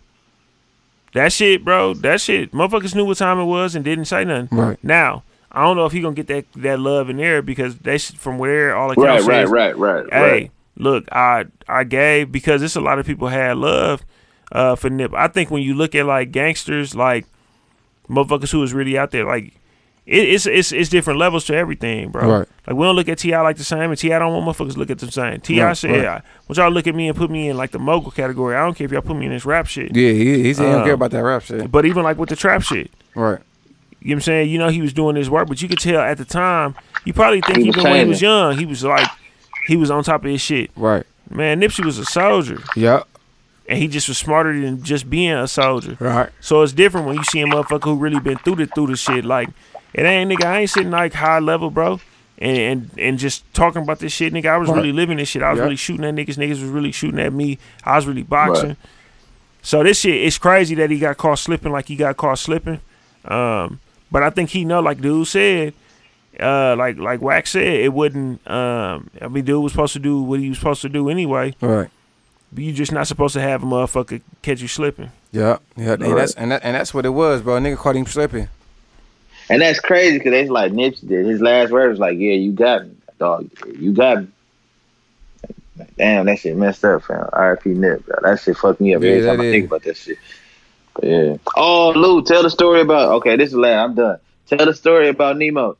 that 1.12 1.32
shit, 1.32 1.64
bro, 1.64 1.94
that 1.94 2.20
shit, 2.20 2.50
motherfuckers 2.52 2.94
knew 2.94 3.04
what 3.04 3.18
time 3.18 3.38
it 3.38 3.44
was 3.44 3.76
and 3.76 3.84
didn't 3.84 4.06
say 4.06 4.24
nothing. 4.24 4.48
Right. 4.58 4.76
Now, 4.82 5.22
I 5.52 5.62
don't 5.62 5.76
know 5.76 5.86
if 5.86 5.92
he 5.92 6.00
gonna 6.00 6.16
get 6.16 6.26
that 6.26 6.46
that 6.56 6.80
love 6.80 7.08
in 7.08 7.18
there 7.18 7.40
because 7.40 7.76
that's 7.78 8.10
from 8.12 8.38
where 8.38 8.74
all 8.76 8.88
the 8.92 9.00
Right, 9.00 9.22
right, 9.22 9.22
says, 9.22 9.50
right, 9.50 9.78
right, 9.78 10.04
Hey, 10.12 10.20
right. 10.20 10.50
look, 10.76 11.04
I 11.12 11.44
I 11.68 11.84
gave 11.84 12.32
because 12.32 12.62
it's 12.64 12.74
a 12.74 12.80
lot 12.80 12.98
of 12.98 13.06
people 13.06 13.28
had 13.28 13.56
love 13.58 14.04
uh, 14.50 14.74
for 14.74 14.90
Nip. 14.90 15.14
I 15.14 15.28
think 15.28 15.52
when 15.52 15.62
you 15.62 15.74
look 15.74 15.94
at 15.94 16.04
like 16.06 16.32
gangsters, 16.32 16.96
like 16.96 17.26
motherfuckers 18.10 18.50
who 18.50 18.58
was 18.58 18.74
really 18.74 18.98
out 18.98 19.12
there, 19.12 19.24
like 19.24 19.54
it, 20.06 20.28
it's 20.28 20.46
it's 20.46 20.72
it's 20.72 20.88
different 20.90 21.18
levels 21.18 21.44
to 21.46 21.54
everything, 21.54 22.10
bro. 22.10 22.38
Right. 22.40 22.48
Like 22.66 22.76
we 22.76 22.84
don't 22.84 22.94
look 22.96 23.08
at 23.08 23.18
T.I 23.18 23.40
like 23.40 23.56
the 23.56 23.64
same, 23.64 23.90
and 23.90 23.98
T.I 23.98 24.18
don't 24.18 24.32
want 24.32 24.46
motherfuckers 24.46 24.72
to 24.74 24.78
look 24.78 24.90
at 24.90 24.98
the 24.98 25.10
same. 25.10 25.40
T.I 25.40 25.64
Right, 25.64 25.76
said, 25.76 25.90
right. 26.04 26.22
I 26.22 26.22
want 26.48 26.56
y'all 26.58 26.70
look 26.70 26.86
at 26.86 26.94
me 26.94 27.08
and 27.08 27.16
put 27.16 27.30
me 27.30 27.48
in 27.48 27.56
like 27.56 27.70
the 27.70 27.78
mogul 27.78 28.10
category. 28.10 28.54
I 28.56 28.60
don't 28.64 28.74
care 28.74 28.84
if 28.84 28.92
y'all 28.92 29.02
put 29.02 29.16
me 29.16 29.26
in 29.26 29.32
this 29.32 29.44
rap 29.46 29.66
shit. 29.66 29.94
Yeah, 29.96 30.10
he, 30.12 30.42
he 30.42 30.54
said 30.54 30.64
he 30.66 30.70
don't 30.72 30.80
Um, 30.80 30.84
care 30.86 30.94
about 30.94 31.10
that 31.12 31.22
rap 31.22 31.42
shit. 31.42 31.70
But 31.70 31.84
even 31.86 32.02
like 32.02 32.18
with 32.18 32.28
the 32.28 32.36
trap 32.36 32.62
shit, 32.62 32.90
Right. 33.14 33.38
you 34.00 34.08
know 34.08 34.10
what 34.10 34.12
I'm 34.16 34.20
saying? 34.22 34.50
You 34.50 34.58
know 34.58 34.68
he 34.68 34.80
was 34.82 34.92
doing 34.92 35.16
his 35.16 35.30
work, 35.30 35.48
but 35.48 35.60
you 35.62 35.68
could 35.68 35.78
tell 35.80 36.00
at 36.00 36.18
the 36.18 36.24
time, 36.24 36.74
you 37.04 37.12
probably 37.12 37.40
think 37.40 37.58
He 37.58 37.68
even 37.68 37.82
when 37.84 38.00
he 38.04 38.08
was 38.08 38.20
young, 38.22 38.58
he 38.58 38.66
was 38.66 38.84
like, 38.84 39.08
he 39.66 39.76
was 39.76 39.90
on 39.90 40.04
top 40.04 40.24
of 40.24 40.30
his 40.30 40.40
shit. 40.42 40.70
Right. 40.76 41.04
Man, 41.30 41.60
Nipsey 41.60 41.82
was 41.84 41.98
a 41.98 42.04
soldier, 42.04 42.58
Yep. 42.76 43.06
and 43.66 43.78
he 43.78 43.88
just 43.88 44.08
was 44.08 44.18
smarter 44.18 44.58
than 44.60 44.82
just 44.82 45.08
being 45.08 45.32
a 45.32 45.48
soldier. 45.48 45.96
Right. 45.98 46.28
So 46.40 46.60
it's 46.62 46.72
different 46.74 47.06
when 47.06 47.16
you 47.16 47.24
see 47.24 47.40
a 47.40 47.46
motherfucker 47.46 47.84
who 47.84 47.96
really 47.96 48.20
been 48.20 48.36
through 48.38 48.56
the 48.56 48.66
through 48.66 48.88
the 48.88 48.96
shit. 48.96 49.24
Like 49.24 49.48
it 49.94 50.02
ain't 50.02 50.30
nigga, 50.30 50.44
I 50.44 50.60
ain't 50.60 50.70
sitting 50.70 50.90
like 50.90 51.14
high 51.14 51.38
level, 51.38 51.70
bro. 51.70 52.00
And, 52.38 52.58
and 52.58 52.90
and 52.98 53.18
just 53.18 53.44
talking 53.54 53.82
about 53.82 54.00
this 54.00 54.12
shit, 54.12 54.32
nigga. 54.32 54.46
I 54.46 54.58
was 54.58 54.68
Right. 54.68 54.76
really 54.78 54.92
living 54.92 55.18
this 55.18 55.28
shit. 55.28 55.42
I 55.42 55.50
was 55.50 55.58
Yep. 55.58 55.64
really 55.64 55.76
shooting 55.76 56.04
at 56.04 56.14
niggas. 56.14 56.36
Niggas 56.36 56.60
was 56.60 56.64
really 56.64 56.90
shooting 56.92 57.20
at 57.20 57.32
me. 57.32 57.58
I 57.84 57.94
was 57.96 58.06
really 58.06 58.24
boxing. 58.24 58.76
So 59.62 59.82
this 59.82 60.00
shit, 60.00 60.16
it's 60.16 60.36
crazy 60.36 60.74
that 60.74 60.90
he 60.90 60.98
got 60.98 61.16
caught 61.16 61.38
slipping 61.38 61.72
like 61.72 61.86
he 61.88 61.96
got 61.96 62.16
caught 62.16 62.38
slipping. 62.38 62.80
Um, 63.24 63.78
but 64.10 64.22
I 64.22 64.30
think 64.30 64.50
he 64.50 64.64
know, 64.64 64.80
like 64.80 65.00
dude 65.00 65.26
said, 65.28 65.72
uh, 66.40 66.74
like 66.76 66.98
like 66.98 67.22
Wack 67.22 67.46
said, 67.46 67.62
it 67.80 67.92
wouldn't. 67.92 68.46
Um, 68.50 69.08
I 69.22 69.28
mean, 69.28 69.44
dude 69.44 69.62
was 69.62 69.72
supposed 69.72 69.92
to 69.94 70.00
do 70.00 70.20
what 70.20 70.40
he 70.40 70.48
was 70.48 70.58
supposed 70.58 70.82
to 70.82 70.88
do 70.88 71.08
anyway. 71.08 71.54
Right. 71.60 71.88
But 72.52 72.64
you 72.64 72.72
just 72.72 72.92
not 72.92 73.06
supposed 73.06 73.34
to 73.34 73.40
have 73.40 73.62
a 73.62 73.66
motherfucker 73.66 74.20
catch 74.42 74.60
you 74.60 74.68
slipping. 74.68 75.10
Yeah. 75.32 75.58
Yeah. 75.76 75.92
And 75.94 76.02
Right. 76.02 76.16
that's 76.16 76.34
and 76.34 76.50
that, 76.52 76.62
and 76.64 76.74
that's 76.74 76.92
what 76.92 77.06
it 77.06 77.10
was, 77.10 77.42
bro. 77.42 77.58
Nigga 77.58 77.76
caught 77.76 77.96
him 77.96 78.06
slipping. 78.06 78.48
And 79.50 79.60
that's 79.60 79.80
crazy 79.80 80.18
because 80.18 80.32
it's 80.32 80.50
like 80.50 80.72
Nipsey 80.72 81.08
did. 81.08 81.26
His 81.26 81.40
last 81.40 81.70
word 81.70 81.90
was 81.90 81.98
like, 81.98 82.18
"Yeah, 82.18 82.32
you 82.32 82.52
got 82.52 82.86
me, 82.86 82.94
dog. 83.18 83.50
You 83.78 83.92
got 83.92 84.22
me." 84.22 84.28
Like, 85.76 85.96
Damn, 85.96 86.26
that 86.26 86.38
shit 86.38 86.56
messed 86.56 86.84
up, 86.84 87.02
fam. 87.02 87.28
R.I.P. 87.32 87.70
Nip. 87.70 88.06
Bro. 88.06 88.16
That 88.22 88.40
shit 88.40 88.56
fucked 88.56 88.80
me 88.80 88.94
up 88.94 89.02
Yeah, 89.02 89.10
every 89.10 89.26
time 89.26 89.40
I 89.40 89.50
think 89.50 89.66
about 89.66 89.82
that 89.82 89.96
shit. 89.96 90.18
But 90.94 91.04
yeah. 91.04 91.36
Oh, 91.56 91.90
Lou, 91.90 92.22
tell 92.22 92.42
the 92.42 92.50
story 92.50 92.80
about. 92.80 93.12
Okay, 93.16 93.36
this 93.36 93.50
is 93.50 93.56
last. 93.56 93.84
I'm 93.84 93.94
done. 93.94 94.18
Tell 94.46 94.64
the 94.64 94.74
story 94.74 95.08
about 95.08 95.36
Nemo 95.36 95.76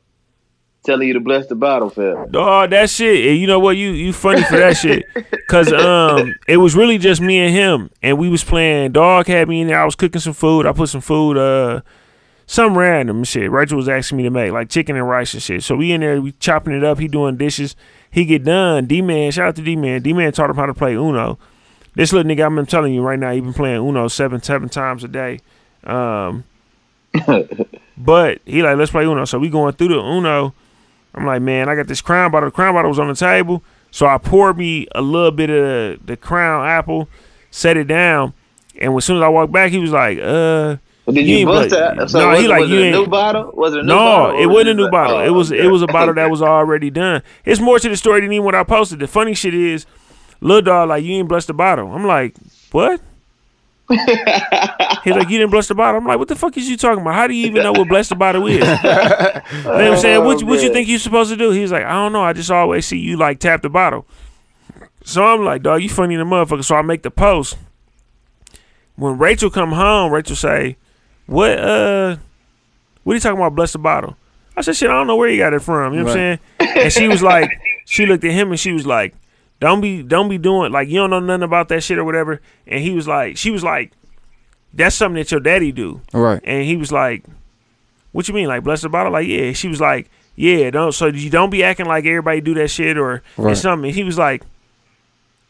telling 0.85 1.07
you 1.07 1.13
to 1.15 1.19
bless 1.19 1.47
the 1.47 1.55
bottle, 1.55 1.89
fam. 1.89 2.29
Dog, 2.31 2.69
that 2.69 2.89
shit. 2.89 3.27
And 3.27 3.39
you 3.39 3.47
know 3.47 3.59
what? 3.59 3.75
You 3.75 3.89
you 3.91 4.13
funny 4.13 4.43
for 4.43 4.57
that 4.57 4.77
shit. 4.77 5.03
Cause 5.49 5.71
um, 5.73 6.33
it 6.47 6.57
was 6.57 6.75
really 6.75 6.97
just 6.97 7.21
me 7.21 7.39
and 7.39 7.53
him, 7.53 7.89
and 8.01 8.17
we 8.17 8.29
was 8.29 8.43
playing. 8.43 8.93
Dog 8.93 9.27
had 9.27 9.49
me 9.49 9.61
in 9.61 9.67
there. 9.67 9.79
I 9.79 9.85
was 9.85 9.95
cooking 9.95 10.21
some 10.21 10.33
food. 10.33 10.65
I 10.65 10.71
put 10.71 10.89
some 10.89 11.01
food, 11.01 11.37
uh, 11.37 11.81
some 12.47 12.77
random 12.77 13.23
shit. 13.23 13.49
Rachel 13.49 13.77
was 13.77 13.89
asking 13.89 14.17
me 14.17 14.23
to 14.23 14.29
make 14.29 14.51
like 14.51 14.69
chicken 14.69 14.95
and 14.95 15.07
rice 15.07 15.33
and 15.33 15.41
shit. 15.41 15.63
So 15.63 15.75
we 15.75 15.91
in 15.91 16.01
there, 16.01 16.21
we 16.21 16.31
chopping 16.33 16.73
it 16.73 16.83
up. 16.83 16.99
He 16.99 17.07
doing 17.07 17.37
dishes. 17.37 17.75
he 18.11 18.25
get 18.25 18.43
done. 18.43 18.85
D 18.85 19.01
man, 19.01 19.31
shout 19.31 19.49
out 19.49 19.55
to 19.55 19.61
D 19.61 19.75
man. 19.75 20.01
D 20.01 20.13
man 20.13 20.31
taught 20.31 20.49
him 20.49 20.55
how 20.55 20.65
to 20.65 20.73
play 20.73 20.93
Uno. 20.93 21.39
This 21.95 22.13
little 22.13 22.29
nigga, 22.29 22.45
I'm 22.45 22.65
telling 22.65 22.93
you 22.93 23.01
right 23.01 23.17
now, 23.17 23.31
he 23.31 23.39
been 23.39 23.53
playing 23.53 23.77
Uno 23.87 24.07
seven 24.07 24.41
seven 24.43 24.69
times 24.69 25.03
a 25.03 25.07
day. 25.07 25.39
Um, 25.83 26.43
but 27.97 28.39
he 28.45 28.61
like, 28.61 28.77
let's 28.77 28.91
play 28.91 29.05
Uno. 29.05 29.25
So 29.25 29.39
we 29.39 29.49
going 29.49 29.73
through 29.73 29.89
the 29.89 29.99
Uno. 29.99 30.53
I'm 31.15 31.25
like, 31.25 31.41
man, 31.41 31.69
I 31.69 31.75
got 31.75 31.87
this 31.87 32.01
crown 32.01 32.31
bottle. 32.31 32.49
The 32.49 32.55
crown 32.55 32.73
bottle 32.73 32.89
was 32.89 32.99
on 32.99 33.07
the 33.07 33.15
table. 33.15 33.63
So 33.89 34.05
I 34.05 34.17
poured 34.17 34.57
me 34.57 34.87
a 34.93 35.01
little 35.01 35.31
bit 35.31 35.49
of 35.49 36.05
the 36.05 36.17
crown 36.17 36.67
apple, 36.67 37.07
set 37.49 37.77
it 37.77 37.85
down, 37.85 38.33
and 38.77 38.93
as 38.93 39.05
soon 39.05 39.17
as 39.17 39.23
I 39.23 39.29
walked 39.29 39.53
back, 39.53 39.71
he 39.71 39.79
was 39.79 39.91
like, 39.91 40.19
uh. 40.21 40.77
Did 41.07 41.27
You 41.27 41.37
you, 41.37 41.45
bust 41.45 41.69
that? 41.69 42.09
So 42.09 42.19
no, 42.19 42.29
was, 42.29 42.39
he 42.39 42.47
like, 42.47 42.61
was 42.61 42.69
you 42.71 42.77
it 42.79 42.81
a 42.81 42.85
ain't- 42.85 42.95
new 42.95 43.07
bottle? 43.07 43.51
Was 43.53 43.73
it 43.73 43.79
a 43.79 43.83
new 43.83 43.87
No, 43.89 43.95
bottle? 43.95 44.41
it 44.41 44.45
wasn't 44.47 44.69
a 44.69 44.73
new 44.73 44.89
bottle. 44.89 45.17
oh, 45.17 45.23
It 45.25 45.29
was 45.29 45.51
okay. 45.51 45.63
it 45.63 45.67
was 45.67 45.81
a 45.83 45.87
bottle 45.87 46.13
that 46.15 46.31
was 46.31 46.41
already 46.41 46.89
done. 46.89 47.21
It's 47.45 47.61
more 47.61 47.77
to 47.77 47.89
the 47.89 47.95
story 47.97 48.21
than 48.21 48.31
even 48.33 48.43
what 48.43 48.55
I 48.55 48.63
posted. 48.63 48.99
The 48.99 49.07
funny 49.07 49.33
shit 49.35 49.53
is, 49.53 49.85
little 50.41 50.61
dog 50.63 50.89
like 50.89 51.03
you 51.03 51.13
ain't 51.13 51.27
blessed 51.29 51.47
the 51.47 51.53
bottle. 51.53 51.91
I'm 51.93 52.05
like, 52.07 52.35
what? 52.71 53.01
He's 53.87 55.13
like, 55.15 55.29
you 55.29 55.37
didn't 55.37 55.51
bless 55.51 55.67
the 55.67 55.75
bottle. 55.75 56.01
I'm 56.01 56.07
like, 56.07 56.17
what 56.17 56.27
the 56.27 56.35
fuck 56.35 56.57
is 56.57 56.67
you 56.67 56.75
talking 56.75 57.01
about? 57.01 57.13
How 57.13 57.27
do 57.27 57.35
you 57.35 57.45
even 57.45 57.61
know 57.61 57.71
what 57.71 57.87
bless 57.87 58.09
the 58.09 58.15
bottle 58.15 58.47
is? 58.47 58.55
you 58.59 58.61
know 58.61 58.71
what 58.73 59.81
I'm 59.81 59.97
saying? 59.97 60.23
What, 60.23 60.41
what 60.43 60.63
you 60.63 60.73
think 60.73 60.87
you 60.87 60.97
supposed 60.97 61.29
to 61.29 61.37
do? 61.37 61.51
He's 61.51 61.71
like, 61.71 61.83
I 61.83 61.91
don't 61.91 62.11
know. 62.13 62.23
I 62.23 62.33
just 62.33 62.49
always 62.49 62.87
see 62.87 62.97
you 62.97 63.15
like 63.17 63.39
tap 63.39 63.61
the 63.61 63.69
bottle. 63.69 64.07
So 65.03 65.23
I'm 65.23 65.43
like, 65.45 65.61
dog, 65.61 65.83
you 65.83 65.89
funny 65.89 66.15
the 66.15 66.23
motherfucker. 66.23 66.63
So 66.65 66.75
I 66.75 66.81
make 66.81 67.03
the 67.03 67.11
post. 67.11 67.57
When 68.95 69.19
Rachel 69.19 69.51
come 69.51 69.73
home, 69.73 70.11
Rachel 70.11 70.35
say, 70.35 70.77
what 71.27 71.57
uh 71.59 72.17
what 73.03 73.13
are 73.13 73.15
you 73.15 73.19
talking 73.19 73.37
about 73.37 73.55
bless 73.55 73.71
the 73.73 73.79
bottle? 73.79 74.15
I 74.57 74.61
said, 74.61 74.75
shit, 74.77 74.89
I 74.89 74.93
don't 74.93 75.07
know 75.07 75.17
where 75.17 75.29
you 75.29 75.37
got 75.37 75.53
it 75.53 75.61
from. 75.61 75.93
You 75.93 75.99
know 75.99 76.05
what 76.05 76.17
I'm 76.17 76.39
saying? 76.59 76.77
And 76.83 76.93
she 76.93 77.07
was 77.09 77.21
like, 77.21 77.49
she 77.85 78.05
looked 78.05 78.23
at 78.23 78.31
him 78.31 78.51
and 78.51 78.59
she 78.59 78.71
was 78.71 78.85
like, 78.87 79.13
don't 79.59 79.81
be 79.81 80.01
don't 80.01 80.29
be 80.29 80.37
doing 80.37 80.71
like 80.71 80.87
you 80.89 80.95
don't 80.95 81.09
know 81.09 81.19
nothing 81.19 81.43
about 81.43 81.69
that 81.69 81.81
shit 81.83 81.97
or 81.97 82.03
whatever. 82.03 82.41
And 82.67 82.81
he 82.81 82.91
was 82.91 83.07
like, 83.07 83.37
she 83.37 83.51
was 83.51 83.63
like, 83.63 83.91
that's 84.73 84.95
something 84.95 85.15
that 85.15 85.31
your 85.31 85.39
daddy 85.39 85.71
do. 85.71 86.01
Right. 86.13 86.41
And 86.43 86.63
he 86.65 86.75
was 86.75 86.91
like, 86.91 87.23
"What 88.11 88.27
you 88.27 88.33
mean, 88.33 88.47
like 88.47 88.63
bless 88.63 88.81
the 88.81 88.89
bottle?" 88.89 89.13
Like, 89.13 89.25
yeah. 89.25 89.53
She 89.53 89.69
was 89.69 89.79
like, 89.79 90.09
"Yeah, 90.35 90.69
don't." 90.69 90.91
So 90.91 91.05
you 91.07 91.29
don't 91.29 91.49
be 91.49 91.63
acting 91.63 91.85
like 91.85 92.05
everybody 92.05 92.41
do 92.41 92.53
that 92.55 92.67
shit 92.69 92.97
or 92.97 93.23
Right. 93.37 93.55
something. 93.55 93.85
And 93.87 93.95
he 93.95 94.03
was 94.03 94.17
like, 94.17 94.43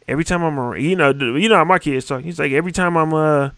"Every 0.07 0.23
time 0.23 0.43
I'm, 0.43 0.60
around, 0.60 0.84
you 0.84 0.95
know, 0.95 1.10
you 1.11 1.49
know 1.49 1.56
how 1.56 1.64
my 1.65 1.80
kids 1.80 2.06
talk. 2.06 2.22
He's 2.22 2.38
like, 2.38 2.52
every 2.52 2.72
time 2.72 2.95
I'm, 2.95 3.11
uh, 3.15 3.49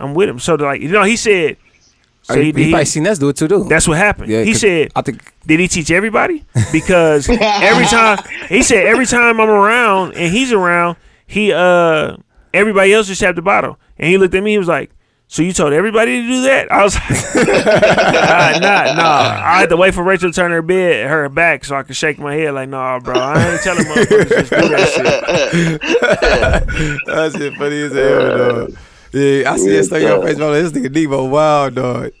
I'm 0.00 0.14
with 0.14 0.28
him. 0.28 0.38
So 0.38 0.54
like, 0.54 0.80
you 0.80 0.88
know, 0.88 1.02
he 1.04 1.16
said, 1.16 1.56
so 2.22 2.34
he, 2.34 2.46
he, 2.46 2.52
he 2.52 2.64
he- 2.64 2.70
probably 2.70 2.84
seen 2.84 3.06
us 3.06 3.18
do 3.18 3.28
it 3.30 3.36
too, 3.36 3.48
though. 3.48 3.64
that's 3.64 3.88
what 3.88 3.96
happened. 3.98 4.30
Yeah, 4.30 4.42
he 4.42 4.52
'cause 4.52 4.60
said, 4.60 4.92
I 4.94 5.02
think 5.02 5.32
did 5.46 5.58
he 5.60 5.68
teach 5.68 5.90
everybody? 5.90 6.44
Because 6.72 7.28
every 7.28 7.86
time 7.86 8.18
he 8.48 8.62
said 8.62 8.86
every 8.86 9.06
time 9.06 9.40
I'm 9.40 9.48
around 9.50 10.14
and 10.14 10.32
he's 10.32 10.52
around, 10.52 10.96
he 11.26 11.52
uh 11.52 12.16
everybody 12.52 12.92
else 12.92 13.06
just 13.06 13.20
tapped 13.20 13.36
the 13.36 13.42
bottle. 13.42 13.78
And 13.98 14.08
he 14.08 14.18
looked 14.18 14.34
at 14.34 14.42
me, 14.42 14.52
he 14.52 14.58
was 14.58 14.68
like, 14.68 14.90
So 15.28 15.42
you 15.42 15.52
told 15.52 15.72
everybody 15.72 16.20
to 16.22 16.26
do 16.26 16.42
that? 16.42 16.70
I 16.72 16.82
was 16.84 16.94
like 16.94 17.10
nah, 17.46 18.58
nah, 18.58 18.92
nah. 18.94 19.42
I 19.42 19.60
had 19.60 19.68
to 19.70 19.76
wait 19.76 19.94
for 19.94 20.02
Rachel 20.02 20.30
to 20.30 20.34
turn 20.34 20.50
her 20.50 20.60
bed 20.62 21.08
her 21.08 21.28
back 21.28 21.64
so 21.64 21.74
I 21.76 21.82
could 21.84 21.96
shake 21.96 22.18
my 22.18 22.34
head 22.34 22.52
like, 22.54 22.68
nah, 22.68 22.98
bro. 22.98 23.18
I 23.18 23.52
ain't 23.52 23.62
telling 23.62 23.84
motherfuckers 23.84 24.28
just 24.28 24.50
do 24.50 24.68
that 24.68 24.88
shit. 25.80 25.80
that 27.06 27.32
shit 27.36 27.54
funny 27.54 27.82
as 27.82 27.92
hell, 27.92 28.38
dog. 28.66 28.76
Yeah, 29.12 29.52
I 29.52 29.56
see 29.56 29.70
that 29.76 29.84
stuff 29.84 30.02
on 30.02 30.20
Facebook. 30.26 30.72
This 30.72 30.72
nigga 30.72 30.94
Devo 30.94 31.28
wild, 31.30 31.74
dog. 31.74 32.12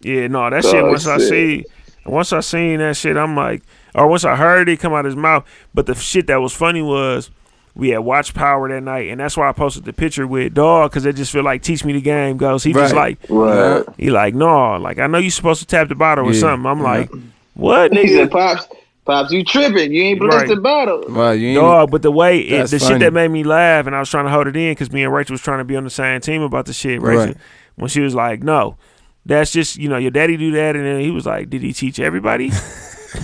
Yeah, 0.00 0.26
no, 0.28 0.50
that 0.50 0.62
shit. 0.64 0.74
Dog 0.74 0.90
Once 0.90 1.06
I 1.06 1.18
see, 1.18 1.64
once 2.04 2.32
I 2.32 2.40
seen 2.40 2.78
that 2.78 2.96
shit, 2.96 3.16
I'm 3.16 3.34
like, 3.34 3.62
or 3.94 4.06
once 4.06 4.24
I 4.24 4.36
heard 4.36 4.68
it 4.68 4.78
come 4.78 4.92
out 4.92 5.04
his 5.04 5.16
mouth. 5.16 5.44
But 5.74 5.86
the 5.86 5.94
shit 5.94 6.26
that 6.26 6.36
was 6.40 6.52
funny 6.52 6.82
was 6.82 7.30
we 7.74 7.90
had 7.90 7.98
watch 8.00 8.34
power 8.34 8.68
that 8.68 8.82
night, 8.82 9.08
and 9.08 9.20
that's 9.20 9.36
why 9.36 9.48
I 9.48 9.52
posted 9.52 9.84
the 9.84 9.92
picture 9.92 10.26
with 10.26 10.54
dog 10.54 10.90
because 10.90 11.06
it 11.06 11.16
just 11.16 11.32
feel 11.32 11.42
like 11.44 11.62
teach 11.62 11.84
me 11.84 11.92
the 11.94 12.00
game 12.00 12.36
goes. 12.36 12.62
He 12.62 12.72
just 12.72 12.94
like 12.94 13.18
Right. 13.28 13.84
he 13.96 14.10
like 14.10 14.34
no, 14.34 14.76
like 14.76 14.98
I 14.98 15.06
know 15.06 15.18
you 15.18 15.30
supposed 15.30 15.60
to 15.60 15.66
tap 15.66 15.88
the 15.88 15.94
bottle 15.94 16.28
or 16.28 16.34
something. 16.34 16.66
I'm 16.66 16.82
like, 16.82 17.10
what 17.54 17.92
He 17.92 18.06
said, 18.08 18.28
nigga? 18.28 18.32
"Pops, 18.32 18.66
pops, 19.06 19.32
you 19.32 19.44
tripping? 19.44 19.92
You 19.92 20.02
ain't 20.02 20.20
blessed 20.20 20.36
Right. 20.36 20.48
the 20.48 20.56
bottle." 20.60 21.04
Well, 21.08 21.34
you 21.34 21.48
ain't. 21.48 21.56
Dog, 21.56 21.90
but 21.90 22.02
the 22.02 22.10
way 22.12 22.40
it, 22.40 22.58
That's 22.58 22.70
the 22.72 22.78
shit 22.78 22.98
that 23.00 23.12
made 23.12 23.28
me 23.30 23.44
laugh, 23.44 23.86
and 23.86 23.96
I 23.96 24.00
was 24.00 24.10
trying 24.10 24.24
to 24.26 24.30
hold 24.30 24.46
it 24.48 24.56
in 24.56 24.72
because 24.72 24.92
me 24.92 25.02
and 25.04 25.12
Rachel 25.12 25.34
was 25.34 25.40
trying 25.40 25.58
to 25.58 25.64
be 25.64 25.76
on 25.76 25.84
the 25.84 25.90
same 25.90 26.20
team 26.20 26.42
about 26.42 26.66
the 26.66 26.72
shit. 26.72 27.00
Rachel, 27.00 27.26
Right. 27.26 27.36
when 27.76 27.88
she 27.88 28.00
was 28.00 28.14
like, 28.14 28.42
"No, 28.42 28.76
that's 29.24 29.52
just 29.52 29.76
you 29.78 29.88
know 29.88 29.96
your 29.96 30.10
daddy 30.10 30.36
do 30.36 30.50
that," 30.52 30.76
and 30.76 30.84
then 30.84 31.00
he 31.00 31.10
was 31.10 31.24
like, 31.24 31.48
"Did 31.48 31.62
he 31.62 31.72
teach 31.72 31.98
everybody?" 32.00 32.50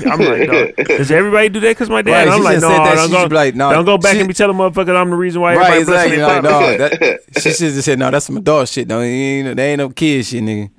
I'm 0.06 0.18
like, 0.20 0.48
"Dog, 0.48 0.86
does 0.86 1.10
everybody 1.10 1.48
do 1.50 1.60
that? 1.60 1.68
Because 1.70 1.90
my 1.90 2.00
dad." 2.00 2.12
Right, 2.26 2.28
I'm 2.28 2.38
she 2.38 2.44
like, 2.44 2.54
no, 2.60 2.68
said 2.68 2.78
that. 2.78 2.94
don't 2.94 3.06
She 3.08 3.12
go, 3.12 3.20
should 3.22 3.28
be 3.30 3.34
like, 3.36 3.54
no, 3.56 3.72
don't 3.72 3.84
go 3.84 3.98
back 3.98 4.14
she- 4.14 4.20
and 4.20 4.28
be 4.28 4.32
telling 4.32 4.56
motherfucker 4.56 4.96
I'm 4.96 5.10
the 5.10 5.16
reason 5.16 5.42
why 5.42 5.54
Right, 5.56 5.82
everybody 5.82 6.14
exactly. 6.14 6.16
blessing 6.16 6.44
Like, 6.44 6.78
no, 6.80 6.98
that, 6.98 7.20
she 7.42 7.50
should 7.52 7.74
have 7.74 7.84
said, 7.84 7.98
no, 7.98 8.10
that's 8.10 8.24
some 8.26 8.36
adult 8.38 8.68
shit. 8.68 8.88
No, 8.88 9.00
you 9.00 9.06
ain't, 9.08 9.56
they 9.56 9.72
ain't 9.72 9.78
no 9.78 9.90
kid 9.90 10.24
shit, 10.24 10.42
nigga. 10.42 10.70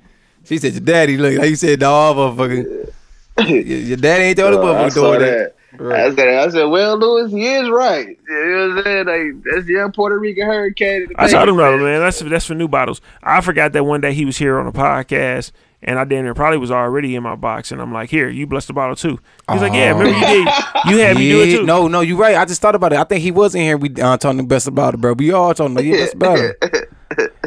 She 0.44 0.58
said, 0.58 0.72
your 0.72 0.80
daddy, 0.80 1.16
look, 1.16 1.38
like 1.38 1.48
you 1.50 1.56
said, 1.56 1.78
dog, 1.80 2.16
motherfucker. 2.16 2.90
Your, 3.38 3.96
dad 3.96 4.00
daddy 4.02 4.24
ain't 4.24 4.36
the 4.36 4.44
only 4.46 4.58
Uh, 4.58 4.60
I 4.60 4.64
motherfucker 4.88 4.92
saw 4.92 5.00
doing 5.16 5.20
that. 5.20 5.56
that. 5.78 5.92
I 5.92 6.14
said, 6.14 6.28
I 6.28 6.48
said, 6.50 6.64
well, 6.66 6.96
Louis, 6.96 7.32
he 7.32 7.46
is 7.46 7.68
right. 7.68 8.06
You 8.06 8.16
know 8.28 8.68
what 8.76 8.78
I'm 8.78 8.84
saying? 8.84 9.06
Like, 9.34 9.44
that's 9.52 9.66
young 9.66 9.90
Puerto 9.90 10.16
Rican 10.18 10.46
hurricane. 10.46 11.08
I 11.16 11.26
told 11.28 11.48
him 11.48 11.56
paper, 11.56 11.78
man. 11.78 12.00
That's 12.00 12.20
that's 12.20 12.46
for 12.46 12.54
new 12.54 12.68
bottles. 12.68 13.00
I 13.24 13.40
forgot 13.40 13.72
that 13.72 13.82
one 13.84 14.00
day 14.00 14.14
he 14.14 14.24
was 14.24 14.36
here 14.38 14.56
on 14.60 14.68
a 14.68 14.72
podcast, 14.72 15.50
and 15.82 15.98
I 15.98 16.04
damn 16.04 16.22
near 16.22 16.32
probably 16.34 16.58
was 16.58 16.70
already 16.70 17.16
in 17.16 17.24
my 17.24 17.34
box, 17.34 17.72
and 17.72 17.82
I'm 17.82 17.92
like, 17.92 18.08
"Here, 18.08 18.28
you 18.28 18.46
bless 18.46 18.66
the 18.66 18.72
bottle 18.72 18.94
too." 18.94 19.18
He's 19.50 19.62
like, 19.62 19.72
"Yeah, 19.72 19.88
remember 19.98 20.12
you 20.16 20.20
did? 20.24 20.48
You 20.86 20.98
had 20.98 21.16
me 21.16 21.28
do 21.28 21.42
it 21.42 21.56
too." 21.56 21.66
No, 21.66 21.88
no, 21.88 22.02
you're 22.02 22.18
right. 22.18 22.36
I 22.36 22.44
just 22.44 22.62
thought 22.62 22.76
about 22.76 22.92
it. 22.92 23.00
I 23.00 23.04
think 23.04 23.22
he 23.22 23.32
was 23.32 23.56
in 23.56 23.62
here. 23.62 23.76
We 23.76 23.88
uh, 24.00 24.16
talking 24.16 24.36
the 24.36 24.44
best 24.44 24.68
about 24.68 24.94
it, 24.94 24.98
bro. 25.00 25.14
We 25.14 25.32
all 25.32 25.52
talking 25.54 25.74
the 25.74 25.90
best 25.90 26.14
about 26.14 26.38
it. 26.38 26.88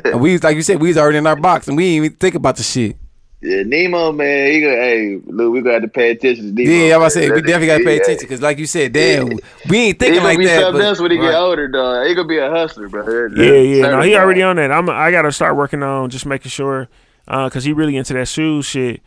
And 0.06 0.22
we, 0.22 0.38
like 0.38 0.56
you 0.56 0.62
said, 0.62 0.80
we 0.82 0.88
was 0.88 0.98
already 0.98 1.18
in 1.18 1.28
our 1.28 1.36
box, 1.36 1.68
and 1.68 1.76
we 1.76 1.84
didn't 1.84 2.06
even 2.06 2.18
think 2.18 2.36
about 2.36 2.56
the 2.56 2.64
shit. 2.64 2.96
Yeah, 3.40 3.62
Nemo, 3.64 4.12
man, 4.14 4.52
he 4.52 4.62
gonna, 4.62 4.76
hey, 4.76 5.20
Lou, 5.28 5.52
we 5.52 5.62
gonna 5.62 5.74
have 5.74 5.82
to 5.84 5.88
pay 5.88 6.10
attention 6.10 6.56
to 6.56 6.64
Nemo. 6.64 6.72
Yeah, 6.72 6.96
I'm 6.96 7.02
about 7.02 7.06
to 7.06 7.12
say 7.12 7.30
we 7.30 7.42
definitely 7.42 7.68
gotta 7.68 7.84
pay 7.84 7.96
Yeah. 7.98 8.02
attention 8.02 8.24
because, 8.28 8.42
like 8.42 8.58
you 8.58 8.66
said, 8.66 8.94
damn, 8.94 9.28
we 9.28 9.34
ain't 9.38 9.42
He 9.70 9.94
thinking 9.94 10.14
gonna 10.16 10.24
like 10.24 10.38
be 10.40 10.46
that. 10.46 10.62
something 10.62 10.82
but- 10.82 10.86
else 10.88 11.00
when 11.00 11.12
he 11.12 11.20
right. 11.20 11.26
get 11.32 11.36
older, 11.36 11.68
dog. 11.68 12.08
He 12.08 12.16
gonna 12.16 12.28
be 12.28 12.38
a 12.40 12.50
hustler, 12.50 12.90
bro. 12.90 13.28
Yeah, 13.36 13.52
yeah. 13.62 13.90
No, 13.92 14.02
he 14.02 14.16
already 14.16 14.42
on 14.42 14.56
that. 14.56 14.72
I'm. 14.72 14.90
I 14.90 15.12
gotta 15.12 15.32
start 15.32 15.56
working 15.56 15.84
on 15.84 16.10
just 16.10 16.26
making 16.26 16.50
sure, 16.50 16.88
uh, 17.28 17.48
cause 17.52 17.64
he 17.64 17.74
really 17.74 17.96
into 17.96 18.14
that 18.14 18.28
shoe 18.28 18.64
shit. 18.64 19.02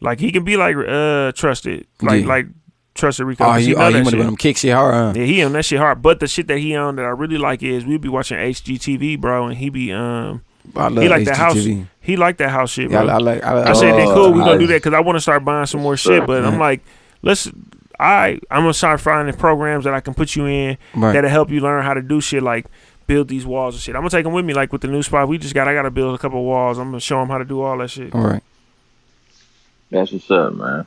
Like 0.00 0.18
he 0.18 0.32
can 0.32 0.44
be 0.44 0.56
like 0.56 0.76
uh 0.76 1.32
trusted, 1.32 1.86
like 2.00 2.22
Yeah. 2.22 2.26
like 2.28 2.46
trusted 2.94 3.26
Rico. 3.26 3.44
Oh, 3.44 3.48
'cause 3.48 3.60
he, 3.60 3.66
he 3.68 3.74
oh, 3.74 3.86
he 3.88 3.92
that 3.92 4.04
one 4.06 4.14
of 4.14 4.24
them 4.24 4.36
kick 4.36 4.56
shit 4.56 4.72
hard, 4.72 4.94
huh? 4.94 5.12
Yeah, 5.14 5.26
he 5.26 5.42
on 5.42 5.52
that 5.52 5.66
shit 5.66 5.78
hard. 5.78 6.00
But 6.00 6.20
the 6.20 6.26
shit 6.26 6.46
that 6.48 6.58
he 6.58 6.74
on 6.74 6.96
that 6.96 7.04
I 7.04 7.08
really 7.10 7.36
like 7.38 7.62
is 7.62 7.84
we 7.84 7.98
be 7.98 8.08
watching 8.08 8.38
HGTV, 8.38 9.20
bro, 9.20 9.46
and 9.48 9.58
he 9.58 9.68
be 9.68 9.92
um 9.92 10.42
I 10.74 10.88
love 10.88 11.02
he 11.02 11.08
like 11.10 11.26
that 11.26 11.36
house. 11.36 11.66
HGTV. 12.04 12.06
He 12.06 12.16
like 12.16 12.36
that 12.38 12.50
house 12.50 12.70
shit, 12.70 12.90
Yeah. 12.90 13.02
I, 13.02 13.14
I 13.14 13.18
like. 13.18 13.44
I, 13.44 13.70
I 13.70 13.72
said, 13.72 13.94
then 13.94 14.08
oh, 14.08 14.14
cool, 14.14 14.32
we 14.32 14.40
gonna 14.40 14.58
do 14.58 14.66
that 14.68 14.82
because 14.82 14.94
I 14.94 15.00
want 15.00 15.16
to 15.16 15.20
start 15.20 15.44
buying 15.44 15.66
some 15.66 15.80
more 15.80 15.96
shit. 15.96 16.26
But 16.26 16.44
I'm 16.44 16.52
mm-hmm. 16.52 16.60
like, 16.60 16.82
let's. 17.22 17.50
I 17.98 18.40
I'm 18.50 18.62
gonna 18.62 18.74
start 18.74 19.00
finding 19.00 19.34
programs 19.36 19.84
that 19.84 19.94
I 19.94 20.00
can 20.00 20.14
put 20.14 20.34
you 20.34 20.46
in 20.46 20.78
Right. 20.94 21.12
that'll 21.12 21.30
help 21.30 21.50
you 21.50 21.60
learn 21.60 21.84
how 21.84 21.94
to 21.94 22.02
do 22.02 22.20
shit 22.20 22.42
like 22.42 22.66
build 23.06 23.28
these 23.28 23.46
walls 23.46 23.74
and 23.76 23.82
shit. 23.82 23.94
I'm 23.94 24.00
gonna 24.00 24.10
take 24.10 24.24
them 24.24 24.32
with 24.32 24.44
me, 24.44 24.52
like 24.52 24.72
with 24.72 24.82
the 24.82 24.88
new 24.88 25.02
spot 25.02 25.28
we 25.28 25.38
just 25.38 25.54
got. 25.54 25.68
I 25.68 25.74
gotta 25.74 25.90
build 25.90 26.14
a 26.14 26.18
couple 26.18 26.40
of 26.40 26.44
walls. 26.44 26.78
I'm 26.78 26.88
gonna 26.88 27.00
show 27.00 27.20
them 27.20 27.28
how 27.28 27.38
to 27.38 27.44
do 27.44 27.62
all 27.62 27.78
that 27.78 27.90
shit. 27.90 28.14
All 28.14 28.22
right. 28.22 28.42
That's 29.90 30.10
what's 30.10 30.30
up, 30.30 30.54
man. 30.54 30.86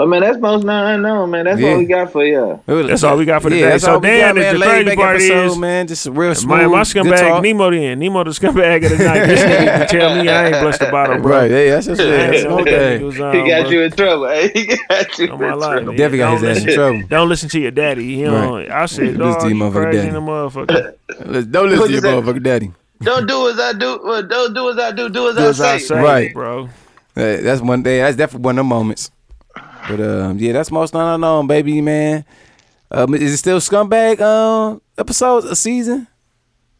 Oh 0.00 0.06
man, 0.06 0.20
that's 0.20 0.38
most 0.38 0.64
not 0.64 0.94
unknown, 0.94 1.30
man. 1.30 1.44
That's 1.46 1.58
Yeah. 1.60 1.70
all 1.72 1.78
we 1.78 1.84
got 1.86 2.12
for 2.12 2.24
y'all. 2.24 2.62
That's 2.66 3.02
all 3.02 3.16
we 3.16 3.24
got 3.24 3.42
for 3.42 3.48
yeah, 3.48 3.54
today. 3.56 3.68
That's 3.70 3.84
So 3.84 3.98
Dan, 3.98 4.20
got, 4.20 4.34
man. 4.36 4.54
the 4.54 4.58
Laid 4.60 4.84
crazy 4.84 4.96
part 4.96 5.16
episode, 5.16 5.44
is- 5.46 5.58
man. 5.58 5.86
Just 5.88 6.06
a 6.06 6.12
real 6.12 6.34
smooth. 6.36 6.48
My, 6.50 6.66
my 6.68 6.84
good 6.84 6.86
scumbag 6.86 7.18
talk. 7.18 7.42
Nemo 7.42 7.70
then. 7.72 7.98
Nemo 7.98 8.22
the 8.22 8.30
scumbag 8.30 8.84
of 8.84 8.96
the 8.96 9.04
night. 9.04 9.26
This 9.26 9.40
nigga 9.40 9.88
tell 9.88 10.14
me 10.22 10.28
I 10.28 10.46
ain't 10.50 10.60
blessed 10.60 10.78
the 10.80 10.86
bottle, 10.86 11.18
bro. 11.20 11.38
Right. 11.40 11.50
Yeah, 11.50 11.70
that's 11.70 11.86
just 11.86 12.00
I. 12.00 12.04
That's 12.04 12.44
know 12.44 12.60
okay. 12.60 12.70
nigga 12.70 13.02
was 13.02 13.20
on, 13.20 13.34
he 13.34 13.48
got 13.50 13.62
bro. 13.62 13.70
you 13.72 13.82
in 13.82 13.90
trouble. 13.90 14.28
Hey, 14.28 14.44
eh? 14.44 14.50
he 14.54 14.66
got 14.66 15.18
you 15.18 15.28
oh, 15.30 15.32
in 15.32 15.38
trouble. 15.40 15.58
man. 15.58 15.86
Definitely 15.96 16.18
got 16.18 16.40
his 16.40 16.58
ass 16.58 16.64
in 16.64 16.74
trouble. 16.74 17.02
Don't 17.08 17.28
listen 17.28 17.48
to 17.48 17.58
your 17.60 17.70
daddy. 17.72 18.04
You 18.06 18.26
know, 18.30 18.54
Right. 18.56 18.70
I 18.70 18.86
said, 18.86 19.16
Listen 19.16 19.18
dog, 19.18 19.40
to 19.40 19.48
your 19.48 19.56
you 19.56 19.62
motherfucking 19.64 19.92
daddy. 19.92 20.10
motherfucker. 20.10 21.50
Don't 21.50 21.68
listen 21.70 21.86
to 21.86 21.92
your 21.92 22.00
say? 22.02 22.08
motherfucking 22.08 22.42
daddy. 22.44 22.72
Don't 23.00 23.26
do 23.26 23.48
as 23.48 23.58
I 23.58 23.72
do. 23.72 23.98
Don't 24.28 24.54
do 24.54 24.70
as 24.70 24.78
I 24.78 24.92
do. 24.92 25.08
Do 25.08 25.28
as, 25.30 25.60
I, 25.60 25.72
I 25.74 25.78
say. 25.78 25.86
say, 25.86 26.00
Right. 26.00 26.32
bro. 26.32 26.68
That's 27.14 27.60
one 27.60 27.82
day. 27.82 27.98
That's 27.98 28.16
definitely 28.16 28.44
one 28.44 28.54
of 28.54 28.60
them 28.60 28.66
moments. 28.68 29.10
But 29.88 30.00
um, 30.00 30.38
yeah, 30.38 30.52
that's 30.52 30.70
most 30.70 30.94
not 30.94 31.14
unknown, 31.14 31.46
baby, 31.46 31.80
man. 31.80 32.24
Um, 32.90 33.14
is 33.14 33.32
it 33.32 33.36
still 33.38 33.58
scumbag 33.58 34.20
um 34.20 34.80
episodes 34.96 35.46
a 35.46 35.56
season? 35.56 36.06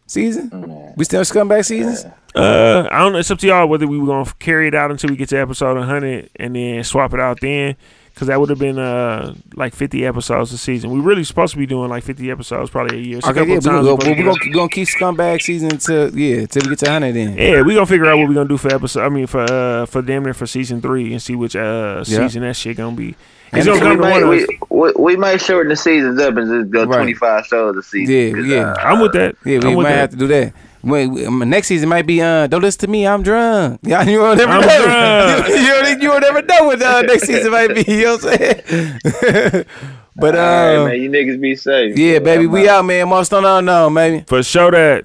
Season? 0.07 0.95
We 0.97 1.05
still 1.05 1.23
scumbag 1.23 1.65
seasons? 1.67 2.05
Uh, 2.35 2.89
I 2.91 2.99
don't 3.01 3.13
know. 3.13 3.19
It's 3.19 3.31
up 3.31 3.39
to 3.41 3.47
y'all 3.47 3.67
whether 3.67 3.87
we 3.87 3.99
were 3.99 4.07
gonna 4.07 4.31
carry 4.39 4.69
it 4.69 4.75
out 4.75 4.91
until 4.91 5.11
we 5.11 5.17
get 5.17 5.29
to 5.31 5.39
episode 5.39 5.77
100 5.77 6.31
and 6.37 6.57
then 6.57 6.85
swap 6.85 7.13
it 7.13 7.21
out 7.21 7.41
then. 7.41 7.77
Cause 8.19 8.27
that 8.27 8.41
would 8.41 8.51
have 8.51 8.59
been 8.59 8.81
uh 8.81 9.33
like 9.55 9.77
fifty 9.77 10.05
episodes 10.05 10.53
a 10.53 10.59
season. 10.59 10.91
We 10.91 10.99
really 10.99 11.23
supposed 11.23 11.53
to 11.53 11.59
be 11.59 11.67
doing 11.67 11.89
like 11.89 12.03
fifty 12.03 12.33
episodes 12.33 12.69
probably 12.69 12.99
a 12.99 13.01
year. 13.01 13.21
So 13.21 13.29
a 13.29 13.31
Okay, 13.31 13.41
couple 13.43 13.53
yeah, 13.53 13.59
of 13.59 13.65
we 13.65 13.71
times 13.71 13.87
gonna, 13.87 13.95
we 13.95 14.05
go, 14.05 14.11
we 14.11 14.17
supposed 14.19 14.41
to 14.43 14.45
gonna, 14.49 14.55
gonna 14.57 14.69
keep 14.71 14.89
scumbag 14.89 15.41
season 15.41 15.69
till 15.79 16.19
yeah 16.19 16.45
till 16.47 16.63
we 16.65 16.71
get 16.71 16.79
to 16.81 16.91
hundred. 16.91 17.13
Then 17.15 17.39
Yeah, 17.39 17.63
we 17.63 17.75
are 17.75 17.77
gonna 17.77 17.87
figure 17.87 18.07
out 18.07 18.19
what 18.19 18.27
we 18.29 18.35
are 18.35 18.39
gonna 18.39 18.49
do 18.49 18.57
for 18.57 18.75
episode. 18.75 19.05
I 19.05 19.09
mean, 19.09 19.29
for 19.29 19.43
uh, 19.49 19.87
for 19.87 20.03
damn 20.03 20.25
near 20.25 20.35
for 20.35 20.47
season 20.49 20.81
three 20.81 21.13
and 21.13 21.23
see 21.23 21.37
which 21.37 21.55
uh 21.55 22.03
Yeah. 22.09 22.19
season 22.27 22.43
that 22.43 22.57
shit 22.57 22.77
gonna 22.77 22.97
be. 22.97 23.15
And 23.53 23.61
It's 23.61 23.67
gonna 23.67 23.79
we 23.79 23.87
come 23.87 23.97
to 23.99 24.03
might, 24.03 24.21
one 24.25 24.31
we, 24.31 24.59
we, 24.69 24.93
we 24.99 25.17
might 25.17 25.41
shorten 25.41 25.69
the 25.71 25.77
seasons 25.77 26.21
up 26.21 26.37
and 26.37 26.63
just 26.65 26.73
go 26.73 26.87
Right. 26.87 26.97
25 26.97 27.47
shows 27.47 27.77
a 27.77 27.83
season. 27.85 28.15
Yeah, 28.15 28.33
'Cause, 28.33 28.47
yeah. 28.47 28.73
uh, 28.73 28.75
I'm 28.93 29.01
with 29.01 29.13
that. 29.13 29.37
yeah, 29.45 29.61
we 29.61 29.77
might 29.77 29.85
that. 29.85 29.97
have 29.97 30.11
to 30.11 30.17
do 30.17 30.27
that. 30.27 30.53
When, 30.81 31.13
when- 31.39 31.51
next 31.51 31.67
season 31.69 31.89
might 31.89 32.07
be 32.07 32.21
uh 32.23 32.47
don't 32.47 32.63
listen 32.63 32.81
to 32.83 32.87
me 32.89 33.07
I'm 33.07 33.23
drunk. 33.23 33.81
Yeah, 33.85 34.03
you 34.05 34.19
will 34.21 34.37
never 34.37 34.53
I'm 34.53 34.63
drunk. 34.63 35.49
you, 35.49 35.55
you, 36.01 36.09
you 36.09 36.11
will 36.11 36.21
never 36.21 36.43
know 36.43 36.65
what 36.65 36.83
uh, 36.83 37.03
next 37.03 37.27
season 37.27 37.51
might 37.59 37.75
be. 37.75 37.85
You 37.87 38.05
know 38.05 38.17
what 38.17 38.25
I'm 38.25 38.39
saying? 38.39 39.65
but 40.17 40.35
all 40.37 40.41
right, 40.41 40.77
uh, 40.77 40.85
man, 40.87 41.03
you 41.03 41.11
niggas 41.11 41.41
be 41.41 41.55
safe. 41.57 41.97
yeah, 41.97 42.19
baby, 42.19 42.45
I'm 42.45 42.51
we 42.51 42.69
out, 42.69 42.85
man. 42.85 43.09
Most 43.09 43.31
don't 43.31 43.43
know, 43.43 43.61
no, 43.61 43.91
baby. 43.95 44.25
For 44.27 44.43
sure 44.43 44.71
that. 44.71 45.05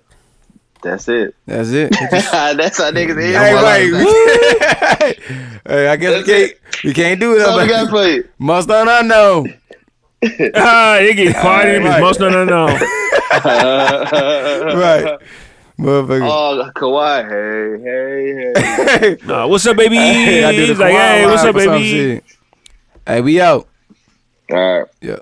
That's 0.82 1.08
it. 1.08 1.34
That's 1.46 1.70
it. 1.70 1.92
That's 2.02 2.78
how 2.78 2.92
niggas 2.92 3.18
is. 3.18 3.36
Hey, 3.36 3.92
wait. 3.94 5.20
hey, 5.66 5.88
I 5.88 5.96
guess 5.96 6.18
we 6.18 6.34
can't, 6.34 6.52
we 6.84 6.94
can't 6.94 7.20
do 7.22 7.36
it. 7.36 7.38
That's 7.38 7.50
all 7.50 7.62
we 7.62 7.68
got 7.68 7.86
Up, 7.86 7.90
for 7.90 8.06
you. 8.06 8.28
Most 8.38 8.68
don't 8.68 9.08
know. 9.08 9.46
ah, 10.56 10.98
it 10.98 11.16
get 11.16 11.36
quiet 11.38 11.76
in 11.76 11.84
this 11.84 11.92
Right. 11.92 12.02
most 12.02 12.20
no 12.20 12.30
no 12.30 12.44
no. 12.46 12.66
right. 14.76 15.18
Motherfucker. 15.80 16.30
Oh, 16.30 16.72
Kawhi. 16.76 17.30
Hey, 17.30 18.54
hey, 18.54 19.18
hey. 19.18 19.18
Nah, 19.26 19.48
what's 19.48 19.66
up, 19.66 19.78
baby? 19.78 19.96
Hey, 19.96 20.44
I 20.44 20.52
did 20.52 20.64
a 20.64 20.68
He's 20.68 20.80
like, 20.80 20.94
hey, 20.94 21.26
what's 21.26 21.44
up, 21.44 21.56
baby? 21.56 22.22
Hey, 23.06 23.22
we 23.22 23.42
out. 23.42 23.68
All 24.52 24.58
right. 24.58 24.88
Yeah. 25.02 25.20